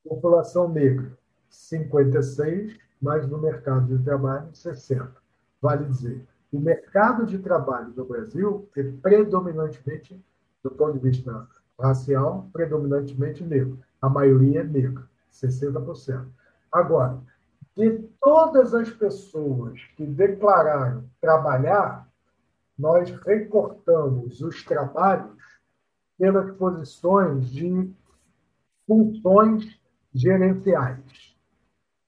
População 0.05 0.69
negra, 0.69 1.17
56, 1.49 2.77
mas 3.01 3.27
no 3.29 3.39
mercado 3.39 3.97
de 3.97 4.05
trabalho 4.05 4.55
60. 4.55 5.15
Vale 5.63 5.85
dizer, 5.87 6.27
o 6.53 6.59
mercado 6.59 7.25
de 7.25 7.39
trabalho 7.39 7.93
no 7.97 8.05
Brasil 8.05 8.69
é 8.77 8.83
predominantemente, 8.83 10.21
do 10.63 10.71
ponto 10.71 10.95
de 10.95 10.99
vista 10.99 11.47
racial, 11.79 12.49
predominantemente 12.53 13.45
negro. 13.45 13.79
A 14.03 14.09
maioria 14.09 14.61
é 14.61 14.65
negra, 14.65 15.09
60%. 15.33 16.27
Agora, 16.73 17.21
de 17.81 17.99
todas 18.21 18.75
as 18.75 18.91
pessoas 18.91 19.81
que 19.97 20.05
declararam 20.05 21.09
trabalhar, 21.19 22.07
nós 22.79 23.11
recortamos 23.25 24.43
os 24.43 24.63
trabalhos 24.63 25.41
pelas 26.19 26.55
posições 26.57 27.49
de 27.49 27.91
funções 28.87 29.81
gerenciais. 30.13 31.35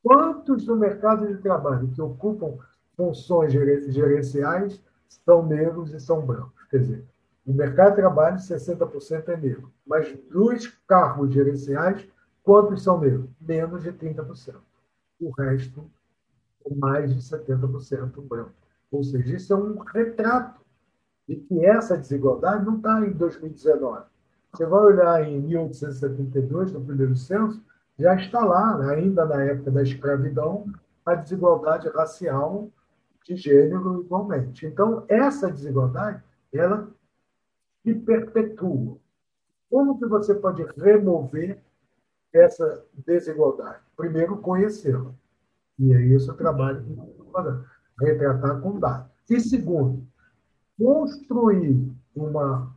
Quantos 0.02 0.66
no 0.66 0.76
mercado 0.76 1.26
de 1.26 1.40
trabalho 1.40 1.88
que 1.88 2.02
ocupam 2.02 2.58
funções 2.94 3.50
gerenciais 3.52 4.78
são 5.24 5.46
negros 5.46 5.90
e 5.94 6.00
são 6.00 6.20
brancos? 6.20 6.64
Quer 6.70 6.80
dizer, 6.80 7.04
no 7.46 7.54
mercado 7.54 7.90
de 7.90 7.96
trabalho, 7.96 8.36
60% 8.36 9.28
é 9.28 9.36
negro. 9.38 9.72
Mas 9.86 10.14
dos 10.30 10.66
cargos 10.86 11.32
gerenciais, 11.32 12.06
quantos 12.42 12.82
são 12.82 13.00
negros? 13.00 13.30
Menos 13.40 13.82
de 13.82 13.92
30% 13.92 14.56
o 15.24 15.30
resto 15.30 15.90
mais 16.76 17.12
de 17.14 17.20
70% 17.20 18.20
branco. 18.26 18.52
Ou 18.90 19.02
seja, 19.02 19.36
isso 19.36 19.52
é 19.52 19.56
um 19.56 19.78
retrato 19.78 20.60
de 21.28 21.36
que 21.36 21.64
essa 21.64 21.96
desigualdade 21.96 22.64
não 22.64 22.76
está 22.76 23.00
em 23.06 23.12
2019. 23.12 24.04
Você 24.52 24.66
vai 24.66 24.80
olhar 24.80 25.26
em 25.26 25.40
1872, 25.40 26.72
no 26.72 26.84
primeiro 26.84 27.16
censo, 27.16 27.62
já 27.98 28.14
está 28.14 28.44
lá, 28.44 28.76
né? 28.78 28.94
ainda 28.94 29.24
na 29.24 29.42
época 29.42 29.70
da 29.70 29.82
escravidão, 29.82 30.66
a 31.04 31.14
desigualdade 31.14 31.88
racial 31.88 32.68
de 33.24 33.36
gênero 33.36 34.02
igualmente. 34.02 34.66
Então, 34.66 35.04
essa 35.08 35.50
desigualdade, 35.50 36.22
ela 36.52 36.88
se 37.82 37.94
perpetua. 37.94 38.98
Como 39.70 39.98
que 39.98 40.06
você 40.06 40.34
pode 40.34 40.64
remover 40.76 41.62
essa 42.32 42.84
desigualdade? 43.06 43.80
Primeiro, 44.02 44.38
conhecê-la. 44.38 45.14
E 45.78 45.94
é 45.94 46.00
isso 46.00 46.32
o 46.32 46.34
trabalho 46.34 46.82
que 46.82 46.92
nós 46.92 47.64
retratar 48.00 48.60
com 48.60 48.80
dados. 48.80 49.06
E 49.30 49.38
segundo, 49.38 50.04
construir 50.76 51.88
uma 52.12 52.74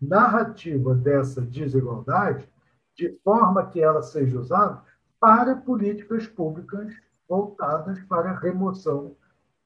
narrativa 0.00 0.94
dessa 0.94 1.42
desigualdade 1.42 2.48
de 2.94 3.18
forma 3.24 3.66
que 3.66 3.80
ela 3.82 4.00
seja 4.00 4.38
usada 4.38 4.80
para 5.18 5.56
políticas 5.56 6.28
públicas 6.28 6.94
voltadas 7.28 8.00
para 8.04 8.30
a 8.30 8.38
remoção 8.38 9.16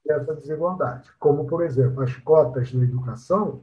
dessa 0.03 0.33
desigualdade, 0.33 1.11
como, 1.19 1.45
por 1.45 1.61
exemplo, 1.61 2.01
as 2.01 2.17
cotas 2.17 2.73
na 2.73 2.83
educação, 2.83 3.61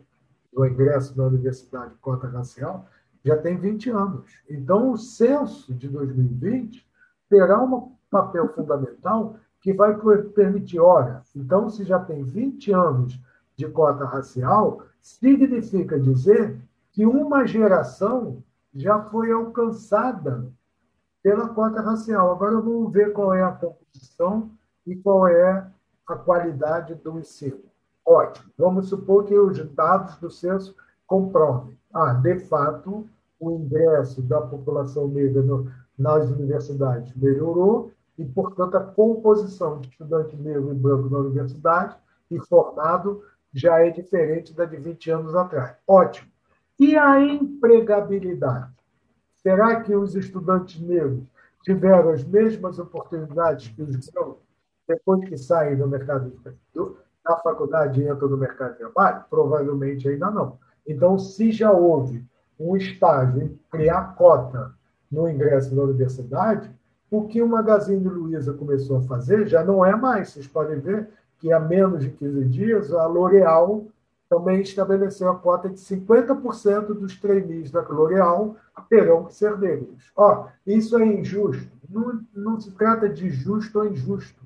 do 0.52 0.64
ingresso 0.64 1.19
na 1.19 1.24
universidade, 1.24 1.93
cota 2.01 2.28
racial, 2.28 2.86
já 3.24 3.36
tem 3.36 3.59
20 3.59 3.90
anos. 3.90 4.31
Então, 4.48 4.93
o 4.93 4.97
censo 4.97 5.74
de 5.74 5.89
2020 5.89 6.91
terá 7.33 7.63
um 7.63 7.93
papel 8.11 8.47
fundamental 8.49 9.37
que 9.63 9.73
vai 9.73 9.97
permitir, 10.35 10.79
olha, 10.79 11.23
então 11.35 11.71
se 11.71 11.83
já 11.83 11.99
tem 11.99 12.23
20 12.23 12.73
anos 12.73 13.19
de 13.57 13.67
cota 13.71 14.05
racial, 14.05 14.83
significa 15.01 15.99
dizer 15.99 16.61
que 16.91 17.07
uma 17.07 17.47
geração 17.47 18.43
já 18.75 19.01
foi 19.05 19.33
alcançada 19.33 20.47
pela 21.23 21.49
cota 21.49 21.81
racial. 21.81 22.33
Agora 22.33 22.61
vamos 22.61 22.93
ver 22.93 23.15
qual 23.15 23.33
é 23.33 23.43
a 23.43 23.53
composição 23.53 24.51
e 24.87 24.95
qual 24.95 25.27
é 25.27 25.67
a 26.07 26.15
qualidade 26.15 26.95
do 26.97 27.19
ensino. 27.19 27.63
Ótimo. 28.05 28.51
Vamos 28.59 28.91
supor 28.91 29.25
que 29.25 29.39
os 29.39 29.59
dados 29.75 30.17
do 30.17 30.31
censo 30.31 30.77
comprovem. 31.07 31.79
Ah, 31.95 32.13
de 32.13 32.41
fato, 32.41 33.09
o 33.41 33.51
ingresso 33.53 34.21
da 34.21 34.41
população 34.41 35.09
negra 35.09 35.41
no, 35.41 35.71
nas 35.98 36.28
universidades 36.31 37.14
melhorou 37.14 37.93
e, 38.19 38.24
portanto, 38.24 38.77
a 38.77 38.81
composição 38.81 39.81
de 39.81 39.89
estudante 39.89 40.36
negro 40.36 40.73
e 40.73 40.74
branco 40.74 41.09
na 41.09 41.19
universidade 41.19 41.97
e 42.31 42.39
formado 42.39 43.23
já 43.52 43.78
é 43.81 43.90
diferente 43.90 44.55
da 44.55 44.64
de 44.64 44.77
20 44.77 45.10
anos 45.10 45.35
atrás. 45.35 45.77
Ótimo. 45.86 46.31
E 46.78 46.97
a 46.97 47.20
empregabilidade? 47.20 48.73
Será 49.43 49.81
que 49.82 49.94
os 49.94 50.14
estudantes 50.14 50.81
negros 50.81 51.24
tiveram 51.62 52.10
as 52.10 52.24
mesmas 52.24 52.78
oportunidades 52.78 53.69
que 53.69 53.82
os 53.82 54.10
brancos 54.10 54.43
depois 54.89 55.28
que 55.28 55.36
saem 55.36 55.77
do 55.77 55.86
mercado 55.86 56.32
da 57.24 57.36
faculdade 57.39 58.01
e 58.01 58.09
entram 58.09 58.28
no 58.28 58.36
mercado 58.36 58.73
de 58.73 58.78
trabalho? 58.78 59.24
Provavelmente 59.28 60.09
ainda 60.09 60.31
não. 60.31 60.59
Então, 60.86 61.19
se 61.19 61.52
já 61.52 61.70
houve 61.70 62.24
um 62.59 62.77
estágio 62.77 63.43
em 63.43 63.59
criar 63.70 64.14
cota 64.16 64.74
no 65.12 65.28
ingresso 65.28 65.74
na 65.74 65.82
universidade, 65.82 66.70
o 67.10 67.26
que 67.28 67.43
o 67.43 67.47
Magazine 67.47 68.09
Luiza 68.09 68.55
começou 68.55 68.97
a 68.97 69.02
fazer 69.02 69.47
já 69.47 69.62
não 69.62 69.84
é 69.84 69.94
mais. 69.94 70.30
Vocês 70.30 70.47
podem 70.47 70.80
ver 70.80 71.10
que 71.39 71.52
há 71.52 71.60
menos 71.60 72.02
de 72.02 72.10
15 72.10 72.44
dias 72.47 72.93
a 72.93 73.06
L'Oréal 73.06 73.84
também 74.30 74.62
estabeleceu 74.62 75.28
a 75.28 75.39
cota 75.39 75.68
de 75.68 75.76
50% 75.76 76.86
dos 76.94 77.20
trainees 77.20 77.70
da 77.70 77.82
L'Oréal 77.82 78.56
terão 78.89 79.24
que 79.24 79.34
ser 79.34 79.59
negros. 79.59 80.10
Ó, 80.16 80.47
isso 80.66 80.97
é 80.97 81.05
injusto. 81.05 81.70
Não, 81.90 82.20
não 82.34 82.59
se 82.59 82.70
trata 82.70 83.09
de 83.09 83.28
justo 83.28 83.80
ou 83.80 83.86
injusto. 83.86 84.40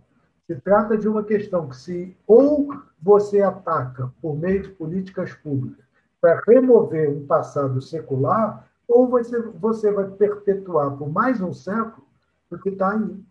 Se 0.48 0.56
trata 0.56 0.98
de 0.98 1.06
uma 1.06 1.22
questão 1.22 1.68
que 1.68 1.76
se 1.76 2.16
ou 2.26 2.68
você 3.00 3.42
ataca 3.42 4.12
por 4.20 4.36
meio 4.36 4.62
de 4.62 4.68
políticas 4.70 5.32
públicas 5.32 5.84
para 6.20 6.40
remover 6.46 7.10
um 7.10 7.24
passado 7.24 7.80
secular, 7.80 8.68
ou 8.88 9.08
você, 9.08 9.40
você 9.40 9.92
vai 9.92 10.08
perpetuar 10.10 10.96
por 10.96 11.10
mais 11.10 11.40
um 11.40 11.52
século 11.52 12.06
o 12.50 12.58
que 12.58 12.70
está 12.70 12.92
aí. 12.92 13.24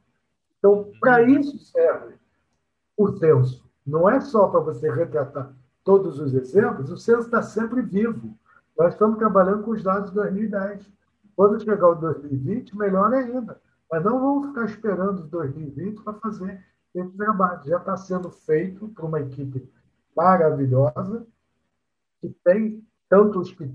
Então, 0.58 0.92
para 1.00 1.24
isso 1.24 1.58
serve 1.60 2.16
o 2.98 3.18
censo. 3.18 3.64
Não 3.86 4.10
é 4.10 4.20
só 4.20 4.48
para 4.48 4.60
você 4.60 4.92
retratar 4.92 5.54
todos 5.84 6.20
os 6.20 6.34
exemplos, 6.34 6.92
o 6.92 6.98
censo 6.98 7.22
está 7.22 7.42
sempre 7.42 7.82
vivo. 7.82 8.36
Nós 8.78 8.94
estamos 8.94 9.18
trabalhando 9.18 9.64
com 9.64 9.72
os 9.72 9.84
dados 9.84 10.10
de 10.10 10.16
2010. 10.16 10.92
Quando 11.36 11.64
chegar 11.64 11.90
o 11.90 11.96
2020, 11.96 12.76
melhor 12.78 13.14
ainda. 13.14 13.62
Mas 13.90 14.04
não 14.04 14.20
vamos 14.20 14.48
ficar 14.48 14.66
esperando 14.66 15.28
2020 15.28 16.02
para 16.02 16.14
fazer 16.14 16.66
esse 16.94 17.12
trabalho. 17.12 17.64
Já 17.66 17.78
está 17.78 17.96
sendo 17.96 18.32
feito 18.32 18.88
por 18.90 19.06
uma 19.06 19.22
equipe 19.22 19.70
maravilhosa, 20.16 21.28
que 22.20 22.30
tem 22.44 22.84
tanto 23.08 23.40
os 23.40 23.52
que 23.52 23.72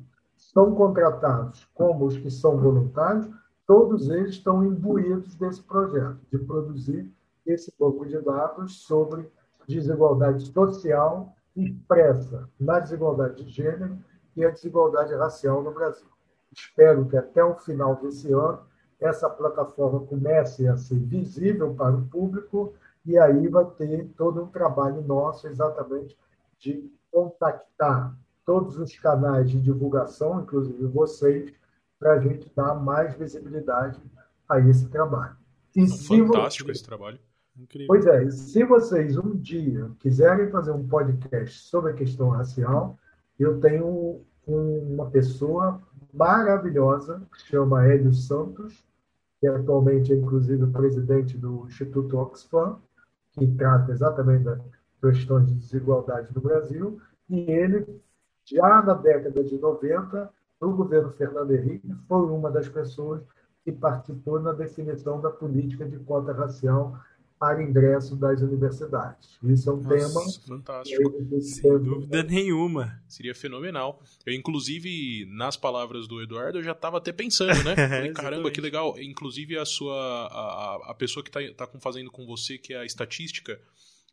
são 0.52 0.74
contratados 0.74 1.68
como 1.74 2.06
os 2.06 2.16
que 2.16 2.30
são 2.30 2.56
voluntários, 2.56 3.30
todos 3.66 4.08
eles 4.08 4.30
estão 4.30 4.64
imbuídos 4.64 5.34
desse 5.36 5.62
projeto, 5.62 6.18
de 6.30 6.38
produzir 6.38 7.08
esse 7.46 7.72
banco 7.78 8.04
de 8.04 8.20
dados 8.20 8.82
sobre 8.82 9.30
desigualdade 9.66 10.44
social 10.52 11.32
expressa 11.56 12.48
na 12.58 12.80
desigualdade 12.80 13.44
de 13.44 13.50
gênero 13.50 13.98
e 14.36 14.44
a 14.44 14.50
desigualdade 14.50 15.14
racial 15.14 15.62
no 15.62 15.72
Brasil. 15.72 16.08
Espero 16.52 17.06
que 17.06 17.16
até 17.16 17.44
o 17.44 17.54
final 17.54 17.96
desse 17.96 18.32
ano 18.32 18.60
essa 18.98 19.30
plataforma 19.30 20.00
comece 20.00 20.66
a 20.66 20.76
ser 20.76 20.98
visível 20.98 21.74
para 21.74 21.94
o 21.94 22.06
público 22.06 22.74
e 23.06 23.16
aí 23.16 23.48
vai 23.48 23.64
ter 23.64 24.08
todo 24.16 24.42
um 24.42 24.48
trabalho 24.48 25.00
nosso 25.02 25.46
exatamente 25.46 26.18
de 26.58 26.92
contactar 27.10 28.14
todos 28.50 28.76
os 28.76 28.98
canais 28.98 29.48
de 29.48 29.60
divulgação, 29.60 30.40
inclusive 30.40 30.84
vocês, 30.86 31.52
para 32.00 32.14
a 32.14 32.18
gente 32.18 32.52
dar 32.52 32.74
mais 32.74 33.14
visibilidade 33.14 34.02
a 34.48 34.58
esse 34.58 34.88
trabalho. 34.88 35.36
E 35.76 35.86
Fantástico 35.86 36.66
você... 36.66 36.72
esse 36.72 36.84
trabalho. 36.84 37.20
Incrível. 37.56 37.86
Pois 37.86 38.06
é, 38.06 38.28
se 38.28 38.64
vocês 38.64 39.16
um 39.16 39.36
dia 39.36 39.88
quiserem 40.00 40.50
fazer 40.50 40.72
um 40.72 40.88
podcast 40.88 41.60
sobre 41.60 41.92
a 41.92 41.94
questão 41.94 42.30
racial, 42.30 42.98
eu 43.38 43.60
tenho 43.60 44.20
uma 44.44 45.08
pessoa 45.08 45.80
maravilhosa 46.12 47.22
que 47.32 47.42
chama 47.42 47.86
Hélio 47.86 48.12
Santos, 48.12 48.84
que 49.38 49.46
atualmente 49.46 50.12
é 50.12 50.16
inclusive 50.16 50.64
o 50.64 50.72
presidente 50.72 51.38
do 51.38 51.66
Instituto 51.68 52.18
Oxfam, 52.18 52.80
que 53.30 53.46
trata 53.46 53.92
exatamente 53.92 54.42
das 54.42 54.60
questões 55.00 55.46
de 55.46 55.54
desigualdade 55.54 56.34
no 56.34 56.40
Brasil, 56.40 57.00
e 57.28 57.48
ele, 57.48 57.86
já 58.44 58.82
na 58.82 58.94
década 58.94 59.42
de 59.44 59.58
90, 59.58 60.30
no 60.60 60.76
governo 60.76 61.10
Fernando 61.12 61.52
Henrique, 61.52 61.94
foi 62.08 62.26
uma 62.26 62.50
das 62.50 62.68
pessoas 62.68 63.22
que 63.64 63.72
participou 63.72 64.40
na 64.40 64.52
definição 64.52 65.20
da 65.20 65.30
política 65.30 65.86
de 65.86 65.98
cota 65.98 66.32
racial 66.32 66.98
para 67.40 67.62
ingresso 67.62 68.14
das 68.16 68.42
universidades. 68.42 69.38
Isso 69.42 69.70
é 69.70 69.72
um 69.72 69.76
Nossa, 69.78 69.96
tema 69.96 70.32
fantástico. 70.46 71.40
Sem 71.40 71.78
dúvida 71.78 72.22
nenhuma. 72.22 73.02
Seria 73.08 73.34
fenomenal. 73.34 74.02
Eu, 74.26 74.34
inclusive, 74.34 75.24
nas 75.24 75.56
palavras 75.56 76.06
do 76.06 76.20
Eduardo, 76.20 76.58
eu 76.58 76.62
já 76.62 76.72
estava 76.72 76.98
até 76.98 77.12
pensando, 77.12 77.64
né? 77.64 77.74
Falei, 77.88 78.12
caramba, 78.12 78.50
que 78.50 78.60
legal. 78.60 78.94
Inclusive, 79.00 79.56
a 79.56 79.64
sua 79.64 79.96
a, 79.96 80.90
a 80.90 80.94
pessoa 80.94 81.24
que 81.24 81.30
está 81.30 81.66
tá 81.66 81.78
fazendo 81.80 82.10
com 82.10 82.26
você, 82.26 82.58
que 82.58 82.74
é 82.74 82.80
a 82.80 82.84
estatística, 82.84 83.58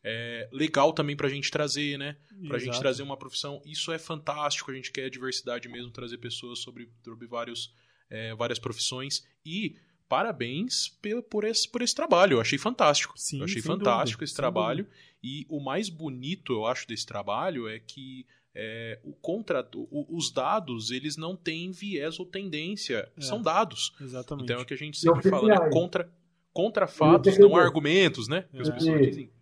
é 0.04 0.48
legal 0.52 0.94
também 0.94 1.16
para 1.16 1.28
a 1.28 1.30
gente 1.30 1.52
trazer, 1.52 1.98
né? 1.98 2.18
Para 2.48 2.58
a 2.58 2.60
gente 2.60 2.80
trazer 2.80 3.04
uma 3.04 3.18
profissão. 3.18 3.62
Isso 3.66 3.92
é 3.92 4.00
fantástico. 4.00 4.72
A 4.72 4.74
gente 4.74 4.92
quer 4.92 5.10
diversidade 5.10 5.68
mesmo, 5.68 5.92
trazer 5.92 6.18
pessoas 6.18 6.60
sobre, 6.60 6.90
sobre 7.04 7.28
vários, 7.28 7.74
é, 8.10 8.34
várias 8.36 8.60
profissões. 8.60 9.26
E 9.46 9.76
parabéns 10.08 10.90
por 11.30 11.44
esse, 11.44 11.70
por 11.70 11.82
esse 11.82 11.96
trabalho. 11.96 12.36
Eu 12.36 12.42
achei 12.42 12.58
fantástico. 12.58 13.14
Sim, 13.18 13.40
eu 13.40 13.46
achei 13.46 13.62
fantástico 13.62 14.20
dúvida, 14.20 14.26
esse 14.26 14.36
trabalho. 14.36 14.84
Dúvida. 14.86 15.02
E 15.24 15.46
o 15.50 15.60
mais 15.60 15.90
bonito, 15.90 16.54
eu 16.54 16.66
acho, 16.66 16.88
desse 16.88 17.06
trabalho 17.06 17.68
é 17.68 17.80
que 17.80 18.26
é, 18.56 19.00
o 19.04 19.14
contrato, 19.14 19.88
o, 19.92 20.18
os 20.18 20.32
dados, 20.32 20.90
eles 20.90 21.18
não 21.18 21.36
têm 21.36 21.72
viés 21.72 22.20
ou 22.20 22.26
tendência. 22.26 23.12
É, 23.18 23.22
São 23.22 23.42
dados. 23.42 23.94
Exatamente. 24.00 24.46
Então 24.46 24.60
é 24.60 24.64
o 24.64 24.66
que 24.66 24.74
a 24.74 24.78
gente 24.78 24.98
sempre 24.98 25.30
fala, 25.30 25.48
né? 25.48 25.70
Contra, 25.70 26.12
contra 26.54 26.88
fatos, 26.88 27.38
não 27.38 27.56
argumentos, 27.56 28.28
né? 28.28 28.46
Que 28.52 28.62
as 28.62 28.70
pessoas 28.70 29.02
dizem. 29.02 29.37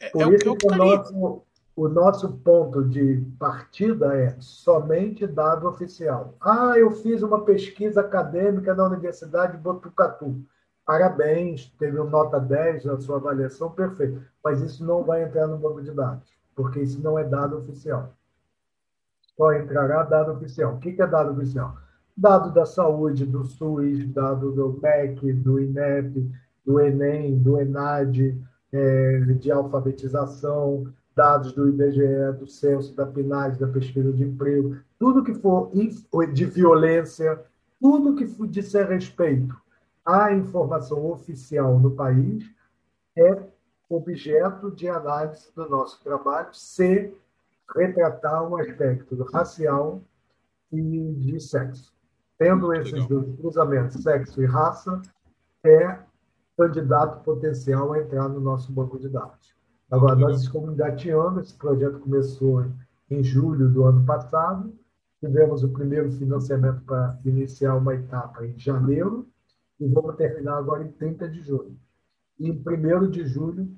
É, 0.00 0.10
o, 0.14 0.22
é 0.22 0.26
o 0.26 0.56
que 0.56 0.66
tá 0.66 0.74
ali 0.74 1.40
o 1.80 1.88
nosso 1.88 2.30
ponto 2.38 2.84
de 2.86 3.24
partida 3.38 4.14
é 4.14 4.36
somente 4.38 5.26
dado 5.26 5.66
oficial. 5.66 6.34
Ah, 6.38 6.74
eu 6.76 6.90
fiz 6.90 7.22
uma 7.22 7.42
pesquisa 7.42 8.02
acadêmica 8.02 8.74
na 8.74 8.84
Universidade 8.84 9.56
de 9.56 9.62
Botucatu. 9.62 10.44
Parabéns, 10.84 11.72
teve 11.78 11.98
um 11.98 12.10
nota 12.10 12.38
10 12.38 12.84
na 12.84 13.00
sua 13.00 13.16
avaliação, 13.16 13.70
perfeito. 13.70 14.20
Mas 14.44 14.60
isso 14.60 14.84
não 14.84 15.02
vai 15.04 15.22
entrar 15.22 15.46
no 15.46 15.56
banco 15.56 15.80
de 15.80 15.90
dados, 15.92 16.28
porque 16.54 16.80
isso 16.80 17.00
não 17.02 17.18
é 17.18 17.24
dado 17.24 17.56
oficial. 17.56 18.12
Só 19.34 19.50
entrará 19.54 20.02
dado 20.02 20.32
oficial. 20.32 20.74
O 20.74 20.78
que 20.78 21.00
é 21.00 21.06
dado 21.06 21.32
oficial? 21.32 21.78
Dado 22.14 22.52
da 22.52 22.66
saúde, 22.66 23.24
do 23.24 23.44
SUS, 23.44 24.06
dado 24.08 24.52
do 24.52 24.78
MEC, 24.82 25.32
do 25.32 25.58
INEP, 25.58 26.30
do 26.66 26.78
ENEM, 26.78 27.38
do 27.38 27.58
ENAD, 27.58 28.38
é, 28.72 29.18
de 29.38 29.50
alfabetização, 29.50 30.92
dados 31.14 31.52
do 31.52 31.68
IBGE, 31.68 32.38
do 32.38 32.46
censo, 32.46 32.94
da 32.94 33.04
PNAD, 33.06 33.58
da 33.58 33.68
pesquisa 33.68 34.12
de 34.12 34.24
emprego, 34.24 34.76
tudo 34.98 35.24
que 35.24 35.34
for 35.34 35.70
de 36.32 36.44
violência, 36.44 37.42
tudo 37.80 38.14
que 38.14 38.26
for 38.26 38.46
disser 38.46 38.88
respeito 38.88 39.54
à 40.04 40.32
informação 40.32 41.10
oficial 41.10 41.78
no 41.78 41.90
país 41.92 42.44
é 43.16 43.42
objeto 43.88 44.70
de 44.70 44.88
análise 44.88 45.52
do 45.54 45.68
nosso 45.68 46.02
trabalho 46.02 46.48
se 46.52 47.12
retratar 47.74 48.48
um 48.48 48.56
aspecto 48.56 49.22
racial 49.32 50.02
e 50.72 51.12
de 51.14 51.40
sexo. 51.40 51.92
Tendo 52.38 52.72
esses 52.72 53.06
dois 53.06 53.36
cruzamentos, 53.36 54.02
sexo 54.02 54.42
e 54.42 54.46
raça, 54.46 55.02
é 55.64 55.98
candidato 56.60 57.24
potencial 57.24 57.94
a 57.94 58.00
entrar 58.00 58.28
no 58.28 58.38
nosso 58.38 58.70
banco 58.70 58.98
de 58.98 59.08
dados. 59.08 59.54
Agora, 59.90 60.14
nós 60.14 60.42
estamos 60.42 60.74
engateando, 60.74 61.40
esse 61.40 61.54
projeto 61.54 62.00
começou 62.00 62.66
em 63.10 63.24
julho 63.24 63.70
do 63.70 63.84
ano 63.84 64.04
passado, 64.04 64.72
tivemos 65.18 65.64
o 65.64 65.70
primeiro 65.70 66.12
financiamento 66.12 66.82
para 66.82 67.18
iniciar 67.24 67.76
uma 67.76 67.94
etapa 67.94 68.44
em 68.46 68.58
janeiro 68.58 69.26
e 69.80 69.88
vamos 69.88 70.16
terminar 70.16 70.58
agora 70.58 70.84
em 70.84 70.92
30 70.92 71.28
de 71.30 71.40
julho. 71.40 71.74
E 72.38 72.50
em 72.50 72.52
1 72.52 73.10
de 73.10 73.26
julho 73.26 73.68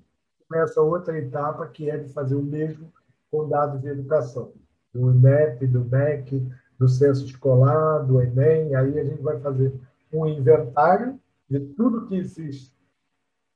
começa 0.48 0.82
outra 0.82 1.16
etapa, 1.16 1.66
que 1.68 1.88
é 1.88 1.96
de 1.96 2.12
fazer 2.12 2.34
o 2.34 2.42
mesmo 2.42 2.92
com 3.30 3.48
dados 3.48 3.80
de 3.80 3.88
educação, 3.88 4.52
do 4.92 5.10
INEP, 5.12 5.66
do 5.68 5.84
MEC, 5.84 6.46
do 6.78 6.88
censo 6.88 7.24
escolar, 7.24 8.00
do 8.00 8.20
Enem, 8.20 8.74
aí 8.74 8.98
a 8.98 9.04
gente 9.04 9.22
vai 9.22 9.38
fazer 9.40 9.72
um 10.12 10.26
inventário 10.26 11.18
de 11.53 11.61
tudo 11.74 12.07
que 12.07 12.15
existe 12.15 12.74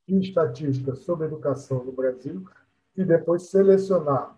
em 0.07 0.21
estatística 0.21 0.95
sobre 0.95 1.27
educação 1.27 1.83
no 1.83 1.93
Brasil 1.93 2.45
e 2.95 3.03
depois 3.03 3.49
selecionar 3.49 4.37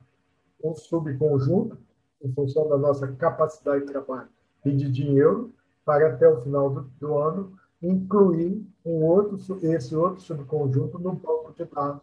um 0.63 0.77
subconjunto, 0.77 1.77
em 2.23 2.33
função 2.33 2.69
da 2.69 2.79
nossa 2.79 3.09
capacidade 3.15 3.85
de 3.85 3.91
trabalho 3.91 4.29
e 4.65 4.71
de 4.71 4.89
dinheiro, 4.89 5.53
para 5.85 6.09
até 6.09 6.29
o 6.29 6.41
final 6.41 6.71
do, 6.71 6.83
do 7.01 7.19
ano 7.19 7.59
incluir 7.83 8.65
um 8.85 9.03
outro, 9.05 9.37
esse 9.61 9.97
outro 9.97 10.21
subconjunto 10.21 10.97
no 11.01 11.15
banco 11.15 11.53
de 11.53 11.65
dados 11.65 12.03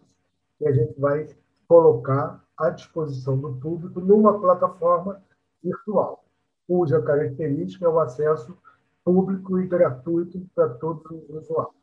que 0.57 0.67
a 0.67 0.73
gente 0.73 0.99
vai 0.99 1.29
colocar 1.69 2.43
à 2.57 2.69
disposição 2.69 3.37
do 3.37 3.53
público 3.55 4.01
numa 4.01 4.39
plataforma 4.41 5.23
virtual, 5.63 6.25
cuja 6.67 7.01
característica 7.01 7.85
é 7.85 7.89
o 7.89 7.99
acesso 7.99 8.57
público 9.05 9.59
e 9.59 9.67
gratuito 9.67 10.49
para 10.55 10.69
todos 10.69 11.05
os 11.11 11.43
usuários. 11.43 11.75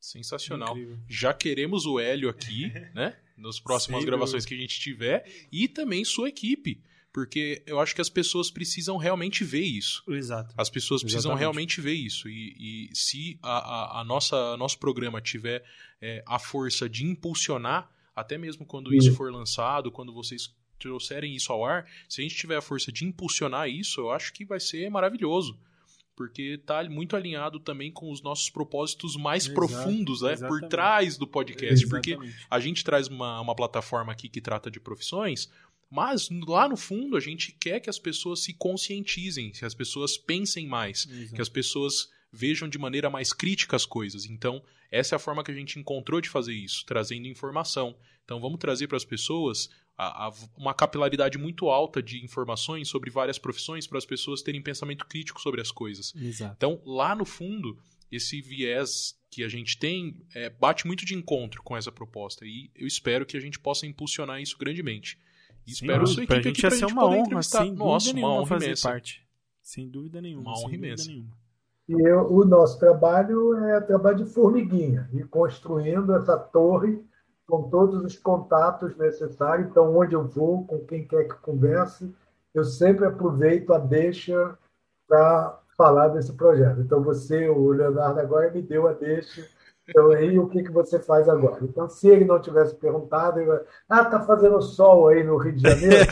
Sensacional. 0.00 0.70
Incrível. 0.70 0.98
Já 1.06 1.34
queremos 1.34 1.84
o 1.84 2.00
Hélio 2.00 2.30
aqui, 2.30 2.72
né? 2.94 3.16
Nas 3.36 3.60
próximas 3.60 4.00
Sim, 4.00 4.06
gravações 4.06 4.46
que 4.46 4.54
a 4.54 4.56
gente 4.56 4.80
tiver. 4.80 5.30
E 5.52 5.68
também 5.68 6.04
sua 6.04 6.28
equipe. 6.28 6.82
Porque 7.12 7.62
eu 7.66 7.80
acho 7.80 7.94
que 7.94 8.00
as 8.00 8.08
pessoas 8.08 8.50
precisam 8.50 8.96
realmente 8.96 9.44
ver 9.44 9.62
isso. 9.62 10.02
Exato. 10.08 10.54
As 10.56 10.70
pessoas 10.70 11.02
precisam 11.02 11.32
Exatamente. 11.32 11.40
realmente 11.40 11.80
ver 11.80 11.94
isso. 11.94 12.28
E, 12.28 12.90
e 12.90 12.96
se 12.96 13.38
a, 13.42 13.58
a, 13.58 14.00
a, 14.00 14.04
nossa 14.04 14.56
nosso 14.56 14.78
programa 14.78 15.20
tiver 15.20 15.64
é, 16.00 16.22
a 16.26 16.38
força 16.38 16.88
de 16.88 17.04
impulsionar, 17.04 17.90
até 18.14 18.38
mesmo 18.38 18.64
quando 18.64 18.94
isso 18.94 19.14
for 19.14 19.32
lançado, 19.32 19.90
quando 19.90 20.12
vocês 20.12 20.54
trouxerem 20.78 21.34
isso 21.34 21.52
ao 21.52 21.64
ar, 21.64 21.90
se 22.08 22.20
a 22.20 22.22
gente 22.22 22.36
tiver 22.36 22.56
a 22.56 22.62
força 22.62 22.92
de 22.92 23.04
impulsionar 23.04 23.68
isso, 23.68 24.00
eu 24.00 24.10
acho 24.12 24.32
que 24.32 24.44
vai 24.44 24.60
ser 24.60 24.88
maravilhoso 24.90 25.58
porque 26.18 26.58
está 26.60 26.82
muito 26.90 27.14
alinhado 27.14 27.60
também 27.60 27.92
com 27.92 28.10
os 28.10 28.20
nossos 28.20 28.50
propósitos 28.50 29.14
mais 29.14 29.44
Exato, 29.44 29.54
profundos, 29.54 30.22
né? 30.22 30.34
Por 30.36 30.62
trás 30.62 31.16
do 31.16 31.28
podcast. 31.28 31.84
Exatamente. 31.84 32.16
Porque 32.16 32.36
a 32.50 32.58
gente 32.58 32.82
traz 32.82 33.06
uma, 33.06 33.40
uma 33.40 33.54
plataforma 33.54 34.10
aqui 34.10 34.28
que 34.28 34.40
trata 34.40 34.68
de 34.68 34.80
profissões, 34.80 35.48
mas 35.88 36.28
lá 36.44 36.68
no 36.68 36.76
fundo 36.76 37.16
a 37.16 37.20
gente 37.20 37.52
quer 37.52 37.78
que 37.78 37.88
as 37.88 38.00
pessoas 38.00 38.40
se 38.40 38.52
conscientizem, 38.52 39.52
que 39.52 39.64
as 39.64 39.74
pessoas 39.74 40.18
pensem 40.18 40.66
mais, 40.66 41.06
Exato. 41.08 41.36
que 41.36 41.40
as 41.40 41.48
pessoas 41.48 42.10
vejam 42.32 42.68
de 42.68 42.78
maneira 42.78 43.08
mais 43.08 43.32
crítica 43.32 43.76
as 43.76 43.86
coisas. 43.86 44.26
Então, 44.26 44.60
essa 44.90 45.14
é 45.14 45.16
a 45.16 45.20
forma 45.20 45.44
que 45.44 45.52
a 45.52 45.54
gente 45.54 45.78
encontrou 45.78 46.20
de 46.20 46.28
fazer 46.28 46.52
isso, 46.52 46.84
trazendo 46.84 47.28
informação. 47.28 47.96
Então, 48.24 48.40
vamos 48.40 48.58
trazer 48.58 48.88
para 48.88 48.96
as 48.96 49.04
pessoas 49.04 49.70
a, 49.98 50.28
a, 50.28 50.32
uma 50.56 50.72
capilaridade 50.72 51.36
muito 51.36 51.68
alta 51.68 52.00
de 52.00 52.24
informações 52.24 52.86
sobre 52.88 53.10
várias 53.10 53.36
profissões 53.38 53.86
para 53.86 53.98
as 53.98 54.06
pessoas 54.06 54.40
terem 54.42 54.62
pensamento 54.62 55.04
crítico 55.06 55.40
sobre 55.40 55.60
as 55.60 55.72
coisas. 55.72 56.14
Exato. 56.14 56.54
Então, 56.56 56.80
lá 56.86 57.16
no 57.16 57.24
fundo, 57.24 57.76
esse 58.10 58.40
viés 58.40 59.18
que 59.30 59.42
a 59.42 59.48
gente 59.48 59.76
tem 59.78 60.24
é, 60.34 60.48
bate 60.48 60.86
muito 60.86 61.04
de 61.04 61.14
encontro 61.14 61.62
com 61.62 61.76
essa 61.76 61.90
proposta. 61.90 62.46
E 62.46 62.70
eu 62.76 62.86
espero 62.86 63.26
que 63.26 63.36
a 63.36 63.40
gente 63.40 63.58
possa 63.58 63.86
impulsionar 63.86 64.40
isso 64.40 64.56
grandemente. 64.56 65.18
E 65.66 65.72
espero 65.72 66.06
Sim, 66.06 66.14
sua 66.14 66.26
pra 66.26 66.36
equipe 66.36 66.48
gente 66.48 66.56
aqui 66.58 66.66
ia 66.66 66.70
pra 66.70 66.78
ser 66.78 66.84
gente 66.86 66.92
uma 66.92 67.02
poder 67.02 67.18
honra, 67.34 67.42
sem 67.42 67.72
Nossa, 67.74 68.12
uma 68.12 68.32
honra 68.32 68.46
fazer 68.46 68.66
imensa. 68.66 68.88
parte. 68.88 69.26
Sem 69.60 69.88
dúvida 69.90 70.22
nenhuma. 70.22 70.44
Uma 70.44 70.54
sem 70.56 70.64
honra 70.64 70.72
dúvida 70.76 70.86
imensa. 70.86 71.08
nenhuma. 71.10 71.38
E 71.88 72.08
eu- 72.08 72.32
o 72.32 72.44
nosso 72.44 72.78
trabalho 72.78 73.54
é 73.66 73.80
trabalho 73.80 74.24
de 74.24 74.30
formiguinha, 74.32 75.10
e 75.12 75.24
construindo 75.24 76.14
essa 76.14 76.38
torre 76.38 76.98
com 77.48 77.62
todos 77.70 78.04
os 78.04 78.16
contatos 78.18 78.94
necessários. 78.96 79.68
Então, 79.68 79.96
onde 79.96 80.14
eu 80.14 80.24
vou, 80.24 80.66
com 80.66 80.78
quem 80.80 81.06
quer 81.06 81.24
que 81.24 81.34
converse, 81.36 82.14
eu 82.54 82.62
sempre 82.62 83.06
aproveito 83.06 83.72
a 83.72 83.78
deixa 83.78 84.56
para 85.08 85.58
falar 85.76 86.08
desse 86.08 86.32
projeto. 86.34 86.80
Então, 86.80 87.02
você, 87.02 87.48
o 87.48 87.70
Leonardo, 87.70 88.20
agora 88.20 88.50
me 88.50 88.60
deu 88.60 88.86
a 88.86 88.92
deixa. 88.92 89.48
Então, 89.88 90.10
aí, 90.10 90.38
o 90.38 90.46
que, 90.48 90.62
que 90.62 90.70
você 90.70 90.98
faz 90.98 91.26
agora? 91.30 91.64
Então, 91.64 91.88
se 91.88 92.08
ele 92.08 92.26
não 92.26 92.38
tivesse 92.38 92.74
perguntado, 92.74 93.40
ele 93.40 93.50
ah, 93.88 94.02
está 94.02 94.20
fazendo 94.20 94.60
sol 94.60 95.08
aí 95.08 95.24
no 95.24 95.38
Rio 95.38 95.54
de 95.54 95.62
Janeiro? 95.62 96.06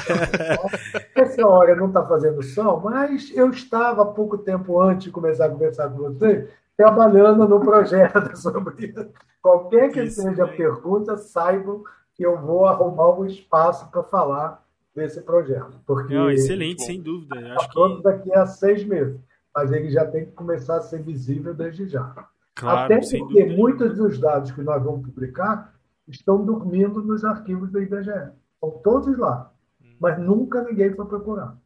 Essa 1.14 1.46
hora 1.46 1.76
não 1.76 1.88
está 1.88 2.06
fazendo 2.06 2.42
sol, 2.42 2.80
mas 2.80 3.30
eu 3.36 3.50
estava 3.50 4.06
pouco 4.06 4.38
tempo 4.38 4.80
antes 4.80 5.04
de 5.04 5.10
começar 5.10 5.46
a 5.46 5.50
conversar 5.50 5.90
com 5.90 5.98
você, 5.98 6.48
trabalhando 6.76 7.48
no 7.48 7.60
projeto 7.60 8.34
sobre 8.36 8.86
isso. 8.86 9.08
Qualquer 9.40 9.90
que 9.92 10.02
Isso 10.02 10.22
seja 10.22 10.44
a 10.44 10.48
pergunta, 10.48 11.16
saibam 11.16 11.82
que 12.14 12.24
eu 12.24 12.38
vou 12.38 12.66
arrumar 12.66 13.18
um 13.18 13.24
espaço 13.26 13.90
para 13.90 14.02
falar 14.02 14.64
desse 14.94 15.20
projeto. 15.22 15.78
Porque 15.86 16.14
Não, 16.14 16.30
excelente, 16.30 16.78
bom. 16.78 16.84
sem 16.84 17.02
dúvida. 17.02 17.38
Está 17.38 17.54
acho 17.56 17.96
que, 17.96 18.02
daqui 18.02 18.34
a 18.34 18.46
seis 18.46 18.84
meses, 18.84 19.20
mas 19.54 19.70
ele 19.72 19.90
já 19.90 20.04
tem 20.06 20.26
que 20.26 20.32
começar 20.32 20.76
a 20.76 20.80
ser 20.80 21.02
visível 21.02 21.54
desde 21.54 21.86
já. 21.86 22.28
claro, 22.54 22.94
Até 22.94 23.00
porque 23.18 23.44
muitos 23.46 23.96
dos 23.96 24.18
dados 24.18 24.50
que 24.50 24.62
nós 24.62 24.82
vamos 24.82 25.06
publicar 25.06 25.74
estão 26.08 26.44
dormindo 26.44 27.02
nos 27.02 27.24
arquivos 27.24 27.70
do 27.70 27.80
IBGE. 27.80 28.10
Estão 28.54 28.70
todos 28.82 29.16
lá, 29.18 29.52
mas 30.00 30.18
nunca 30.18 30.62
ninguém 30.62 30.94
foi 30.94 31.06
procurar. 31.06 31.56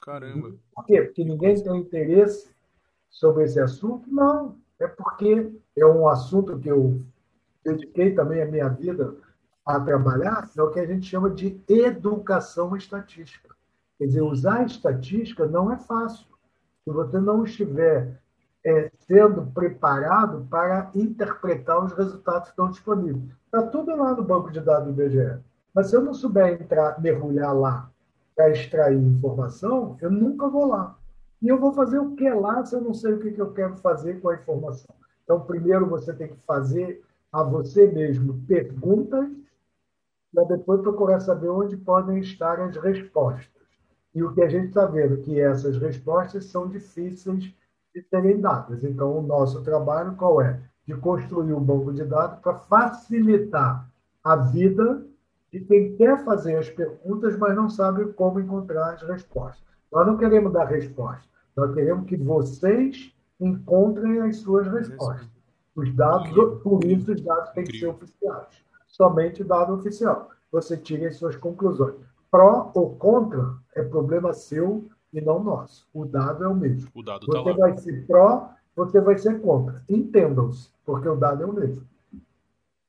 Caramba. 0.00 0.52
Por 0.74 0.84
quê? 0.84 1.02
Porque 1.02 1.24
ninguém 1.24 1.54
tem 1.62 1.76
interesse 1.76 2.50
sobre 3.12 3.44
esse 3.44 3.60
assunto? 3.60 4.12
Não. 4.12 4.56
É 4.80 4.88
porque 4.88 5.52
é 5.76 5.86
um 5.86 6.08
assunto 6.08 6.58
que 6.58 6.68
eu 6.68 7.00
dediquei 7.64 8.12
também 8.12 8.42
a 8.42 8.46
minha 8.46 8.68
vida 8.68 9.14
a 9.64 9.78
trabalhar, 9.78 10.50
é 10.56 10.62
o 10.62 10.70
que 10.70 10.80
a 10.80 10.86
gente 10.86 11.06
chama 11.06 11.30
de 11.30 11.60
educação 11.68 12.76
estatística. 12.76 13.54
Quer 13.96 14.06
dizer, 14.06 14.22
usar 14.22 14.66
estatística 14.66 15.46
não 15.46 15.72
é 15.72 15.78
fácil. 15.78 16.26
Se 16.82 16.90
você 16.90 17.20
não 17.20 17.44
estiver 17.44 18.20
é, 18.64 18.90
sendo 19.06 19.46
preparado 19.52 20.46
para 20.50 20.90
interpretar 20.94 21.84
os 21.84 21.92
resultados 21.92 22.48
que 22.48 22.52
estão 22.52 22.70
disponíveis. 22.70 23.24
Está 23.44 23.62
tudo 23.68 23.94
lá 23.96 24.14
no 24.14 24.24
banco 24.24 24.50
de 24.50 24.60
dados 24.60 24.92
do 24.92 25.02
IBGE. 25.02 25.38
Mas 25.74 25.90
se 25.90 25.96
eu 25.96 26.02
não 26.02 26.14
souber 26.14 26.60
entrar, 26.60 27.00
mergulhar 27.00 27.54
lá 27.54 27.90
para 28.34 28.50
extrair 28.50 28.96
informação, 28.96 29.96
eu 30.00 30.10
nunca 30.10 30.48
vou 30.48 30.66
lá. 30.66 30.96
E 31.42 31.48
eu 31.48 31.58
vou 31.58 31.72
fazer 31.72 31.98
o 31.98 32.14
que 32.14 32.30
lá 32.30 32.64
se 32.64 32.74
eu 32.74 32.80
não 32.80 32.94
sei 32.94 33.14
o 33.14 33.18
que 33.18 33.36
eu 33.36 33.52
quero 33.52 33.76
fazer 33.78 34.20
com 34.20 34.28
a 34.28 34.36
informação? 34.36 34.94
Então, 35.24 35.40
primeiro 35.40 35.86
você 35.86 36.12
tem 36.12 36.28
que 36.28 36.40
fazer 36.46 37.02
a 37.32 37.42
você 37.42 37.86
mesmo 37.88 38.40
perguntas 38.46 39.28
para 40.32 40.44
depois 40.44 40.80
procurar 40.80 41.20
saber 41.20 41.48
onde 41.48 41.76
podem 41.76 42.20
estar 42.20 42.60
as 42.60 42.76
respostas. 42.76 43.50
E 44.14 44.22
o 44.22 44.32
que 44.32 44.42
a 44.42 44.48
gente 44.48 44.68
está 44.68 44.86
vendo 44.86 45.14
é 45.14 45.16
que 45.18 45.40
essas 45.40 45.76
respostas 45.78 46.44
são 46.44 46.68
difíceis 46.68 47.52
de 47.94 48.02
serem 48.08 48.40
dadas. 48.40 48.84
Então, 48.84 49.18
o 49.18 49.22
nosso 49.22 49.62
trabalho 49.62 50.14
qual 50.16 50.40
é? 50.40 50.60
De 50.86 50.94
construir 50.94 51.52
um 51.52 51.60
banco 51.60 51.92
de 51.92 52.04
dados 52.04 52.38
para 52.40 52.54
facilitar 52.54 53.90
a 54.22 54.36
vida 54.36 55.04
de 55.52 55.60
quem 55.60 55.96
quer 55.96 56.24
fazer 56.24 56.56
as 56.56 56.70
perguntas, 56.70 57.36
mas 57.36 57.56
não 57.56 57.68
sabe 57.68 58.12
como 58.12 58.40
encontrar 58.40 58.94
as 58.94 59.02
respostas. 59.02 59.62
Nós 59.90 60.06
não 60.06 60.16
queremos 60.16 60.52
dar 60.52 60.64
resposta, 60.64 61.28
nós 61.56 61.74
queremos 61.74 62.06
que 62.06 62.16
vocês 62.16 63.12
encontrem 63.40 64.20
as 64.20 64.36
suas 64.36 64.66
respostas. 64.68 65.28
Os 65.74 65.94
dados, 65.94 66.30
por 66.62 66.84
isso, 66.84 67.12
os 67.12 67.20
dados 67.20 67.50
têm 67.50 67.64
que 67.64 67.78
ser 67.78 67.86
oficiais. 67.86 68.48
Somente 68.86 69.42
dado 69.42 69.74
oficial. 69.74 70.30
Você 70.50 70.76
tira 70.76 71.08
as 71.08 71.16
suas 71.16 71.36
conclusões. 71.36 71.94
Pró 72.30 72.70
ou 72.74 72.94
contra 72.96 73.54
é 73.74 73.82
problema 73.82 74.32
seu 74.32 74.88
e 75.12 75.20
não 75.20 75.42
nosso. 75.42 75.86
O 75.92 76.04
dado 76.04 76.44
é 76.44 76.48
o 76.48 76.54
mesmo. 76.54 76.90
O 76.94 77.02
dado 77.02 77.26
tá 77.26 77.40
Você 77.40 77.50
lá. 77.50 77.56
vai 77.56 77.76
ser 77.78 78.06
pró, 78.06 78.50
você 78.76 79.00
vai 79.00 79.18
ser 79.18 79.40
contra. 79.40 79.82
Entendam-se, 79.88 80.70
porque 80.84 81.08
o 81.08 81.16
dado 81.16 81.42
é 81.42 81.46
o 81.46 81.52
mesmo. 81.52 81.86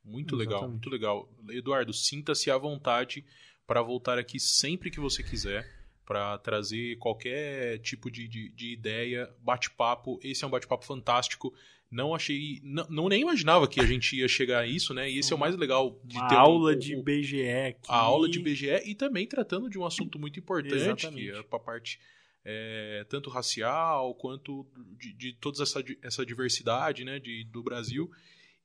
Muito 0.03 0.35
legal, 0.35 0.59
Exatamente. 0.59 0.71
muito 0.71 0.89
legal. 0.89 1.29
Eduardo, 1.49 1.93
sinta-se 1.93 2.51
à 2.51 2.57
vontade 2.57 3.25
para 3.65 3.81
voltar 3.81 4.17
aqui 4.17 4.39
sempre 4.39 4.91
que 4.91 4.99
você 4.99 5.23
quiser, 5.23 5.65
para 6.05 6.37
trazer 6.39 6.97
qualquer 6.97 7.79
tipo 7.79 8.11
de, 8.11 8.27
de, 8.27 8.49
de 8.49 8.73
ideia, 8.73 9.29
bate-papo. 9.39 10.19
Esse 10.23 10.43
é 10.43 10.47
um 10.47 10.49
bate-papo 10.49 10.85
fantástico. 10.85 11.53
Não 11.89 12.13
achei, 12.15 12.59
não, 12.63 12.87
não 12.89 13.07
nem 13.09 13.21
imaginava 13.21 13.67
que 13.67 13.79
a 13.79 13.85
gente 13.85 14.15
ia 14.17 14.27
chegar 14.27 14.59
a 14.61 14.67
isso, 14.67 14.93
né? 14.93 15.09
E 15.09 15.19
esse 15.19 15.31
é 15.31 15.35
o 15.35 15.39
mais 15.39 15.55
legal 15.55 15.99
de 16.03 16.17
Uma 16.17 16.27
ter 16.27 16.35
aula 16.35 16.71
um- 16.73 16.77
de 16.79 16.95
um- 16.95 17.03
BGE 17.03 17.47
aqui. 17.49 17.79
a 17.87 17.95
aula 17.97 18.27
de 18.27 18.39
BGE 18.39 18.81
e 18.89 18.95
também 18.95 19.27
tratando 19.27 19.69
de 19.69 19.77
um 19.77 19.85
assunto 19.85 20.17
muito 20.17 20.39
importante, 20.39 20.73
Exatamente. 20.75 21.31
que 21.31 21.37
é 21.37 21.43
para 21.43 21.57
a 21.57 21.61
parte 21.61 21.99
é, 22.45 23.05
tanto 23.07 23.29
racial 23.29 24.13
quanto 24.15 24.67
de, 24.99 25.13
de 25.13 25.33
toda 25.33 25.63
essa, 25.63 25.81
essa 26.01 26.25
diversidade 26.25 27.05
né, 27.05 27.17
de, 27.17 27.45
do 27.45 27.63
Brasil. 27.63 28.11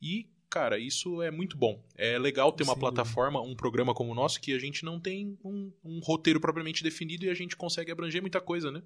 E, 0.02 0.26
cara, 0.48 0.78
isso 0.78 1.22
é 1.22 1.30
muito 1.30 1.56
bom. 1.56 1.82
É 1.96 2.18
legal 2.18 2.52
ter 2.52 2.64
uma 2.64 2.74
Sem 2.74 2.80
plataforma, 2.80 3.40
um 3.40 3.54
programa 3.54 3.94
como 3.94 4.12
o 4.12 4.14
nosso, 4.14 4.40
que 4.40 4.52
a 4.52 4.58
gente 4.58 4.84
não 4.84 4.98
tem 4.98 5.38
um, 5.44 5.72
um 5.84 6.00
roteiro 6.00 6.40
propriamente 6.40 6.82
definido 6.82 7.24
e 7.24 7.30
a 7.30 7.34
gente 7.34 7.56
consegue 7.56 7.90
abranger 7.90 8.20
muita 8.20 8.40
coisa, 8.40 8.70
né? 8.70 8.82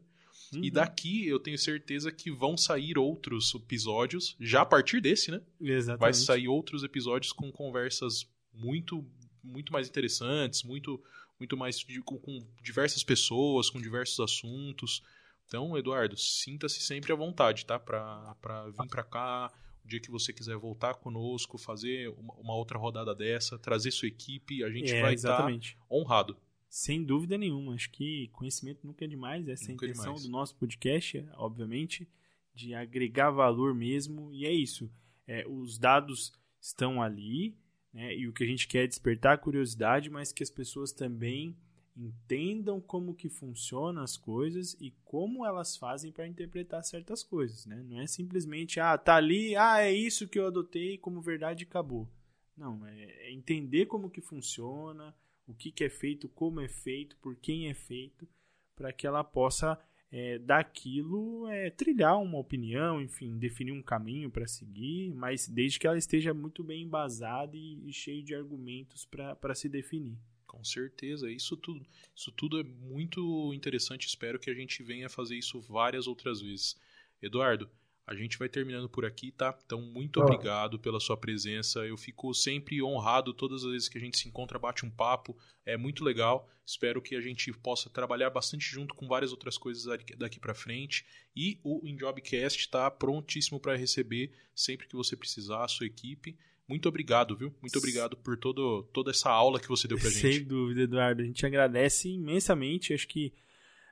Uhum. 0.53 0.65
E 0.65 0.71
daqui 0.71 1.27
eu 1.27 1.41
tenho 1.41 1.59
certeza 1.59 2.13
que 2.13 2.31
vão 2.31 2.57
sair 2.57 2.99
outros 2.99 3.55
episódios, 3.55 4.37
já 4.39 4.63
a 4.63 4.67
partir 4.67 5.01
desse, 5.01 5.31
né? 5.31 5.41
Exatamente. 5.61 6.01
vai 6.01 6.13
sair 6.13 6.49
outros 6.49 6.83
episódios 6.83 7.33
com 7.33 7.51
conversas 7.51 8.27
muito 8.53 9.05
muito 9.43 9.73
mais 9.73 9.89
interessantes, 9.89 10.63
muito 10.63 11.03
muito 11.39 11.57
mais 11.57 11.85
com, 12.05 12.19
com 12.19 12.47
diversas 12.63 13.03
pessoas, 13.03 13.69
com 13.69 13.81
diversos 13.81 14.21
assuntos. 14.21 15.03
Então, 15.49 15.77
Eduardo, 15.77 16.17
sinta-se 16.17 16.81
sempre 16.81 17.13
à 17.13 17.17
vontade, 17.17 17.67
tá? 17.67 17.79
Pra, 17.79 18.37
pra 18.41 18.69
vir 18.69 18.89
pra 18.89 19.03
cá, 19.03 19.53
o 19.85 19.89
dia 19.89 20.01
que 20.01 20.11
você 20.11 20.33
quiser 20.33 20.57
voltar 20.57 20.95
conosco, 20.95 21.59
fazer 21.59 22.09
uma, 22.11 22.55
outra 22.55 22.79
rodada 22.79 23.15
dessa, 23.15 23.59
trazer 23.59 23.91
sua 23.91 24.09
equipe, 24.09 24.63
a 24.65 24.71
gente 24.71 24.93
É, 24.93 25.03
vai 25.03 25.15
estar 25.15 25.31
exatamente. 25.31 25.77
honrado. 25.91 26.37
Sem 26.69 27.05
dúvida 27.05 27.37
nenhuma. 27.37 27.75
Acho 27.75 27.91
que 27.91 28.29
conhecimento 28.33 28.87
nunca 28.87 29.05
é 29.05 29.09
demais. 29.09 29.47
Essa 29.49 29.65
é 29.65 29.67
a 29.67 29.71
Nunca 29.73 29.85
é 29.85 29.89
intenção 29.91 30.05
demais. 30.15 30.23
do 30.25 30.31
nosso 30.31 30.57
podcast, 30.57 31.25
obviamente, 31.35 32.09
de 32.55 32.73
agregar 32.75 33.31
valor 33.31 33.75
mesmo. 33.75 34.33
E 34.33 34.47
é 34.47 34.53
isso. 34.53 34.91
É, 35.27 35.47
os 35.47 35.79
dados 35.79 36.33
estão 36.61 37.03
ali, 37.03 37.55
né? 37.93 38.17
E 38.17 38.27
o 38.27 38.33
que 38.33 38.43
a 38.43 38.47
gente 38.47 38.67
quer 38.67 38.85
é 38.85 38.87
despertar 38.87 39.35
a 39.35 39.39
curiosidade, 39.39 40.09
mas 40.09 40.33
que 40.33 40.43
as 40.43 40.51
pessoas 40.51 40.93
também 40.93 41.55
entendam 41.97 42.81
como 42.81 43.15
que 43.15 43.29
funcionam 43.29 44.03
as 44.03 44.17
coisas 44.17 44.75
e 44.81 44.91
como 45.05 45.45
elas 45.45 45.77
fazem 45.77 46.11
para 46.11 46.27
interpretar 46.27 46.83
certas 46.85 47.23
coisas, 47.23 47.67
né? 47.67 47.83
Não 47.87 48.01
é 48.01 48.07
simplesmente, 48.07 48.81
ah, 48.81 48.97
tá 48.97 49.17
ali, 49.17 49.55
ah, 49.57 49.81
é 49.81 49.93
isso 49.93 50.29
que 50.29 50.39
eu 50.39 50.47
adotei 50.47 50.97
como 50.99 51.21
verdade 51.21 51.65
e 51.65 51.67
acabou. 51.67 52.09
Não, 52.57 52.87
é 52.87 53.03
é 53.23 53.33
entender 53.33 53.87
como 53.87 54.11
que 54.11 54.21
funciona, 54.21 55.15
o 55.47 55.55
que, 55.55 55.71
que 55.71 55.85
é 55.85 55.89
feito, 55.89 56.29
como 56.29 56.61
é 56.61 56.69
feito, 56.69 57.17
por 57.19 57.37
quem 57.37 57.69
é 57.69 57.75
feito, 57.75 58.29
para 58.75 58.93
que 58.93 59.07
ela 59.07 59.23
possa 59.23 59.79
é, 60.11 60.39
daquilo 60.39 61.47
é, 61.49 61.71
trilhar 61.71 62.21
uma 62.21 62.39
opinião, 62.39 63.01
enfim, 63.01 63.39
definir 63.39 63.73
um 63.73 63.83
caminho 63.83 64.31
para 64.31 64.47
seguir, 64.47 65.15
mas 65.15 65.49
desde 65.49 65.79
que 65.79 65.87
ela 65.87 65.97
esteja 65.97 66.35
muito 66.35 66.63
bem 66.63 66.83
embasada 66.83 67.57
e, 67.57 67.89
e 67.89 67.93
cheia 67.93 68.23
de 68.23 68.35
argumentos 68.35 69.07
para 69.07 69.55
se 69.55 69.69
definir. 69.69 70.19
Com 70.53 70.63
certeza, 70.63 71.31
isso 71.31 71.57
tudo, 71.57 71.85
isso 72.15 72.31
tudo 72.31 72.61
é 72.61 72.63
muito 72.63 73.53
interessante. 73.55 74.07
Espero 74.07 74.39
que 74.39 74.51
a 74.51 74.55
gente 74.55 74.83
venha 74.83 75.09
fazer 75.09 75.37
isso 75.37 75.59
várias 75.63 76.07
outras 76.07 76.43
vezes. 76.43 76.79
Eduardo, 77.23 77.71
a 78.07 78.15
gente 78.15 78.37
vai 78.39 78.51
terminando 78.51 78.87
por 78.89 79.07
aqui, 79.07 79.33
tá? 79.33 79.59
Então, 79.65 79.81
muito 79.81 80.21
Ó. 80.21 80.25
obrigado 80.25 80.79
pela 80.79 81.01
sua 81.01 81.17
presença. 81.17 81.87
Eu 81.87 81.97
fico 81.97 82.35
sempre 82.35 82.83
honrado 82.83 83.33
todas 83.33 83.65
as 83.65 83.71
vezes 83.73 83.89
que 83.89 83.97
a 83.97 84.01
gente 84.01 84.19
se 84.19 84.29
encontra, 84.29 84.59
bate 84.59 84.85
um 84.85 84.91
papo. 84.91 85.35
É 85.65 85.77
muito 85.77 86.05
legal. 86.05 86.47
Espero 86.67 87.01
que 87.01 87.17
a 87.17 87.21
gente 87.21 87.51
possa 87.55 87.89
trabalhar 87.89 88.29
bastante 88.29 88.67
junto 88.67 88.95
com 88.95 89.09
várias 89.09 89.31
outras 89.33 89.57
coisas 89.57 89.85
daqui- 89.85 90.15
daqui 90.15 90.39
para 90.39 90.55
frente. 90.55 91.07
E 91.35 91.59
o 91.65 91.81
InJobcast 91.87 92.61
está 92.61 92.91
prontíssimo 92.91 93.59
para 93.59 93.75
receber 93.75 94.33
sempre 94.55 94.87
que 94.87 94.95
você 94.97 95.17
precisar, 95.17 95.65
a 95.65 95.69
sua 95.69 95.87
equipe. 95.87 96.37
Muito 96.69 96.89
obrigado, 96.89 97.37
viu? 97.37 97.55
Muito 97.61 97.79
obrigado 97.79 98.17
por 98.17 98.37
todo, 98.37 98.85
toda 98.93 99.11
essa 99.11 99.31
aula 99.31 99.61
que 99.61 99.69
você 99.69 99.87
deu 99.89 99.99
pra 99.99 100.09
gente. 100.09 100.37
Sem 100.37 100.45
dúvida, 100.45 100.83
Eduardo. 100.83 101.23
A 101.23 101.25
gente 101.25 101.45
agradece 101.45 102.09
imensamente. 102.09 102.95
Acho 102.95 103.07
que 103.09 103.33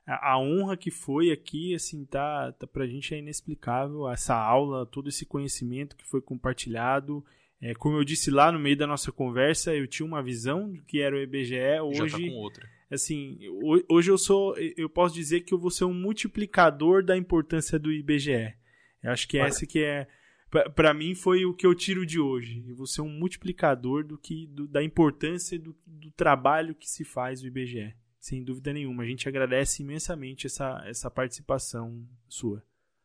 a, 0.06 0.32
a, 0.32 0.38
honra 0.38 0.76
que 0.76 0.90
foi 0.90 1.30
aqui, 1.30 1.74
assim, 1.74 2.05
tá, 2.05 2.52
tá 2.52 2.66
pra 2.66 2.86
gente 2.86 3.14
é 3.14 3.18
inexplicável. 3.18 4.09
Essa 4.09 4.34
aula, 4.34 4.86
todo 4.86 5.09
esse 5.09 5.26
conhecimento 5.26 5.97
que 5.97 6.06
foi 6.06 6.20
compartilhado. 6.20 7.24
É, 7.60 7.74
como 7.74 7.97
eu 7.97 8.05
disse 8.05 8.30
lá 8.30 8.51
no 8.51 8.59
meio 8.59 8.76
da 8.76 8.86
nossa 8.86 9.12
conversa, 9.12 9.74
eu 9.74 9.86
tinha 9.86 10.06
uma 10.06 10.22
visão 10.22 10.72
do 10.72 10.82
que 10.82 11.01
era 11.01 11.14
o 11.14 11.20
EBGE. 11.20 11.80
Hoje, 11.82 12.09
Já 12.09 12.18
tá 12.18 12.24
com 12.24 12.36
outra. 12.36 12.68
Assim, 12.90 13.38
hoje 13.88 14.10
eu 14.10 14.18
sou, 14.18 14.56
eu 14.76 14.88
posso 14.88 15.14
dizer 15.14 15.42
que 15.42 15.55
eu 15.55 15.59
vou 15.59 15.70
ser 15.70 15.84
um 15.84 15.94
multiplicador 15.94 17.05
da 17.05 17.16
importância 17.16 17.78
do 17.78 17.92
IBGE. 17.92 18.55
Eu 19.02 19.12
acho 19.12 19.28
que 19.28 19.38
essa 19.38 19.64
que 19.64 19.78
é 19.78 20.09
para 20.74 20.93
mim 20.93 21.14
foi 21.14 21.44
o 21.44 21.55
que 21.55 21.66
eu 21.66 21.74
tiro 21.74 22.05
de 22.05 22.18
hoje. 22.18 22.64
Eu 22.68 22.74
vou 22.74 22.86
ser 22.86 23.02
um 23.02 23.09
multiplicador 23.09 24.05
do 24.05 24.18
que 24.18 24.47
do, 24.48 24.66
da 24.66 24.82
importância 24.82 25.59
do, 25.59 25.74
do 25.86 26.10
trabalho 26.10 26.74
que 26.74 26.90
se 26.90 27.05
faz 27.05 27.40
no 27.40 27.48
IBGE. 27.48 27.94
Sem 28.18 28.44
dúvida 28.44 28.72
nenhuma. 28.72 29.02
A 29.02 29.06
gente 29.06 29.28
agradece 29.28 29.82
imensamente 29.82 30.47
essa, 30.47 30.82
essa 30.85 31.10
participação 31.10 32.05
sua. 32.28 32.62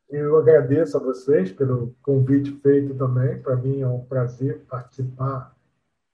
Eu 0.10 0.38
agradeço 0.38 0.98
a 0.98 1.00
vocês 1.00 1.52
pelo 1.52 1.96
convite 2.02 2.52
feito 2.62 2.94
também. 2.96 3.42
Para 3.42 3.56
mim 3.56 3.82
é 3.82 3.88
um 3.88 4.04
prazer 4.04 4.66
participar 4.66 5.56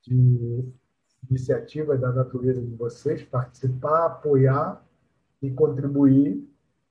de 0.02 0.66
iniciativas 1.30 2.00
da 2.00 2.12
natureza 2.12 2.62
de 2.62 2.76
vocês, 2.76 3.24
participar, 3.24 4.06
apoiar 4.06 4.86
e 5.42 5.50
contribuir. 5.52 6.48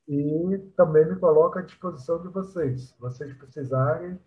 E 0.09 0.59
também 0.77 1.09
me 1.09 1.17
coloco 1.17 1.59
à 1.59 1.63
disposição 1.63 2.21
de 2.21 2.29
vocês. 2.29 2.89
Se 2.89 2.95
vocês 2.99 3.33
precisarem, 3.35 4.19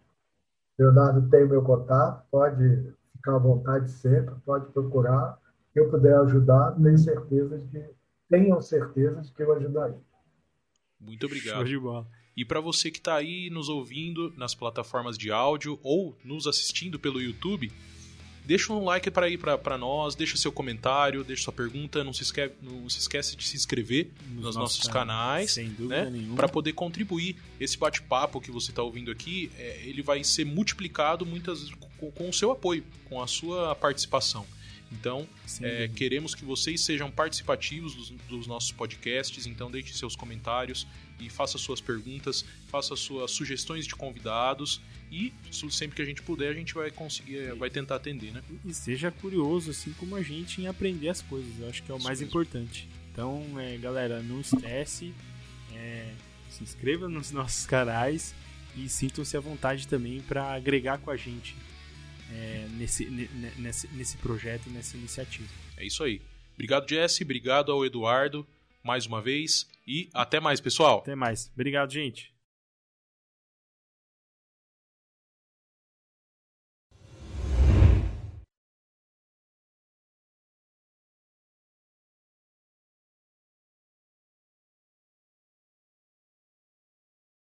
Leonardo 0.77 1.29
tem 1.29 1.47
meu 1.47 1.61
contato, 1.61 2.25
pode 2.31 2.93
ficar 3.15 3.35
à 3.35 3.39
vontade 3.39 3.91
sempre, 3.91 4.35
pode 4.45 4.71
procurar. 4.71 5.37
Se 5.71 5.79
eu 5.79 5.89
puder 5.89 6.15
ajudar, 6.19 6.71
tenho 6.71 6.97
certeza 6.97 7.57
de 7.57 7.67
que, 7.67 7.89
tenham 8.29 8.61
certeza 8.61 9.21
de 9.21 9.31
que 9.31 9.41
eu 9.41 9.53
ajudarei. 9.53 9.97
Muito 10.99 11.25
obrigado. 11.25 11.55
Show 11.55 11.63
de 11.63 11.79
bola. 11.79 12.07
E 12.35 12.43
para 12.43 12.59
você 12.59 12.89
que 12.89 12.97
está 12.97 13.15
aí 13.15 13.49
nos 13.51 13.69
ouvindo 13.69 14.33
nas 14.35 14.55
plataformas 14.55 15.17
de 15.17 15.31
áudio 15.31 15.79
ou 15.83 16.17
nos 16.23 16.47
assistindo 16.47 16.99
pelo 16.99 17.21
YouTube, 17.21 17.71
deixa 18.45 18.73
um 18.73 18.83
like 18.83 19.09
para 19.09 19.29
ir 19.29 19.37
para 19.37 19.77
nós, 19.77 20.15
deixa 20.15 20.37
seu 20.37 20.51
comentário, 20.51 21.23
deixa 21.23 21.43
sua 21.43 21.53
pergunta, 21.53 22.03
não 22.03 22.13
se 22.13 22.23
esquece, 22.23 22.53
não 22.61 22.89
se 22.89 22.99
esquece 22.99 23.35
de 23.35 23.43
se 23.43 23.55
inscrever 23.55 24.11
nos, 24.29 24.43
nos 24.43 24.55
nossos 24.55 24.87
canais, 24.87 25.57
né, 25.79 26.11
para 26.35 26.47
poder 26.47 26.73
contribuir. 26.73 27.35
Esse 27.59 27.77
bate-papo 27.77 28.41
que 28.41 28.51
você 28.51 28.71
está 28.71 28.81
ouvindo 28.81 29.11
aqui, 29.11 29.51
é, 29.57 29.81
ele 29.85 30.01
vai 30.01 30.23
ser 30.23 30.45
multiplicado 30.45 31.25
muitas 31.25 31.69
com, 31.99 32.11
com 32.11 32.29
o 32.29 32.33
seu 32.33 32.51
apoio, 32.51 32.83
com 33.09 33.21
a 33.21 33.27
sua 33.27 33.73
participação. 33.75 34.45
Então, 34.91 35.27
é, 35.61 35.87
queremos 35.87 36.35
que 36.35 36.45
vocês 36.45 36.81
sejam 36.81 37.09
participativos 37.09 37.95
dos, 37.95 38.09
dos, 38.29 38.47
nossos 38.47 38.71
podcasts, 38.71 39.47
então 39.47 39.71
deixe 39.71 39.93
seus 39.93 40.15
comentários 40.15 40.85
e 41.19 41.29
faça 41.29 41.57
suas 41.57 41.81
perguntas, 41.81 42.45
faça 42.67 42.95
suas 42.95 43.31
sugestões 43.31 43.87
de 43.87 43.95
convidados 43.95 44.79
e 45.13 45.31
sempre 45.69 45.95
que 45.95 46.01
a 46.01 46.05
gente 46.05 46.23
puder 46.23 46.49
a 46.49 46.53
gente 46.53 46.73
vai 46.73 46.89
conseguir, 46.89 47.53
vai 47.53 47.69
tentar 47.69 47.97
atender, 47.97 48.31
né? 48.31 48.41
E 48.65 48.73
seja 48.73 49.11
curioso, 49.11 49.69
assim 49.69 49.93
como 49.93 50.15
a 50.15 50.23
gente, 50.23 50.59
em 50.59 50.65
aprender 50.65 51.09
as 51.09 51.21
coisas, 51.21 51.51
eu 51.59 51.69
acho 51.69 51.83
que 51.83 51.91
é 51.91 51.93
o 51.93 51.97
Isso 51.97 52.07
mais 52.07 52.19
mesmo. 52.19 52.31
importante. 52.31 52.89
Então, 53.11 53.43
é, 53.59 53.77
galera, 53.77 54.23
não 54.23 54.41
esquece, 54.41 55.13
é, 55.75 56.11
se 56.49 56.63
inscreva 56.63 57.07
nos 57.07 57.29
nossos 57.31 57.67
canais 57.67 58.33
e 58.75 58.89
sintam-se 58.89 59.37
à 59.37 59.39
vontade 59.39 59.87
também 59.87 60.19
para 60.21 60.51
agregar 60.51 60.97
com 60.97 61.11
a 61.11 61.15
gente 61.15 61.55
é, 62.31 62.67
nesse, 62.71 63.05
nesse, 63.59 63.87
nesse 63.89 64.17
projeto 64.17 64.65
e 64.65 64.71
nessa 64.71 64.97
iniciativa. 64.97 65.47
É 65.77 65.85
isso 65.85 66.03
aí. 66.03 66.21
Obrigado, 66.55 66.89
Jesse. 66.89 67.23
Obrigado 67.23 67.71
ao 67.71 67.85
Eduardo 67.85 68.47
mais 68.83 69.05
uma 69.05 69.21
vez. 69.21 69.67
E 69.87 70.09
até 70.11 70.39
mais, 70.39 70.59
pessoal. 70.59 70.99
Até 70.99 71.15
mais. 71.15 71.51
Obrigado, 71.53 71.91
gente. 71.91 72.32